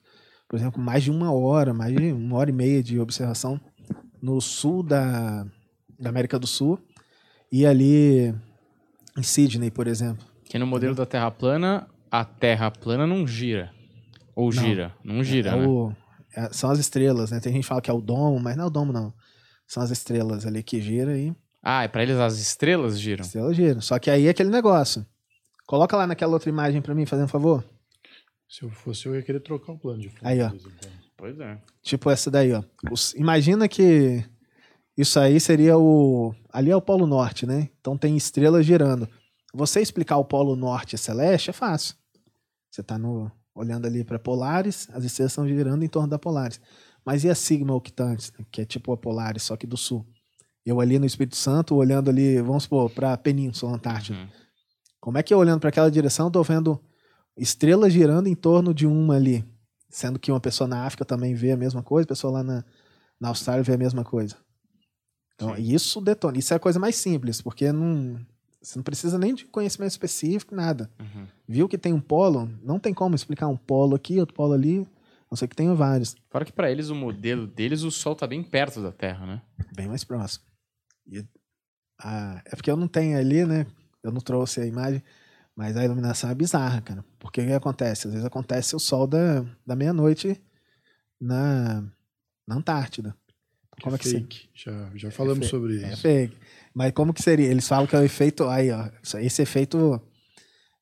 por 0.47 0.57
exemplo, 0.57 0.81
mais 0.81 1.03
de 1.03 1.11
uma 1.11 1.33
hora, 1.33 1.73
mais 1.73 1.95
de 1.95 2.11
uma 2.11 2.37
hora 2.37 2.49
e 2.49 2.53
meia 2.53 2.83
de 2.83 2.99
observação 2.99 3.59
no 4.21 4.39
sul 4.39 4.83
da, 4.83 5.45
da 5.99 6.09
América 6.09 6.39
do 6.39 6.47
Sul 6.47 6.79
e 7.51 7.65
ali 7.65 8.33
em 9.17 9.23
Sydney, 9.23 9.69
por 9.69 9.87
exemplo. 9.87 10.25
Que 10.45 10.57
no 10.57 10.65
modelo 10.65 10.95
da 10.95 11.05
Terra 11.05 11.29
plana, 11.31 11.87
a 12.09 12.23
Terra 12.23 12.71
plana 12.71 13.05
não 13.05 13.27
gira. 13.27 13.71
Ou 14.35 14.45
Não. 14.45 14.51
gira. 14.63 14.95
Não 15.03 15.23
gira, 15.23 15.51
É 15.51 15.55
né? 15.55 15.67
o- 15.67 15.93
é- 16.35 16.51
são 16.53 16.69
as 16.71 16.79
estrelas, 16.79 17.31
né? 17.31 17.39
Tem 17.39 17.51
gente 17.53 17.63
que 17.63 17.67
fala 17.67 17.81
que 17.81 17.89
é 17.89 17.93
o 17.93 18.01
domo, 18.01 18.39
mas 18.39 18.55
não 18.55 18.63
é 18.65 18.67
o 18.67 18.71
domo, 18.71 18.91
não. 18.93 19.13
São 19.67 19.81
as 19.83 19.91
estrelas 19.91 20.45
ali 20.45 20.61
que 20.63 20.81
giram 20.81 21.15
e 21.15 21.35
Ah, 21.61 21.83
é 21.83 21.87
pra 21.87 22.03
eles 22.03 22.17
as 22.17 22.37
estrelas 22.39 22.99
giram. 22.99 23.23
estrelas 23.23 23.55
giram. 23.55 23.81
Só 23.81 23.97
que 23.99 24.09
aí 24.09 24.27
é 24.27 24.29
aquele 24.29 24.49
negócio. 24.49 25.05
Coloca 25.65 25.95
lá 25.95 26.05
naquela 26.05 26.33
outra 26.33 26.49
imagem 26.49 26.81
pra 26.81 26.93
mim, 26.93 27.05
fazendo 27.05 27.25
um 27.25 27.29
favor. 27.29 27.63
Se 28.49 28.63
eu 28.63 28.69
fosse, 28.69 29.05
eu 29.05 29.15
ia 29.15 29.21
querer 29.23 29.39
trocar 29.39 29.71
o 29.73 29.79
plano 29.79 29.99
de 30.01 30.09
fundo. 30.09 30.19
Aí, 30.23 30.41
ó. 30.41 30.51
Pois 31.15 31.39
é. 31.39 31.57
Tipo 31.81 32.09
essa 32.09 32.29
daí, 32.29 32.51
ó. 32.51 32.61
Os- 32.91 33.13
imagina 33.15 33.67
que 33.67 34.23
isso 34.97 35.19
aí 35.19 35.39
seria 35.39 35.77
o. 35.77 36.35
Ali 36.51 36.69
é 36.69 36.75
o 36.75 36.81
Polo 36.81 37.07
Norte, 37.07 37.45
né? 37.45 37.69
Então 37.79 37.97
tem 37.97 38.17
estrelas 38.17 38.65
girando. 38.65 39.07
Você 39.53 39.79
explicar 39.81 40.17
o 40.17 40.25
Polo 40.25 40.55
Norte 40.55 40.97
celeste 40.97 41.49
é 41.49 41.53
fácil. 41.53 41.95
Você 42.69 42.83
tá 42.83 42.97
no, 42.97 43.31
olhando 43.55 43.85
ali 43.85 44.03
para 44.03 44.17
Polaris, 44.17 44.87
as 44.91 45.03
estrelas 45.03 45.31
estão 45.31 45.47
girando 45.47 45.83
em 45.83 45.87
torno 45.87 46.09
da 46.09 46.19
Polaris. 46.19 46.59
Mas 47.05 47.23
e 47.23 47.29
a 47.29 47.35
Sigma 47.35 47.73
Octantis, 47.75 48.31
né? 48.37 48.45
que 48.51 48.61
é 48.61 48.65
tipo 48.65 48.91
a 48.91 48.97
Polaris, 48.97 49.43
só 49.43 49.55
que 49.57 49.67
do 49.67 49.77
sul? 49.77 50.05
Eu 50.65 50.79
ali 50.79 50.97
no 50.97 51.05
Espírito 51.05 51.35
Santo, 51.35 51.75
olhando 51.75 52.09
ali, 52.09 52.41
vamos 52.41 52.63
supor, 52.63 52.89
para 52.89 53.13
a 53.13 53.17
Península 53.17 53.73
Antártida. 53.73 54.17
Uhum. 54.17 54.27
Como 54.99 55.17
é 55.17 55.23
que 55.23 55.33
eu 55.33 55.37
olhando 55.37 55.59
para 55.59 55.69
aquela 55.69 55.91
direção, 55.91 56.31
tô 56.31 56.41
vendo 56.41 56.79
estrelas 57.37 57.91
girando 57.91 58.27
em 58.27 58.35
torno 58.35 58.73
de 58.73 58.87
uma 58.87 59.15
ali, 59.15 59.43
sendo 59.89 60.17
que 60.17 60.31
uma 60.31 60.39
pessoa 60.39 60.67
na 60.67 60.85
África 60.85 61.03
também 61.03 61.33
vê 61.33 61.51
a 61.51 61.57
mesma 61.57 61.83
coisa, 61.83 62.05
a 62.05 62.07
pessoa 62.07 62.33
lá 62.33 62.43
na, 62.43 62.63
na 63.19 63.27
Austrália 63.27 63.63
vê 63.63 63.73
a 63.73 63.77
mesma 63.77 64.05
coisa. 64.05 64.37
Então, 65.35 65.57
isso 65.57 65.99
detona. 65.99 66.37
Isso 66.37 66.53
é 66.53 66.57
a 66.57 66.59
coisa 66.59 66.79
mais 66.79 66.95
simples, 66.95 67.41
porque 67.41 67.71
não, 67.71 68.19
você 68.63 68.79
não 68.79 68.83
precisa 68.83 69.19
nem 69.19 69.35
de 69.35 69.45
conhecimento 69.45 69.91
específico, 69.91 70.55
nada. 70.55 70.89
Uhum. 70.99 71.27
Viu 71.47 71.67
que 71.67 71.77
tem 71.77 71.93
um 71.93 71.99
polo, 71.99 72.49
não 72.63 72.79
tem 72.79 72.93
como 72.93 73.13
explicar 73.13 73.47
um 73.47 73.57
polo 73.57 73.95
aqui, 73.95 74.19
outro 74.19 74.33
polo 74.33 74.53
ali, 74.53 74.87
não 75.29 75.35
sei 75.35 75.47
que 75.47 75.55
tenha 75.55 75.73
vários, 75.73 76.15
Fora 76.29 76.45
que 76.45 76.51
pra 76.51 76.71
eles, 76.71 76.89
o 76.89 76.95
modelo 76.95 77.45
deles, 77.45 77.83
o 77.83 77.91
Sol 77.91 78.15
tá 78.15 78.25
bem 78.25 78.43
perto 78.43 78.81
da 78.81 78.91
Terra, 78.91 79.25
né? 79.25 79.41
bem 79.75 79.87
mais 79.87 80.03
próximo. 80.03 80.45
E, 81.05 81.23
ah, 82.01 82.41
é 82.45 82.55
porque 82.55 82.71
eu 82.71 82.77
não 82.77 82.87
tenho 82.87 83.17
ali, 83.17 83.45
né? 83.45 83.65
Eu 84.01 84.11
não 84.11 84.21
trouxe 84.21 84.61
a 84.61 84.65
imagem, 84.65 85.03
mas 85.55 85.75
a 85.75 85.83
iluminação 85.83 86.29
é 86.29 86.35
bizarra, 86.35 86.81
cara. 86.81 87.03
Porque 87.19 87.41
o 87.41 87.45
que 87.45 87.53
acontece? 87.53 88.07
Às 88.07 88.13
vezes 88.13 88.25
acontece 88.25 88.75
o 88.75 88.79
sol 88.79 89.07
da, 89.07 89.45
da 89.65 89.75
meia-noite 89.75 90.41
na, 91.19 91.81
na 92.47 92.55
Antártida. 92.55 93.15
Como 93.83 93.95
é 93.95 93.99
que, 93.99 94.07
se- 94.07 94.15
fake. 94.19 94.49
Já, 94.55 94.89
já 94.95 95.11
falamos 95.11 95.45
fe- 95.45 95.51
sobre 95.51 95.83
É 95.83 95.93
isso. 95.93 96.01
fake. 96.01 96.37
Mas 96.73 96.91
como 96.93 97.13
que 97.13 97.21
seria? 97.21 97.47
Eles 97.47 97.67
falam 97.67 97.85
que 97.85 97.95
é 97.95 97.99
o 97.99 98.03
efeito. 98.03 98.45
Aí, 98.47 98.71
ó. 98.71 98.89
Esse 99.19 99.41
efeito. 99.43 100.01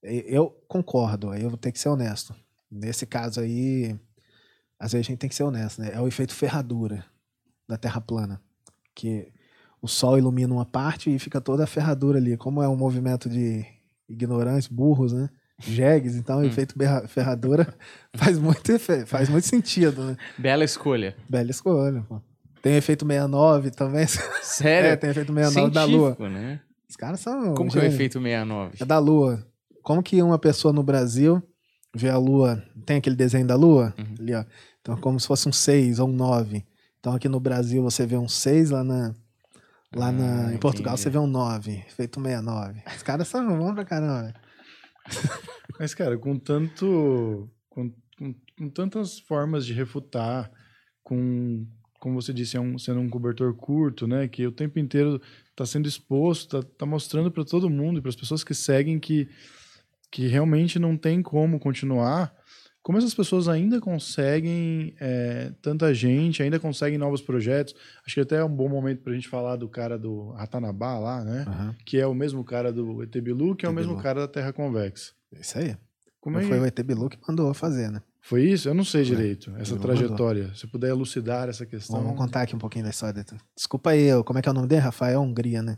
Eu 0.03 0.49
concordo, 0.67 1.29
aí 1.29 1.43
eu 1.43 1.49
vou 1.49 1.57
ter 1.57 1.71
que 1.71 1.79
ser 1.79 1.89
honesto. 1.89 2.33
Nesse 2.71 3.05
caso 3.05 3.39
aí, 3.39 3.95
às 4.79 4.93
vezes 4.93 5.05
a 5.05 5.09
gente 5.11 5.19
tem 5.19 5.29
que 5.29 5.35
ser 5.35 5.43
honesto, 5.43 5.79
né? 5.81 5.91
É 5.93 5.99
o 6.01 6.07
efeito 6.07 6.33
ferradura 6.33 7.05
da 7.67 7.77
Terra 7.77 8.01
plana. 8.01 8.41
Que 8.95 9.31
o 9.81 9.87
Sol 9.87 10.17
ilumina 10.17 10.53
uma 10.53 10.65
parte 10.65 11.13
e 11.13 11.19
fica 11.19 11.39
toda 11.39 11.65
a 11.65 11.67
ferradura 11.67 12.17
ali. 12.17 12.35
Como 12.35 12.63
é 12.63 12.67
um 12.67 12.75
movimento 12.75 13.29
de 13.29 13.63
ignorantes, 14.09 14.67
burros, 14.67 15.13
né? 15.13 15.29
Jegues, 15.59 16.15
então 16.15 16.39
o 16.39 16.41
Hum. 16.41 16.45
efeito 16.45 16.73
ferradura 17.07 17.71
faz 18.15 18.39
muito, 18.39 18.71
efe- 18.71 19.05
faz 19.05 19.29
muito 19.29 19.45
sentido, 19.45 20.03
né? 20.03 20.17
Bela 20.37 20.63
escolha. 20.63 21.15
Bela 21.29 21.51
escolha, 21.51 22.01
pô. 22.09 22.19
Tem 22.61 22.73
o 22.73 22.77
efeito 22.77 23.05
69 23.05 23.71
também. 23.71 24.05
Sério? 24.43 24.89
É, 24.91 24.95
tem 24.95 25.09
o 25.09 25.11
efeito 25.11 25.33
69 25.33 25.73
da 25.73 25.83
Lua. 25.83 26.15
Científico, 26.15 26.27
né? 26.27 26.61
Os 26.89 26.95
caras 26.95 27.19
são. 27.19 27.53
Como 27.55 27.71
que 27.71 27.77
é 27.79 27.81
o 27.81 27.85
efeito 27.85 28.21
69? 28.21 28.77
É 28.79 28.85
da 28.85 28.99
Lua. 28.99 29.45
Como 29.81 30.03
que 30.03 30.21
uma 30.21 30.37
pessoa 30.37 30.71
no 30.73 30.83
Brasil 30.83 31.41
vê 31.95 32.09
a 32.09 32.17
Lua. 32.17 32.63
Tem 32.85 32.97
aquele 32.97 33.15
desenho 33.15 33.47
da 33.47 33.55
Lua? 33.55 33.93
Uhum. 33.97 34.15
Ali, 34.19 34.35
ó. 34.35 34.45
Então, 34.81 34.97
como 34.97 35.19
se 35.19 35.27
fosse 35.27 35.47
um 35.47 35.51
6 35.51 35.99
ou 35.99 36.09
um 36.09 36.13
9. 36.13 36.65
Então, 36.99 37.13
aqui 37.13 37.27
no 37.29 37.39
Brasil 37.39 37.81
você 37.81 38.05
vê 38.05 38.17
um 38.17 38.27
6, 38.27 38.69
lá 38.71 38.83
na. 38.83 39.13
Lá 39.93 40.11
na, 40.11 40.47
Ah, 40.47 40.53
em 40.53 40.57
Portugal 40.57 40.93
entendi. 40.93 41.03
você 41.03 41.09
vê 41.09 41.17
um 41.17 41.27
9, 41.27 41.83
feito 41.89 42.21
69. 42.21 42.81
Os 42.95 43.03
caras 43.03 43.27
são 43.27 43.57
bons 43.57 43.73
pra 43.73 43.83
caramba. 43.83 44.33
Mas, 45.79 45.93
cara, 45.93 46.17
com 46.17 46.37
tanto. 46.37 47.49
Com, 47.69 47.91
com, 48.17 48.35
com 48.57 48.69
tantas 48.69 49.19
formas 49.19 49.65
de 49.65 49.73
refutar, 49.73 50.51
com. 51.03 51.65
Como 52.01 52.19
você 52.19 52.33
disse, 52.33 52.57
é 52.57 52.59
um, 52.59 52.79
sendo 52.79 52.99
um 52.99 53.07
cobertor 53.07 53.53
curto, 53.53 54.07
né? 54.07 54.27
Que 54.27 54.47
o 54.47 54.51
tempo 54.51 54.79
inteiro 54.79 55.21
está 55.51 55.67
sendo 55.67 55.87
exposto, 55.87 56.59
tá, 56.59 56.67
tá 56.79 56.83
mostrando 56.83 57.29
para 57.29 57.45
todo 57.45 57.69
mundo 57.69 57.99
e 57.99 58.01
para 58.01 58.09
as 58.09 58.15
pessoas 58.15 58.43
que 58.43 58.55
seguem 58.55 58.99
que, 58.99 59.29
que 60.09 60.25
realmente 60.25 60.79
não 60.79 60.97
tem 60.97 61.21
como 61.21 61.59
continuar. 61.59 62.33
Como 62.81 62.97
essas 62.97 63.13
pessoas 63.13 63.47
ainda 63.47 63.79
conseguem 63.79 64.95
é, 64.99 65.53
tanta 65.61 65.93
gente, 65.93 66.41
ainda 66.41 66.59
conseguem 66.59 66.97
novos 66.97 67.21
projetos. 67.21 67.75
Acho 68.03 68.15
que 68.15 68.21
até 68.21 68.37
é 68.37 68.43
um 68.43 68.49
bom 68.49 68.67
momento 68.67 69.03
para 69.03 69.11
a 69.11 69.15
gente 69.15 69.29
falar 69.29 69.55
do 69.55 69.69
cara 69.69 69.95
do 69.95 70.31
Ratanabá 70.31 70.97
lá, 70.97 71.23
né? 71.23 71.45
Que 71.85 71.99
é 71.99 72.07
o 72.07 72.15
mesmo 72.15 72.43
cara 72.43 72.73
do 72.73 73.03
ET 73.03 73.15
Bilu, 73.21 73.55
que 73.55 73.63
é 73.63 73.69
o 73.69 73.73
mesmo 73.73 73.95
cara 74.01 74.21
da 74.21 74.27
Terra 74.27 74.51
Convexa. 74.51 75.11
Isso 75.39 75.59
aí. 75.59 75.77
Como 76.19 76.39
é 76.39 76.41
foi 76.41 76.59
o 76.59 76.65
ET 76.65 76.81
Bilu 76.81 77.09
que 77.09 77.19
mandou 77.27 77.53
fazer, 77.53 77.91
né? 77.91 78.01
Foi 78.21 78.43
isso? 78.43 78.69
Eu 78.69 78.73
não 78.73 78.83
sei 78.83 79.03
direito 79.03 79.51
essa 79.57 79.73
Ele 79.73 79.81
trajetória. 79.81 80.53
Se 80.55 80.67
puder 80.67 80.89
elucidar 80.89 81.49
essa 81.49 81.65
questão. 81.65 82.01
Vamos 82.01 82.17
contar 82.17 82.41
aqui 82.43 82.55
um 82.55 82.59
pouquinho 82.59 82.83
da 82.85 82.91
história. 82.91 83.25
Desculpa 83.55 83.91
aí, 83.91 84.03
eu- 84.03 84.23
como 84.23 84.39
é 84.39 84.41
que 84.41 84.47
é 84.47 84.51
o 84.51 84.55
nome 84.55 84.67
dele? 84.67 84.81
Rafael 84.81 85.21
Hungria, 85.21 85.61
né? 85.61 85.77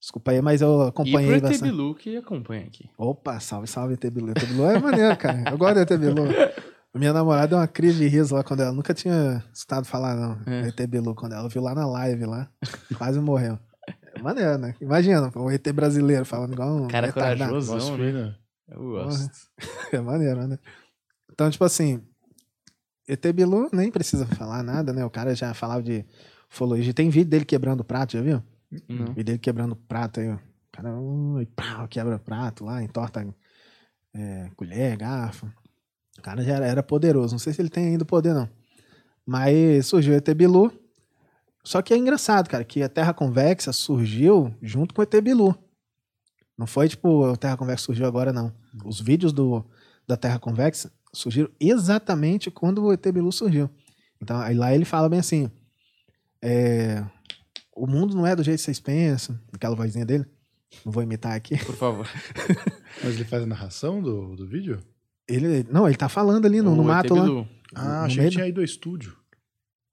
Desculpa 0.00 0.30
aí, 0.32 0.42
mas 0.42 0.60
eu 0.60 0.84
E 0.84 0.88
acompanhei 0.88 1.34
ET 1.36 1.42
bastante. 1.42 1.62
Bilu 1.70 1.94
que 1.94 2.16
acompanha 2.16 2.66
aqui. 2.66 2.90
Opa, 2.98 3.40
salve, 3.40 3.66
salve, 3.66 3.94
ET 3.94 4.10
Bilu. 4.10 4.30
ET 4.30 4.44
Bilu 4.46 4.64
é 4.66 4.78
maneiro, 4.78 5.16
cara. 5.16 5.50
Eu 5.50 5.56
gosto 5.58 5.74
do 5.74 5.80
ET 5.80 5.98
Bilu. 5.98 6.24
Minha 6.94 7.12
namorada 7.12 7.48
deu 7.48 7.58
uma 7.58 7.66
crise 7.68 7.98
de 7.98 8.06
riso 8.08 8.34
lá 8.34 8.42
quando 8.42 8.60
ela 8.60 8.72
nunca 8.72 8.94
tinha 8.94 9.42
escutado 9.52 9.84
falar, 9.86 10.14
não. 10.14 10.38
É. 10.52 10.68
ET 10.68 10.86
Bilu, 10.86 11.14
quando 11.14 11.32
ela 11.34 11.48
viu 11.48 11.62
lá 11.62 11.74
na 11.74 11.86
live 11.86 12.24
lá, 12.24 12.48
quase 12.96 13.20
morreu. 13.20 13.58
É 14.14 14.22
maneiro, 14.22 14.56
né? 14.58 14.74
Imagina, 14.80 15.30
o 15.34 15.50
ET 15.50 15.66
brasileiro 15.72 16.24
falando 16.24 16.52
igual 16.54 16.74
um. 16.74 16.88
Cara 16.88 17.06
retardado. 17.08 17.50
corajosão, 17.50 17.96
né? 17.98 18.12
né? 18.12 18.34
Eu 18.68 18.80
gosto. 18.82 19.30
É 19.92 20.00
maneiro, 20.00 20.46
né? 20.46 20.58
Então, 21.36 21.50
tipo 21.50 21.64
assim, 21.64 22.02
ET 23.06 23.22
Bilu 23.34 23.68
nem 23.70 23.90
precisa 23.90 24.24
falar 24.26 24.62
nada, 24.62 24.90
né? 24.90 25.04
O 25.04 25.10
cara 25.10 25.34
já 25.34 25.52
falava 25.52 25.82
de 25.82 26.02
ufologia. 26.50 26.94
Tem 26.94 27.10
vídeo 27.10 27.28
dele 27.28 27.44
quebrando 27.44 27.84
prato, 27.84 28.14
já 28.14 28.22
viu? 28.22 28.42
Não. 28.88 29.08
Vídeo 29.08 29.24
dele 29.24 29.38
quebrando 29.38 29.76
prato 29.76 30.18
aí, 30.18 30.30
ó. 30.30 30.36
O 30.36 30.72
cara 30.72 30.94
ui, 30.98 31.44
pau, 31.44 31.86
quebra 31.88 32.18
prato 32.18 32.64
lá, 32.64 32.82
entorta 32.82 33.26
é, 34.14 34.50
colher, 34.56 34.96
garfo. 34.96 35.46
O 36.18 36.22
cara 36.22 36.42
já 36.42 36.54
era, 36.54 36.66
era 36.66 36.82
poderoso. 36.82 37.34
Não 37.34 37.38
sei 37.38 37.52
se 37.52 37.60
ele 37.60 37.68
tem 37.68 37.88
ainda 37.88 38.04
o 38.04 38.06
poder, 38.06 38.32
não. 38.32 38.48
Mas 39.26 39.88
surgiu 39.88 40.14
o 40.14 40.16
ET 40.16 40.34
Bilu. 40.34 40.72
Só 41.62 41.82
que 41.82 41.92
é 41.92 41.98
engraçado, 41.98 42.48
cara, 42.48 42.64
que 42.64 42.82
a 42.82 42.88
Terra 42.88 43.12
Convexa 43.12 43.74
surgiu 43.74 44.54
junto 44.62 44.94
com 44.94 45.02
o 45.02 45.04
ET 45.04 45.20
Bilu. 45.20 45.54
Não 46.56 46.66
foi 46.66 46.88
tipo 46.88 47.26
a 47.26 47.36
Terra 47.36 47.58
Convexa 47.58 47.84
surgiu 47.84 48.06
agora, 48.06 48.32
não. 48.32 48.50
Os 48.86 49.02
vídeos 49.02 49.34
do, 49.34 49.62
da 50.08 50.16
Terra 50.16 50.38
Convexa 50.38 50.90
surgiram 51.16 51.50
exatamente 51.58 52.50
quando 52.50 52.84
o 52.84 52.92
ET 52.92 53.04
Bilu 53.12 53.32
surgiu. 53.32 53.70
Então, 54.20 54.38
aí 54.38 54.54
lá 54.54 54.74
ele 54.74 54.84
fala 54.84 55.08
bem 55.08 55.18
assim: 55.18 55.50
é, 56.42 57.04
o 57.74 57.86
mundo 57.86 58.14
não 58.14 58.26
é 58.26 58.34
do 58.36 58.42
jeito 58.42 58.58
que 58.58 58.64
vocês 58.64 58.80
pensam, 58.80 59.38
aquela 59.52 59.74
vozinha 59.74 60.04
dele. 60.04 60.26
Não 60.84 60.92
vou 60.92 61.02
imitar 61.02 61.34
aqui. 61.34 61.56
Por 61.64 61.76
favor. 61.76 62.08
Mas 63.02 63.14
ele 63.14 63.24
faz 63.24 63.42
a 63.42 63.46
narração 63.46 64.02
do, 64.02 64.36
do 64.36 64.46
vídeo? 64.46 64.80
Ele, 65.28 65.66
não, 65.70 65.86
ele 65.86 65.96
tá 65.96 66.08
falando 66.08 66.44
ali 66.46 66.60
no, 66.60 66.76
no 66.76 66.84
mato 66.84 67.14
lá. 67.14 67.46
Ah, 67.74 68.00
No 68.00 68.04
achei 68.04 68.18
meio 68.18 68.30
que 68.30 68.36
tinha 68.36 68.48
ido 68.48 68.60
ao 68.60 68.64
estúdio. 68.64 69.16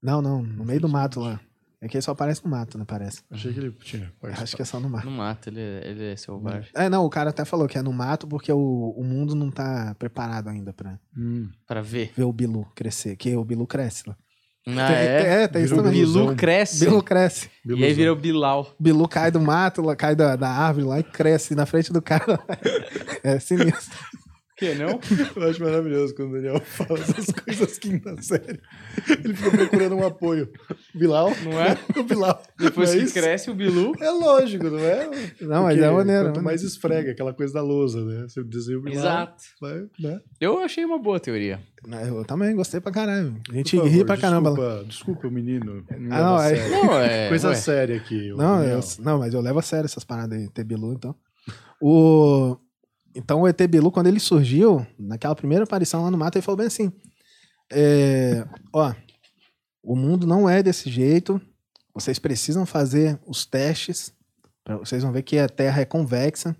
Não, 0.02 0.20
não, 0.20 0.42
no 0.42 0.64
meio 0.64 0.80
do 0.80 0.88
mato 0.88 1.20
lá. 1.20 1.40
É 1.84 1.88
que 1.88 1.98
ele 1.98 2.02
só 2.02 2.12
aparece 2.12 2.42
no 2.42 2.50
mato, 2.50 2.78
né? 2.78 2.84
Parece. 2.88 3.20
Achei 3.30 3.52
que 3.52 3.60
ele 3.60 3.70
tinha. 3.72 4.10
Acho 4.22 4.56
que 4.56 4.62
é 4.62 4.64
só 4.64 4.80
no 4.80 4.88
mato. 4.88 5.04
Não 5.04 5.12
mata, 5.12 5.50
ele, 5.50 5.60
é- 5.60 5.82
ele 5.90 6.04
é 6.12 6.16
selvagem. 6.16 6.70
É, 6.74 6.88
não, 6.88 7.04
o 7.04 7.10
cara 7.10 7.28
até 7.28 7.44
falou 7.44 7.68
que 7.68 7.76
é 7.76 7.82
no 7.82 7.92
mato 7.92 8.26
porque 8.26 8.50
o, 8.50 8.94
o 8.96 9.04
mundo 9.04 9.34
não 9.34 9.50
tá 9.50 9.94
preparado 9.98 10.48
ainda 10.48 10.72
pra 10.72 10.98
Hum. 11.14 11.50
Pra 11.66 11.82
ver. 11.82 12.10
ver 12.16 12.24
o 12.24 12.32
Bilu 12.32 12.66
crescer, 12.74 13.16
que 13.16 13.36
o 13.36 13.44
Bilu 13.44 13.66
cresce 13.66 14.04
lá. 14.08 14.16
Ah, 14.66 14.86
Tem- 14.88 14.96
é? 14.96 15.18
tem- 15.22 15.26
é, 15.30 15.48
tem 15.48 15.62
isso 15.64 15.76
também. 15.76 15.92
Biluzão. 15.92 16.22
Bilu 16.24 16.36
cresce. 16.36 16.84
Bilu 16.86 17.02
cresce. 17.02 17.50
E 17.66 17.84
aí 17.84 17.92
vira 17.92 18.10
o 18.14 18.16
Bilal. 18.16 18.74
Bilu 18.80 19.06
cai 19.06 19.30
do 19.30 19.38
mato, 19.38 19.82
cai 19.94 20.16
da, 20.16 20.36
da 20.36 20.48
árvore 20.48 20.86
lá 20.86 20.98
e 21.00 21.02
cresce 21.02 21.54
na 21.54 21.66
frente 21.66 21.92
do 21.92 22.00
cara. 22.00 22.40
É 23.22 23.38
sinistro. 23.38 23.98
Que 24.56 24.72
não? 24.74 25.00
Eu 25.34 25.50
acho 25.50 25.60
maravilhoso 25.62 26.14
quando 26.14 26.30
o 26.30 26.32
Daniel 26.34 26.60
fala 26.62 26.98
essas 27.00 27.26
coisas 27.26 27.76
quinta 27.78 28.14
série. 28.22 28.60
Ele 29.24 29.34
fica 29.34 29.50
procurando 29.50 29.96
um 29.96 30.06
apoio. 30.06 30.48
Bilal? 30.94 31.32
Não 31.42 31.60
é? 31.60 31.76
O 31.98 32.04
Bilal. 32.04 32.40
Depois 32.58 32.94
Não 32.94 33.00
é 33.02 33.04
que 33.04 33.12
cresce 33.12 33.50
o 33.50 33.54
Bilu. 33.54 33.92
É 34.00 34.10
lógico, 34.10 34.64
não 34.70 34.78
é? 34.78 35.10
Não, 35.40 35.62
mas 35.64 35.78
é 35.78 35.90
maneiro. 35.90 36.24
Quanto 36.26 36.40
é 36.40 36.42
mais 36.42 36.62
esfrega, 36.62 37.10
aquela 37.10 37.32
coisa 37.34 37.52
da 37.54 37.62
lousa, 37.62 38.04
né? 38.04 38.26
Você 38.28 38.44
desenha 38.44 38.78
o 38.78 38.82
Bilal. 38.82 38.98
Exato. 38.98 39.42
Vai, 39.60 39.86
né? 39.98 40.20
Eu 40.40 40.58
achei 40.60 40.84
uma 40.84 40.98
boa 40.98 41.18
teoria. 41.18 41.60
Eu 42.06 42.24
também 42.24 42.54
gostei 42.54 42.80
pra 42.80 42.92
caralho. 42.92 43.36
A 43.50 43.54
gente 43.54 43.76
Por 43.76 43.84
ri 43.86 43.90
favor, 43.90 44.06
pra 44.06 44.16
caramba. 44.16 44.50
lá. 44.50 44.56
Desculpa, 44.56 44.84
desculpa 44.88 45.28
o 45.28 45.30
menino. 45.30 45.84
Ah, 45.90 45.96
não, 45.98 46.42
é-. 46.42 46.68
Não, 46.70 46.98
é. 47.00 47.28
Coisa 47.28 47.48
ué. 47.48 47.54
séria 47.56 47.96
aqui. 47.96 48.30
Não, 48.36 48.62
eu- 48.62 48.80
não, 49.00 49.18
mas 49.18 49.34
eu 49.34 49.40
levo 49.40 49.58
a 49.58 49.62
sério 49.62 49.84
essas 49.86 50.04
paradas 50.04 50.38
aí, 50.38 50.44
ET 50.44 50.64
Bilu, 50.64 50.92
então. 50.94 51.14
O, 51.80 52.56
então 53.14 53.42
o 53.42 53.48
ET 53.48 53.60
Bilu, 53.68 53.90
quando 53.92 54.06
ele 54.08 54.20
surgiu, 54.20 54.86
naquela 54.98 55.34
primeira 55.34 55.64
aparição 55.64 56.02
lá 56.02 56.10
no 56.10 56.18
mato, 56.18 56.36
ele 56.36 56.42
falou 56.44 56.56
bem 56.58 56.66
assim: 56.66 56.92
é, 57.72 58.44
ó, 58.72 58.92
o 59.82 59.94
mundo 59.96 60.26
não 60.26 60.48
é 60.48 60.62
desse 60.62 60.90
jeito, 60.90 61.40
vocês 61.94 62.18
precisam 62.18 62.64
fazer 62.66 63.18
os 63.26 63.44
testes, 63.46 64.12
pra, 64.64 64.76
vocês 64.76 65.02
vão 65.02 65.12
ver 65.12 65.22
que 65.22 65.38
a 65.38 65.48
Terra 65.48 65.82
é 65.82 65.84
convexa, 65.84 66.56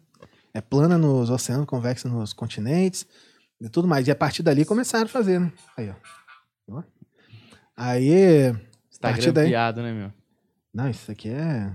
é 0.53 0.61
plana 0.61 0.97
nos 0.99 1.31
oceanos, 1.31 1.67
convexa 1.67 2.09
nos 2.09 2.33
continentes 2.33 3.07
e 3.61 3.69
tudo 3.69 3.89
mais. 3.89 4.07
E 4.07 4.11
a 4.11 4.17
partir 4.17 4.43
dali 4.43 4.65
começaram 4.65 5.07
a 5.07 5.09
fazer, 5.09 5.41
né? 5.41 5.53
Aí, 5.77 5.91
ó. 5.91 6.83
Aí, 7.77 8.53
Você 8.91 9.01
tá 9.01 9.09
partir 9.09 9.33
daí- 9.33 9.45
grampeado, 9.51 9.83
né, 9.83 9.93
meu? 9.93 10.13
não, 10.73 10.89
isso 10.89 11.11
aqui 11.11 11.29
é. 11.29 11.75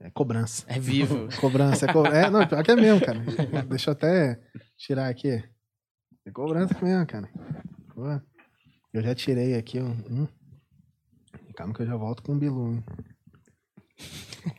É 0.00 0.10
cobrança. 0.10 0.64
É 0.68 0.78
vivo. 0.78 1.28
Cobrança. 1.40 1.86
É, 1.86 2.24
é 2.24 2.30
não, 2.30 2.46
pior 2.46 2.62
que 2.62 2.70
é 2.70 2.76
mesmo, 2.76 3.00
cara. 3.00 3.20
Deixa 3.68 3.90
eu 3.90 3.92
até 3.92 4.40
tirar 4.76 5.08
aqui. 5.08 5.42
É 6.26 6.30
cobrança 6.32 6.76
mesmo, 6.82 7.06
cara. 7.06 7.28
Pô, 7.94 8.20
eu 8.92 9.02
já 9.02 9.14
tirei 9.14 9.54
aqui 9.54 9.80
um. 9.80 9.92
um. 10.10 10.28
Calma 11.54 11.72
que 11.72 11.82
eu 11.82 11.86
já 11.86 11.96
volto 11.96 12.22
com 12.22 12.32
o 12.32 12.38
Bilu, 12.38 12.74
hein? 12.74 12.84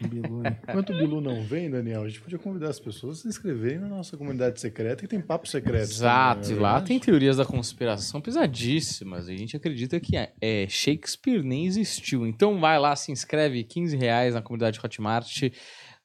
Bilu, 0.07 0.45
hein? 0.45 0.57
Enquanto 0.67 0.91
o 0.91 0.97
Bilu 0.97 1.21
não 1.21 1.43
vem, 1.43 1.69
Daniel, 1.69 2.03
a 2.03 2.07
gente 2.07 2.21
podia 2.21 2.37
convidar 2.37 2.69
as 2.69 2.79
pessoas 2.79 3.19
a 3.19 3.21
se 3.21 3.27
inscreverem 3.27 3.79
na 3.79 3.87
nossa 3.87 4.17
comunidade 4.17 4.59
secreta, 4.59 5.01
que 5.01 5.07
tem 5.07 5.21
papo 5.21 5.47
secreto. 5.47 5.83
Exato, 5.83 6.41
também, 6.41 6.55
e 6.55 6.59
é 6.59 6.61
lá 6.61 6.81
tem 6.81 6.99
teorias 6.99 7.37
da 7.37 7.45
conspiração 7.45 8.21
pesadíssimas. 8.21 9.27
A 9.27 9.35
gente 9.35 9.55
acredita 9.55 9.99
que 9.99 10.17
é, 10.17 10.33
é, 10.41 10.67
Shakespeare 10.67 11.43
nem 11.43 11.65
existiu. 11.65 12.25
Então 12.25 12.59
vai 12.59 12.79
lá, 12.79 12.95
se 12.95 13.11
inscreve, 13.11 13.63
15 13.63 13.95
reais 13.95 14.33
na 14.33 14.41
comunidade 14.41 14.79
Hotmart 14.83 15.51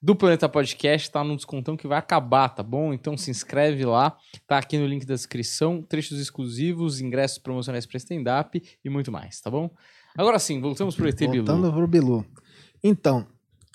do 0.02 0.16
Planeta 0.16 0.48
Podcast, 0.48 1.10
tá 1.10 1.22
no 1.22 1.36
descontão 1.36 1.76
que 1.76 1.86
vai 1.86 1.98
acabar, 1.98 2.48
tá 2.48 2.62
bom? 2.62 2.92
Então 2.92 3.16
se 3.16 3.30
inscreve 3.30 3.84
lá, 3.84 4.16
tá 4.46 4.56
aqui 4.56 4.78
no 4.78 4.86
link 4.86 5.04
da 5.04 5.14
descrição, 5.14 5.82
trechos 5.82 6.18
exclusivos, 6.18 7.00
ingressos 7.00 7.38
promocionais 7.38 7.84
para 7.84 7.98
stand-up 7.98 8.62
e 8.82 8.88
muito 8.88 9.12
mais, 9.12 9.40
tá 9.40 9.50
bom? 9.50 9.70
Agora 10.16 10.38
sim, 10.38 10.60
voltamos 10.60 10.96
pro 10.96 11.08
ET 11.08 11.18
Bilu. 11.18 11.44
Voltando 11.44 11.72
pro 11.72 11.86
Bilu. 11.86 12.24
Então, 12.82 13.26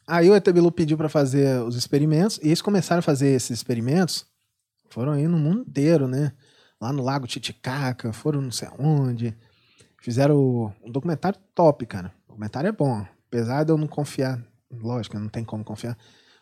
aí 0.08 0.30
o 0.30 0.36
ET 0.36 0.48
Bilu 0.52 0.72
pediu 0.72 0.98
pra 0.98 1.10
fazer 1.10 1.62
os 1.62 1.76
experimentos, 1.76 2.40
e 2.44 2.48
eles 2.48 2.62
começaram 2.62 3.00
a 3.00 3.04
fazer 3.04 3.30
esses 3.30 3.52
experimentos, 3.52 4.26
foram 4.90 5.14
aí 5.14 5.28
no 5.28 5.38
mundo 5.38 5.62
inteiro, 5.62 6.08
né? 6.08 6.32
Lá 6.80 6.92
no 6.92 7.04
Lago 7.04 7.28
Titicaca, 7.28 8.14
foram 8.14 8.42
não 8.42 8.52
sei 8.52 8.68
aonde. 8.68 9.36
Fizeram 10.02 10.74
um 10.84 10.92
documentário 10.92 11.40
top, 11.54 11.86
cara. 11.86 12.14
O 12.26 12.30
documentário 12.30 12.68
é 12.68 12.72
bom. 12.72 13.06
Apesar 13.28 13.64
de 13.64 13.72
eu 13.72 13.78
não 13.78 13.88
confiar, 13.88 14.44
lógico, 14.72 15.18
não 15.18 15.30
tem 15.30 15.44
como 15.44 15.64
confiar 15.64 15.98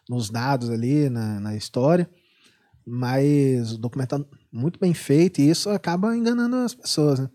nos 0.10 0.30
dados 0.30 0.70
ali, 0.70 1.10
na, 1.10 1.40
na 1.40 1.56
história. 1.56 2.10
Mas 2.86 3.72
o 3.74 3.78
documentário 3.78 4.28
muito 4.52 4.80
bem 4.80 4.94
feito 4.94 5.40
e 5.40 5.50
isso 5.50 5.70
acaba 5.70 6.16
enganando 6.16 6.58
as 6.58 6.76
pessoas, 6.76 7.20
né? 7.20 7.30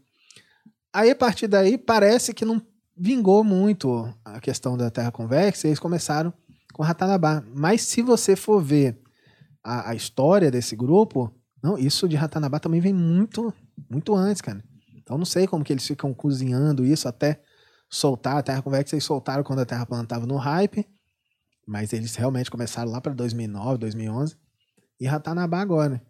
Aí, 0.93 1.11
a 1.11 1.17
partir 1.17 1.47
daí, 1.47 1.79
parece 1.79 2.35
que 2.35 2.45
não 2.45 2.61
vingou 2.99 3.45
muito 3.45 4.13
a 4.25 4.41
questão 4.41 4.77
da 4.77 4.91
Terra 4.91 5.13
convexa 5.13 5.67
e 5.67 5.71
eles 5.71 5.79
começaram 5.79 6.33
com 6.73 6.83
Ratanabá. 6.83 7.43
Mas 7.55 7.83
se 7.83 8.03
você 8.03 8.35
for 8.35 8.63
ver 8.63 9.01
a, 9.63 9.91
a 9.91 9.95
história 9.95 10.51
desse 10.51 10.75
grupo, 10.75 11.33
não, 11.63 11.79
isso 11.79 12.09
de 12.09 12.17
Ratanabá 12.17 12.59
também 12.59 12.81
vem 12.81 12.93
muito, 12.93 13.53
muito 13.91 14.15
antes, 14.15 14.43
cara. 14.43 14.63
Então 14.97 15.17
não 15.17 15.25
sei 15.25 15.47
como 15.47 15.65
que 15.65 15.73
eles 15.73 15.87
ficam 15.87 16.13
cozinhando 16.13 16.85
isso 16.85 17.09
até 17.09 17.41
soltar 17.89 18.37
a 18.37 18.43
Terra 18.43 18.63
convexa. 18.63 18.95
Eles 18.95 19.05
soltaram 19.05 19.43
quando 19.43 19.61
a 19.61 19.67
Terra 19.67 19.87
plana 19.87 20.05
estava 20.05 20.27
no 20.27 20.37
hype, 20.37 20.87
mas 21.67 21.93
eles 21.93 22.15
realmente 22.17 22.51
começaram 22.51 22.91
lá 22.91 23.01
para 23.01 23.15
2009, 23.15 23.79
2011 23.79 24.37
e 25.01 25.07
Ratanabá 25.07 25.61
agora. 25.61 26.03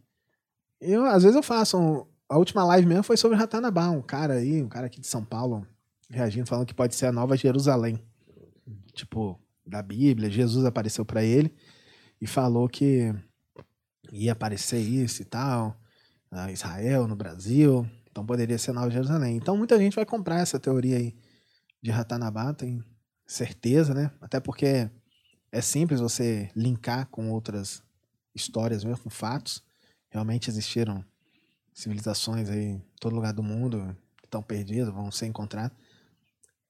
Eu, 0.81 1.05
às 1.05 1.23
vezes 1.23 1.37
eu 1.37 1.43
faço 1.43 1.79
um, 1.79 2.07
a 2.29 2.39
última 2.39 2.65
live 2.65 2.87
mesmo 2.87 3.03
foi 3.03 3.17
sobre 3.17 3.37
Ratanabá, 3.37 3.91
um 3.91 4.03
cara 4.03 4.35
aí, 4.35 4.62
um 4.62 4.69
cara 4.69 4.87
aqui 4.87 5.01
de 5.01 5.07
São 5.07 5.25
Paulo, 5.25 5.67
reagindo, 6.11 6.47
falando 6.47 6.67
que 6.67 6.75
pode 6.75 6.95
ser 6.95 7.07
a 7.07 7.13
nova 7.13 7.37
Jerusalém. 7.37 7.99
Tipo, 8.93 9.39
da 9.67 9.83
Bíblia, 9.83 10.31
Jesus 10.31 10.65
apareceu 10.65 11.05
para 11.05 11.23
ele 11.23 11.55
e 12.21 12.27
falou 12.27 12.69
que 12.69 13.15
ia 14.11 14.33
aparecer 14.33 14.81
isso 14.81 15.23
e 15.23 15.25
tal, 15.25 15.79
Israel 16.51 17.07
no 17.07 17.15
Brasil, 17.15 17.89
então 18.11 18.25
poderia 18.25 18.59
ser 18.59 18.73
nova 18.73 18.91
Jerusalém. 18.91 19.37
Então 19.37 19.57
muita 19.57 19.79
gente 19.79 19.95
vai 19.95 20.07
comprar 20.07 20.41
essa 20.41 20.59
teoria 20.59 20.97
aí 20.97 21.15
de 21.83 21.91
Ratanabá, 21.91 22.53
tem 22.55 22.83
certeza, 23.27 23.93
né? 23.95 24.11
Até 24.21 24.41
porque 24.41 24.91
é 25.53 25.61
simples 25.61 26.01
você 26.01 26.51
linkar 26.57 27.07
com 27.09 27.31
outras 27.31 27.83
histórias 28.35 28.83
mesmo, 28.83 29.05
com 29.05 29.11
fatos. 29.11 29.63
Realmente 30.11 30.49
existiram 30.49 31.05
civilizações 31.73 32.49
aí 32.49 32.65
em 32.65 32.85
todo 32.99 33.15
lugar 33.15 33.33
do 33.33 33.43
mundo 33.43 33.97
que 34.17 34.27
estão 34.27 34.43
perdidas, 34.43 34.93
vão 34.93 35.11
ser 35.11 35.27
encontradas. 35.27 35.77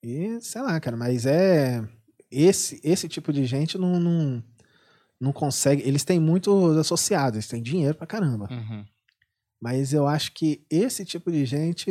E 0.02 0.40
sei 0.40 0.62
lá, 0.62 0.78
cara, 0.80 0.96
mas 0.96 1.26
é. 1.26 1.86
Esse, 2.30 2.78
esse 2.84 3.08
tipo 3.08 3.32
de 3.32 3.46
gente 3.46 3.78
não, 3.78 3.98
não, 3.98 4.42
não 5.20 5.32
consegue. 5.32 5.82
Eles 5.82 6.04
têm 6.04 6.20
muitos 6.20 6.76
associados, 6.76 7.36
eles 7.36 7.48
têm 7.48 7.62
dinheiro 7.62 7.94
pra 7.96 8.06
caramba. 8.06 8.48
Uhum. 8.50 8.84
Mas 9.60 9.92
eu 9.92 10.06
acho 10.06 10.32
que 10.32 10.64
esse 10.70 11.04
tipo 11.04 11.32
de 11.32 11.44
gente 11.46 11.90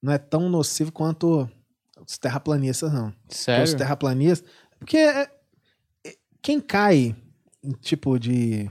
não 0.00 0.12
é 0.12 0.18
tão 0.18 0.48
nocivo 0.48 0.92
quanto 0.92 1.48
os 2.06 2.16
terraplanistas, 2.16 2.92
não. 2.92 3.10
Porque 3.10 3.32
os 3.34 3.36
Sério? 3.38 3.76
terraplanistas. 3.76 4.48
Porque 4.78 4.96
é- 4.96 5.30
é- 6.06 6.16
quem 6.40 6.60
cai 6.60 7.14
em 7.62 7.72
tipo 7.72 8.18
de, 8.18 8.70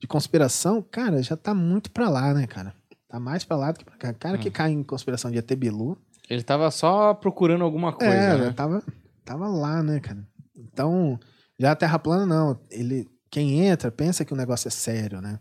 de 0.00 0.06
conspiração, 0.08 0.82
cara, 0.82 1.22
já 1.22 1.36
tá 1.36 1.54
muito 1.54 1.90
pra 1.90 2.08
lá, 2.08 2.32
né, 2.32 2.46
cara? 2.46 2.74
Tá 3.06 3.20
mais 3.20 3.44
pra 3.44 3.56
lá 3.56 3.70
do 3.70 3.78
que 3.78 3.84
pra 3.84 3.96
cá. 3.96 4.12
Cara 4.14 4.38
que 4.38 4.50
cai 4.50 4.72
em 4.72 4.82
conspiração 4.82 5.30
de 5.30 5.38
ET 5.38 5.54
Bilu. 5.54 5.96
Ele 6.28 6.42
tava 6.42 6.70
só 6.70 7.12
procurando 7.14 7.64
alguma 7.64 7.92
coisa, 7.92 8.12
é, 8.14 8.38
né? 8.38 8.52
tava, 8.52 8.82
tava 9.24 9.46
lá, 9.48 9.82
né, 9.82 10.00
cara? 10.00 10.26
Então, 10.56 11.18
já 11.58 11.72
a 11.72 11.76
Terra 11.76 11.98
plana, 11.98 12.24
não. 12.26 12.60
Ele, 12.70 13.06
quem 13.30 13.60
entra 13.66 13.90
pensa 13.90 14.24
que 14.24 14.32
o 14.32 14.36
negócio 14.36 14.68
é 14.68 14.70
sério, 14.70 15.20
né? 15.20 15.38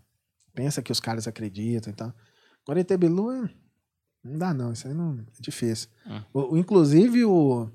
Pensa 0.54 0.82
que 0.82 0.92
os 0.92 1.00
caras 1.00 1.28
acreditam 1.28 1.92
e 1.92 1.96
tal. 1.96 2.14
Agora, 2.64 2.80
ET 2.82 2.98
Bilu, 2.98 3.32
é- 3.32 3.50
não 4.24 4.38
dá 4.38 4.54
não. 4.54 4.72
Isso 4.74 4.88
aí 4.88 4.94
não 4.94 5.20
é 5.20 5.24
difícil. 5.42 5.90
Ah. 6.06 6.24
O, 6.34 6.54
o- 6.54 6.58
inclusive, 6.58 7.24
o, 7.26 7.70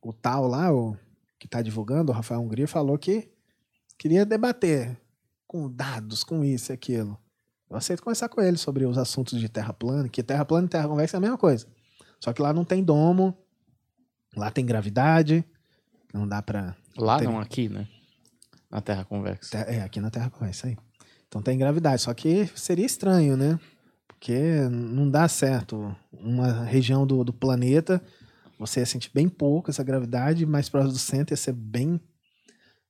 o 0.00 0.12
tal 0.12 0.46
lá, 0.46 0.72
o 0.72 0.96
que 1.38 1.46
tá 1.48 1.60
divulgando, 1.62 2.12
o 2.12 2.14
Rafael 2.14 2.40
Hungria, 2.40 2.66
falou 2.68 2.96
que 2.96 3.28
queria 3.98 4.24
debater 4.24 4.96
com 5.46 5.70
dados, 5.70 6.22
com 6.24 6.44
isso 6.44 6.72
e 6.72 6.74
aquilo. 6.74 7.18
Eu 7.68 7.76
aceito 7.76 8.02
conversar 8.02 8.28
com 8.28 8.40
ele 8.40 8.56
sobre 8.56 8.84
os 8.86 8.96
assuntos 8.96 9.38
de 9.40 9.48
terra 9.48 9.72
plana, 9.72 10.08
que 10.08 10.22
terra 10.22 10.44
plana 10.44 10.66
e 10.66 10.70
terra 10.70 10.88
convexa 10.88 11.16
é 11.16 11.18
a 11.18 11.20
mesma 11.20 11.38
coisa. 11.38 11.66
Só 12.26 12.32
que 12.32 12.42
lá 12.42 12.52
não 12.52 12.64
tem 12.64 12.82
domo, 12.82 13.32
lá 14.36 14.50
tem 14.50 14.66
gravidade, 14.66 15.44
não 16.12 16.26
dá 16.26 16.42
pra. 16.42 16.74
Lá 16.98 17.18
Tem- 17.20 17.28
não, 17.28 17.38
aqui, 17.38 17.68
né? 17.68 17.86
Na 18.68 18.80
Terra 18.80 19.04
Convexa. 19.04 19.58
É, 19.58 19.80
aqui 19.82 20.00
na 20.00 20.10
Terra 20.10 20.28
convexa 20.28 20.66
aí. 20.66 20.76
Então 21.28 21.40
tem 21.40 21.56
gravidade, 21.56 22.02
só 22.02 22.12
que 22.12 22.50
seria 22.56 22.84
estranho, 22.84 23.36
né? 23.36 23.60
Porque 24.08 24.68
não 24.68 25.08
dá 25.08 25.28
certo 25.28 25.94
uma 26.10 26.64
região 26.64 27.06
do, 27.06 27.22
do 27.22 27.32
planeta 27.32 28.02
você 28.58 28.80
ia 28.80 28.86
sentir 28.86 29.12
bem 29.14 29.28
pouco 29.28 29.70
essa 29.70 29.84
gravidade, 29.84 30.44
mais 30.44 30.68
próximo 30.68 30.94
do 30.94 30.98
centro 30.98 31.32
ia 31.32 31.36
ser 31.36 31.52
bem 31.52 32.00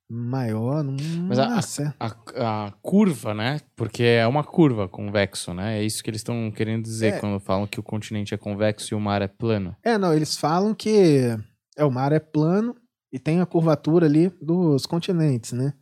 maior, 0.08 0.82
não, 0.84 0.96
Mas 1.28 1.38
a- 1.38 1.60
certo. 1.62 1.96
A, 2.00 2.66
a 2.66 2.72
curva, 2.82 3.34
né? 3.34 3.60
Porque 3.74 4.02
é 4.02 4.26
uma 4.26 4.44
curva 4.44 4.88
convexo, 4.88 5.52
né? 5.52 5.78
É 5.80 5.84
isso 5.84 6.02
que 6.02 6.10
eles 6.10 6.20
estão 6.20 6.50
querendo 6.50 6.84
dizer 6.84 7.14
É. 7.14 7.18
quando 7.18 7.40
falam 7.40 7.66
que 7.66 7.80
o 7.80 7.82
continente 7.82 8.32
é 8.32 8.36
convexo 8.38 8.94
e 8.94 8.96
o 8.96 9.00
mar 9.00 9.20
é 9.22 9.28
plano. 9.28 9.74
É, 9.82 9.98
não, 9.98 10.14
eles 10.14 10.36
falam 10.36 10.74
que 10.74 11.36
é, 11.76 11.84
o 11.84 11.90
mar 11.90 12.12
é 12.12 12.20
plano 12.20 12.76
e 13.12 13.18
tem 13.18 13.40
a 13.40 13.46
curvatura 13.46 14.06
ali 14.06 14.28
dos 14.40 14.86
continentes, 14.86 15.52
né? 15.52 15.72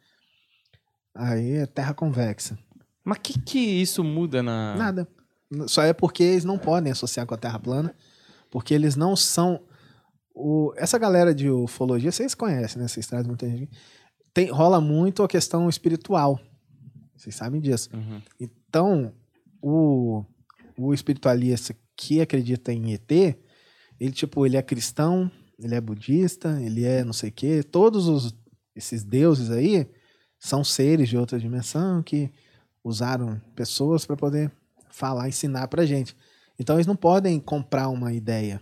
Aí 1.14 1.52
é 1.56 1.66
terra 1.66 1.94
convexa. 1.94 2.58
Mas 3.04 3.18
que 3.18 3.38
que 3.38 3.58
isso 3.58 4.02
muda 4.02 4.42
na... 4.42 4.74
Nada. 4.74 5.08
Só 5.66 5.82
é 5.82 5.92
porque 5.92 6.22
eles 6.22 6.44
não 6.44 6.58
podem 6.58 6.90
associar 6.90 7.26
com 7.26 7.34
a 7.34 7.38
Terra 7.38 7.58
plana, 7.60 7.94
porque 8.50 8.74
eles 8.74 8.96
não 8.96 9.14
são. 9.14 9.60
O... 10.34 10.72
Essa 10.76 10.98
galera 10.98 11.32
de 11.34 11.48
ufologia, 11.48 12.10
vocês 12.10 12.34
conhecem, 12.34 12.80
né? 12.82 12.88
Vocês 12.88 13.06
trazem 13.06 13.28
muita 13.28 13.48
gente. 13.48 13.70
Tem... 14.34 14.50
Rola 14.50 14.80
muito 14.80 15.22
a 15.22 15.28
questão 15.28 15.68
espiritual. 15.68 16.40
Vocês 17.16 17.36
sabem 17.36 17.60
disso. 17.60 17.88
Uhum. 17.94 18.20
Então, 18.38 19.14
o, 19.62 20.24
o 20.76 20.92
espiritualista 20.92 21.74
que 21.96 22.20
acredita 22.20 22.72
em 22.72 22.92
ET, 22.92 23.10
ele, 24.00 24.12
tipo, 24.12 24.44
ele 24.44 24.56
é 24.56 24.62
cristão, 24.62 25.30
ele 25.58 25.74
é 25.76 25.80
budista, 25.80 26.60
ele 26.60 26.84
é 26.84 27.04
não 27.04 27.12
sei 27.12 27.30
o 27.30 27.32
quê. 27.32 27.62
Todos 27.62 28.08
os, 28.08 28.34
esses 28.74 29.04
deuses 29.04 29.50
aí 29.50 29.88
são 30.38 30.64
seres 30.64 31.08
de 31.08 31.16
outra 31.16 31.38
dimensão 31.38 32.02
que 32.02 32.30
usaram 32.82 33.40
pessoas 33.54 34.04
para 34.04 34.16
poder 34.16 34.50
falar, 34.90 35.28
ensinar 35.28 35.68
pra 35.68 35.86
gente. 35.86 36.14
Então, 36.58 36.76
eles 36.76 36.86
não 36.86 36.96
podem 36.96 37.40
comprar 37.40 37.88
uma 37.88 38.12
ideia 38.12 38.60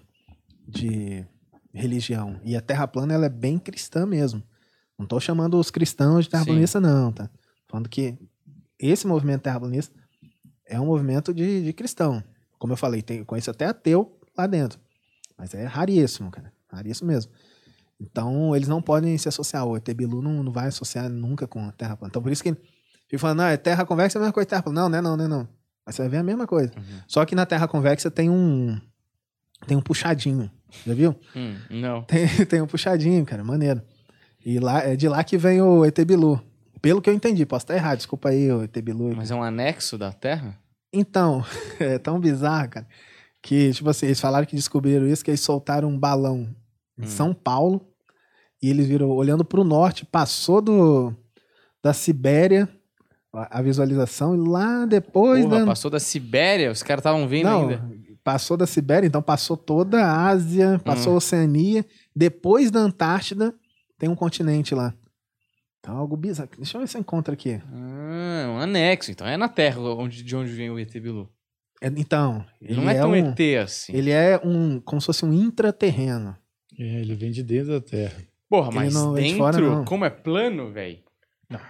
de 0.69 1.27
religião. 1.73 2.39
E 2.45 2.55
a 2.55 2.61
Terra 2.61 2.87
plana, 2.87 3.15
ela 3.15 3.27
é 3.27 3.31
bem 3.31 3.59
cristã 3.59 4.07
mesmo. 4.07 4.43
Não 4.99 5.07
tô 5.07 5.19
chamando 5.19 5.59
os 5.59 5.71
cristãos 5.71 6.25
de 6.25 6.31
terraplanista, 6.31 6.81
não, 6.81 7.13
tá? 7.13 7.31
Falando 7.69 7.89
que 7.89 8.19
esse 8.79 9.07
movimento 9.07 9.43
terraplanista 9.43 9.95
é 10.67 10.79
um 10.81 10.87
movimento 10.87 11.33
de, 11.33 11.65
de 11.65 11.73
cristão. 11.73 12.23
Como 12.59 12.73
eu 12.73 12.77
falei, 12.77 13.03
tem, 13.03 13.25
conheço 13.25 13.51
até 13.51 13.67
ateu 13.67 14.19
lá 14.37 14.47
dentro. 14.47 14.79
Mas 15.37 15.55
é 15.55 15.65
raríssimo, 15.65 16.31
cara. 16.31 16.53
Raríssimo 16.71 17.09
mesmo. 17.09 17.33
Então, 18.01 18.55
eles 18.55 18.69
não 18.69 18.83
podem 18.83 19.17
se 19.19 19.29
associar. 19.29 19.65
O 19.67 19.77
ET 19.77 19.89
Bilu 19.95 20.21
não, 20.23 20.43
não 20.43 20.53
vai 20.53 20.69
associar 20.69 21.09
nunca 21.09 21.47
com 21.47 21.65
a 21.67 21.73
Terra 21.73 21.97
plana. 21.97 22.11
Então, 22.11 22.23
por 22.23 22.33
isso 22.33 22.43
que 22.43 22.51
ele 22.51 22.61
fica 23.09 23.19
falando, 23.19 23.39
não, 23.39 23.47
é 23.47 23.57
Terra 23.57 23.85
convexa 23.85 24.19
é 24.19 24.21
a 24.21 24.23
mesma 24.23 24.33
coisa 24.33 24.47
que 24.47 24.51
Terra 24.51 24.63
plana. 24.63 24.83
Não, 24.83 24.89
não 24.89 24.99
é 24.99 25.03
não, 25.03 25.17
não 25.17 25.25
é 25.25 25.29
não. 25.29 25.49
Mas 25.85 25.97
você 25.97 26.03
vai 26.03 26.09
ver 26.09 26.17
a 26.19 26.23
mesma 26.23 26.47
coisa. 26.47 26.73
Uhum. 26.77 27.01
Só 27.07 27.25
que 27.25 27.35
na 27.35 27.47
Terra 27.47 27.67
convexa 27.67 28.11
tem 28.11 28.31
um 28.31 28.81
tem 29.67 29.77
um 29.77 29.81
puxadinho. 29.81 30.51
Já 30.87 30.95
viu? 30.95 31.15
Hum, 31.37 31.57
não. 31.71 32.03
Tem, 32.05 32.27
tem 32.47 32.61
um 32.61 32.67
puxadinho, 32.67 33.25
cara, 33.25 33.45
maneiro. 33.45 33.83
E 34.45 34.59
lá 34.59 34.81
é 34.83 34.97
de 34.97 35.09
lá 35.09 35.23
que 35.25 35.37
vem 35.39 35.61
o 35.63 35.85
ET 35.85 35.99
Bilu. 36.05 36.41
Pelo 36.81 37.01
que 37.01 37.09
eu 37.09 37.15
entendi, 37.15 37.47
posso 37.47 37.65
estar 37.65 37.75
errado, 37.77 37.99
desculpa 37.99 38.31
aí, 38.31 38.51
o 38.51 38.63
ET 38.63 38.77
Bilu. 38.81 39.15
Mas 39.17 39.31
é 39.31 39.35
um 39.35 39.43
anexo 39.43 39.97
da 39.97 40.13
Terra? 40.13 40.59
Então, 40.93 41.45
é 41.79 41.99
tão 41.99 42.19
bizarro, 42.19 42.69
cara, 42.71 42.87
que, 43.43 43.73
tipo 43.73 43.89
assim, 43.89 44.07
eles 44.07 44.21
falaram 44.21 44.47
que 44.47 44.57
descobriram 44.57 45.07
isso, 45.07 45.25
que 45.25 45.31
eles 45.31 45.41
soltaram 45.41 45.89
um 45.89 45.99
balão 45.99 46.49
em 46.99 47.05
Hum. 47.05 47.09
São 47.09 47.33
Paulo 47.33 47.87
e 48.63 48.69
eles 48.69 48.87
viram, 48.87 49.09
olhando 49.11 49.45
pro 49.45 49.65
norte, 49.65 50.05
passou 50.05 50.61
do 50.61 51.15
da 51.83 51.93
Sibéria 51.93 52.69
a 53.33 53.63
visualização 53.63 54.35
e 54.35 54.39
lá 54.49 54.85
depois 54.85 55.45
Porra, 55.45 55.61
da... 55.61 55.67
passou 55.67 55.91
da 55.91 55.99
Sibéria, 55.99 56.71
os 56.71 56.83
caras 56.83 57.01
estavam 57.01 57.27
vendo 57.27 57.45
Não, 57.47 57.63
ainda. 57.71 57.83
passou 58.23 58.57
da 58.57 58.67
Sibéria, 58.67 59.07
então 59.07 59.23
passou 59.23 59.57
toda 59.57 60.05
a 60.05 60.27
Ásia, 60.29 60.81
passou 60.85 61.13
Hum. 61.13 61.15
a 61.15 61.19
Oceania, 61.19 61.87
depois 62.15 62.71
da 62.71 62.81
Antártida 62.81 63.55
tem 64.03 64.09
um 64.09 64.17
continente 64.17 64.75
lá. 64.75 64.93
Então, 65.79 65.97
algo 65.97 66.17
bizarro. 66.17 66.51
Deixa 66.57 66.77
eu 66.77 66.81
ver 66.81 66.89
se 66.89 66.97
eu 66.97 67.01
encontro 67.01 67.33
aqui. 67.33 67.63
Ah, 67.73 68.49
um 68.49 68.59
anexo. 68.59 69.13
Então 69.13 69.25
é 69.25 69.37
na 69.37 69.49
Terra 69.49 69.81
onde, 69.81 70.25
de 70.25 70.35
onde 70.35 70.51
vem 70.51 70.71
o 70.71 70.77
ET 70.77 70.93
Bilu. 70.93 71.31
É, 71.81 71.87
então, 71.87 72.45
ele 72.61 72.81
não 72.81 72.91
é, 72.91 72.95
tão 72.95 73.11
um, 73.11 73.15
ET 73.15 73.41
assim. 73.63 73.95
Ele 73.95 74.11
é 74.11 74.41
um, 74.43 74.81
como 74.81 75.01
se 75.01 75.07
fosse 75.07 75.25
um 75.25 75.33
intraterreno. 75.33 76.37
É, 76.77 76.83
ele 76.83 77.15
vem 77.15 77.31
de 77.31 77.45
dentro 77.45 77.75
da 77.75 77.81
Terra. 77.81 78.21
Porra, 78.51 78.71
Ele 78.71 78.77
mas 78.77 78.95
não 78.95 79.17
é 79.17 79.21
de 79.21 79.29
dentro, 79.29 79.39
fora, 79.39 79.61
não. 79.61 79.85
como 79.85 80.05
é 80.05 80.11
plano, 80.11 80.73
velho? 80.73 80.99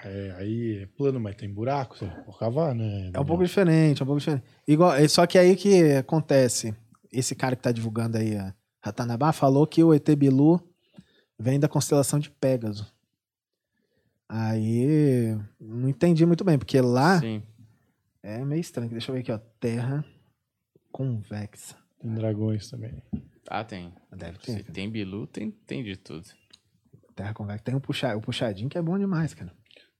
É, 0.04 0.34
aí 0.38 0.78
é 0.84 0.86
plano, 0.96 1.20
mas 1.20 1.36
tem 1.36 1.52
buraco, 1.52 1.98
você 1.98 2.10
cavar, 2.38 2.74
né? 2.74 3.10
É 3.12 3.20
um 3.20 3.24
pouco 3.26 3.44
diferente, 3.44 4.00
é 4.00 4.04
um 4.04 4.06
pouco 4.06 4.20
diferente. 4.20 4.44
Igual, 4.66 4.94
é 4.94 5.06
só 5.06 5.26
que 5.26 5.36
aí 5.38 5.54
que 5.54 5.96
acontece, 5.96 6.74
esse 7.12 7.34
cara 7.34 7.54
que 7.54 7.62
tá 7.62 7.72
divulgando 7.72 8.16
aí 8.16 8.36
a 8.36 8.54
Ratanabá 8.80 9.32
falou 9.32 9.66
que 9.66 9.84
o 9.84 9.92
ET 9.92 10.08
Bilu 10.16 10.71
vem 11.38 11.58
da 11.60 11.68
constelação 11.68 12.18
de 12.18 12.30
Pégaso. 12.30 12.90
Aí, 14.28 15.36
não 15.60 15.88
entendi 15.88 16.24
muito 16.24 16.42
bem, 16.42 16.58
porque 16.58 16.80
lá 16.80 17.20
Sim. 17.20 17.42
é 18.22 18.42
meio 18.44 18.60
estranho. 18.60 18.90
Deixa 18.90 19.10
eu 19.10 19.14
ver 19.14 19.20
aqui, 19.20 19.32
ó. 19.32 19.38
Terra 19.60 20.04
convexa. 20.90 21.76
Tem 22.00 22.14
dragões 22.14 22.70
também. 22.70 23.02
Ah, 23.48 23.62
tem. 23.64 23.92
Deve 24.10 24.38
Se 24.42 24.62
ter. 24.62 24.72
tem 24.72 24.90
Bilu, 24.90 25.26
tem, 25.26 25.50
tem 25.50 25.82
de 25.84 25.96
tudo. 25.96 26.26
Terra 27.14 27.34
convexa. 27.34 27.62
Tem 27.62 27.74
um 27.74 27.80
puxa, 27.80 28.16
o 28.16 28.20
puxadinho 28.20 28.70
que 28.70 28.78
é 28.78 28.82
bom 28.82 28.98
demais, 28.98 29.34
cara. 29.34 29.52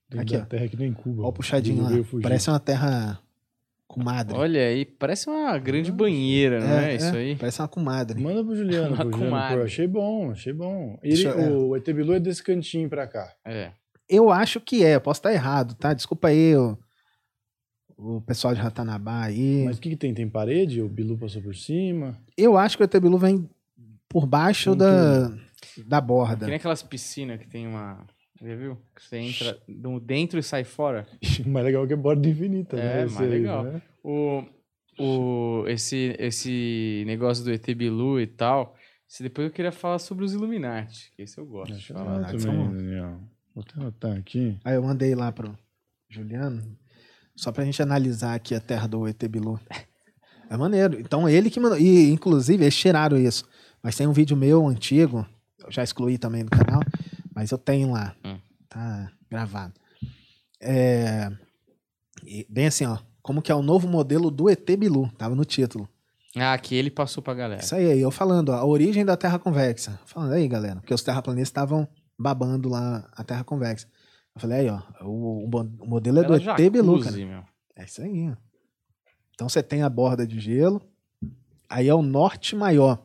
Tem 0.09 0.19
Aqui, 0.19 0.37
da 0.37 0.43
ó. 0.43 0.45
Terra 0.45 0.67
que 0.67 0.77
nem 0.77 0.93
Cuba. 0.93 1.21
Olha 1.21 1.29
o 1.29 1.33
puxadinho 1.33 1.83
lá. 1.83 1.89
Parece 2.21 2.49
uma 2.49 2.59
terra 2.59 3.21
comadre. 3.87 4.35
Olha 4.37 4.61
aí, 4.61 4.85
parece 4.85 5.29
uma 5.29 5.57
grande 5.59 5.91
banheira, 5.91 6.59
não 6.59 6.79
é, 6.79 6.95
isso 6.95 7.15
aí? 7.15 7.35
Parece 7.35 7.61
uma 7.61 7.67
comadre. 7.67 8.19
Manda 8.21 8.43
pro 8.43 8.55
Juliano, 8.55 8.87
Uma 8.89 8.97
pro 8.97 9.11
Juliano. 9.11 9.25
comadre. 9.31 9.57
pô, 9.57 9.63
achei 9.63 9.87
bom, 9.87 10.31
achei 10.31 10.53
bom. 10.53 10.97
Ele, 11.03 11.23
eu- 11.27 11.69
O 11.69 11.75
ET 11.75 11.85
Bilu 11.93 12.13
é 12.13 12.19
desse 12.19 12.41
cantinho 12.43 12.89
pra 12.89 13.05
cá. 13.07 13.31
É. 13.45 13.71
Eu 14.09 14.29
acho 14.29 14.59
que 14.59 14.83
é, 14.83 14.99
posso 14.99 15.19
estar 15.19 15.31
errado, 15.33 15.75
tá? 15.75 15.93
Desculpa 15.93 16.27
aí 16.29 16.55
o, 16.55 16.77
o 17.97 18.21
pessoal 18.21 18.53
de 18.53 18.59
Ratanabá 18.59 19.23
aí. 19.23 19.63
Mas 19.65 19.77
o 19.77 19.81
que, 19.81 19.89
que 19.91 19.95
tem? 19.95 20.13
Tem 20.13 20.27
parede? 20.27 20.81
O 20.81 20.89
Bilu 20.89 21.17
passou 21.17 21.41
por 21.41 21.55
cima? 21.55 22.17
Eu 22.37 22.57
acho 22.57 22.75
que 22.77 22.83
o 22.83 22.85
ET 22.85 22.93
Bilu 22.99 23.17
vem 23.17 23.49
por 24.09 24.25
baixo 24.25 24.75
da, 24.75 25.29
da 25.87 26.01
Que 26.01 26.07
borda. 26.07 26.45
nem 26.47 26.55
aquelas 26.55 26.83
piscinas 26.83 27.39
que 27.39 27.47
tem 27.47 27.65
uma. 27.67 28.05
Já 28.43 28.55
viu? 28.55 28.77
Que 28.95 29.01
você 29.03 29.17
entra 29.17 29.57
no- 29.67 29.99
dentro 29.99 30.37
e 30.39 30.43
sai 30.43 30.63
fora. 30.63 31.07
O 31.45 31.49
mais 31.49 31.65
legal 31.65 31.83
é 31.85 31.87
que 31.87 31.93
é 31.93 31.95
borda 31.95 32.27
infinita, 32.27 32.75
né? 32.75 33.01
É, 33.01 33.05
mais 33.05 33.17
aí, 33.21 33.27
legal. 33.29 33.63
né? 33.63 33.81
O, 34.03 34.43
o, 34.99 35.63
esse, 35.67 36.15
esse 36.19 37.03
negócio 37.07 37.43
do 37.43 37.51
ET 37.51 37.65
Bilu 37.73 38.19
e 38.19 38.27
tal. 38.27 38.75
Se 39.07 39.21
depois 39.23 39.47
eu 39.47 39.53
queria 39.53 39.71
falar 39.71 39.99
sobre 39.99 40.25
os 40.25 40.33
Illuminati, 40.33 41.11
que 41.15 41.21
esse 41.21 41.37
eu 41.37 41.45
gosto 41.45 41.71
de 41.73 41.77
Acho 41.79 41.93
falar. 41.93 42.17
legal 42.17 42.31
que 42.31 42.37
também, 42.45 42.71
Daniel. 42.75 43.19
Vou 43.53 43.63
até 43.67 43.79
anotar 43.79 44.17
aqui. 44.17 44.57
Aí 44.65 44.75
eu 44.75 44.81
mandei 44.83 45.13
lá 45.13 45.31
pro 45.31 45.55
Juliano, 46.09 46.63
só 47.35 47.51
pra 47.51 47.63
gente 47.63 47.81
analisar 47.81 48.33
aqui 48.33 48.55
a 48.55 48.59
terra 48.59 48.87
do 48.87 49.07
ET 49.07 49.21
Bilu. 49.27 49.59
É 50.49 50.57
maneiro. 50.57 50.99
Então 50.99 51.27
ele 51.27 51.49
que 51.49 51.59
mandou. 51.59 51.79
E 51.79 52.11
inclusive 52.11 52.63
eles 52.63 52.75
tiraram 52.75 53.17
isso. 53.17 53.43
Mas 53.81 53.95
tem 53.95 54.05
um 54.05 54.11
vídeo 54.13 54.35
meu 54.37 54.67
antigo, 54.67 55.25
eu 55.63 55.71
já 55.71 55.81
excluí 55.83 56.17
também 56.17 56.43
do 56.45 56.51
canal, 56.51 56.72
mas 57.35 57.51
eu 57.51 57.57
tenho 57.57 57.91
lá. 57.91 58.15
Hum. 58.23 58.39
Tá 58.69 59.11
gravado. 59.29 59.73
É, 60.61 61.29
bem 62.49 62.67
assim, 62.67 62.85
ó. 62.85 62.97
Como 63.21 63.41
que 63.41 63.51
é 63.51 63.55
o 63.55 63.61
novo 63.61 63.87
modelo 63.87 64.29
do 64.29 64.49
ET 64.49 64.65
Bilu? 64.77 65.09
Tava 65.17 65.35
no 65.35 65.45
título. 65.45 65.87
Ah, 66.35 66.57
que 66.57 66.75
ele 66.75 66.89
passou 66.89 67.21
pra 67.21 67.33
galera. 67.33 67.61
Isso 67.61 67.75
aí, 67.75 67.99
eu 67.99 68.09
falando, 68.11 68.49
ó, 68.49 68.55
a 68.55 68.65
origem 68.65 69.05
da 69.05 69.15
Terra 69.15 69.37
convexa. 69.39 69.99
Falando 70.05 70.33
aí, 70.33 70.47
galera, 70.47 70.77
porque 70.79 70.93
os 70.93 71.03
terraplanistas 71.03 71.49
estavam 71.49 71.87
babando 72.17 72.69
lá 72.69 73.07
a 73.13 73.23
Terra 73.23 73.43
convexa. 73.43 73.87
Eu 74.35 74.41
falei, 74.41 74.61
aí, 74.61 74.69
ó, 74.69 74.81
o, 75.05 75.45
o 75.45 75.47
mo- 75.47 75.77
o 75.79 75.87
modelo 75.87 76.19
é 76.19 76.23
do 76.23 76.35
ET 76.35 76.71
Bilu, 76.71 76.99
cara. 77.01 77.15
meu. 77.17 77.43
É 77.75 77.85
isso 77.85 78.01
aí, 78.01 78.29
ó. 78.31 78.35
Então 79.35 79.47
você 79.47 79.61
tem 79.61 79.83
a 79.83 79.89
borda 79.89 80.25
de 80.27 80.39
gelo, 80.39 80.81
aí 81.69 81.87
é 81.87 81.93
o 81.93 82.01
norte 82.01 82.55
maior, 82.55 83.03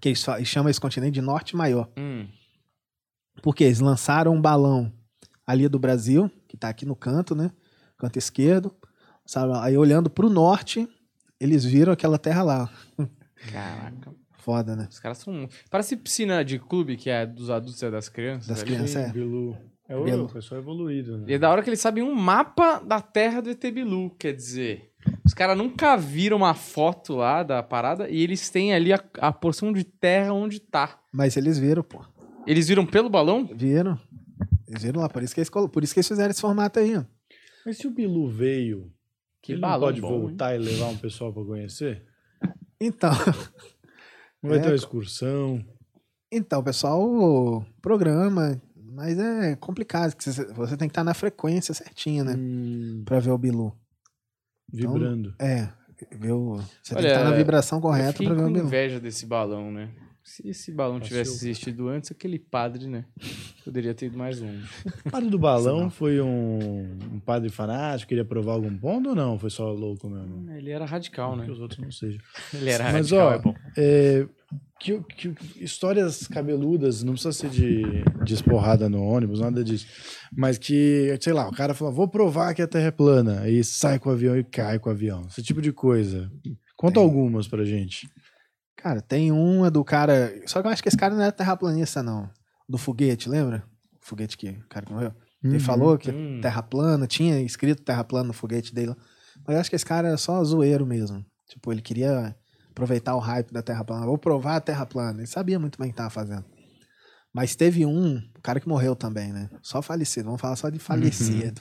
que 0.00 0.08
eles, 0.10 0.26
eles 0.28 0.48
chamam 0.48 0.70
esse 0.70 0.80
continente 0.80 1.14
de 1.14 1.20
norte 1.22 1.56
maior. 1.56 1.88
Hum. 1.96 2.26
Porque 3.40 3.64
eles 3.64 3.80
lançaram 3.80 4.34
um 4.34 4.40
balão 4.40 4.92
ali 5.46 5.68
do 5.68 5.78
Brasil, 5.78 6.30
que 6.48 6.56
tá 6.56 6.68
aqui 6.68 6.84
no 6.84 6.96
canto, 6.96 7.34
né? 7.34 7.50
Canto 7.96 8.18
esquerdo. 8.18 8.74
Sabe? 9.24 9.52
Aí 9.58 9.76
olhando 9.76 10.10
pro 10.10 10.28
norte, 10.28 10.88
eles 11.40 11.64
viram 11.64 11.92
aquela 11.92 12.18
terra 12.18 12.42
lá. 12.42 12.70
Caraca. 13.52 14.12
Foda, 14.32 14.74
né? 14.74 14.88
Os 14.90 14.98
caras 14.98 15.18
são. 15.18 15.48
Parece 15.70 15.96
piscina 15.96 16.44
de 16.44 16.58
clube, 16.58 16.96
que 16.96 17.08
é 17.08 17.24
dos 17.24 17.48
adultos 17.48 17.80
e 17.80 17.86
é 17.86 17.90
das 17.90 18.08
crianças. 18.08 18.48
Das 18.48 18.62
crianças, 18.62 18.96
é. 18.96 19.08
Bilu. 19.12 19.56
É 19.88 19.96
o 19.96 20.04
Bilu. 20.04 20.28
pessoal 20.28 20.60
evoluído, 20.60 21.18
né? 21.18 21.26
E 21.28 21.34
é 21.34 21.38
da 21.38 21.50
hora 21.50 21.62
que 21.62 21.68
eles 21.68 21.80
sabem 21.80 22.02
um 22.02 22.14
mapa 22.14 22.80
da 22.80 23.00
terra 23.00 23.40
do 23.40 23.50
ET 23.50 23.60
Bilu, 23.60 24.10
quer 24.18 24.32
dizer. 24.32 24.90
Os 25.24 25.34
caras 25.34 25.56
nunca 25.56 25.96
viram 25.96 26.38
uma 26.38 26.54
foto 26.54 27.14
lá 27.14 27.42
da 27.42 27.62
parada 27.62 28.08
e 28.08 28.20
eles 28.22 28.48
têm 28.50 28.72
ali 28.72 28.92
a, 28.92 29.02
a 29.18 29.32
porção 29.32 29.72
de 29.72 29.84
terra 29.84 30.32
onde 30.32 30.60
tá. 30.60 30.98
Mas 31.12 31.36
eles 31.36 31.58
viram, 31.58 31.82
pô. 31.82 32.04
Eles 32.46 32.68
viram 32.68 32.84
pelo 32.86 33.08
balão? 33.08 33.46
Viram. 33.54 33.98
Eles 34.68 34.82
viram 34.82 35.00
lá, 35.00 35.08
por 35.08 35.22
isso 35.22 35.34
que 35.34 35.40
eles, 35.40 35.50
por 35.50 35.84
isso 35.84 35.92
que 35.94 36.00
eles 36.00 36.08
fizeram 36.08 36.30
esse 36.30 36.40
formato 36.40 36.78
aí, 36.78 36.96
ó. 36.96 37.04
Mas 37.64 37.78
se 37.78 37.86
o 37.86 37.90
Bilu 37.90 38.28
veio, 38.28 38.92
Que 39.42 39.52
ele 39.52 39.60
balão 39.60 39.80
não 39.80 39.86
pode 39.88 40.00
bom, 40.00 40.20
voltar 40.26 40.54
e 40.54 40.58
levar 40.58 40.86
um 40.88 40.96
pessoal 40.96 41.32
pra 41.32 41.44
conhecer? 41.44 42.04
Então, 42.80 43.10
Não 44.42 44.50
vai 44.50 44.58
É, 44.58 44.62
ter 44.62 44.68
uma 44.70 44.74
excursão? 44.74 45.64
então, 46.32 46.60
o 46.60 46.64
pessoal 46.64 47.64
programa, 47.80 48.60
mas 48.74 49.16
é 49.18 49.54
complicado, 49.56 50.16
que 50.16 50.24
você, 50.24 50.44
você 50.52 50.76
tem 50.76 50.88
que 50.88 50.92
estar 50.92 51.04
na 51.04 51.14
frequência 51.14 51.72
certinha, 51.74 52.24
né? 52.24 52.34
Hum, 52.36 53.02
Pra 53.04 53.20
ver 53.20 53.30
o 53.30 53.38
Bilu. 53.38 53.76
vibrando. 54.72 55.34
É, 55.40 55.68
ver 56.16 56.32
o, 56.32 56.56
você 56.56 56.94
Olha, 56.94 57.02
tem 57.02 57.02
que 57.02 57.06
estar 57.08 57.24
na 57.24 57.36
vibração 57.36 57.80
correta 57.80 58.20
pra 58.24 58.34
ver 58.34 58.42
o 58.42 58.50
Bilu. 58.52 58.66
inveja 58.66 58.98
desse 58.98 59.26
balão, 59.26 59.70
né? 59.70 59.94
Se 60.24 60.48
esse 60.48 60.70
balão 60.70 61.00
Passeou. 61.00 61.08
tivesse 61.22 61.32
existido 61.48 61.88
antes, 61.88 62.10
aquele 62.12 62.38
padre, 62.38 62.86
né? 62.86 63.04
Poderia 63.64 63.92
ter 63.92 64.06
ido 64.06 64.16
mais 64.16 64.40
longe. 64.40 64.64
O 65.04 65.10
padre 65.10 65.28
do 65.28 65.38
balão 65.38 65.80
Não. 65.82 65.90
foi 65.90 66.20
um, 66.20 66.96
um 67.12 67.18
padre 67.20 67.48
fanático, 67.50 68.08
queria 68.08 68.24
provar 68.24 68.52
algum 68.52 68.76
ponto 68.78 69.10
ou 69.10 69.14
não? 69.16 69.36
Foi 69.38 69.50
só 69.50 69.72
louco 69.72 70.08
mesmo? 70.08 70.48
Ele 70.52 70.70
era 70.70 70.84
radical, 70.84 71.36
né? 71.36 71.44
Que 71.44 71.50
os 71.50 71.60
outros 71.60 71.80
não 71.80 71.90
sejam. 71.90 72.20
Ele 72.54 72.70
era 72.70 72.84
Mas, 72.84 73.10
radical, 73.10 73.28
ó, 73.28 73.32
é 73.34 73.38
bom. 73.40 73.54
É, 73.76 74.26
que, 74.78 75.00
que- 75.16 75.34
histórias 75.64 76.26
cabeludas, 76.28 77.02
não 77.02 77.14
precisa 77.14 77.32
ser 77.32 77.50
de, 77.50 77.82
de 78.24 78.34
esporrada 78.34 78.88
no 78.88 79.02
ônibus, 79.02 79.40
nada 79.40 79.62
disso. 79.64 79.86
Mas 80.36 80.56
que, 80.56 81.16
sei 81.20 81.32
lá, 81.32 81.48
o 81.48 81.52
cara 81.52 81.74
fala, 81.74 81.90
vou 81.90 82.06
provar 82.08 82.54
que 82.54 82.62
a 82.62 82.66
Terra 82.68 82.86
é 82.86 82.90
plana. 82.92 83.40
Aí 83.40 83.62
sai 83.64 83.98
com 83.98 84.08
o 84.08 84.12
avião 84.12 84.36
e 84.38 84.44
cai 84.44 84.78
com 84.78 84.88
o 84.88 84.92
avião. 84.92 85.22
Esse 85.28 85.42
tipo 85.42 85.60
de 85.60 85.72
coisa. 85.72 86.30
Conta 86.76 86.94
Tem. 86.94 87.02
algumas 87.02 87.46
pra 87.48 87.64
gente. 87.64 88.08
Cara, 88.76 89.00
tem 89.00 89.30
uma 89.30 89.70
do 89.70 89.84
cara. 89.84 90.32
Só 90.46 90.60
que 90.60 90.66
eu 90.66 90.72
acho 90.72 90.82
que 90.82 90.88
esse 90.88 90.96
cara 90.96 91.14
não 91.14 91.22
é 91.22 91.30
terraplanista, 91.30 92.02
não. 92.02 92.28
Do 92.68 92.78
foguete, 92.78 93.28
lembra? 93.28 93.64
O 94.00 94.04
foguete 94.06 94.36
que 94.36 94.48
o 94.50 94.68
cara 94.68 94.86
que 94.86 94.92
morreu. 94.92 95.12
Ele 95.44 95.54
Uhum. 95.54 95.60
falou 95.60 95.98
que 95.98 96.10
Hum. 96.10 96.40
terra 96.40 96.62
plana, 96.62 97.06
tinha 97.06 97.40
escrito 97.40 97.82
terra 97.82 98.04
plana 98.04 98.28
no 98.28 98.32
foguete 98.32 98.74
dele. 98.74 98.88
lá. 98.90 98.96
Mas 99.46 99.54
eu 99.54 99.60
acho 99.60 99.70
que 99.70 99.76
esse 99.76 99.84
cara 99.86 100.08
é 100.08 100.16
só 100.16 100.42
zoeiro 100.44 100.86
mesmo. 100.86 101.24
Tipo, 101.48 101.72
ele 101.72 101.82
queria 101.82 102.34
aproveitar 102.70 103.14
o 103.14 103.18
hype 103.18 103.52
da 103.52 103.60
terra 103.62 103.84
plana. 103.84 104.06
Vou 104.06 104.16
provar 104.18 104.56
a 104.56 104.60
terra 104.60 104.86
plana. 104.86 105.20
Ele 105.20 105.26
sabia 105.26 105.58
muito 105.58 105.78
bem 105.78 105.88
o 105.88 105.90
que 105.90 105.96
tava 105.96 106.10
fazendo. 106.10 106.44
Mas 107.34 107.54
teve 107.56 107.84
um, 107.86 108.16
o 108.36 108.40
cara 108.42 108.60
que 108.60 108.68
morreu 108.68 108.94
também, 108.94 109.32
né? 109.32 109.48
Só 109.62 109.80
falecido. 109.82 110.26
Vamos 110.26 110.40
falar 110.40 110.56
só 110.56 110.68
de 110.70 110.78
falecido. 110.78 111.60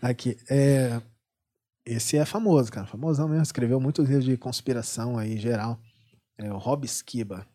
Aqui. 0.00 0.36
É, 0.50 1.00
esse 1.86 2.16
é 2.16 2.24
famoso, 2.24 2.72
cara. 2.72 2.86
Famosão 2.86 3.28
mesmo. 3.28 3.42
Escreveu 3.42 3.78
muitos 3.80 4.06
livros 4.08 4.24
de 4.24 4.36
conspiração 4.36 5.18
aí, 5.18 5.36
geral. 5.38 5.78
É 6.38 6.52
o 6.52 6.58
Rob 6.58 6.84
Skiba. 6.86 7.46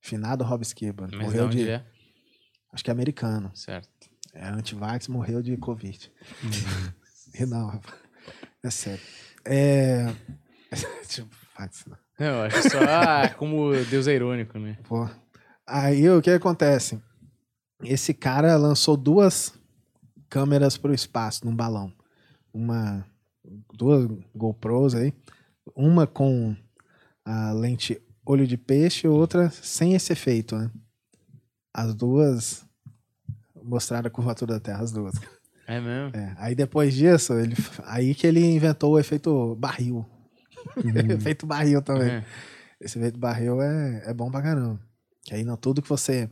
Finado 0.00 0.44
Rob 0.44 0.62
Skiba. 0.62 1.08
Mas 1.10 1.20
morreu 1.20 1.48
de 1.48 1.68
é? 1.68 1.84
Acho 2.72 2.84
que 2.84 2.90
é 2.90 2.92
americano. 2.92 3.50
Certo. 3.54 3.88
É 4.32 4.46
antivax, 4.46 5.08
morreu 5.08 5.42
de 5.42 5.56
Covid. 5.56 6.10
E 7.34 7.44
não, 7.46 7.68
rapaz. 7.68 7.94
É 8.62 8.70
sério. 8.70 9.04
É. 9.44 10.06
tipo, 11.06 11.28
vax, 11.58 11.84
não. 11.86 11.98
Não, 12.18 12.26
eu 12.26 12.42
acho 12.42 12.70
só 12.70 12.78
ah, 12.82 13.28
como 13.34 13.72
Deus 13.90 14.06
é 14.06 14.14
irônico, 14.14 14.58
né? 14.58 14.78
Pô. 14.84 15.08
Aí 15.66 16.08
o 16.08 16.22
que 16.22 16.30
acontece? 16.30 17.02
Esse 17.82 18.14
cara 18.14 18.56
lançou 18.56 18.96
duas 18.96 19.54
câmeras 20.28 20.78
pro 20.78 20.94
espaço 20.94 21.44
num 21.44 21.54
balão. 21.54 21.92
Uma. 22.52 23.04
Duas 23.74 24.06
GoPros 24.34 24.94
aí. 24.94 25.12
Uma 25.74 26.06
com 26.06 26.56
a 27.24 27.52
lente 27.52 28.00
olho 28.24 28.46
de 28.46 28.56
peixe 28.56 29.06
e 29.06 29.10
outra 29.10 29.50
sem 29.50 29.94
esse 29.94 30.12
efeito, 30.12 30.56
né? 30.56 30.70
As 31.74 31.94
duas 31.94 32.64
mostraram 33.62 34.06
a 34.06 34.10
curvatura 34.10 34.54
da 34.54 34.60
Terra, 34.60 34.82
as 34.82 34.92
duas. 34.92 35.14
É 35.66 35.80
mesmo? 35.80 36.16
É, 36.16 36.34
aí 36.38 36.54
depois 36.54 36.92
disso, 36.94 37.34
ele, 37.34 37.54
aí 37.84 38.14
que 38.14 38.26
ele 38.26 38.44
inventou 38.44 38.92
o 38.92 38.98
efeito 38.98 39.54
barril. 39.56 40.04
efeito 41.10 41.46
barril 41.46 41.80
também. 41.82 42.10
É. 42.10 42.24
Esse 42.80 42.98
efeito 42.98 43.18
barril 43.18 43.62
é, 43.62 44.02
é 44.06 44.12
bom 44.14 44.30
pra 44.30 44.42
caramba. 44.42 44.80
Que 45.24 45.34
aí 45.34 45.44
não 45.44 45.56
tudo 45.56 45.80
que 45.80 45.88
você. 45.88 46.28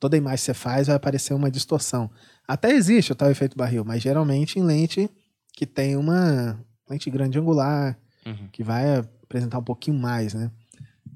Toda 0.00 0.16
imagem 0.16 0.36
que 0.38 0.42
você 0.42 0.54
faz 0.54 0.86
vai 0.88 0.96
aparecer 0.96 1.32
uma 1.34 1.50
distorção. 1.50 2.10
Até 2.46 2.72
existe 2.72 3.12
o 3.12 3.14
tal 3.14 3.30
efeito 3.30 3.56
barril, 3.56 3.84
mas 3.84 4.02
geralmente 4.02 4.58
em 4.58 4.62
lente 4.62 5.08
que 5.54 5.64
tem 5.66 5.96
uma 5.96 6.60
lente 6.90 7.08
grande 7.10 7.38
angular, 7.38 7.98
Uhum. 8.26 8.48
que 8.52 8.62
vai 8.62 9.02
apresentar 9.28 9.58
um 9.58 9.62
pouquinho 9.64 9.98
mais, 9.98 10.32
né? 10.34 10.50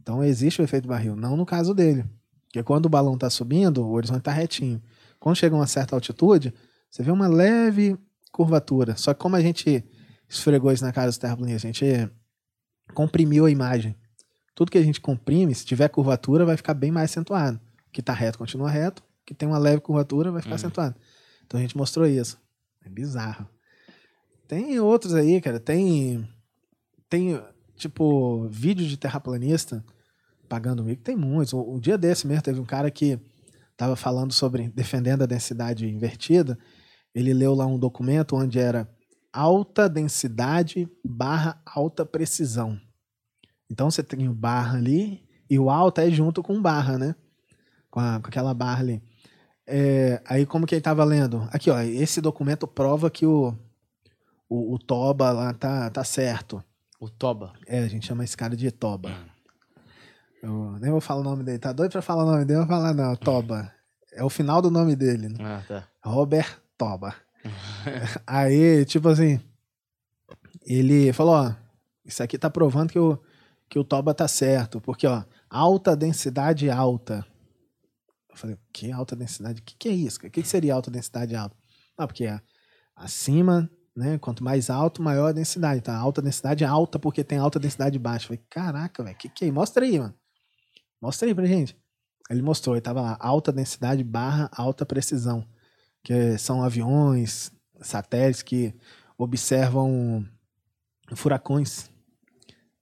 Então 0.00 0.22
existe 0.22 0.60
o 0.60 0.64
efeito 0.64 0.86
barril, 0.86 1.16
não 1.16 1.36
no 1.36 1.46
caso 1.46 1.74
dele. 1.74 2.04
Porque 2.46 2.62
quando 2.62 2.86
o 2.86 2.88
balão 2.88 3.14
está 3.14 3.30
subindo, 3.30 3.82
o 3.82 3.92
horizonte 3.92 4.18
está 4.18 4.30
retinho. 4.30 4.82
Quando 5.18 5.36
chega 5.36 5.54
a 5.56 5.58
uma 5.58 5.66
certa 5.66 5.96
altitude, 5.96 6.52
você 6.90 7.02
vê 7.02 7.10
uma 7.10 7.26
leve 7.26 7.96
curvatura. 8.30 8.96
Só 8.96 9.14
que 9.14 9.20
como 9.20 9.36
a 9.36 9.40
gente 9.40 9.82
esfregou 10.28 10.70
isso 10.70 10.84
na 10.84 10.92
cara 10.92 11.06
dos 11.08 11.16
terraplanistas, 11.18 11.64
a 11.64 11.72
gente 11.72 12.10
comprimiu 12.94 13.46
a 13.46 13.50
imagem. 13.50 13.96
Tudo 14.54 14.70
que 14.70 14.76
a 14.78 14.82
gente 14.82 15.00
comprime, 15.00 15.54
se 15.54 15.64
tiver 15.64 15.88
curvatura, 15.88 16.44
vai 16.44 16.56
ficar 16.56 16.74
bem 16.74 16.90
mais 16.90 17.10
acentuado. 17.10 17.58
O 17.88 17.92
que 17.92 18.00
está 18.00 18.12
reto 18.12 18.36
continua 18.38 18.68
reto, 18.70 19.02
o 19.02 19.24
que 19.24 19.32
tem 19.34 19.48
uma 19.48 19.58
leve 19.58 19.80
curvatura 19.80 20.30
vai 20.30 20.42
ficar 20.42 20.52
Uhum. 20.52 20.56
acentuado. 20.56 20.96
Então 21.46 21.58
a 21.58 21.62
gente 21.62 21.76
mostrou 21.76 22.06
isso. 22.06 22.38
É 22.84 22.88
bizarro. 22.90 23.48
Tem 24.48 24.78
outros 24.80 25.14
aí, 25.14 25.40
cara. 25.40 25.58
Tem 25.58 26.28
tem, 27.08 27.38
tipo, 27.76 28.48
vídeo 28.48 28.86
de 28.86 28.96
terraplanista 28.96 29.84
pagando 30.48 30.84
mico, 30.84 31.02
tem 31.02 31.16
muitos. 31.16 31.52
Um 31.54 31.78
dia 31.78 31.96
desse 31.96 32.26
mesmo, 32.26 32.42
teve 32.42 32.60
um 32.60 32.64
cara 32.64 32.90
que 32.90 33.18
tava 33.76 33.96
falando 33.96 34.32
sobre 34.32 34.68
defendendo 34.68 35.22
a 35.22 35.26
densidade 35.26 35.88
invertida. 35.88 36.58
Ele 37.14 37.32
leu 37.32 37.54
lá 37.54 37.66
um 37.66 37.78
documento 37.78 38.36
onde 38.36 38.58
era 38.58 38.88
alta 39.32 39.88
densidade 39.88 40.88
barra 41.04 41.60
alta 41.66 42.04
precisão. 42.04 42.78
Então 43.70 43.90
você 43.90 44.02
tem 44.02 44.28
o 44.28 44.34
barra 44.34 44.76
ali 44.76 45.26
e 45.48 45.58
o 45.58 45.70
alta 45.70 46.06
é 46.06 46.10
junto 46.10 46.42
com 46.42 46.60
barra, 46.60 46.98
né? 46.98 47.14
Com, 47.90 48.00
a- 48.00 48.20
com 48.20 48.28
aquela 48.28 48.52
barra 48.52 48.80
ali. 48.80 49.02
É, 49.66 50.20
aí 50.26 50.44
como 50.44 50.66
que 50.66 50.74
ele 50.74 50.82
tava 50.82 51.04
lendo? 51.04 51.48
Aqui, 51.50 51.70
ó, 51.70 51.80
esse 51.80 52.20
documento 52.20 52.66
prova 52.66 53.10
que 53.10 53.24
o, 53.24 53.54
o, 54.48 54.74
o 54.74 54.78
Toba 54.78 55.30
lá 55.30 55.54
tá, 55.54 55.88
tá 55.90 56.04
certo. 56.04 56.62
O 57.02 57.10
Toba. 57.10 57.52
É, 57.66 57.80
a 57.80 57.88
gente 57.88 58.06
chama 58.06 58.22
esse 58.22 58.36
cara 58.36 58.54
de 58.54 58.70
Toba. 58.70 59.12
Eu 60.40 60.78
nem 60.78 60.88
vou 60.88 61.00
falar 61.00 61.20
o 61.20 61.24
nome 61.24 61.42
dele. 61.42 61.58
Tá 61.58 61.72
doido 61.72 61.90
pra 61.90 62.00
falar 62.00 62.22
o 62.22 62.30
nome 62.30 62.44
dele? 62.44 62.60
Eu 62.60 62.64
vou 62.64 62.76
falar, 62.76 62.94
não. 62.94 63.16
Toba. 63.16 63.74
É 64.12 64.22
o 64.22 64.30
final 64.30 64.62
do 64.62 64.70
nome 64.70 64.94
dele, 64.94 65.28
né? 65.28 65.36
Ah, 65.40 65.64
tá. 65.66 65.88
Robert 66.04 66.60
Toba. 66.78 67.12
Aí, 68.24 68.84
tipo 68.84 69.08
assim, 69.08 69.40
ele 70.64 71.12
falou, 71.12 71.34
ó, 71.34 71.52
isso 72.04 72.22
aqui 72.22 72.38
tá 72.38 72.48
provando 72.48 72.92
que 72.92 73.00
o, 73.00 73.18
que 73.68 73.80
o 73.80 73.84
Toba 73.84 74.14
tá 74.14 74.28
certo, 74.28 74.80
porque, 74.80 75.04
ó, 75.04 75.24
alta 75.50 75.96
densidade 75.96 76.70
alta. 76.70 77.26
Eu 78.30 78.36
falei, 78.36 78.56
que 78.72 78.92
alta 78.92 79.16
densidade? 79.16 79.60
O 79.60 79.64
que, 79.64 79.74
que 79.74 79.88
é 79.88 79.92
isso? 79.92 80.18
O 80.18 80.20
que, 80.20 80.30
que 80.30 80.48
seria 80.48 80.74
alta 80.74 80.88
densidade 80.88 81.34
alta? 81.34 81.56
Não, 81.98 82.06
porque 82.06 82.26
é 82.26 82.40
acima, 82.94 83.68
né, 83.94 84.18
quanto 84.18 84.42
mais 84.42 84.70
alto, 84.70 85.02
maior 85.02 85.28
a 85.28 85.32
densidade. 85.32 85.80
Tá, 85.80 85.96
alta 85.96 86.22
densidade 86.22 86.64
é 86.64 86.66
alta 86.66 86.98
porque 86.98 87.22
tem 87.22 87.38
alta 87.38 87.58
densidade 87.58 87.98
baixa. 87.98 88.24
Eu 88.24 88.28
falei, 88.28 88.44
caraca, 88.48 89.02
velho, 89.02 89.16
que 89.16 89.28
que 89.28 89.44
é? 89.44 89.50
Mostra 89.52 89.84
aí, 89.84 89.98
mano. 89.98 90.14
Mostra 91.00 91.28
aí 91.28 91.34
pra 91.34 91.44
gente. 91.44 91.76
Ele 92.30 92.42
mostrou, 92.42 92.74
ele 92.74 92.80
tava 92.80 93.00
lá, 93.00 93.16
alta 93.20 93.52
densidade 93.52 94.02
barra 94.02 94.50
alta 94.52 94.86
precisão 94.86 95.46
que 96.02 96.36
são 96.38 96.62
aviões, 96.62 97.52
satélites 97.80 98.42
que 98.42 98.74
observam 99.16 100.26
furacões. 101.14 101.90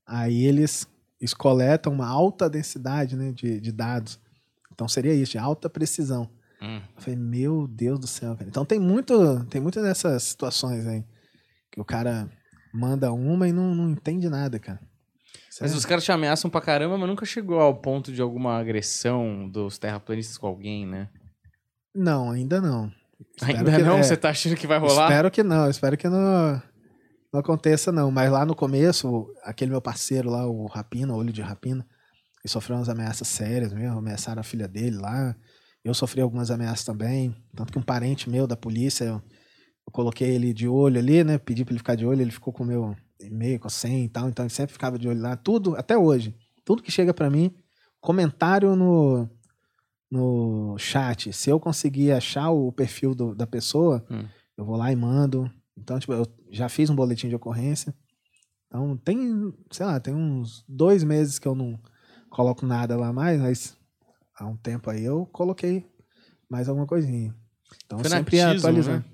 Aí 0.07 0.45
eles, 0.45 0.87
eles 1.21 1.35
coletam 1.35 1.93
uma 1.93 2.07
alta 2.07 2.49
densidade 2.49 3.17
né, 3.17 3.33
de, 3.33 3.61
de 3.61 3.73
dados. 3.73 4.19
Então 4.73 4.89
seria 4.89 5.15
isso, 5.15 5.33
de 5.33 5.39
alta 5.39 5.69
precisão. 5.69 6.31
Hum. 6.63 6.81
Eu 6.97 7.03
falei, 7.03 7.19
meu 7.19 7.67
Deus 7.67 7.99
do 7.99 8.07
céu. 8.07 8.37
Então 8.43 8.65
tem 8.65 8.79
muito, 8.79 9.45
tem 9.47 9.61
muitas 9.61 9.83
dessas 9.83 10.23
situações 10.25 10.87
aí 10.87 11.05
que 11.73 11.81
o 11.81 11.85
cara 11.85 12.29
manda 12.73 13.13
uma 13.13 13.49
e 13.49 13.53
não, 13.53 13.75
não 13.75 13.91
entende 13.91 14.29
nada, 14.29 14.59
cara. 14.59 14.79
Mas 14.83 15.55
Sério. 15.71 15.77
os 15.77 15.85
caras 15.87 16.05
te 16.05 16.13
ameaçam 16.13 16.51
pra 16.51 16.61
caramba, 16.61 16.97
mas 16.97 17.09
nunca 17.09 17.25
chegou 17.27 17.61
ao 17.61 17.75
ponto 17.81 18.13
de 18.13 18.21
alguma 18.23 18.59
agressão 18.59 19.49
dos 19.49 19.79
terraplanistas 19.79 20.39
com 20.39 20.47
alguém, 20.47 20.87
né? 20.87 21.09
Não, 21.95 22.31
ainda 22.31 22.61
não. 22.61 22.91
Espero 23.37 23.59
Ainda 23.59 23.77
que- 23.77 23.83
não? 23.83 23.99
é, 23.99 24.03
Você 24.03 24.17
tá 24.17 24.31
achando 24.31 24.57
que 24.57 24.67
vai 24.67 24.79
rolar? 24.79 25.05
Espero 25.09 25.31
que 25.31 25.43
não, 25.43 25.69
espero 25.69 25.97
que 25.97 26.09
não, 26.09 26.63
não 27.33 27.41
aconteça, 27.41 27.91
não. 27.93 28.11
Mas 28.11 28.31
lá 28.31 28.47
no 28.47 28.55
começo, 28.55 29.27
aquele 29.43 29.71
meu 29.71 29.81
parceiro 29.83 30.31
lá, 30.31 30.47
o 30.47 30.67
Rapina, 30.67 31.15
Olho 31.15 31.33
de 31.33 31.43
Rapina, 31.43 31.85
ele 32.43 32.51
sofreu 32.51 32.77
umas 32.77 32.89
ameaças 32.89 33.29
sérias 33.29 33.73
mesmo, 33.73 33.99
ameaçaram 33.99 34.41
a 34.41 34.45
filha 34.45 34.67
dele 34.69 34.97
lá. 34.97 35.35
Eu 35.85 35.95
sofri 35.95 36.21
algumas 36.21 36.51
ameaças 36.51 36.85
também. 36.85 37.35
Tanto 37.55 37.73
que 37.73 37.79
um 37.79 37.83
parente 37.83 38.29
meu 38.29 38.47
da 38.47 38.57
polícia, 38.57 39.05
eu, 39.05 39.15
eu 39.15 39.93
coloquei 39.93 40.29
ele 40.35 40.53
de 40.53 40.69
olho 40.69 40.99
ali, 40.99 41.25
né? 41.25 41.39
Pedi 41.39 41.65
pra 41.65 41.73
ele 41.73 41.79
ficar 41.79 41.95
de 41.95 42.05
olho, 42.07 42.21
ele 42.21 42.31
ficou 42.31 42.53
com 42.53 42.63
o 42.63 42.67
meu 42.67 42.95
e-mail, 43.21 43.59
com 43.59 43.67
a 43.67 43.71
senha 43.71 44.05
e 44.05 44.09
tal. 44.09 44.29
Então 44.29 44.45
ele 44.45 44.53
sempre 44.53 44.73
ficava 44.73 44.99
de 44.99 45.09
olho 45.09 45.21
lá. 45.21 45.37
Tudo, 45.37 45.75
até 45.77 45.97
hoje. 45.97 46.35
Tudo 46.65 46.83
que 46.83 46.93
chega 46.93 47.15
pra 47.15 47.31
mim, 47.31 47.55
comentário 48.01 48.77
no, 48.77 49.29
no 50.11 50.77
chat. 50.79 51.33
Se 51.33 51.51
eu 51.51 51.59
conseguir 51.59 52.13
achar 52.13 52.51
o 52.51 52.71
perfil 52.73 53.15
do- 53.15 53.35
da 53.35 53.47
pessoa, 53.47 54.05
Hum. 54.11 54.25
eu 54.57 54.65
vou 54.65 54.77
lá 54.77 54.93
e 54.93 54.97
mando. 54.97 55.51
Então, 55.77 55.99
tipo, 55.99 56.13
eu 56.13 56.27
já 56.51 56.69
fiz 56.69 56.91
um 56.91 56.95
boletim 56.95 57.29
de 57.29 57.35
ocorrência. 57.37 57.95
Então, 58.67 58.97
tem, 58.99 59.53
sei 59.71 59.87
lá, 59.87 59.99
tem 59.99 60.15
uns 60.15 60.65
dois 60.69 61.03
meses 61.03 61.39
que 61.39 61.49
eu 61.49 61.55
não 61.55 61.81
coloco 62.29 62.65
nada 62.67 62.97
lá 62.97 63.13
mais, 63.13 63.41
mas 63.41 63.77
há 64.41 64.47
um 64.47 64.57
tempo 64.57 64.91
aí 64.91 65.05
eu 65.05 65.27
coloquei 65.27 65.87
mais 66.49 66.69
alguma 66.69 66.87
coisinha. 66.87 67.35
Então, 67.85 67.99
sempre 67.99 68.39
Fanatismo, 68.39 68.69
atualizando. 68.69 68.99
né? 68.99 69.05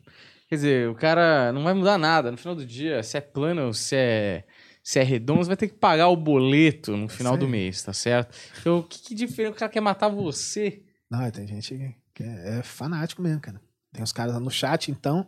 Quer 0.48 0.54
dizer, 0.54 0.88
o 0.88 0.94
cara 0.94 1.52
não 1.52 1.64
vai 1.64 1.74
mudar 1.74 1.98
nada. 1.98 2.30
No 2.30 2.36
final 2.38 2.54
do 2.54 2.64
dia, 2.64 3.02
se 3.02 3.16
é 3.18 3.20
plano 3.20 3.66
ou 3.66 3.72
se 3.74 3.96
é, 3.96 4.44
se 4.82 4.98
é 4.98 5.02
redondo, 5.02 5.42
você 5.44 5.48
vai 5.48 5.56
ter 5.56 5.68
que 5.68 5.74
pagar 5.74 6.08
o 6.08 6.16
boleto 6.16 6.96
no 6.96 7.08
final 7.08 7.36
do 7.36 7.48
mês, 7.48 7.82
tá 7.82 7.92
certo? 7.92 8.34
Então, 8.60 8.78
o 8.78 8.82
que, 8.84 9.00
que 9.00 9.14
diferente? 9.14 9.54
O 9.54 9.58
cara 9.58 9.70
quer 9.72 9.80
matar 9.80 10.08
você. 10.08 10.82
Não, 11.10 11.28
tem 11.30 11.46
gente 11.46 11.76
que- 11.76 11.94
que 12.14 12.22
é, 12.22 12.58
é 12.58 12.62
fanático 12.62 13.20
mesmo, 13.20 13.40
cara. 13.40 13.60
Tem 13.92 14.02
os 14.02 14.12
caras 14.12 14.34
lá 14.34 14.40
no 14.40 14.50
chat, 14.50 14.90
então. 14.90 15.26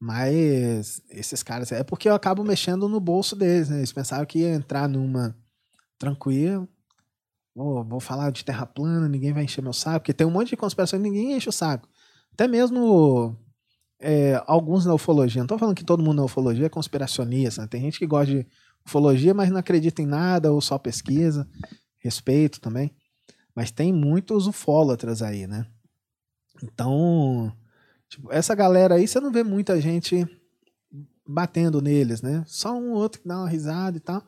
Mas 0.00 1.00
esses 1.08 1.42
caras. 1.42 1.70
É 1.72 1.82
porque 1.84 2.08
eu 2.08 2.14
acabo 2.14 2.44
mexendo 2.44 2.88
no 2.88 3.00
bolso 3.00 3.34
deles, 3.36 3.68
né? 3.68 3.78
Eles 3.78 3.92
pensavam 3.92 4.26
que 4.26 4.40
ia 4.40 4.50
entrar 4.54 4.88
numa 4.88 5.34
tranquila. 5.98 6.68
Vou, 7.54 7.84
vou 7.84 8.00
falar 8.00 8.30
de 8.30 8.44
terra 8.44 8.66
plana, 8.66 9.08
ninguém 9.08 9.32
vai 9.32 9.44
encher 9.44 9.62
meu 9.62 9.72
saco. 9.72 10.00
Porque 10.00 10.12
tem 10.12 10.26
um 10.26 10.30
monte 10.30 10.50
de 10.50 10.56
conspiração 10.56 10.98
e 10.98 11.02
ninguém 11.02 11.32
enche 11.32 11.48
o 11.48 11.52
saco. 11.52 11.88
Até 12.32 12.48
mesmo 12.48 13.36
é, 14.00 14.42
alguns 14.46 14.84
na 14.84 14.94
ufologia. 14.94 15.40
Não 15.40 15.46
tô 15.46 15.58
falando 15.58 15.76
que 15.76 15.84
todo 15.84 16.02
mundo 16.02 16.16
na 16.16 16.24
ufologia 16.24 16.66
é 16.66 16.68
conspiracionista. 16.68 17.62
Né? 17.62 17.68
Tem 17.68 17.80
gente 17.80 17.98
que 17.98 18.06
gosta 18.06 18.32
de 18.32 18.46
ufologia, 18.84 19.32
mas 19.32 19.50
não 19.50 19.58
acredita 19.58 20.02
em 20.02 20.06
nada 20.06 20.52
ou 20.52 20.60
só 20.60 20.78
pesquisa. 20.78 21.48
Respeito 21.98 22.60
também. 22.60 22.90
Mas 23.54 23.70
tem 23.70 23.92
muitos 23.92 24.46
ufólatras 24.46 25.22
aí, 25.22 25.46
né? 25.46 25.66
Então, 26.62 27.52
tipo, 28.08 28.32
essa 28.32 28.54
galera 28.54 28.96
aí, 28.96 29.06
você 29.06 29.20
não 29.20 29.30
vê 29.30 29.44
muita 29.44 29.80
gente 29.80 30.26
batendo 31.26 31.80
neles, 31.80 32.20
né? 32.20 32.44
Só 32.46 32.76
um 32.76 32.92
ou 32.92 32.98
outro 32.98 33.20
que 33.20 33.28
dá 33.28 33.38
uma 33.38 33.48
risada 33.48 33.96
e 33.96 34.00
tal, 34.00 34.22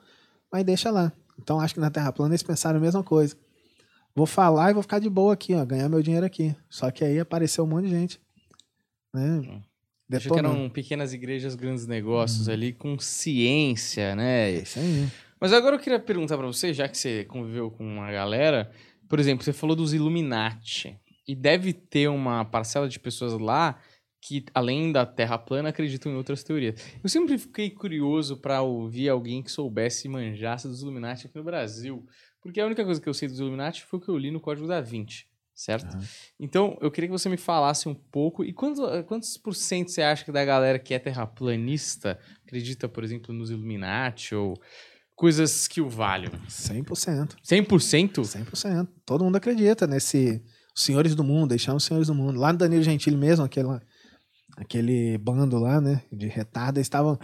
mas 0.50 0.64
deixa 0.64 0.90
lá. 0.90 1.12
Então, 1.38 1.60
acho 1.60 1.74
que 1.74 1.80
na 1.80 1.90
Terra 1.90 2.12
plana 2.12 2.32
eles 2.32 2.42
pensaram 2.42 2.78
a 2.78 2.82
mesma 2.82 3.02
coisa. 3.02 3.36
Vou 4.14 4.26
falar 4.26 4.70
e 4.70 4.74
vou 4.74 4.82
ficar 4.82 4.98
de 4.98 5.10
boa 5.10 5.34
aqui, 5.34 5.54
ó, 5.54 5.64
ganhar 5.64 5.88
meu 5.88 6.02
dinheiro 6.02 6.24
aqui. 6.24 6.56
Só 6.70 6.90
que 6.90 7.04
aí 7.04 7.18
apareceu 7.18 7.64
um 7.64 7.66
monte 7.66 7.84
de 7.84 7.90
gente, 7.90 8.20
né? 9.12 9.62
Achei 10.12 10.30
que 10.30 10.38
eram 10.38 10.70
pequenas 10.70 11.12
igrejas, 11.12 11.54
grandes 11.54 11.86
negócios 11.86 12.48
ali 12.48 12.72
com 12.72 12.98
ciência, 12.98 14.14
né? 14.14 14.52
É 14.52 14.58
isso 14.60 14.78
aí. 14.78 15.08
Mas 15.40 15.52
agora 15.52 15.76
eu 15.76 15.80
queria 15.80 15.98
perguntar 15.98 16.38
pra 16.38 16.46
você, 16.46 16.72
já 16.72 16.88
que 16.88 16.96
você 16.96 17.24
conviveu 17.24 17.70
com 17.70 17.84
uma 17.84 18.10
galera, 18.10 18.70
por 19.08 19.18
exemplo, 19.20 19.44
você 19.44 19.52
falou 19.52 19.76
dos 19.76 19.92
Illuminati. 19.92 20.98
E 21.28 21.34
deve 21.34 21.72
ter 21.72 22.08
uma 22.08 22.44
parcela 22.44 22.88
de 22.88 23.00
pessoas 23.00 23.32
lá 23.32 23.78
que, 24.26 24.44
além 24.52 24.90
da 24.90 25.06
Terra 25.06 25.38
plana, 25.38 25.68
acreditam 25.68 26.10
em 26.10 26.16
outras 26.16 26.42
teorias. 26.42 26.82
Eu 27.00 27.08
sempre 27.08 27.38
fiquei 27.38 27.70
curioso 27.70 28.36
pra 28.36 28.60
ouvir 28.60 29.08
alguém 29.08 29.40
que 29.40 29.52
soubesse 29.52 30.08
e 30.08 30.10
manjasse 30.10 30.66
dos 30.66 30.82
Illuminati 30.82 31.28
aqui 31.28 31.36
no 31.36 31.44
Brasil. 31.44 32.04
Porque 32.42 32.60
a 32.60 32.66
única 32.66 32.84
coisa 32.84 33.00
que 33.00 33.08
eu 33.08 33.14
sei 33.14 33.28
dos 33.28 33.38
Illuminati 33.38 33.84
foi 33.84 34.00
o 34.00 34.02
que 34.02 34.08
eu 34.08 34.18
li 34.18 34.32
no 34.32 34.40
Código 34.40 34.66
da 34.66 34.80
Vinci, 34.80 35.26
certo? 35.54 35.94
Aham. 35.94 36.04
Então, 36.40 36.76
eu 36.80 36.90
queria 36.90 37.08
que 37.08 37.16
você 37.16 37.28
me 37.28 37.36
falasse 37.36 37.88
um 37.88 37.94
pouco. 37.94 38.44
E 38.44 38.52
quantos, 38.52 38.80
quantos 39.06 39.36
por 39.36 39.54
cento 39.54 39.92
você 39.92 40.02
acha 40.02 40.24
que 40.24 40.32
da 40.32 40.44
galera 40.44 40.76
que 40.76 40.92
é 40.92 40.98
terraplanista 40.98 42.18
acredita, 42.44 42.88
por 42.88 43.04
exemplo, 43.04 43.32
nos 43.32 43.50
Illuminati 43.50 44.34
ou 44.34 44.60
coisas 45.14 45.68
que 45.68 45.80
o 45.80 45.88
valham? 45.88 46.32
100%. 46.48 47.36
100%? 47.44 48.22
100%. 48.22 48.88
Todo 49.04 49.24
mundo 49.24 49.36
acredita 49.36 49.86
nesse 49.86 50.42
os 50.74 50.82
senhores 50.82 51.14
do 51.14 51.24
mundo, 51.24 51.58
chamam 51.58 51.78
os 51.78 51.84
senhores 51.84 52.08
do 52.08 52.14
mundo. 52.14 52.38
Lá 52.38 52.52
no 52.52 52.58
Danilo 52.58 52.82
Gentili 52.82 53.16
mesmo, 53.16 53.44
aquele, 53.44 53.68
aquele 54.56 55.18
bando 55.18 55.58
lá, 55.58 55.80
né, 55.80 56.02
de 56.12 56.26
retarda, 56.26 56.80
estavam 56.80 57.18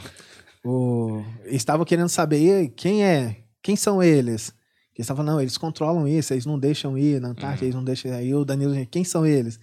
o, 0.65 1.23
estavam 1.47 1.85
querendo 1.85 2.09
saber 2.09 2.41
"E 2.41 2.53
aí, 2.53 2.69
quem 2.69 3.05
é, 3.05 3.45
quem 3.63 3.75
são 3.75 4.03
eles. 4.03 4.53
Eles 4.95 5.05
estavam, 5.07 5.25
não, 5.25 5.41
eles 5.41 5.57
controlam 5.57 6.07
isso, 6.07 6.35
eles 6.35 6.45
não 6.47 6.59
deixam 6.59 6.97
ir 6.99 7.21
na 7.21 7.29
Antártida, 7.29 7.63
Uhum. 7.63 7.67
eles 7.67 7.75
não 7.75 7.85
deixam 7.85 8.13
aí 8.13 8.35
o 8.35 8.45
Danilo 8.45 8.75
quem 8.87 9.03
são 9.05 9.25
eles? 9.27 9.59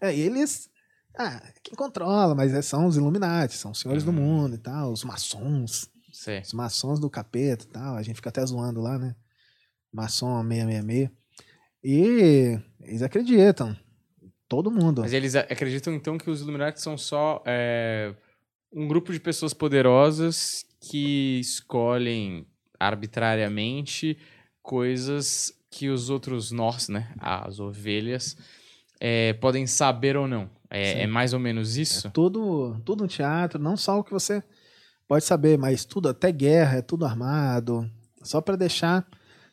É, 0.00 0.16
eles, 0.16 0.70
ah, 1.18 1.40
quem 1.62 1.74
controla, 1.74 2.34
mas 2.34 2.52
é- 2.54 2.62
são 2.62 2.86
os 2.86 2.96
Illuminati, 2.96 3.54
são 3.56 3.72
os 3.72 3.78
senhores 3.78 4.02
do 4.02 4.10
Uhum. 4.10 4.16
mundo 4.16 4.54
e 4.54 4.58
tal, 4.58 4.90
os 4.90 5.04
maçons. 5.04 5.88
Sei. 6.12 6.40
Os 6.40 6.52
maçons 6.54 6.98
do 6.98 7.08
capeta 7.10 7.64
e 7.64 7.68
tal. 7.68 7.94
A 7.94 8.02
gente 8.02 8.16
fica 8.16 8.30
até 8.30 8.44
zoando 8.44 8.80
lá, 8.80 8.98
né? 8.98 9.14
Maçom 9.92 10.42
666. 10.42 11.10
E 11.84 12.58
eles 12.80 13.02
acreditam. 13.02 13.76
Todo 14.50 14.68
mundo. 14.68 15.02
Mas 15.02 15.12
eles 15.12 15.36
acreditam 15.36 15.94
então 15.94 16.18
que 16.18 16.28
os 16.28 16.40
Illuminati 16.40 16.82
são 16.82 16.98
só 16.98 17.40
é, 17.46 18.12
um 18.72 18.88
grupo 18.88 19.12
de 19.12 19.20
pessoas 19.20 19.54
poderosas 19.54 20.66
que 20.80 21.38
escolhem 21.38 22.44
arbitrariamente 22.78 24.18
coisas 24.60 25.52
que 25.70 25.88
os 25.88 26.10
outros 26.10 26.50
nós, 26.50 26.88
né, 26.88 27.12
as 27.20 27.60
ovelhas, 27.60 28.36
é, 28.98 29.34
podem 29.34 29.68
saber 29.68 30.16
ou 30.16 30.26
não. 30.26 30.50
É, 30.68 31.02
é 31.02 31.06
mais 31.06 31.32
ou 31.32 31.38
menos 31.38 31.76
isso? 31.76 32.08
É 32.08 32.10
tudo, 32.10 32.76
tudo 32.84 33.04
no 33.04 33.08
teatro, 33.08 33.56
não 33.62 33.76
só 33.76 34.00
o 34.00 34.04
que 34.04 34.10
você 34.12 34.42
pode 35.06 35.24
saber, 35.24 35.56
mas 35.58 35.84
tudo, 35.84 36.08
até 36.08 36.32
guerra, 36.32 36.78
é 36.78 36.82
tudo 36.82 37.04
armado. 37.04 37.88
Só 38.20 38.40
pra 38.40 38.56
deixar 38.56 39.06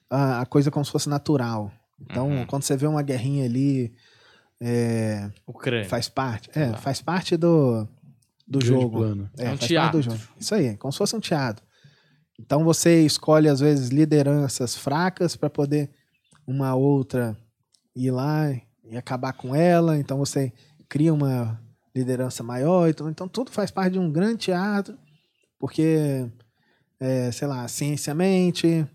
a, 0.09 0.41
a 0.41 0.45
coisa 0.47 0.71
como 0.71 0.83
se 0.83 0.91
fosse 0.91 1.07
natural. 1.07 1.71
Então, 2.01 2.29
Uhum. 2.29 2.45
quando 2.47 2.63
você 2.63 2.75
vê 2.75 2.87
uma 2.87 3.01
guerrinha 3.03 3.45
ali, 3.45 3.93
é, 4.61 5.29
Ucrânia. 5.45 5.87
faz 5.87 6.09
parte. 6.09 6.49
É, 6.57 6.73
faz 6.73 7.01
parte 7.01 7.37
do, 7.37 7.87
do 8.47 8.59
Grande 8.59 8.65
jogo. 8.67 8.97
plano. 8.97 9.29
É, 9.37 9.43
É 9.43 9.45
um 9.45 9.49
faz 9.49 9.59
parte 9.59 9.67
teatro. 9.67 9.99
do 9.99 10.03
jogo. 10.03 10.19
Isso 10.39 10.55
aí, 10.55 10.77
como 10.77 10.91
se 10.91 10.97
fosse 10.97 11.15
um 11.15 11.19
teatro. 11.19 11.65
Então 12.39 12.63
você 12.63 13.01
escolhe, 13.05 13.49
às 13.49 13.59
vezes, 13.59 13.89
lideranças 13.89 14.75
fracas 14.75 15.35
para 15.35 15.49
poder 15.49 15.89
uma 16.45 16.75
outra 16.75 17.35
ir 17.95 18.11
lá 18.11 18.51
e 18.83 18.95
acabar 18.95 19.33
com 19.33 19.55
ela. 19.55 19.97
Então 19.97 20.17
você 20.17 20.53
cria 20.87 21.13
uma 21.13 21.59
liderança 21.95 22.43
maior. 22.43 22.87
Então, 22.89 23.09
então 23.09 23.27
tudo 23.27 23.51
faz 23.51 23.71
parte 23.71 23.93
de 23.93 23.99
um 23.99 24.11
grande 24.11 24.37
teatro, 24.37 24.95
porque, 25.59 26.27
é, 26.99 27.31
sei 27.31 27.47
lá, 27.47 27.67
ciência 27.67 28.13
mente, 28.13 28.85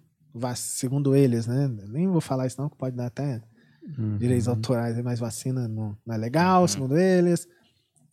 segundo 0.54 1.14
eles, 1.16 1.46
né? 1.48 1.68
Nem 1.88 2.06
vou 2.06 2.20
falar 2.20 2.46
isso 2.46 2.60
não, 2.60 2.68
que 2.68 2.76
pode 2.76 2.96
dar 2.96 3.06
até 3.06 3.42
Uhum. 3.98 4.16
direitos 4.16 4.46
autorais, 4.48 5.00
mas 5.02 5.18
vacina 5.18 5.66
não, 5.66 5.96
não 6.06 6.14
é 6.14 6.18
legal, 6.18 6.62
Uhum. 6.62 6.68
segundo 6.68 6.96
eles. 6.98 7.48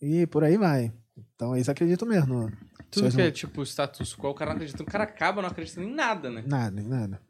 E 0.01 0.25
por 0.27 0.43
aí 0.43 0.57
vai. 0.57 0.91
Então 1.35 1.55
eles 1.55 1.69
acreditam 1.69 2.07
mesmo. 2.07 2.33
no- 2.49 2.51
Tudo 2.91 3.11
que 3.11 3.17
não- 3.17 3.25
é 3.25 3.31
tipo 3.31 3.61
status 3.63 4.15
quo, 4.15 4.29
o 4.29 4.33
cara 4.33 4.49
não 4.51 4.55
acredita. 4.57 4.81
O 4.81 4.85
cara 4.85 5.03
acaba 5.03 5.41
não 5.41 5.49
acreditando 5.49 5.87
em 5.87 5.93
nada, 5.93 6.29
né? 6.31 6.43
Nada, 6.47 6.81
nada. 6.81 7.21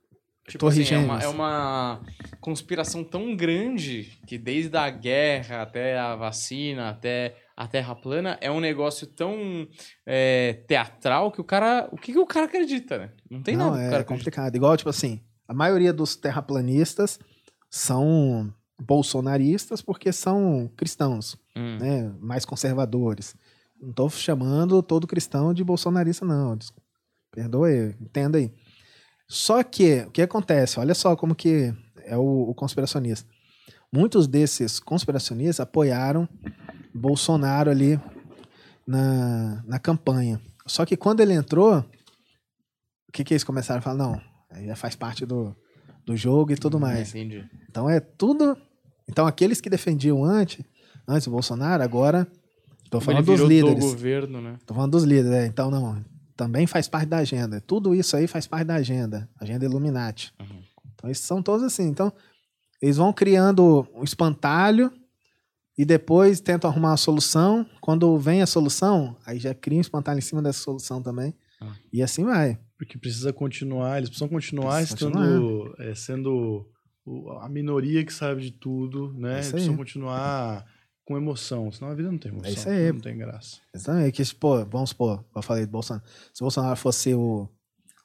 Tipo 0.48 0.60
Torre 0.66 0.82
assim, 0.82 0.96
é 0.96 0.98
uma, 0.98 1.22
é 1.22 1.28
uma 1.28 2.02
conspiração 2.40 3.04
tão 3.04 3.36
grande 3.36 4.18
que 4.26 4.38
desde 4.38 4.76
a 4.78 4.90
guerra 4.90 5.62
até 5.62 6.00
a 6.00 6.16
vacina, 6.16 6.90
até 6.90 7.36
a 7.56 7.68
Terra 7.68 7.94
plana, 7.94 8.38
é 8.42 8.50
um 8.50 8.60
negócio 8.60 9.06
tão 9.06 9.68
é, 10.06 10.54
teatral 10.68 11.32
que 11.32 11.42
o 11.42 11.44
cara. 11.44 11.88
O 11.92 11.98
que, 11.98 12.14
que 12.14 12.18
o 12.18 12.26
cara 12.26 12.46
acredita, 12.46 12.98
né? 12.98 13.10
Não 13.30 13.44
tem 13.44 13.56
não, 13.56 13.72
nada. 13.72 13.78
é 13.78 13.90
cara 13.90 14.02
acredita. 14.02 14.06
complicado. 14.16 14.56
Igual, 14.56 14.76
tipo 14.78 14.90
assim, 14.90 15.22
a 15.48 15.54
maioria 15.54 15.92
dos 15.94 16.16
terraplanistas 16.16 17.20
são 17.70 18.54
bolsonaristas 18.82 19.82
porque 19.82 20.12
são 20.12 20.70
cristãos, 20.76 21.38
Hum. 21.56 21.78
né? 21.80 22.14
Mais 22.20 22.46
conservadores. 22.46 23.36
Não 23.82 23.94
tô 23.94 24.10
chamando 24.10 24.82
todo 24.82 25.08
cristão 25.08 25.54
de 25.54 25.64
bolsonarista, 25.64 26.26
não. 26.26 26.58
Perdoe, 27.32 27.96
entenda 28.02 28.38
aí. 28.38 28.52
Só 29.28 29.62
que, 29.64 30.02
o 30.08 30.12
que 30.12 30.22
acontece? 30.22 30.80
Olha 30.80 30.96
só 30.96 31.16
como 31.16 31.36
que 31.36 31.74
é 32.06 32.18
o, 32.18 32.50
o 32.50 32.56
conspiracionista. 32.56 33.30
Muitos 33.92 34.28
desses 34.28 34.80
conspiracionistas 34.80 35.60
apoiaram 35.60 36.28
Bolsonaro 36.94 37.70
ali 37.70 38.00
na, 38.86 39.64
na 39.66 39.80
campanha. 39.80 40.42
Só 40.66 40.86
que 40.86 40.98
quando 40.98 41.20
ele 41.22 41.34
entrou, 41.34 41.80
o 41.80 43.12
que 43.12 43.24
que 43.24 43.34
eles 43.34 43.44
começaram 43.44 43.80
a 43.80 43.82
falar? 43.82 43.98
Não, 43.98 44.22
já 44.66 44.76
faz 44.76 44.96
parte 44.96 45.26
do, 45.26 45.56
do 46.10 46.18
jogo 46.18 46.52
e 46.52 46.56
tudo 46.56 46.80
mais. 46.80 47.10
Entendi. 47.10 47.46
Então 47.70 47.88
é 47.88 48.00
tudo. 48.00 48.58
Então 49.08 49.28
aqueles 49.28 49.62
que 49.62 49.70
defendiam 49.70 50.24
antes, 50.24 50.66
antes 51.08 51.28
o 51.28 51.32
Bolsonaro, 51.32 51.84
agora 51.84 52.28
tô 52.90 53.00
falando 53.00 53.26
dos 53.26 53.36
virou 53.36 53.48
do 53.48 53.54
líderes. 53.54 53.84
governo, 53.84 54.42
né? 54.42 54.58
Tô 54.66 54.74
falando 54.74 54.92
dos 54.92 55.04
líderes, 55.04 55.32
é. 55.32 55.46
Então 55.46 55.70
não, 55.70 56.04
também 56.36 56.66
faz 56.66 56.88
parte 56.88 57.08
da 57.08 57.18
agenda. 57.18 57.62
Tudo 57.62 57.94
isso 57.94 58.18
aí 58.18 58.26
faz 58.26 58.48
parte 58.48 58.66
da 58.66 58.76
agenda, 58.76 59.30
agenda 59.40 59.66
Illuminati. 59.66 60.34
Uhum. 60.40 60.64
Então 60.96 61.12
esses 61.12 61.24
são 61.24 61.44
todos 61.44 61.64
assim. 61.64 61.88
Então 61.88 62.12
eles 62.82 62.98
vão 62.98 63.14
criando 63.14 63.88
um 63.94 64.04
espantalho 64.04 64.92
e 65.78 65.86
depois 65.86 66.42
tentam 66.42 66.72
arrumar 66.72 66.90
uma 66.90 66.98
solução. 66.98 67.68
Quando 67.80 68.18
vem 68.18 68.42
a 68.42 68.48
solução, 68.48 69.16
aí 69.28 69.38
já 69.38 69.54
cria 69.54 69.78
um 69.78 69.82
espantalho 69.82 70.18
em 70.18 70.22
cima 70.22 70.42
dessa 70.42 70.60
solução 70.60 71.04
também. 71.04 71.36
Ah. 71.62 71.76
E 71.94 72.02
assim 72.02 72.24
vai. 72.24 72.58
Porque 72.80 72.98
precisa 72.98 73.32
continuar, 73.34 73.98
eles 73.98 74.10
precisam 74.10 74.30
continuar 74.30 74.78
Precisa 74.78 74.96
estando, 75.08 75.76
é, 75.80 75.94
sendo 75.94 76.66
a 77.42 77.50
minoria 77.50 78.06
que 78.06 78.14
sabe 78.14 78.42
de 78.42 78.52
tudo, 78.52 79.14
né? 79.14 79.34
É 79.42 79.44
aí. 79.44 79.50
precisam 79.52 79.76
continuar 79.76 80.66
com 81.06 81.18
emoção, 81.18 81.70
senão 81.72 81.92
a 81.92 81.96
vida 81.96 82.10
não 82.10 82.18
tem 82.18 82.32
emoção, 82.32 82.50
É 82.50 82.54
isso 82.54 82.70
aí. 82.70 82.92
não 82.94 83.00
tem 83.02 83.18
graça. 83.18 83.58
Então, 83.76 83.98
é 83.98 84.10
que, 84.12 84.24
pô, 84.36 84.64
vamos 84.66 84.92
supor, 84.92 85.26
eu 85.36 85.42
falei 85.42 85.66
do 85.66 85.72
Bolsonaro. 85.72 86.06
Se 86.34 86.42
o 86.42 86.46
Bolsonaro 86.46 86.76
fosse 86.78 87.14
o, 87.14 87.50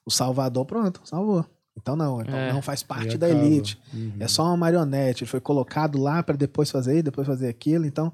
o 0.04 0.10
salvador, 0.10 0.64
pronto, 0.66 1.00
salvou. 1.04 1.46
Então 1.76 1.94
não, 1.96 2.20
então 2.20 2.34
É. 2.36 2.52
não 2.52 2.62
faz 2.62 2.82
parte 2.82 3.16
da 3.18 3.28
elite. 3.28 3.78
Uhum. 3.92 4.14
É 4.20 4.26
só 4.28 4.44
uma 4.44 4.56
marionete. 4.56 5.24
Ele 5.24 5.30
foi 5.30 5.40
colocado 5.40 5.98
lá 6.00 6.22
para 6.22 6.36
depois 6.36 6.70
fazer 6.70 6.94
isso, 6.94 7.02
depois 7.04 7.26
fazer 7.26 7.48
aquilo. 7.48 7.84
Então, 7.84 8.12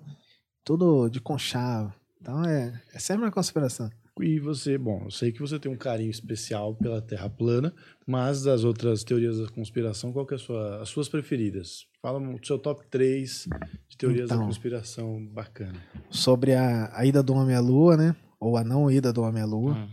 tudo 0.64 1.08
de 1.10 1.20
conchavo. 1.20 1.92
Então 2.20 2.42
é, 2.44 2.72
é 2.94 2.98
sempre 2.98 3.24
uma 3.24 3.30
conspiração. 3.30 3.90
E 4.22 4.38
você, 4.38 4.76
bom, 4.78 5.02
eu 5.04 5.10
sei 5.10 5.32
que 5.32 5.40
você 5.40 5.58
tem 5.58 5.70
um 5.70 5.76
carinho 5.76 6.10
especial 6.10 6.74
pela 6.74 7.00
Terra 7.00 7.28
plana, 7.30 7.74
mas 8.06 8.42
das 8.42 8.64
outras 8.64 9.02
teorias 9.04 9.38
da 9.38 9.48
conspiração, 9.48 10.12
qual 10.12 10.26
que 10.26 10.34
é 10.34 10.36
a 10.36 10.40
sua, 10.40 10.82
as 10.82 10.88
suas 10.88 11.08
preferidas? 11.08 11.86
Fala 12.02 12.18
o 12.18 12.38
seu 12.44 12.58
top 12.58 12.84
3 12.90 13.48
de 13.88 13.96
teorias 13.96 14.28
da 14.28 14.34
Então. 14.36 14.46
conspiração 14.46 15.24
bacana. 15.26 15.80
Sobre 16.10 16.54
a, 16.54 16.90
a 16.96 17.04
ida 17.06 17.22
do 17.22 17.34
homem 17.34 17.54
à 17.56 17.60
lua, 17.60 17.96
né? 17.96 18.14
Ou 18.38 18.56
a 18.56 18.64
não 18.64 18.90
ida 18.90 19.12
do 19.12 19.22
homem 19.22 19.42
à 19.42 19.46
lua. 19.46 19.74
Hum. 19.74 19.88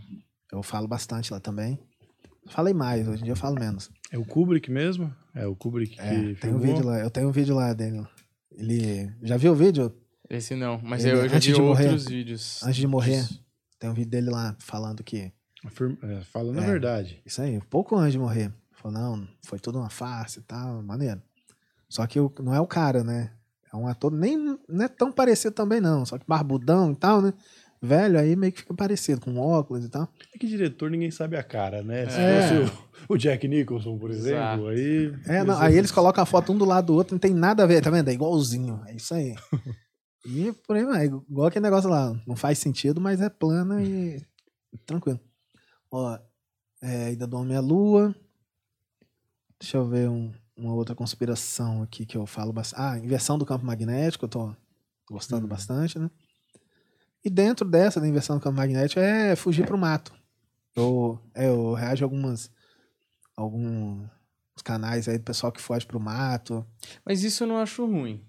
Eu 0.52 0.62
falo 0.62 0.88
bastante 0.88 1.32
lá 1.32 1.38
também. 1.40 1.78
Falei 2.48 2.72
mais, 2.72 3.06
hoje 3.06 3.20
em 3.20 3.24
dia 3.24 3.32
eu 3.32 3.36
falo 3.36 3.58
menos. 3.60 3.90
É 4.10 4.16
o 4.16 4.24
Kubrick 4.24 4.70
mesmo? 4.70 5.14
É 5.34 5.46
o 5.46 5.54
Kubrick 5.54 5.94
que 5.96 6.00
É, 6.00 6.34
tem 6.34 6.54
um 6.54 6.58
vídeo 6.58 6.84
lá, 6.84 6.98
eu 7.00 7.10
tenho 7.10 7.28
um 7.28 7.32
vídeo 7.32 7.54
lá 7.54 7.74
dele. 7.74 8.02
Ele. 8.56 9.12
Já 9.22 9.36
viu 9.36 9.52
o 9.52 9.54
vídeo? 9.54 9.92
Esse 10.30 10.54
não, 10.54 10.80
mas 10.82 11.04
Ele, 11.04 11.16
eu 11.18 11.28
já 11.28 11.38
vi 11.38 11.52
de 11.52 11.60
morrer- 11.60 11.84
outros 11.88 12.06
vídeos. 12.08 12.62
Antes 12.62 12.76
de 12.76 12.86
morrer, 12.86 13.20
disso. 13.22 13.44
Tem 13.78 13.88
um 13.90 13.94
vídeo 13.94 14.10
dele 14.10 14.30
lá 14.30 14.54
falando 14.58 15.02
que. 15.02 15.32
Afirma- 15.64 15.98
é, 16.02 16.20
falando 16.22 16.58
a 16.58 16.62
É. 16.62 16.66
verdade. 16.66 17.20
Isso 17.26 17.42
aí, 17.42 17.60
pouco 17.68 17.96
antes 17.96 18.12
de 18.12 18.18
morrer. 18.18 18.52
Falou, 18.72 18.96
não, 18.98 19.28
foi 19.44 19.58
tudo 19.58 19.78
uma 19.78 19.90
farsa 19.90 20.38
e 20.38 20.42
tal, 20.42 20.82
maneiro. 20.82 21.20
Só 21.88 22.06
que 22.06 22.20
o- 22.20 22.32
não 22.40 22.54
é 22.54 22.60
o 22.60 22.66
cara, 22.66 23.02
né? 23.02 23.32
É 23.72 23.76
um 23.76 23.86
ator, 23.88 24.10
nem 24.12 24.36
não 24.68 24.84
é 24.84 24.88
tão 24.88 25.10
parecido 25.12 25.54
também, 25.54 25.80
não. 25.80 26.06
Só 26.06 26.16
que 26.16 26.24
barbudão 26.26 26.92
e 26.92 26.96
tal, 26.96 27.20
né? 27.20 27.32
Velho, 27.80 28.18
aí 28.18 28.34
meio 28.34 28.52
que 28.52 28.60
fica 28.60 28.74
parecido, 28.74 29.20
com 29.20 29.36
óculos 29.38 29.84
e 29.84 29.88
tal. 29.88 30.08
É 30.34 30.38
que 30.38 30.46
diretor 30.48 30.90
ninguém 30.90 31.10
sabe 31.10 31.36
a 31.36 31.42
cara, 31.44 31.82
né? 31.82 32.08
Se 32.08 32.18
É. 32.18 32.42
fosse 32.66 32.72
o, 33.10 33.14
o 33.14 33.16
Jack 33.18 33.46
Nicholson, 33.46 33.96
por 33.98 34.10
exemplo, 34.10 34.36
Exato. 34.38 34.66
aí. 34.68 35.14
É, 35.26 35.44
não, 35.44 35.58
aí 35.60 35.76
eles 35.76 35.90
colocam 35.92 36.22
a 36.22 36.26
foto 36.26 36.52
um 36.52 36.58
do 36.58 36.64
lado 36.64 36.86
do 36.86 36.94
outro, 36.94 37.14
não 37.14 37.20
tem 37.20 37.32
nada 37.34 37.62
a 37.62 37.66
ver, 37.66 37.80
tá 37.82 37.90
vendo? 37.90 38.08
É 38.08 38.12
igualzinho, 38.12 38.80
é 38.86 38.94
isso 38.94 39.12
aí. 39.14 39.34
E 40.30 40.52
por 40.66 40.76
aí 40.76 40.84
vai, 40.84 41.06
igual 41.06 41.46
aquele 41.48 41.62
negócio 41.62 41.88
lá, 41.88 42.14
não 42.26 42.36
faz 42.36 42.58
sentido, 42.58 43.00
mas 43.00 43.20
é 43.20 43.30
plana 43.30 43.82
e 43.82 44.22
tranquilo. 44.84 45.18
Ó, 45.90 46.18
é, 46.82 47.12
Ida 47.12 47.26
do 47.26 47.38
Homem 47.38 47.56
à 47.56 47.60
Lua. 47.60 48.14
Deixa 49.58 49.78
eu 49.78 49.88
ver 49.88 50.08
um- 50.08 50.32
uma 50.56 50.74
outra 50.74 50.94
conspiração 50.94 51.82
aqui 51.82 52.04
que 52.04 52.16
eu 52.16 52.26
falo 52.26 52.52
bastante. 52.52 52.80
Ah, 52.82 52.98
inversão 52.98 53.38
do 53.38 53.46
campo 53.46 53.64
magnético, 53.64 54.24
eu 54.26 54.28
tô 54.28 54.54
gostando 55.10 55.46
Hum. 55.46 55.48
bastante, 55.48 55.98
né? 55.98 56.10
E 57.24 57.30
dentro 57.30 57.66
dessa, 57.68 58.00
da 58.00 58.06
inversão 58.06 58.36
do 58.36 58.42
campo 58.42 58.56
magnético, 58.56 59.00
é 59.00 59.34
fugir 59.34 59.66
pro 59.66 59.78
mato. 59.78 60.12
Eu, 60.76 61.18
eu 61.34 61.72
reajo 61.74 62.04
a 62.04 62.06
algumas. 62.06 62.50
alguns 63.36 64.08
canais 64.64 65.08
aí 65.08 65.16
do 65.18 65.24
pessoal 65.24 65.50
que 65.52 65.60
foge 65.60 65.86
pro 65.86 66.00
mato. 66.00 66.66
Mas 67.04 67.22
isso 67.22 67.44
eu 67.44 67.48
não 67.48 67.56
acho 67.58 67.86
ruim. 67.86 68.20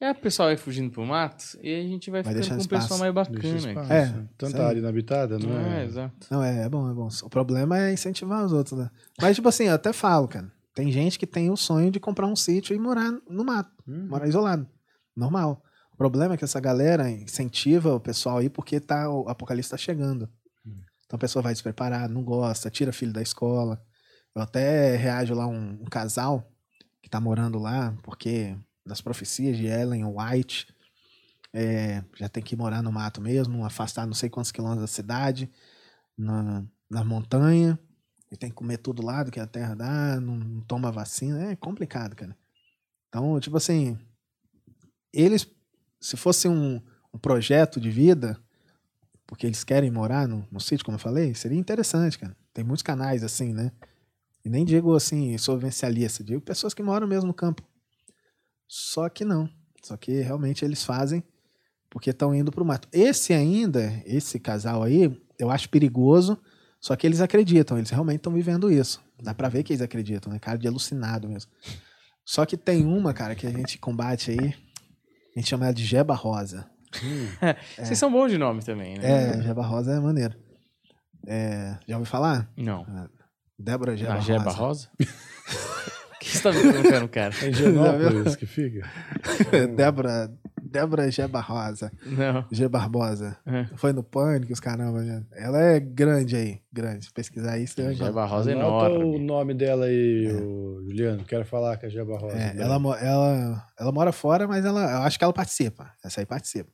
É, 0.00 0.10
o 0.10 0.14
pessoal 0.16 0.48
vai 0.48 0.56
fugindo 0.56 0.90
pro 0.90 1.06
mato 1.06 1.44
e 1.62 1.72
a 1.74 1.82
gente 1.82 2.10
vai, 2.10 2.22
Vai 2.22 2.34
ficando 2.34 2.58
com 2.58 2.64
um 2.64 2.66
pessoal 2.80 2.98
mais 3.00 3.14
bacana. 3.14 3.94
É, 3.94 4.26
Tanta 4.36 4.66
área 4.66 4.78
inabitada, 4.78 5.38
não 5.38 5.56
É, 5.58 5.82
é? 5.82 5.84
exato. 5.84 6.26
Não, 6.30 6.42
é, 6.42 6.64
é 6.64 6.68
bom, 6.68 6.90
é 6.90 6.92
bom. 6.94 7.08
O 7.22 7.30
problema 7.30 7.78
é 7.78 7.92
incentivar 7.92 8.44
os 8.44 8.52
outros, 8.52 8.78
né? 8.78 8.90
Mas, 9.20 9.36
tipo 9.36 9.48
assim, 9.48 9.64
eu 9.64 9.74
até 9.74 9.92
falo, 9.92 10.28
cara. 10.28 10.52
Tem 10.74 10.90
gente 10.90 11.18
que 11.18 11.26
tem 11.26 11.50
o 11.50 11.56
sonho 11.56 11.90
de 11.90 12.00
comprar 12.00 12.26
um 12.26 12.34
sítio 12.34 12.74
e 12.74 12.78
morar 12.78 13.12
no 13.30 13.44
mato, 13.44 13.70
Hum. 13.86 14.08
morar 14.10 14.26
isolado. 14.26 14.68
Normal. 15.16 15.62
O 15.92 15.96
problema 15.96 16.34
é 16.34 16.36
que 16.36 16.44
essa 16.44 16.58
galera 16.58 17.08
incentiva 17.08 17.94
o 17.94 18.00
pessoal 18.00 18.38
aí 18.38 18.50
porque 18.50 18.80
tá, 18.80 19.08
o 19.08 19.28
apocalipse 19.28 19.70
tá 19.70 19.76
chegando. 19.76 20.28
Então 21.06 21.16
a 21.16 21.18
pessoa 21.18 21.42
vai 21.42 21.52
despreparada, 21.52 22.08
não 22.12 22.24
gosta, 22.24 22.68
tira 22.68 22.92
filho 22.92 23.12
da 23.12 23.22
escola. 23.22 23.80
Eu 24.34 24.42
até 24.42 24.96
reajo 24.96 25.32
lá 25.34 25.46
um, 25.46 25.78
um 25.80 25.84
casal 25.84 26.50
que 27.00 27.08
tá 27.08 27.20
morando 27.20 27.58
lá, 27.60 27.96
porque 28.02 28.56
nas 28.84 29.00
profecias 29.00 29.56
de 29.56 29.66
Ellen 29.66 30.04
White, 30.04 30.66
é, 31.52 32.02
já 32.16 32.28
tem 32.28 32.42
que 32.42 32.56
morar 32.56 32.82
no 32.82 32.92
mato 32.92 33.20
mesmo, 33.20 33.64
afastar 33.64 34.06
não 34.06 34.14
sei 34.14 34.28
quantos 34.28 34.50
quilômetros 34.50 34.82
da 34.82 34.94
cidade, 34.94 35.50
na, 36.16 36.64
na 36.90 37.04
montanha, 37.04 37.78
e 38.30 38.36
tem 38.36 38.50
que 38.50 38.56
comer 38.56 38.78
tudo 38.78 39.04
lá 39.04 39.22
do 39.22 39.30
que 39.30 39.38
a 39.38 39.46
terra 39.46 39.74
dá, 39.74 40.20
não, 40.20 40.36
não 40.36 40.60
toma 40.62 40.90
vacina, 40.90 41.52
é 41.52 41.56
complicado, 41.56 42.16
cara. 42.16 42.36
Então, 43.08 43.38
tipo 43.38 43.56
assim, 43.56 43.96
eles, 45.12 45.46
se 46.00 46.16
fosse 46.16 46.48
um, 46.48 46.82
um 47.12 47.18
projeto 47.18 47.80
de 47.80 47.90
vida, 47.90 48.36
porque 49.24 49.46
eles 49.46 49.62
querem 49.62 49.90
morar 49.90 50.26
no, 50.26 50.46
no 50.50 50.60
sítio, 50.60 50.84
como 50.84 50.96
eu 50.96 51.00
falei, 51.00 51.34
seria 51.34 51.58
interessante, 51.58 52.18
cara. 52.18 52.36
Tem 52.52 52.64
muitos 52.64 52.82
canais 52.82 53.22
assim, 53.22 53.52
né? 53.52 53.70
E 54.44 54.48
nem 54.48 54.64
digo 54.64 54.94
assim, 54.94 55.38
sobrevivencialista, 55.38 56.22
digo 56.22 56.40
pessoas 56.40 56.74
que 56.74 56.82
moram 56.82 57.06
mesmo 57.06 57.28
no 57.28 57.34
campo. 57.34 57.62
Só 58.68 59.08
que 59.08 59.24
não. 59.24 59.48
Só 59.82 59.96
que 59.96 60.20
realmente 60.20 60.64
eles 60.64 60.82
fazem 60.82 61.22
porque 61.90 62.10
estão 62.10 62.34
indo 62.34 62.50
pro 62.50 62.64
mato. 62.64 62.88
Esse 62.92 63.32
ainda, 63.32 64.02
esse 64.04 64.40
casal 64.40 64.82
aí, 64.82 65.16
eu 65.38 65.48
acho 65.48 65.68
perigoso, 65.68 66.36
só 66.80 66.96
que 66.96 67.06
eles 67.06 67.20
acreditam, 67.20 67.78
eles 67.78 67.90
realmente 67.90 68.16
estão 68.16 68.32
vivendo 68.32 68.68
isso. 68.70 69.00
Dá 69.22 69.32
pra 69.32 69.48
ver 69.48 69.62
que 69.62 69.72
eles 69.72 69.80
acreditam, 69.80 70.32
né? 70.32 70.40
Cara 70.40 70.58
de 70.58 70.66
alucinado 70.66 71.28
mesmo. 71.28 71.52
Só 72.24 72.44
que 72.44 72.56
tem 72.56 72.84
uma, 72.84 73.14
cara, 73.14 73.36
que 73.36 73.46
a 73.46 73.50
gente 73.50 73.78
combate 73.78 74.32
aí, 74.32 74.54
a 75.36 75.38
gente 75.38 75.48
chama 75.48 75.66
ela 75.66 75.74
de 75.74 75.84
Jeba 75.84 76.14
Rosa. 76.14 76.68
Vocês 77.78 77.98
são 77.98 78.10
bons 78.10 78.30
de 78.30 78.38
nome 78.38 78.62
também, 78.62 78.98
né? 78.98 79.38
É, 79.38 79.42
Jeba 79.42 79.64
Rosa 79.64 79.92
é 79.92 80.00
maneiro. 80.00 80.34
É, 81.26 81.78
já 81.86 81.96
ouviu 81.96 82.10
falar? 82.10 82.50
Não. 82.56 82.84
Débora 83.56 83.96
Jeba 83.96 84.14
Rosa. 84.14 84.26
Jeba 84.26 84.50
Rosa? 84.50 84.90
O 86.24 86.26
que 86.26 86.36
você 86.38 86.42
tá 86.42 86.52
me 86.52 86.62
perguntando, 86.62 87.08
cara? 87.08 87.34
É 87.42 87.48
em 87.48 87.52
Genópolis 87.52 88.34
que 88.36 88.46
fica. 88.46 88.88
Débora, 89.76 90.32
Débora 90.62 91.10
Jeba 91.10 91.38
Rosa. 91.40 91.92
Não. 92.06 92.46
G 92.50 92.66
Barbosa. 92.66 93.36
É. 93.46 93.66
Foi 93.76 93.92
no 93.92 94.02
Pânico, 94.02 94.52
os 94.52 94.58
caramba. 94.60 95.02
né? 95.02 95.22
Ela 95.32 95.60
é 95.60 95.78
grande 95.80 96.34
aí, 96.34 96.60
grande. 96.72 97.04
Se 97.04 97.12
pesquisar 97.12 97.52
aí, 97.52 97.66
você 97.66 97.82
vai. 97.82 97.94
Jeba 97.94 98.24
Rosa 98.24 98.50
é 98.50 98.54
Anota 98.54 98.90
o 98.90 98.94
enorme. 99.02 99.18
nome 99.24 99.54
dela 99.54 99.84
aí, 99.84 100.32
ô, 100.32 100.80
Juliano. 100.84 101.24
Quero 101.24 101.44
falar 101.44 101.76
com 101.76 101.86
a 101.86 101.88
Jeba 101.90 102.16
Rosa. 102.18 102.36
É, 102.36 102.54
ela, 102.56 102.74
ela, 103.00 103.66
ela 103.78 103.92
mora 103.92 104.10
fora, 104.10 104.48
mas 104.48 104.64
ela, 104.64 104.80
eu 104.80 105.02
acho 105.02 105.18
que 105.18 105.24
ela 105.24 105.32
participa. 105.32 105.90
Essa 106.02 106.20
aí 106.22 106.26
participa. 106.26 106.70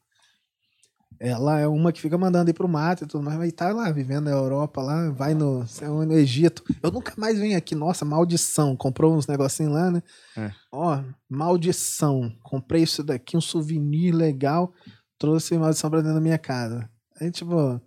Ela 1.22 1.60
é 1.60 1.68
uma 1.68 1.92
que 1.92 2.00
fica 2.00 2.16
mandando 2.16 2.48
ir 2.48 2.54
pro 2.54 2.66
mato 2.66 3.04
e 3.04 3.06
tudo 3.06 3.22
mais, 3.22 3.36
mas 3.36 3.52
tá 3.52 3.70
lá, 3.74 3.92
vivendo 3.92 4.24
na 4.24 4.30
Europa, 4.30 4.80
lá, 4.80 5.10
vai 5.10 5.34
no, 5.34 5.66
no 6.06 6.14
Egito. 6.14 6.64
Eu 6.82 6.90
nunca 6.90 7.12
mais 7.18 7.38
venho 7.38 7.58
aqui, 7.58 7.74
nossa, 7.74 8.06
maldição. 8.06 8.74
Comprou 8.74 9.14
uns 9.14 9.26
negocinhos 9.26 9.74
lá, 9.74 9.90
né? 9.90 10.02
É. 10.34 10.50
Ó, 10.72 10.98
maldição. 11.28 12.32
Comprei 12.42 12.84
isso 12.84 13.04
daqui, 13.04 13.36
um 13.36 13.40
souvenir 13.40 14.14
legal, 14.14 14.72
trouxe 15.18 15.58
maldição 15.58 15.90
pra 15.90 16.00
dentro 16.00 16.14
da 16.14 16.22
minha 16.22 16.38
casa. 16.38 16.88
Aí, 17.20 17.30
tipo, 17.30 17.78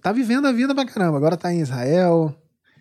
tá 0.00 0.10
vivendo 0.10 0.46
a 0.46 0.52
vida 0.52 0.74
pra 0.74 0.86
caramba. 0.86 1.18
Agora 1.18 1.36
tá 1.36 1.52
em 1.52 1.60
Israel. 1.60 2.34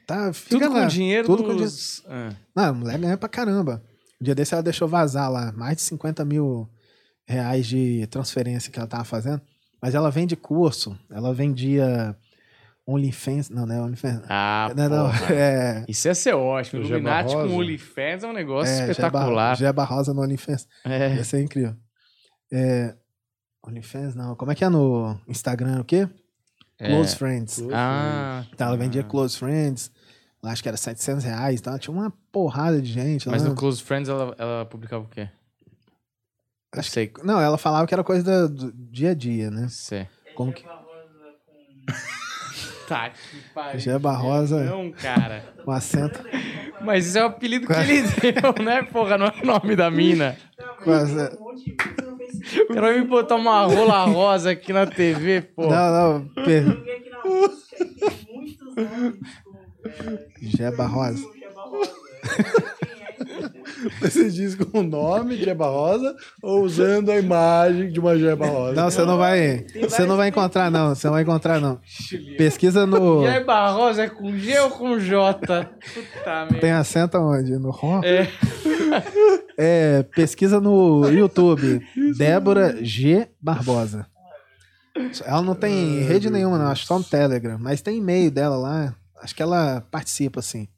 Tá, 0.07 0.31
fica 0.31 0.57
Tudo 0.57 0.73
lá. 0.73 0.81
com 0.84 0.88
dinheiro 0.88 1.27
tudo 1.27 1.44
com 1.44 1.56
dos... 1.56 2.02
Ah, 2.07 2.34
não, 2.56 2.64
a 2.64 2.73
mulher 2.73 2.98
ganha 2.98 3.18
pra 3.18 3.27
caramba. 3.27 3.84
Um 4.22 4.23
dia 4.23 4.34
desse 4.34 4.53
ela 4.53 4.64
deixou 4.64 4.88
vazar 4.88 5.30
lá, 5.30 5.52
mais 5.52 5.76
de 5.76 5.81
50 5.81 6.23
mil 6.23 6.68
reais 7.30 7.68
de 7.68 8.07
transferência 8.07 8.72
que 8.72 8.80
ela 8.80 8.88
tava 8.88 9.03
fazendo. 9.03 9.39
Mas 9.81 9.93
ela 9.95 10.10
vende 10.10 10.35
curso, 10.35 10.97
ela 11.10 11.34
vendia 11.34 12.18
OnlyFans. 12.85 13.49
Não, 13.49 13.65
não 13.65 13.76
é 13.76 13.81
OnlyFans. 13.81 14.23
Ah, 14.27 14.73
não, 14.76 14.89
não, 14.89 15.11
é. 15.31 15.85
Isso 15.88 16.07
ia 16.07 16.15
ser 16.15 16.34
ótimo. 16.34 16.81
Illuminati 16.81 17.34
com. 17.34 17.56
OnlyFans 17.56 18.23
é 18.23 18.27
um 18.27 18.34
negócio 18.34 18.73
é 18.73 18.89
espetacular. 18.89 19.56
Jeba 19.56 19.84
Rosa 19.84 20.14
no 20.14 20.22
OnlyFans. 20.22 20.68
É. 20.84 21.15
Ia 21.15 21.23
ser 21.23 21.41
incrível. 21.41 21.76
É, 22.51 22.95
OnlyFans, 23.65 24.15
não. 24.15 24.35
Como 24.35 24.51
é 24.51 24.56
que 24.56 24.65
é 24.65 24.69
no 24.69 25.15
Instagram? 25.27 25.81
O 25.81 25.85
quê? 25.85 26.10
Close 26.80 27.15
Friends. 27.15 27.61
Ah, 27.73 28.43
Então, 28.53 28.68
ela 28.68 28.77
vendia 28.77 29.03
Close 29.03 29.38
Friends. 29.38 29.91
Acho 30.41 30.64
que 30.64 30.69
era 30.69 30.77
700 30.77 31.26
reais. 31.26 31.60
Então, 31.60 31.77
tinha 31.77 31.93
uma 31.93 32.11
porrada 32.31 32.81
de 32.81 32.89
gente 32.91 33.27
mas 33.27 33.43
lá. 33.43 33.49
no 33.49 33.56
Close 33.56 33.84
Friends 33.84 34.07
ela, 34.10 34.34
ela 34.38 34.65
publicava 34.65 35.03
o 35.03 35.07
quê? 35.07 35.30
Acho 36.71 36.91
sei. 36.91 37.11
Não, 37.23 37.41
ela 37.41 37.57
falava 37.57 37.87
que 37.87 37.93
era 37.93 38.03
coisa 38.03 38.23
da- 38.23 38.47
do 38.47 38.71
dia 38.73 39.11
a 39.11 39.15
dia, 39.15 39.49
né? 39.49 39.67
Sei. 39.69 40.07
Como 40.35 40.53
que... 40.53 40.63
Rosa 40.63 40.77
com 41.87 41.93
Tá, 42.87 43.09
que 43.09 43.17
pariu. 43.53 43.79
Geba 43.79 44.11
Rosa. 44.13 44.63
Não, 44.63 44.91
cara. 44.91 45.43
Com 45.63 45.71
acento. 45.71 46.19
Mas 46.81 47.07
isso 47.07 47.17
é 47.17 47.23
o 47.23 47.27
apelido 47.27 47.67
que 47.67 47.73
ele 47.73 48.01
deu, 48.01 48.63
né, 48.63 48.83
porra? 48.83 49.17
Não 49.17 49.27
é 49.27 49.33
o 49.43 49.45
nome 49.45 49.75
da 49.75 49.91
mina. 49.91 50.35
Um 50.81 50.85
Facebook. 50.85 51.75
O 52.63 52.67
cara 52.73 52.81
vai 52.81 52.99
me 52.99 53.05
botar 53.05 53.35
uma 53.35 53.63
rola 53.65 54.05
rosa 54.05 54.51
aqui 54.51 54.71
na 54.73 54.87
TV, 54.87 55.41
pô. 55.41 55.67
Não, 55.67 56.19
não. 56.19 56.27
Per... 56.43 56.63
Eu 56.65 56.83
vi 62.41 62.98
Você 64.01 64.29
diz 64.29 64.55
com 64.55 64.79
o 64.79 64.83
nome 64.83 65.37
de 65.37 65.45
Jeba 65.45 65.67
Rosa 65.67 66.15
ou 66.41 66.63
usando 66.63 67.09
a 67.09 67.17
imagem 67.17 67.91
de 67.91 67.99
uma 67.99 68.17
Jeba 68.17 68.47
Rosa? 68.47 68.75
Não, 68.75 68.89
você 68.89 69.05
não 69.05 69.17
vai. 69.17 69.65
Você 69.81 70.05
não 70.05 70.17
vai 70.17 70.29
encontrar, 70.29 70.69
não. 70.71 70.95
Você 70.95 71.07
não 71.07 71.13
vai 71.13 71.23
encontrar, 71.23 71.59
não. 71.59 71.79
Pesquisa 72.37 72.85
no. 72.85 73.25
Jeba 73.25 73.71
Rosa 73.71 74.03
é 74.03 74.09
com 74.09 74.35
G 74.37 74.59
ou 74.59 74.69
com 74.71 74.99
J? 74.99 75.65
Puta 75.65 76.45
merda. 76.45 76.59
Tem 76.59 76.71
acento 76.71 77.17
aonde? 77.17 77.57
No 77.57 77.71
ROM? 77.71 78.01
É. 78.03 78.27
É, 79.61 80.03
pesquisa 80.15 80.61
no 80.61 81.07
YouTube. 81.09 81.85
Débora 82.17 82.77
G. 82.81 83.27
Barbosa. 83.41 84.07
Ela 85.25 85.41
não 85.41 85.53
tem 85.53 86.01
rede 86.01 86.29
nenhuma, 86.29 86.57
não. 86.57 86.67
Acho 86.67 86.85
só 86.85 86.97
no 86.97 87.03
Telegram. 87.03 87.57
Mas 87.59 87.81
tem 87.81 87.97
e-mail 87.97 88.31
dela 88.31 88.55
lá. 88.55 88.95
Acho 89.21 89.35
que 89.35 89.43
ela 89.43 89.85
participa, 89.91 90.39
assim. 90.39 90.69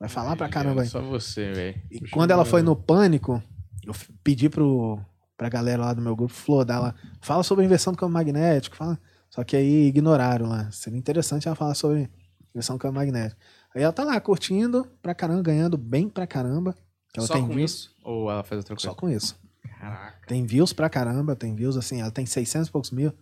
Vai 0.00 0.08
falar 0.08 0.34
pra 0.34 0.48
caramba 0.48 0.80
aí. 0.80 0.88
Só 0.88 1.02
você, 1.02 1.52
velho. 1.52 1.82
E 1.90 2.00
quando 2.08 2.30
ela 2.30 2.44
foi 2.46 2.62
no 2.62 2.74
Pânico, 2.74 3.42
eu 3.84 3.94
pedi 4.24 4.48
pro, 4.48 4.98
pra 5.36 5.50
galera 5.50 5.82
lá 5.84 5.92
do 5.92 6.00
meu 6.00 6.16
grupo, 6.16 6.32
Flor, 6.32 6.64
dela, 6.64 6.94
fala 7.20 7.42
sobre 7.42 7.64
inversão 7.66 7.92
do 7.92 7.98
campo 7.98 8.12
magnético. 8.12 8.74
Fala... 8.76 8.98
Só 9.28 9.44
que 9.44 9.54
aí 9.54 9.86
ignoraram 9.86 10.48
lá. 10.48 10.70
Seria 10.72 10.98
interessante 10.98 11.46
ela 11.46 11.54
falar 11.54 11.74
sobre 11.74 12.10
inversão 12.52 12.76
do 12.76 12.80
campo 12.80 12.94
magnético. 12.94 13.40
Aí 13.74 13.82
ela 13.82 13.92
tá 13.92 14.02
lá 14.02 14.18
curtindo 14.20 14.84
pra 15.02 15.14
caramba, 15.14 15.42
ganhando 15.42 15.76
bem 15.76 16.08
pra 16.08 16.26
caramba. 16.26 16.74
Ela 17.14 17.26
Só 17.26 17.34
tem 17.34 17.46
com 17.46 17.54
views. 17.54 17.70
isso? 17.70 17.94
Ou 18.02 18.30
ela 18.30 18.42
faz 18.42 18.58
outra 18.58 18.74
coisa? 18.74 18.88
Só 18.88 18.94
com 18.94 19.08
isso. 19.08 19.38
Caraca. 19.78 20.26
Tem 20.26 20.44
views 20.46 20.72
pra 20.72 20.88
caramba, 20.90 21.36
tem 21.36 21.54
views 21.54 21.76
assim, 21.76 22.00
ela 22.00 22.10
tem 22.10 22.26
600 22.26 22.68
e 22.68 22.72
poucos 22.72 22.90
mil, 22.90 23.12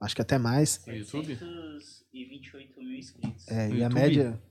acho 0.00 0.14
que 0.14 0.22
até 0.22 0.38
mais. 0.38 0.80
No 0.86 0.94
YouTube? 0.94 1.34
628 1.36 2.78
mil 2.80 2.98
inscritos. 2.98 3.48
É, 3.48 3.68
No 3.68 3.74
e 3.74 3.78
a 3.82 3.86
YouTube? 3.86 3.94
média. 3.94 4.42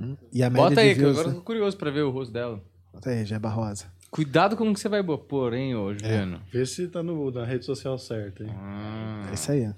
Uhum. 0.00 0.16
E 0.32 0.42
a 0.42 0.50
média 0.50 0.62
Bota 0.68 0.74
de 0.74 0.80
aí, 0.80 0.94
que 0.94 1.00
views. 1.00 1.18
agora 1.18 1.28
eu 1.30 1.34
tô 1.38 1.42
curioso 1.42 1.76
pra 1.76 1.90
ver 1.90 2.02
o 2.02 2.10
rosto 2.10 2.32
dela. 2.32 2.60
Bota 2.92 3.10
aí, 3.10 3.24
Jeba 3.24 3.48
Rosa. 3.48 3.86
Cuidado 4.10 4.56
com 4.56 4.68
o 4.68 4.74
que 4.74 4.80
você 4.80 4.88
vai 4.88 5.02
pôr, 5.04 5.54
hein, 5.54 5.74
ô 5.76 5.92
Juliano. 5.94 6.40
Vê 6.52 6.66
se 6.66 6.88
tá 6.88 7.02
no, 7.02 7.30
na 7.30 7.44
rede 7.44 7.64
social 7.64 7.96
certa, 7.96 8.42
hein? 8.42 8.50
Ah. 8.52 9.26
É 9.30 9.34
isso 9.34 9.52
aí. 9.52 9.68
ó. 9.68 9.72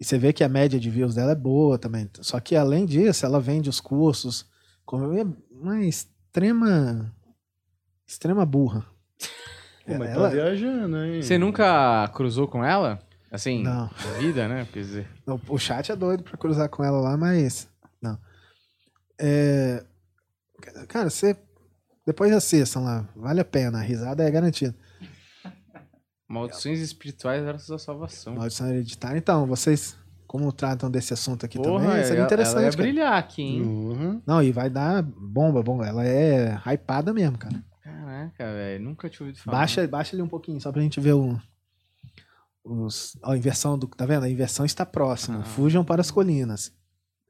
E 0.00 0.04
você 0.04 0.18
vê 0.18 0.32
que 0.32 0.42
a 0.42 0.48
média 0.48 0.80
de 0.80 0.90
views 0.90 1.14
dela 1.14 1.32
é 1.32 1.36
boa 1.36 1.78
também. 1.78 2.10
Só 2.20 2.40
que 2.40 2.56
além 2.56 2.84
disso, 2.86 3.24
ela 3.24 3.38
vende 3.38 3.68
os 3.70 3.80
cursos 3.80 4.46
como 4.84 5.12
é 5.16 5.24
uma 5.50 5.84
extrema. 5.84 7.14
extrema 8.06 8.44
burra. 8.44 8.84
Pô, 9.86 9.94
mas 9.98 10.10
ela- 10.10 10.28
tá 10.28 10.34
viajando, 10.34 10.96
hein? 11.04 11.22
Você 11.22 11.38
nunca 11.38 12.08
cruzou 12.08 12.48
com 12.48 12.64
ela? 12.64 12.98
Assim, 13.30 13.62
Não. 13.62 13.82
na 14.04 14.12
vida, 14.18 14.48
né? 14.48 14.66
Quer 14.72 14.80
dizer. 14.80 15.08
O 15.48 15.56
chat 15.58 15.92
é 15.92 15.96
doido 15.96 16.24
pra 16.24 16.36
cruzar 16.36 16.68
com 16.68 16.82
ela 16.82 16.98
lá, 16.98 17.16
mas. 17.16 17.68
É, 19.20 19.84
Cara, 20.88 21.10
você. 21.10 21.36
Depois 22.06 22.32
assistam 22.32 22.80
lá. 22.80 23.08
Vale 23.14 23.40
a 23.40 23.44
pena. 23.44 23.78
A 23.78 23.82
risada 23.82 24.22
é 24.22 24.30
garantida. 24.30 24.74
Maldições 26.28 26.80
espirituais 26.80 27.42
versus 27.42 27.70
a 27.70 27.78
salvação. 27.78 28.34
Maldição 28.34 28.68
hereditária. 28.68 29.18
Então, 29.18 29.46
vocês. 29.46 29.98
Como 30.26 30.52
tratam 30.52 30.88
desse 30.88 31.12
assunto 31.12 31.44
aqui 31.44 31.58
Porra, 31.58 31.88
também, 31.88 32.04
seria 32.04 32.18
ela, 32.18 32.26
interessante. 32.26 32.54
ela 32.58 32.62
ia 32.66 32.70
cara. 32.70 32.82
brilhar 32.84 33.12
aqui, 33.14 33.42
hein? 33.42 33.62
Uhum. 33.62 34.22
Não, 34.24 34.40
e 34.40 34.52
vai 34.52 34.70
dar 34.70 35.02
bomba, 35.02 35.60
bomba. 35.60 35.84
Ela 35.84 36.06
é 36.06 36.56
hypada 36.72 37.12
mesmo, 37.12 37.36
cara. 37.36 37.60
Caraca, 37.82 38.44
velho. 38.44 38.84
Nunca 38.84 39.10
tinha 39.10 39.26
ouvido 39.26 39.42
falar. 39.42 39.58
Baixa, 39.58 39.88
baixa 39.88 40.14
ali 40.14 40.22
um 40.22 40.28
pouquinho, 40.28 40.60
só 40.60 40.70
pra 40.70 40.82
gente 40.82 41.00
ver 41.00 41.14
o. 41.14 41.36
Os, 42.62 43.18
ó, 43.24 43.32
a 43.32 43.36
inversão 43.36 43.76
do. 43.76 43.88
Tá 43.88 44.06
vendo? 44.06 44.22
A 44.22 44.30
inversão 44.30 44.64
está 44.64 44.86
próxima. 44.86 45.40
Ah. 45.40 45.42
Fujam 45.42 45.84
para 45.84 46.00
as 46.00 46.12
colinas. 46.12 46.72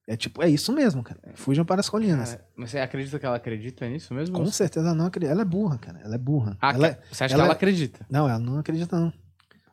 É 0.06 0.16
tipo, 0.16 0.42
é 0.42 0.48
isso 0.48 0.72
mesmo, 0.72 1.02
cara. 1.04 1.20
Fujam 1.34 1.64
para 1.64 1.80
as 1.80 1.88
colinas. 1.88 2.30
Cara, 2.30 2.44
mas 2.56 2.70
você 2.70 2.78
acredita 2.80 3.18
que 3.18 3.24
ela 3.26 3.36
acredita 3.36 3.88
nisso 3.88 4.12
mesmo? 4.12 4.36
Com 4.36 4.46
certeza 4.46 4.86
ela 4.88 4.94
não 4.94 5.06
acredita. 5.06 5.32
Ela 5.32 5.42
é 5.42 5.44
burra, 5.44 5.78
cara. 5.78 6.00
Ela 6.02 6.14
é 6.16 6.18
burra. 6.18 6.56
Ah, 6.60 6.72
ela, 6.72 6.98
você 7.10 7.24
acha 7.24 7.34
ela 7.34 7.42
que 7.42 7.46
ela 7.46 7.52
é- 7.52 7.56
acredita? 7.56 8.06
Não, 8.10 8.28
ela 8.28 8.38
não 8.38 8.58
acredita, 8.58 8.98
não. 8.98 9.12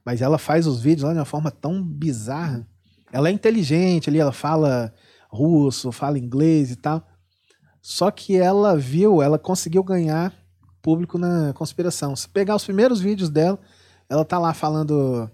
Mas 0.05 0.21
ela 0.21 0.37
faz 0.37 0.67
os 0.67 0.79
vídeos 0.81 1.03
lá 1.03 1.13
de 1.13 1.19
uma 1.19 1.25
forma 1.25 1.49
tão 1.49 1.83
bizarra. 1.83 2.67
Ela 3.11 3.29
é 3.29 3.31
inteligente 3.31 4.09
ali, 4.09 4.19
ela 4.19 4.31
fala 4.31 4.93
russo, 5.29 5.91
fala 5.91 6.19
inglês 6.19 6.71
e 6.71 6.75
tal. 6.75 7.05
Só 7.81 8.11
que 8.11 8.37
ela 8.37 8.77
viu, 8.77 9.21
ela 9.21 9.39
conseguiu 9.39 9.83
ganhar 9.83 10.33
público 10.81 11.17
na 11.17 11.51
conspiração. 11.53 12.15
Se 12.15 12.27
pegar 12.29 12.55
os 12.55 12.63
primeiros 12.63 12.99
vídeos 13.01 13.29
dela, 13.29 13.59
ela 14.09 14.23
tá 14.23 14.37
lá 14.37 14.53
falando, 14.53 15.29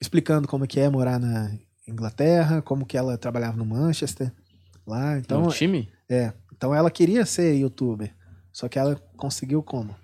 explicando 0.00 0.46
como 0.46 0.66
que 0.66 0.78
é 0.80 0.88
morar 0.88 1.18
na 1.18 1.50
Inglaterra, 1.86 2.62
como 2.62 2.86
que 2.86 2.96
ela 2.96 3.18
trabalhava 3.18 3.56
no 3.56 3.66
Manchester, 3.66 4.32
lá. 4.86 5.18
Então, 5.18 5.42
no 5.42 5.50
time? 5.50 5.88
é, 6.08 6.32
então 6.54 6.74
ela 6.74 6.90
queria 6.90 7.26
ser 7.26 7.54
youtuber, 7.54 8.14
só 8.52 8.68
que 8.68 8.78
ela 8.78 8.96
conseguiu 9.16 9.62
como? 9.62 9.94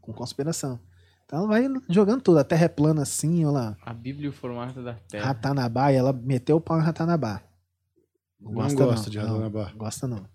Com 0.00 0.12
conspiração. 0.12 0.80
Então 1.24 1.40
ela 1.40 1.48
vai 1.48 1.64
jogando 1.88 2.22
tudo, 2.22 2.38
a 2.38 2.44
terra 2.44 2.64
é 2.64 2.68
plana 2.68 3.02
assim, 3.02 3.44
olha 3.44 3.52
lá. 3.52 3.76
A 3.82 3.94
Bíblia 3.94 4.26
e 4.26 4.28
o 4.28 4.32
formato 4.32 4.82
da 4.82 4.94
Terra. 5.08 5.26
Ratanabá, 5.26 5.92
e 5.92 5.96
ela 5.96 6.12
meteu 6.12 6.56
o 6.56 6.60
pau 6.60 6.78
em 6.78 6.82
Ratanabá. 6.82 7.42
Não 8.40 8.52
gosta 8.52 9.08
de 9.08 9.18
Ratanabá. 9.18 9.70
Não, 9.70 9.78
gosta 9.78 10.06
não. 10.06 10.26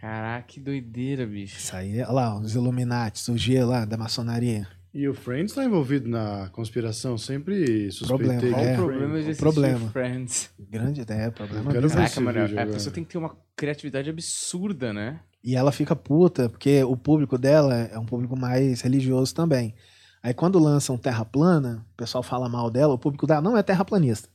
Caraca, 0.00 0.46
que 0.46 0.60
doideira, 0.60 1.26
bicho. 1.26 1.58
Isso 1.58 1.74
aí, 1.74 2.00
olha 2.02 2.10
lá, 2.10 2.38
os 2.38 2.54
Illuminati, 2.54 3.30
o 3.30 3.38
G 3.38 3.64
lá 3.64 3.84
da 3.84 3.96
maçonaria. 3.96 4.68
E 4.96 5.06
o 5.06 5.12
Friends 5.12 5.52
tá 5.52 5.62
envolvido 5.62 6.08
na 6.08 6.48
conspiração, 6.48 7.18
sempre 7.18 7.92
suspeitei. 7.92 8.50
Problema, 8.50 8.62
é. 8.62 8.72
o 8.72 8.76
problema 8.76 9.00
de 9.02 9.10
Friends- 9.10 9.26
assistir 9.26 9.42
problema. 9.42 9.90
Friends? 9.90 10.50
Grande 10.58 11.00
ideia, 11.02 11.30
problema. 11.30 11.68
Eu 11.68 11.72
quero 11.74 11.88
Caraca, 11.90 12.20
mano, 12.22 12.40
vídeo 12.46 12.58
a 12.58 12.66
pessoa 12.66 12.94
tem 12.94 13.04
que 13.04 13.10
ter 13.10 13.18
uma 13.18 13.36
criatividade 13.54 14.08
absurda, 14.08 14.94
né? 14.94 15.20
E 15.44 15.54
ela 15.54 15.70
fica 15.70 15.94
puta, 15.94 16.48
porque 16.48 16.82
o 16.82 16.96
público 16.96 17.36
dela 17.36 17.74
é 17.74 17.98
um 17.98 18.06
público 18.06 18.34
mais 18.38 18.80
religioso 18.80 19.34
também. 19.34 19.74
Aí 20.22 20.32
quando 20.32 20.58
lançam 20.58 20.96
Terra 20.96 21.26
Plana, 21.26 21.86
o 21.92 21.96
pessoal 21.98 22.22
fala 22.22 22.48
mal 22.48 22.70
dela, 22.70 22.94
o 22.94 22.98
público 22.98 23.26
dela 23.26 23.42
não 23.42 23.54
é 23.54 23.62
terraplanista. 23.62 24.30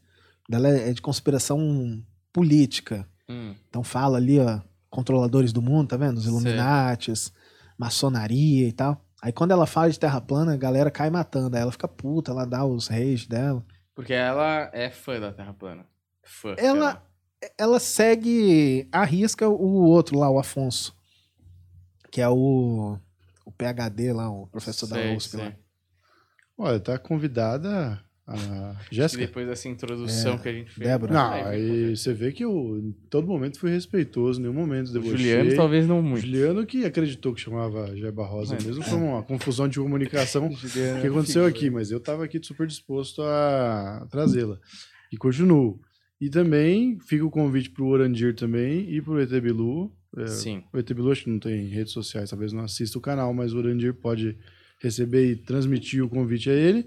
Dela 0.48 0.68
é 0.68 0.94
de 0.94 1.02
conspiração 1.02 2.04
política. 2.32 3.08
Hum. 3.28 3.56
Então 3.68 3.84
fala 3.84 4.18
ali, 4.18 4.38
ó, 4.38 4.62
controladores 4.92 5.52
do 5.52 5.60
mundo, 5.60 5.88
tá 5.88 5.98
vendo? 5.98 6.20
Os. 6.20 6.28
Illuminates, 6.28 7.34
maçonaria 7.80 8.68
e 8.68 8.72
tal. 8.72 9.04
Aí 9.22 9.32
quando 9.32 9.52
ela 9.52 9.68
fala 9.68 9.90
de 9.90 10.00
Terra 10.00 10.20
Plana, 10.20 10.54
a 10.54 10.58
galera 10.58 10.90
cai 10.90 11.10
matando. 11.10 11.56
Aí 11.56 11.62
ela 11.62 11.72
fica 11.72 11.88
puta, 11.88 12.32
ela 12.32 12.46
dá 12.46 12.66
os 12.66 12.88
reis 12.88 13.28
dela. 13.28 13.64
Porque 13.94 14.14
ela 14.14 14.70
é 14.74 14.90
fã 14.90 15.20
da 15.20 15.32
Terra 15.32 15.54
plana. 15.54 15.86
Fã. 16.24 16.56
Ela- 16.58 17.04
Ela 17.58 17.80
segue, 17.80 18.88
arrisca 18.92 19.48
o 19.50 19.84
outro 19.86 20.18
lá, 20.20 20.30
o 20.30 20.38
Afonso. 20.40 20.96
Que 22.12 22.22
é 22.22 22.30
o, 22.30 22.98
o 23.46 23.52
PHD 23.52 24.14
lá, 24.14 24.30
o 24.30 24.46
professor 24.48 24.86
da 24.88 24.96
Sei, 24.98 25.16
USP 25.16 25.32
sei. 25.38 25.46
lá. 25.46 25.54
Olha, 26.58 26.80
tá 26.80 26.98
convidada 27.00 28.00
a 28.34 28.76
Jéssica. 28.92 29.26
depois 29.26 29.48
dessa 29.48 29.68
introdução 29.70 30.36
É, 30.36 30.38
que 30.38 30.50
a 30.50 30.54
gente 30.54 30.72
fez. 30.72 30.88
Débora. 30.90 31.14
Não, 31.14 31.32
ver 31.34 31.46
aí 31.48 31.96
você 31.98 32.14
vê 32.14 32.32
que 32.32 32.44
eu 32.44 32.78
em 32.78 32.92
todo 33.10 33.28
momento 33.28 33.60
fui 33.60 33.72
respeitoso, 33.72 34.40
em 34.40 34.44
nenhum 34.44 34.54
momento 34.54 34.90
O 34.90 34.94
debochei. 34.94 35.18
Juliano 35.18 35.56
talvez 35.56 35.88
não 35.88 36.02
muito. 36.02 36.22
Juliano 36.26 36.66
que 36.66 36.86
acreditou 36.86 37.34
que 37.34 37.42
chamava 37.42 37.96
Jeba 37.96 38.26
Rosa 38.26 38.56
É. 38.56 38.64
mesmo, 38.64 38.84
foi 38.84 38.98
uma 38.98 39.22
confusão 39.24 39.68
de 39.68 39.80
comunicação 39.80 40.50
que 41.02 41.08
aconteceu 41.08 41.46
aqui, 41.46 41.70
mas 41.70 41.92
eu 41.92 41.98
estava 41.98 42.24
aqui 42.26 42.40
super 42.44 42.66
disposto 42.68 43.22
a 43.22 44.08
trazê-la. 44.10 44.58
E 45.12 45.18
continuo. 45.18 45.80
E 46.20 46.30
também 46.30 47.00
fica 47.00 47.26
o 47.26 47.32
convite 47.32 47.70
para 47.72 47.84
o 47.84 47.88
Orandir 47.88 48.36
também 48.36 48.88
e 48.94 49.02
para 49.02 49.14
o 49.14 49.20
ET 49.20 49.30
Bilu. 49.42 49.92
É, 50.18 50.28
Sim. 50.28 50.64
o 50.72 50.78
ET 50.78 50.88
Bilu 50.94 51.12
acho 51.12 51.24
que 51.24 51.30
não 51.30 51.40
tem 51.40 51.68
redes 51.68 51.94
sociais, 51.94 52.30
talvez 52.30 52.54
não 52.54 52.64
assista 52.64 52.98
o 52.98 53.02
canal, 53.02 53.34
mas 53.34 53.54
o 53.54 53.58
Orandir 53.58 53.94
pode 53.94 54.38
receber 54.80 55.32
e 55.32 55.36
transmitir 55.36 56.04
o 56.04 56.10
convite 56.10 56.50
a 56.50 56.54
ele. 56.54 56.86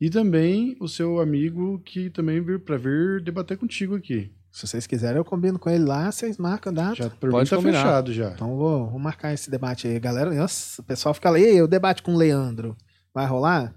E 0.00 0.08
também 0.08 0.76
o 0.80 0.88
seu 0.88 1.20
amigo 1.20 1.78
que 1.84 2.08
também 2.10 2.40
vir 2.40 2.60
para 2.60 2.76
vir 2.76 3.20
debater 3.22 3.58
contigo 3.58 3.94
aqui. 3.94 4.32
Se 4.50 4.66
vocês 4.66 4.86
quiserem, 4.86 5.16
eu 5.18 5.24
combino 5.24 5.58
com 5.58 5.70
ele 5.70 5.84
lá, 5.84 6.10
vocês 6.10 6.36
marcam 6.36 6.72
a 6.72 6.74
data. 6.74 6.94
Já 6.96 7.10
por 7.10 7.30
Pode 7.30 7.44
mim 7.44 7.50
tá 7.50 7.56
combinar. 7.56 7.78
fechado 7.82 8.12
já. 8.12 8.30
Então 8.30 8.56
vou, 8.56 8.90
vou 8.90 8.98
marcar 8.98 9.32
esse 9.32 9.50
debate 9.50 9.86
aí. 9.86 10.00
Galera, 10.00 10.32
nossa, 10.34 10.82
o 10.82 10.84
pessoal 10.84 11.14
fica 11.14 11.30
lá, 11.30 11.38
e 11.38 11.44
aí, 11.44 11.62
o 11.62 11.68
debate 11.68 12.02
com 12.02 12.14
o 12.14 12.16
Leandro, 12.16 12.76
vai 13.14 13.26
rolar? 13.26 13.72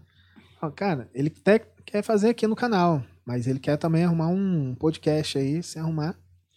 Ó, 0.62 0.70
cara, 0.72 1.10
ele 1.14 1.32
até 1.42 1.62
quer 1.86 2.02
fazer 2.02 2.30
aqui 2.30 2.48
no 2.48 2.56
canal. 2.56 3.04
Mas 3.26 3.46
ele 3.48 3.60
quer 3.60 3.78
também 3.78 4.04
arrumar 4.04 4.28
um 4.28 4.76
podcast 4.76 5.38
aí, 5.38 5.62
se 5.62 5.78
arrumar. 5.78 6.16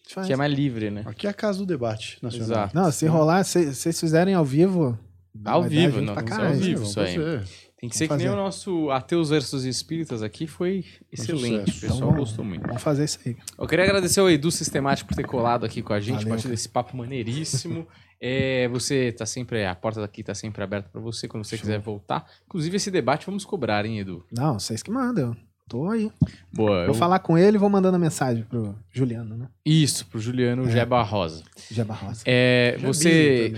faz. 0.09 0.27
Que 0.27 0.33
é 0.33 0.37
mais 0.37 0.53
livre, 0.53 0.91
né? 0.91 1.03
Aqui 1.05 1.27
é 1.27 1.31
a 1.31 1.35
casa 1.35 1.59
do 1.59 1.67
debate 1.67 2.19
nacional. 2.23 2.49
Exato. 2.49 2.75
Não, 2.75 2.91
se 2.91 3.07
rolar, 3.07 3.45
se 3.45 3.67
se 3.67 3.75
vocês 3.75 4.01
fizerem 4.01 4.35
ao 4.35 4.45
vivo. 4.45 4.99
Ao 5.45 5.63
vivo, 5.63 6.01
não, 6.01 6.15
não 6.15 6.25
caralho. 6.25 6.55
ao 6.55 6.55
vivo. 6.55 6.83
Isso 6.85 6.99
aí. 7.01 7.15
fazer. 7.15 7.45
Tem 7.79 7.91
que 7.91 7.97
ser 7.97 8.05
que 8.05 8.09
Vamos 8.09 8.23
nem 8.23 8.29
o 8.29 8.35
fazer. 8.35 8.43
nosso 8.43 8.91
Ateus 8.91 9.29
versus 9.29 9.65
Espíritas 9.65 10.23
aqui, 10.23 10.47
foi 10.47 10.85
excelente. 11.13 11.71
O 11.77 11.81
pessoal 11.81 11.97
Então, 12.11 12.15
gostou 12.15 12.45
muito. 12.45 12.67
Vamos 12.67 12.83
fazer 12.83 13.05
isso 13.05 13.19
aí. 13.27 13.37
Eu 13.59 13.67
queria 13.67 13.85
agradecer 13.85 14.19
ao 14.21 14.31
Edu 14.31 14.51
Sistemático 14.51 15.09
por 15.09 15.15
ter 15.15 15.27
colado 15.27 15.67
aqui 15.67 15.83
com 15.83 15.93
a 15.93 16.01
gente, 16.01 16.15
Valeu, 16.17 16.29
partir 16.29 16.45
cara. 16.45 16.55
desse 16.55 16.69
papo 16.69 16.97
maneiríssimo. 16.97 17.87
É, 18.19 18.67
você 18.69 19.13
tá 19.13 19.27
sempre, 19.27 19.67
a 19.67 19.75
porta 19.75 20.01
daqui 20.01 20.23
tá 20.23 20.35
sempre 20.35 20.65
aberta 20.65 20.89
para 20.91 20.99
você 21.03 21.29
quando 21.29 21.45
você 21.45 21.59
quiser 21.59 21.79
voltar. 21.79 22.25
Inclusive, 22.47 22.75
esse 22.79 22.91
debate 22.91 23.27
vamos 23.27 23.45
cobrar, 23.45 23.85
hein, 23.85 23.99
Edu? 23.99 24.25
Não, 24.33 24.59
vocês 24.59 24.83
que 24.83 24.91
mandam. 24.91 25.33
Eu 25.33 25.37
tô 25.69 25.91
aí. 25.91 26.11
Boa. 26.51 26.79
eu- 26.81 26.87
Vou 26.87 26.95
falar 26.95 27.19
com 27.19 27.37
ele 27.37 27.59
e 27.59 27.61
vou 27.61 27.69
mandando 27.69 27.97
a 27.97 27.99
mensagem 28.01 28.43
pro 28.45 28.75
Juliano, 28.91 29.37
né? 29.37 29.49
Isso, 29.67 30.07
pro 30.07 30.19
Juliano 30.19 30.67
Geba 30.71 31.03
Rosa. 31.03 31.43
Jeba 31.71 31.93
Rosa. 31.93 32.23
É, 32.25 32.77
Já 32.79 32.87
você. 32.87 33.53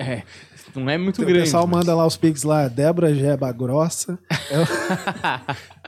É, 0.00 0.22
não 0.74 0.88
é 0.88 0.96
muito 0.96 1.20
o 1.20 1.24
grande. 1.26 1.40
pessoal 1.40 1.66
mas- 1.66 1.78
manda 1.80 1.94
lá 1.94 2.06
os 2.06 2.16
pics 2.16 2.42
lá, 2.42 2.68
Débora 2.68 3.14
Jeba 3.14 3.52
Grossa. 3.52 4.18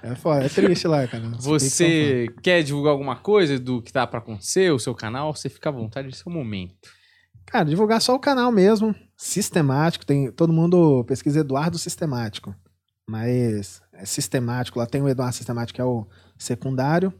É, 0.05 0.11
é 0.11 0.15
foda, 0.17 0.45
é 0.45 0.49
triste 0.49 0.87
lá, 0.89 1.07
cara. 1.07 1.27
Os 1.29 1.45
Você 1.45 2.27
quer 2.43 2.63
divulgar 2.63 2.93
alguma 2.93 3.17
coisa 3.17 3.59
do 3.59 3.81
que 3.81 3.93
tá 3.93 4.07
pra 4.07 4.19
acontecer, 4.19 4.73
o 4.73 4.79
seu 4.79 4.95
canal? 4.95 5.35
Você 5.35 5.49
fica 5.49 5.69
à 5.69 5.73
vontade, 5.73 6.09
esse 6.09 6.23
é 6.27 6.31
o 6.31 6.33
momento. 6.35 6.75
Cara, 7.47 7.65
divulgar 7.65 8.01
só 8.01 8.15
o 8.15 8.19
canal 8.19 8.51
mesmo, 8.51 8.95
sistemático, 9.17 10.05
tem 10.07 10.31
todo 10.33 10.53
mundo 10.53 11.05
pesquisa 11.05 11.41
Eduardo 11.41 11.79
Sistemático, 11.79 12.55
mas 13.09 13.81
é 13.93 14.05
sistemático, 14.05 14.79
lá 14.79 14.87
tem 14.87 15.03
o 15.03 15.09
Eduardo 15.09 15.35
Sistemático 15.37 15.77
que 15.77 15.81
é 15.81 15.85
o 15.85 16.07
secundário. 16.39 17.13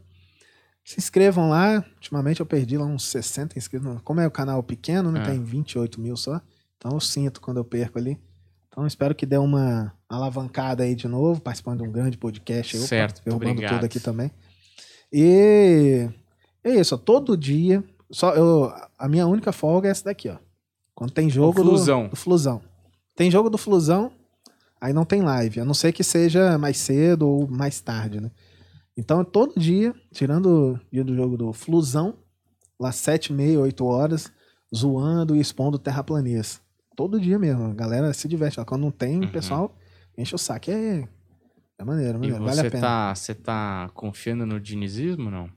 Se 0.83 0.99
inscrevam 0.99 1.49
lá, 1.49 1.85
ultimamente 1.95 2.39
eu 2.41 2.45
perdi 2.45 2.77
lá 2.77 2.85
uns 2.85 3.05
60 3.07 3.57
inscritos, 3.57 4.01
como 4.03 4.19
é 4.19 4.27
o 4.27 4.31
canal 4.31 4.61
pequeno, 4.61 5.11
né, 5.11 5.21
É. 5.21 5.25
tem 5.31 5.41
28 5.43 6.01
mil 6.01 6.17
só, 6.17 6.41
então 6.83 6.97
eu 6.97 6.99
sinto 6.99 7.39
quando 7.39 7.57
eu 7.57 7.63
perco 7.63 7.97
ali. 7.97 8.19
Então 8.67 8.85
espero 8.85 9.15
que 9.15 9.25
dê 9.25 9.37
uma 9.37 9.93
alavancada 10.09 10.83
aí 10.83 10.95
de 10.95 11.07
novo, 11.07 11.39
participando 11.39 11.81
de 11.81 11.87
um 11.87 11.91
grande 11.91 12.17
podcast. 12.17 12.77
Certo, 12.77 13.21
obrigado. 13.33 13.75
tudo 13.75 13.85
aqui 13.85 14.01
também. 14.01 14.29
E 15.11 16.09
é 16.61 16.71
isso, 16.71 16.93
ó, 16.93 16.97
todo 16.97 17.37
dia. 17.37 17.81
Só 18.11 18.33
eu, 18.33 18.69
a 18.99 19.07
minha 19.07 19.25
única 19.25 19.53
folga 19.53 19.87
é 19.87 19.91
essa 19.91 20.03
daqui, 20.03 20.27
ó. 20.27 20.35
Quando 20.93 21.11
tem 21.11 21.29
jogo 21.29 21.61
O 21.61 21.63
Flusão. 21.63 22.03
Do, 22.03 22.09
do 22.09 22.15
Flusão. 22.17 22.61
Tem 23.15 23.31
jogo 23.31 23.49
do 23.49 23.57
Flusão, 23.57 24.11
aí 24.81 24.91
não 24.91 25.05
tem 25.05 25.21
live. 25.21 25.61
A 25.61 25.65
não 25.65 25.73
ser 25.73 25.93
que 25.93 26.03
seja 26.03 26.57
mais 26.57 26.77
cedo 26.77 27.29
ou 27.29 27.47
mais 27.47 27.79
tarde, 27.79 28.19
né? 28.19 28.29
Então, 28.97 29.23
todo 29.23 29.57
dia, 29.57 29.95
tirando 30.11 30.73
o 30.73 30.79
dia 30.91 31.03
do 31.03 31.15
jogo 31.15 31.37
do 31.37 31.53
Flusão, 31.53 32.15
lá 32.77 32.91
sete 32.91 33.27
e 33.27 33.33
meia, 33.33 33.59
oito 33.59 33.85
horas, 33.85 34.29
zoando 34.75 35.35
e 35.35 35.39
expondo 35.39 35.79
terraplanistas. 35.79 36.62
Todo 36.95 37.19
dia 37.19 37.37
mesmo. 37.39 37.65
A 37.65 37.73
galera 37.73 38.13
se 38.13 38.27
diverte. 38.27 38.59
ó. 38.59 38.65
Quando 38.65 38.81
não 38.81 38.91
tem, 38.91 39.19
Uhum. 39.19 39.25
o 39.25 39.31
pessoal 39.31 39.75
enche 40.17 40.35
o 40.35 40.37
saco. 40.37 40.69
É, 40.71 41.07
é 41.79 41.83
maneiro, 41.83 42.17
E 42.17 42.21
maneiro. 42.21 42.43
Vale 42.43 42.55
você 42.61 42.67
a 42.67 42.71
pena. 42.71 42.81
tá, 42.81 43.15
você 43.15 43.33
tá 43.35 43.89
confiando 43.93 44.45
no 44.45 44.59
dinizismo, 44.59 45.29
não? 45.31 45.49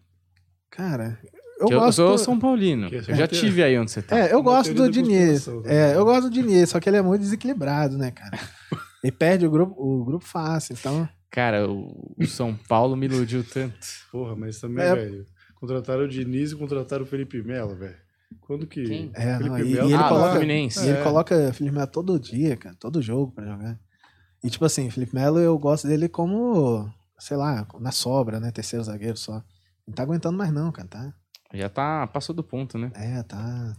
Cara, 0.71 1.19
eu 1.59 1.69
eu, 1.71 1.79
gosto... 1.81 1.97
sou 1.97 2.19
São 2.19 2.39
Paulino. 2.39 2.89
Eu 2.89 3.03
já 3.15 3.27
tive 3.27 3.63
aí 3.63 3.79
onde 3.79 3.91
você 3.91 4.03
tá. 4.03 4.19
É, 4.19 4.33
eu 4.33 4.43
gosto 4.43 4.75
do 4.75 4.91
Diniz. 4.91 5.45
conspiração 5.47 5.63
É, 5.67 5.95
eu 5.97 6.05
gosto 6.05 6.23
do 6.25 6.31
Diniz, 6.31 6.69
só 6.71 6.81
que 6.81 6.89
ele 6.89 6.97
é 6.99 7.03
muito 7.03 7.21
desequilibrado, 7.23 7.97
né, 7.97 8.11
cara? 8.11 8.39
Ele 9.05 9.13
perde 9.13 9.47
o 9.47 9.51
grupo, 9.51 9.75
o 9.81 10.05
grupo 10.05 10.25
fácil, 10.25 10.73
então... 10.73 11.09
Cara, 11.31 11.69
o, 11.71 12.13
o 12.19 12.27
São 12.27 12.57
Paulo 12.69 12.97
me 12.97 13.07
iludiu 13.07 13.45
tanto. 13.45 13.77
Porra, 14.11 14.35
mas 14.35 14.59
também, 14.59 14.85
É. 14.85 14.95
velho. 14.97 15.25
Contrataram 15.55 16.03
o 16.05 16.09
Diniz 16.09 16.51
e 16.51 16.57
contrataram 16.57 17.05
o 17.05 17.07
Felipe 17.07 17.41
Melo, 17.43 17.77
velho. 17.77 17.95
Quando 18.40 18.66
que. 18.66 18.85
Quem? 18.85 19.11
É, 19.15 19.39
não, 19.39 19.57
Felipe 19.57 19.62
e, 19.62 19.73
e 19.74 19.78
ele 19.78 19.94
Ah, 19.94 20.09
coloca, 20.09 20.31
Fluminense. 20.32 20.81
e 20.85 20.89
ele 20.89 20.98
É. 20.98 21.03
coloca 21.03 21.53
Felipe 21.53 21.74
Melo 21.74 21.86
todo 21.86 22.19
dia, 22.20 22.57
cara, 22.57 22.74
todo 22.78 23.01
jogo 23.03 23.32
pra 23.32 23.44
jogar. 23.47 23.78
E 24.43 24.51
tipo 24.51 24.65
assim, 24.65 24.90
Felipe 24.90 25.15
Melo 25.15 25.39
eu 25.39 25.59
gosto 25.59 25.86
dele 25.89 26.09
como, 26.09 26.89
sei 27.19 27.36
lá, 27.36 27.66
na 27.81 27.90
sobra, 27.93 28.39
né, 28.40 28.51
terceiro 28.51 28.85
zagueiro 28.85 29.16
só. 29.16 29.43
Não 29.86 29.94
tá 29.94 30.03
aguentando 30.03 30.36
mais 30.36 30.53
não, 30.53 30.70
cara, 30.73 30.89
tá? 30.89 31.15
Já 31.55 31.69
tá, 31.69 32.07
passou 32.09 32.35
do 32.35 32.43
ponto, 32.43 32.77
né? 32.77 32.90
É, 32.94 33.23
tá... 33.23 33.73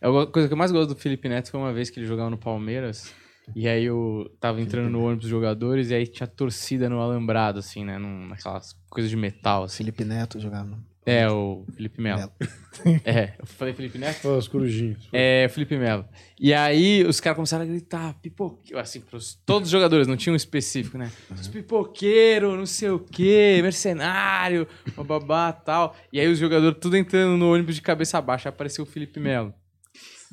A 0.00 0.26
coisa 0.26 0.46
que 0.46 0.52
eu 0.54 0.58
mais 0.58 0.70
gosto 0.70 0.90
do 0.90 0.96
Felipe 1.00 1.28
Neto 1.28 1.50
foi 1.50 1.58
uma 1.58 1.72
vez 1.72 1.88
que 1.90 1.98
ele 1.98 2.06
jogava 2.06 2.28
no 2.30 2.36
Palmeiras. 2.38 3.12
E 3.56 3.66
aí 3.66 3.84
eu 3.84 4.30
tava 4.40 4.60
entrando 4.60 4.90
no 4.90 5.00
ônibus 5.04 5.22
dos 5.22 5.30
jogadores 5.30 5.90
e 5.90 5.94
aí 5.94 6.06
tinha 6.06 6.26
torcida 6.26 6.88
no 6.88 7.00
alambrado, 7.00 7.58
assim, 7.58 7.84
né? 7.84 7.98
Num, 7.98 8.28
naquelas 8.28 8.74
coisas 8.90 9.10
de 9.10 9.16
metal, 9.16 9.64
assim. 9.64 9.78
Felipe 9.78 10.04
Neto 10.04 10.38
jogava 10.38 10.64
no... 10.68 10.84
É, 11.06 11.28
o 11.28 11.64
Felipe 11.74 12.00
Melo. 12.00 12.30
É, 13.04 13.34
eu 13.38 13.46
falei 13.46 13.72
Felipe 13.72 13.96
Neto? 13.98 14.28
Os 14.28 14.48
corujinhos. 14.48 15.08
É, 15.12 15.48
Felipe 15.48 15.76
Melo. 15.78 16.04
E 16.38 16.52
aí 16.52 17.04
os 17.04 17.20
caras 17.20 17.36
começaram 17.36 17.62
a 17.62 17.66
gritar, 17.66 18.14
pipoqueiro, 18.20 18.80
assim, 18.80 19.00
pros, 19.00 19.40
todos 19.46 19.68
os 19.68 19.70
jogadores, 19.70 20.08
não 20.08 20.16
tinha 20.16 20.32
um 20.32 20.36
específico, 20.36 20.98
né? 20.98 21.10
Os 21.30 21.46
pipoqueiros, 21.46 22.58
não 22.58 22.66
sei 22.66 22.90
o 22.90 22.98
quê, 22.98 23.60
mercenário, 23.62 24.66
bababá 24.96 25.52
tal. 25.52 25.96
E 26.12 26.18
aí 26.18 26.26
os 26.26 26.36
jogadores 26.36 26.76
tudo 26.80 26.96
entrando 26.96 27.38
no 27.38 27.54
ônibus 27.54 27.76
de 27.76 27.80
cabeça 27.80 28.20
baixa, 28.20 28.48
apareceu 28.48 28.82
o 28.82 28.86
Felipe 28.86 29.20
Melo. 29.20 29.54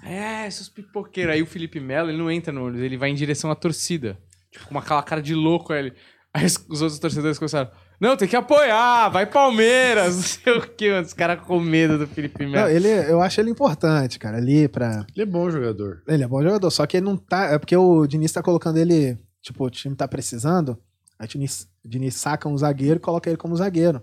É, 0.04 0.50
seus 0.50 0.68
pipoqueiros. 0.68 1.34
Aí 1.36 1.44
o 1.44 1.46
Felipe 1.46 1.80
Melo, 1.80 2.10
ele 2.10 2.18
não 2.18 2.30
entra 2.30 2.52
no 2.52 2.66
ônibus, 2.66 2.82
ele 2.82 2.98
vai 2.98 3.12
em 3.12 3.16
direção 3.16 3.52
à 3.52 3.56
torcida. 3.56 4.18
Tipo, 4.52 4.66
com 4.66 4.72
uma 4.72 4.82
aquela 4.82 5.04
cara 5.04 5.22
de 5.22 5.36
louco, 5.36 5.72
aí 5.72 5.80
ele... 5.80 5.94
Aí 6.34 6.46
os 6.46 6.82
outros 6.82 6.98
torcedores 6.98 7.38
começaram, 7.38 7.70
não, 8.02 8.18
tem 8.18 8.28
que 8.28 8.36
apoiar, 8.36 9.10
vai 9.10 9.28
Palmeiras, 9.28 10.16
não 10.18 10.24
sei 10.24 10.58
o 10.58 10.62
quê. 10.62 10.92
Os 10.92 11.14
caras 11.14 11.46
com 11.46 11.60
medo 11.60 12.00
do 12.00 12.08
Felipe 12.08 12.48
Melo. 12.48 12.66
Não, 12.66 12.68
ele, 12.68 12.90
eu 12.90 13.22
acho 13.22 13.40
ele 13.40 13.52
importante, 13.52 14.18
cara, 14.18 14.38
ali 14.38 14.68
pra... 14.68 15.06
Ele 15.14 15.22
é 15.22 15.26
bom 15.26 15.48
jogador. 15.52 16.02
Ele 16.08 16.24
é 16.24 16.28
bom 16.28 16.42
jogador, 16.42 16.72
só 16.72 16.88
que 16.88 16.98
ele 16.98 17.06
não 17.06 17.16
tá. 17.16 17.52
É 17.52 17.60
porque 17.60 17.78
o 17.78 18.08
Diniz 18.08 18.32
tá 18.32 18.42
colocando 18.42 18.78
ele. 18.78 19.20
Tipo, 19.40 19.66
o 19.66 19.70
time 19.70 19.96
tá 19.96 20.08
precisando. 20.08 20.80
Aí 21.20 21.28
o 21.28 21.30
Diniz, 21.30 21.68
o 21.86 21.88
Diniz 21.88 22.16
saca 22.16 22.50
um 22.50 22.58
zagueiro 22.58 22.96
e 22.96 23.00
coloca 23.00 23.30
ele 23.30 23.38
como 23.38 23.56
zagueiro. 23.56 24.02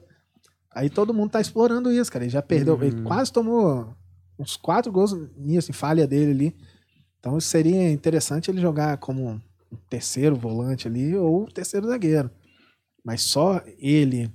Aí 0.73 0.89
todo 0.89 1.13
mundo 1.13 1.33
tá 1.33 1.41
explorando 1.41 1.91
isso, 1.91 2.13
cara. 2.13 2.25
Ele 2.25 2.31
já 2.31 2.41
perdeu. 2.41 2.77
Uhum. 2.77 2.85
Ele 2.85 3.03
quase 3.03 3.33
tomou 3.33 3.97
uns 4.39 4.57
quatro 4.57 4.93
gols 4.93 5.13
nisso, 5.37 5.73
em 5.73 5.75
falha 5.75 6.07
dele 6.07 6.31
ali. 6.31 6.57
Então 7.19 7.41
seria 7.41 7.91
interessante 7.91 8.49
ele 8.49 8.61
jogar 8.61 8.97
como 8.99 9.41
um 9.73 9.77
terceiro 9.91 10.37
volante 10.37 10.87
ali 10.87 11.17
ou 11.17 11.47
terceiro 11.47 11.89
zagueiro. 11.89 12.31
Mas 13.05 13.23
só 13.23 13.63
ele 13.79 14.31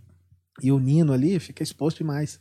e 0.62 0.72
o 0.72 0.80
Nino 0.80 1.14
ali 1.14 1.40
fica 1.40 1.64
exposto 1.64 1.98
demais. 2.00 2.40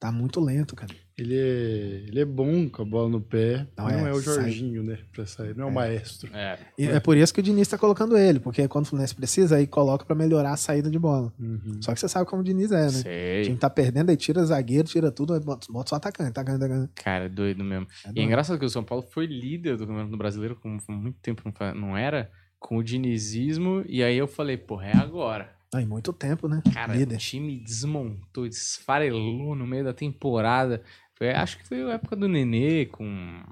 Tá 0.00 0.12
muito 0.12 0.38
lento, 0.40 0.76
cara. 0.76 0.92
Ele 1.16 1.34
é, 1.34 2.04
ele 2.08 2.20
é 2.20 2.24
bom 2.24 2.68
com 2.68 2.82
a 2.82 2.84
bola 2.84 3.08
no 3.08 3.20
pé. 3.20 3.66
Não, 3.78 3.84
Não, 3.88 4.06
é, 4.06 4.10
é, 4.10 4.12
o 4.12 4.20
sai- 4.20 4.34
Jorginho, 4.34 4.82
né? 4.82 4.98
Pra 5.12 5.24
sair. 5.24 5.56
Não 5.56 5.66
é 5.66 5.70
o 5.70 5.72
maestro. 5.72 6.28
É. 6.34 6.58
E 6.76 6.86
é 6.86 6.98
por 7.00 7.16
isso 7.16 7.32
que 7.32 7.38
o 7.38 7.42
Diniz 7.42 7.68
tá 7.68 7.78
colocando 7.78 8.18
ele, 8.18 8.40
porque 8.40 8.66
quando 8.66 8.84
o 8.84 8.88
Fluminense 8.88 9.14
precisa, 9.14 9.56
aí 9.56 9.66
coloca 9.66 10.04
pra 10.04 10.14
melhorar 10.16 10.52
a 10.52 10.56
saída 10.56 10.90
de 10.90 10.98
bola. 10.98 11.32
Uhum. 11.38 11.78
Só 11.80 11.94
que 11.94 12.00
você 12.00 12.08
sabe 12.08 12.28
como 12.28 12.42
o 12.42 12.44
Diniz 12.44 12.72
é, 12.72 12.80
né? 12.80 12.86
O 12.88 12.90
Sei. 12.90 13.42
time 13.44 13.56
tá 13.56 13.70
perdendo, 13.70 14.10
aí 14.10 14.16
tira 14.16 14.44
zagueiro, 14.44 14.88
tira 14.88 15.10
tudo, 15.12 15.32
aí 15.34 15.40
bota, 15.40 15.68
bota 15.72 15.90
só 15.90 15.96
atacante, 15.96 16.30
atacante, 16.30 16.64
atacante. 16.64 16.92
Cara, 16.96 17.24
é 17.26 17.28
doido 17.28 17.62
mesmo. 17.62 17.86
É 18.04 18.08
E 18.08 18.10
é 18.10 18.12
doido. 18.12 18.26
engraçado 18.26 18.58
que 18.58 18.66
o 18.66 18.70
São 18.70 18.82
Paulo 18.84 19.06
foi 19.10 19.26
líder 19.26 19.76
do 19.76 19.86
Campeonato 19.86 20.16
Brasileiro, 20.18 20.56
como 20.56 20.82
por 20.82 20.92
muito 20.96 21.18
tempo 21.22 21.42
não 21.76 21.96
era, 21.96 22.28
com 22.64 22.78
o 22.78 22.82
dinizismo, 22.82 23.84
e 23.86 24.02
aí 24.02 24.16
eu 24.16 24.26
falei, 24.26 24.56
porra, 24.56 24.86
é 24.86 24.96
agora. 24.96 25.54
Aí, 25.74 25.84
muito 25.84 26.14
tempo, 26.14 26.48
né? 26.48 26.62
Cara, 26.72 26.94
Líder. 26.94 27.16
o 27.16 27.18
time 27.18 27.60
desmontou, 27.60 28.48
desfarelou 28.48 29.54
no 29.54 29.66
meio 29.66 29.84
da 29.84 29.92
temporada. 29.92 30.82
Foi- 31.14 31.30
acho 31.30 31.58
que 31.58 31.68
foi 31.68 31.82
a 31.82 31.94
época 31.94 32.16
do 32.16 32.26
Nenê 32.26 32.86
com... 32.86 33.42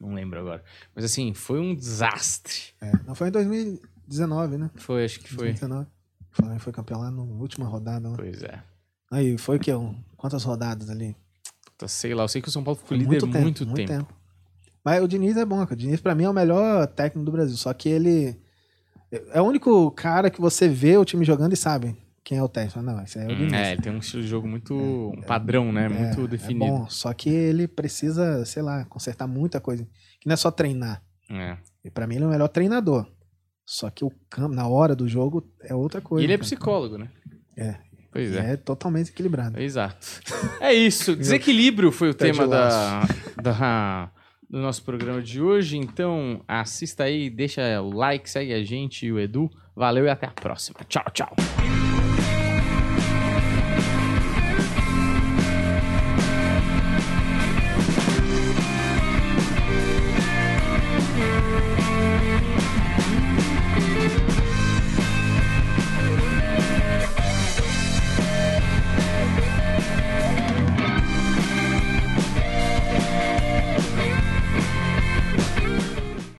Não 0.00 0.12
lembro 0.12 0.40
agora. 0.40 0.64
Mas 0.92 1.04
assim, 1.04 1.32
foi 1.34 1.60
um 1.60 1.72
desastre. 1.72 2.74
É, 2.80 2.90
não 3.06 3.14
foi 3.14 3.28
em 3.28 3.30
2019, 3.30 4.58
né? 4.58 4.70
Foi, 4.74 5.04
acho 5.04 5.20
que 5.20 5.28
foi. 5.28 5.52
2019. 5.52 5.86
O 6.32 6.36
Flamengo 6.36 6.60
foi 6.60 6.72
campeão 6.72 7.00
lá 7.00 7.10
na 7.12 7.22
última 7.22 7.66
rodada. 7.66 8.08
Né? 8.08 8.16
Pois 8.18 8.42
é. 8.42 8.60
Aí, 9.08 9.38
foi 9.38 9.56
o 9.56 9.60
quê? 9.60 9.72
Um, 9.72 9.94
quantas 10.16 10.42
rodadas 10.42 10.90
ali? 10.90 11.14
Sei 11.86 12.12
lá, 12.12 12.24
eu 12.24 12.28
sei 12.28 12.42
que 12.42 12.48
o 12.48 12.50
São 12.50 12.64
Paulo 12.64 12.76
foi 12.80 12.88
Foi 12.88 12.96
líder 12.98 13.24
muito, 13.26 13.64
tempo. 13.76 14.12
Mas 14.86 15.02
o 15.02 15.08
Diniz 15.08 15.36
é 15.36 15.44
bom, 15.44 15.58
cara. 15.58 15.72
O 15.74 15.76
Diniz, 15.76 16.00
pra 16.00 16.14
mim, 16.14 16.22
é 16.22 16.30
o 16.30 16.32
melhor 16.32 16.86
técnico 16.86 17.26
do 17.26 17.32
Brasil. 17.32 17.56
Só 17.56 17.72
que 17.74 17.88
ele. 17.88 18.38
É 19.32 19.40
o 19.42 19.44
único 19.44 19.90
cara 19.90 20.30
que 20.30 20.40
você 20.40 20.68
vê 20.68 20.96
o 20.96 21.04
time 21.04 21.24
jogando 21.24 21.52
e 21.52 21.56
sabe 21.56 21.96
quem 22.22 22.38
é 22.38 22.42
o 22.42 22.48
técnico. 22.48 22.80
Não, 22.82 23.02
esse 23.02 23.18
é 23.18 23.26
o 23.26 23.32
Hum, 23.32 23.34
Diniz. 23.36 23.52
é, 23.52 23.72
ele 23.72 23.82
tem 23.82 23.92
um 23.92 23.98
estilo 23.98 24.22
de 24.22 24.28
jogo 24.28 24.46
muito... 24.46 24.74
um 24.74 25.22
padrão, 25.22 25.72
né? 25.72 25.88
muito 25.88 26.24
É 26.24 26.28
definido. 26.28 26.66
bom, 26.66 26.88
só 26.88 27.12
que 27.12 27.28
ele 27.28 27.66
precisa, 27.66 28.44
sei 28.44 28.62
lá, 28.62 28.84
consertar 28.84 29.26
muita 29.26 29.60
coisa. 29.60 29.84
Que 30.20 30.28
não 30.28 30.34
é 30.34 30.36
só 30.36 30.50
treinar. 30.52 31.02
É. 31.28 31.56
E 31.84 31.90
pra 31.90 32.06
mim 32.06 32.14
ele 32.16 32.24
é 32.24 32.26
o 32.28 32.30
melhor 32.30 32.48
treinador. 32.48 33.06
Só 33.64 33.90
que 33.90 34.04
o 34.04 34.12
campo, 34.30 34.54
na 34.54 34.68
hora 34.68 34.94
do 34.94 35.08
jogo, 35.08 35.44
é 35.62 35.74
outra 35.74 35.98
E 35.98 36.02
coisa. 36.02 36.24
ele 36.24 36.32
é 36.32 36.36
cara. 36.36 36.44
psicólogo, 36.44 36.96
né? 36.98 37.08
É. 37.56 37.74
Pois 38.12 38.32
E 38.32 38.38
é. 38.38 38.52
é 38.52 38.56
totalmente 38.56 39.10
equilibrado. 39.10 39.60
Exato. 39.60 40.06
É 40.60 40.72
isso. 40.72 41.14
Desequilíbrio 41.16 41.90
foi 41.90 42.10
o 42.10 42.14
tema 42.14 42.46
da, 42.46 43.00
da- 43.42 44.10
do 44.48 44.58
nosso 44.58 44.82
programa 44.82 45.22
de 45.22 45.40
hoje. 45.40 45.76
Então, 45.76 46.42
assista 46.46 47.04
aí, 47.04 47.28
deixa 47.30 47.80
o 47.80 47.90
like, 47.90 48.28
segue 48.28 48.52
a 48.52 48.64
gente 48.64 49.06
e 49.06 49.12
o 49.12 49.18
Edu. 49.18 49.50
Valeu 49.74 50.04
e 50.06 50.10
até 50.10 50.26
a 50.26 50.30
próxima. 50.30 50.80
Tchau, 50.88 51.04
tchau. 51.12 51.36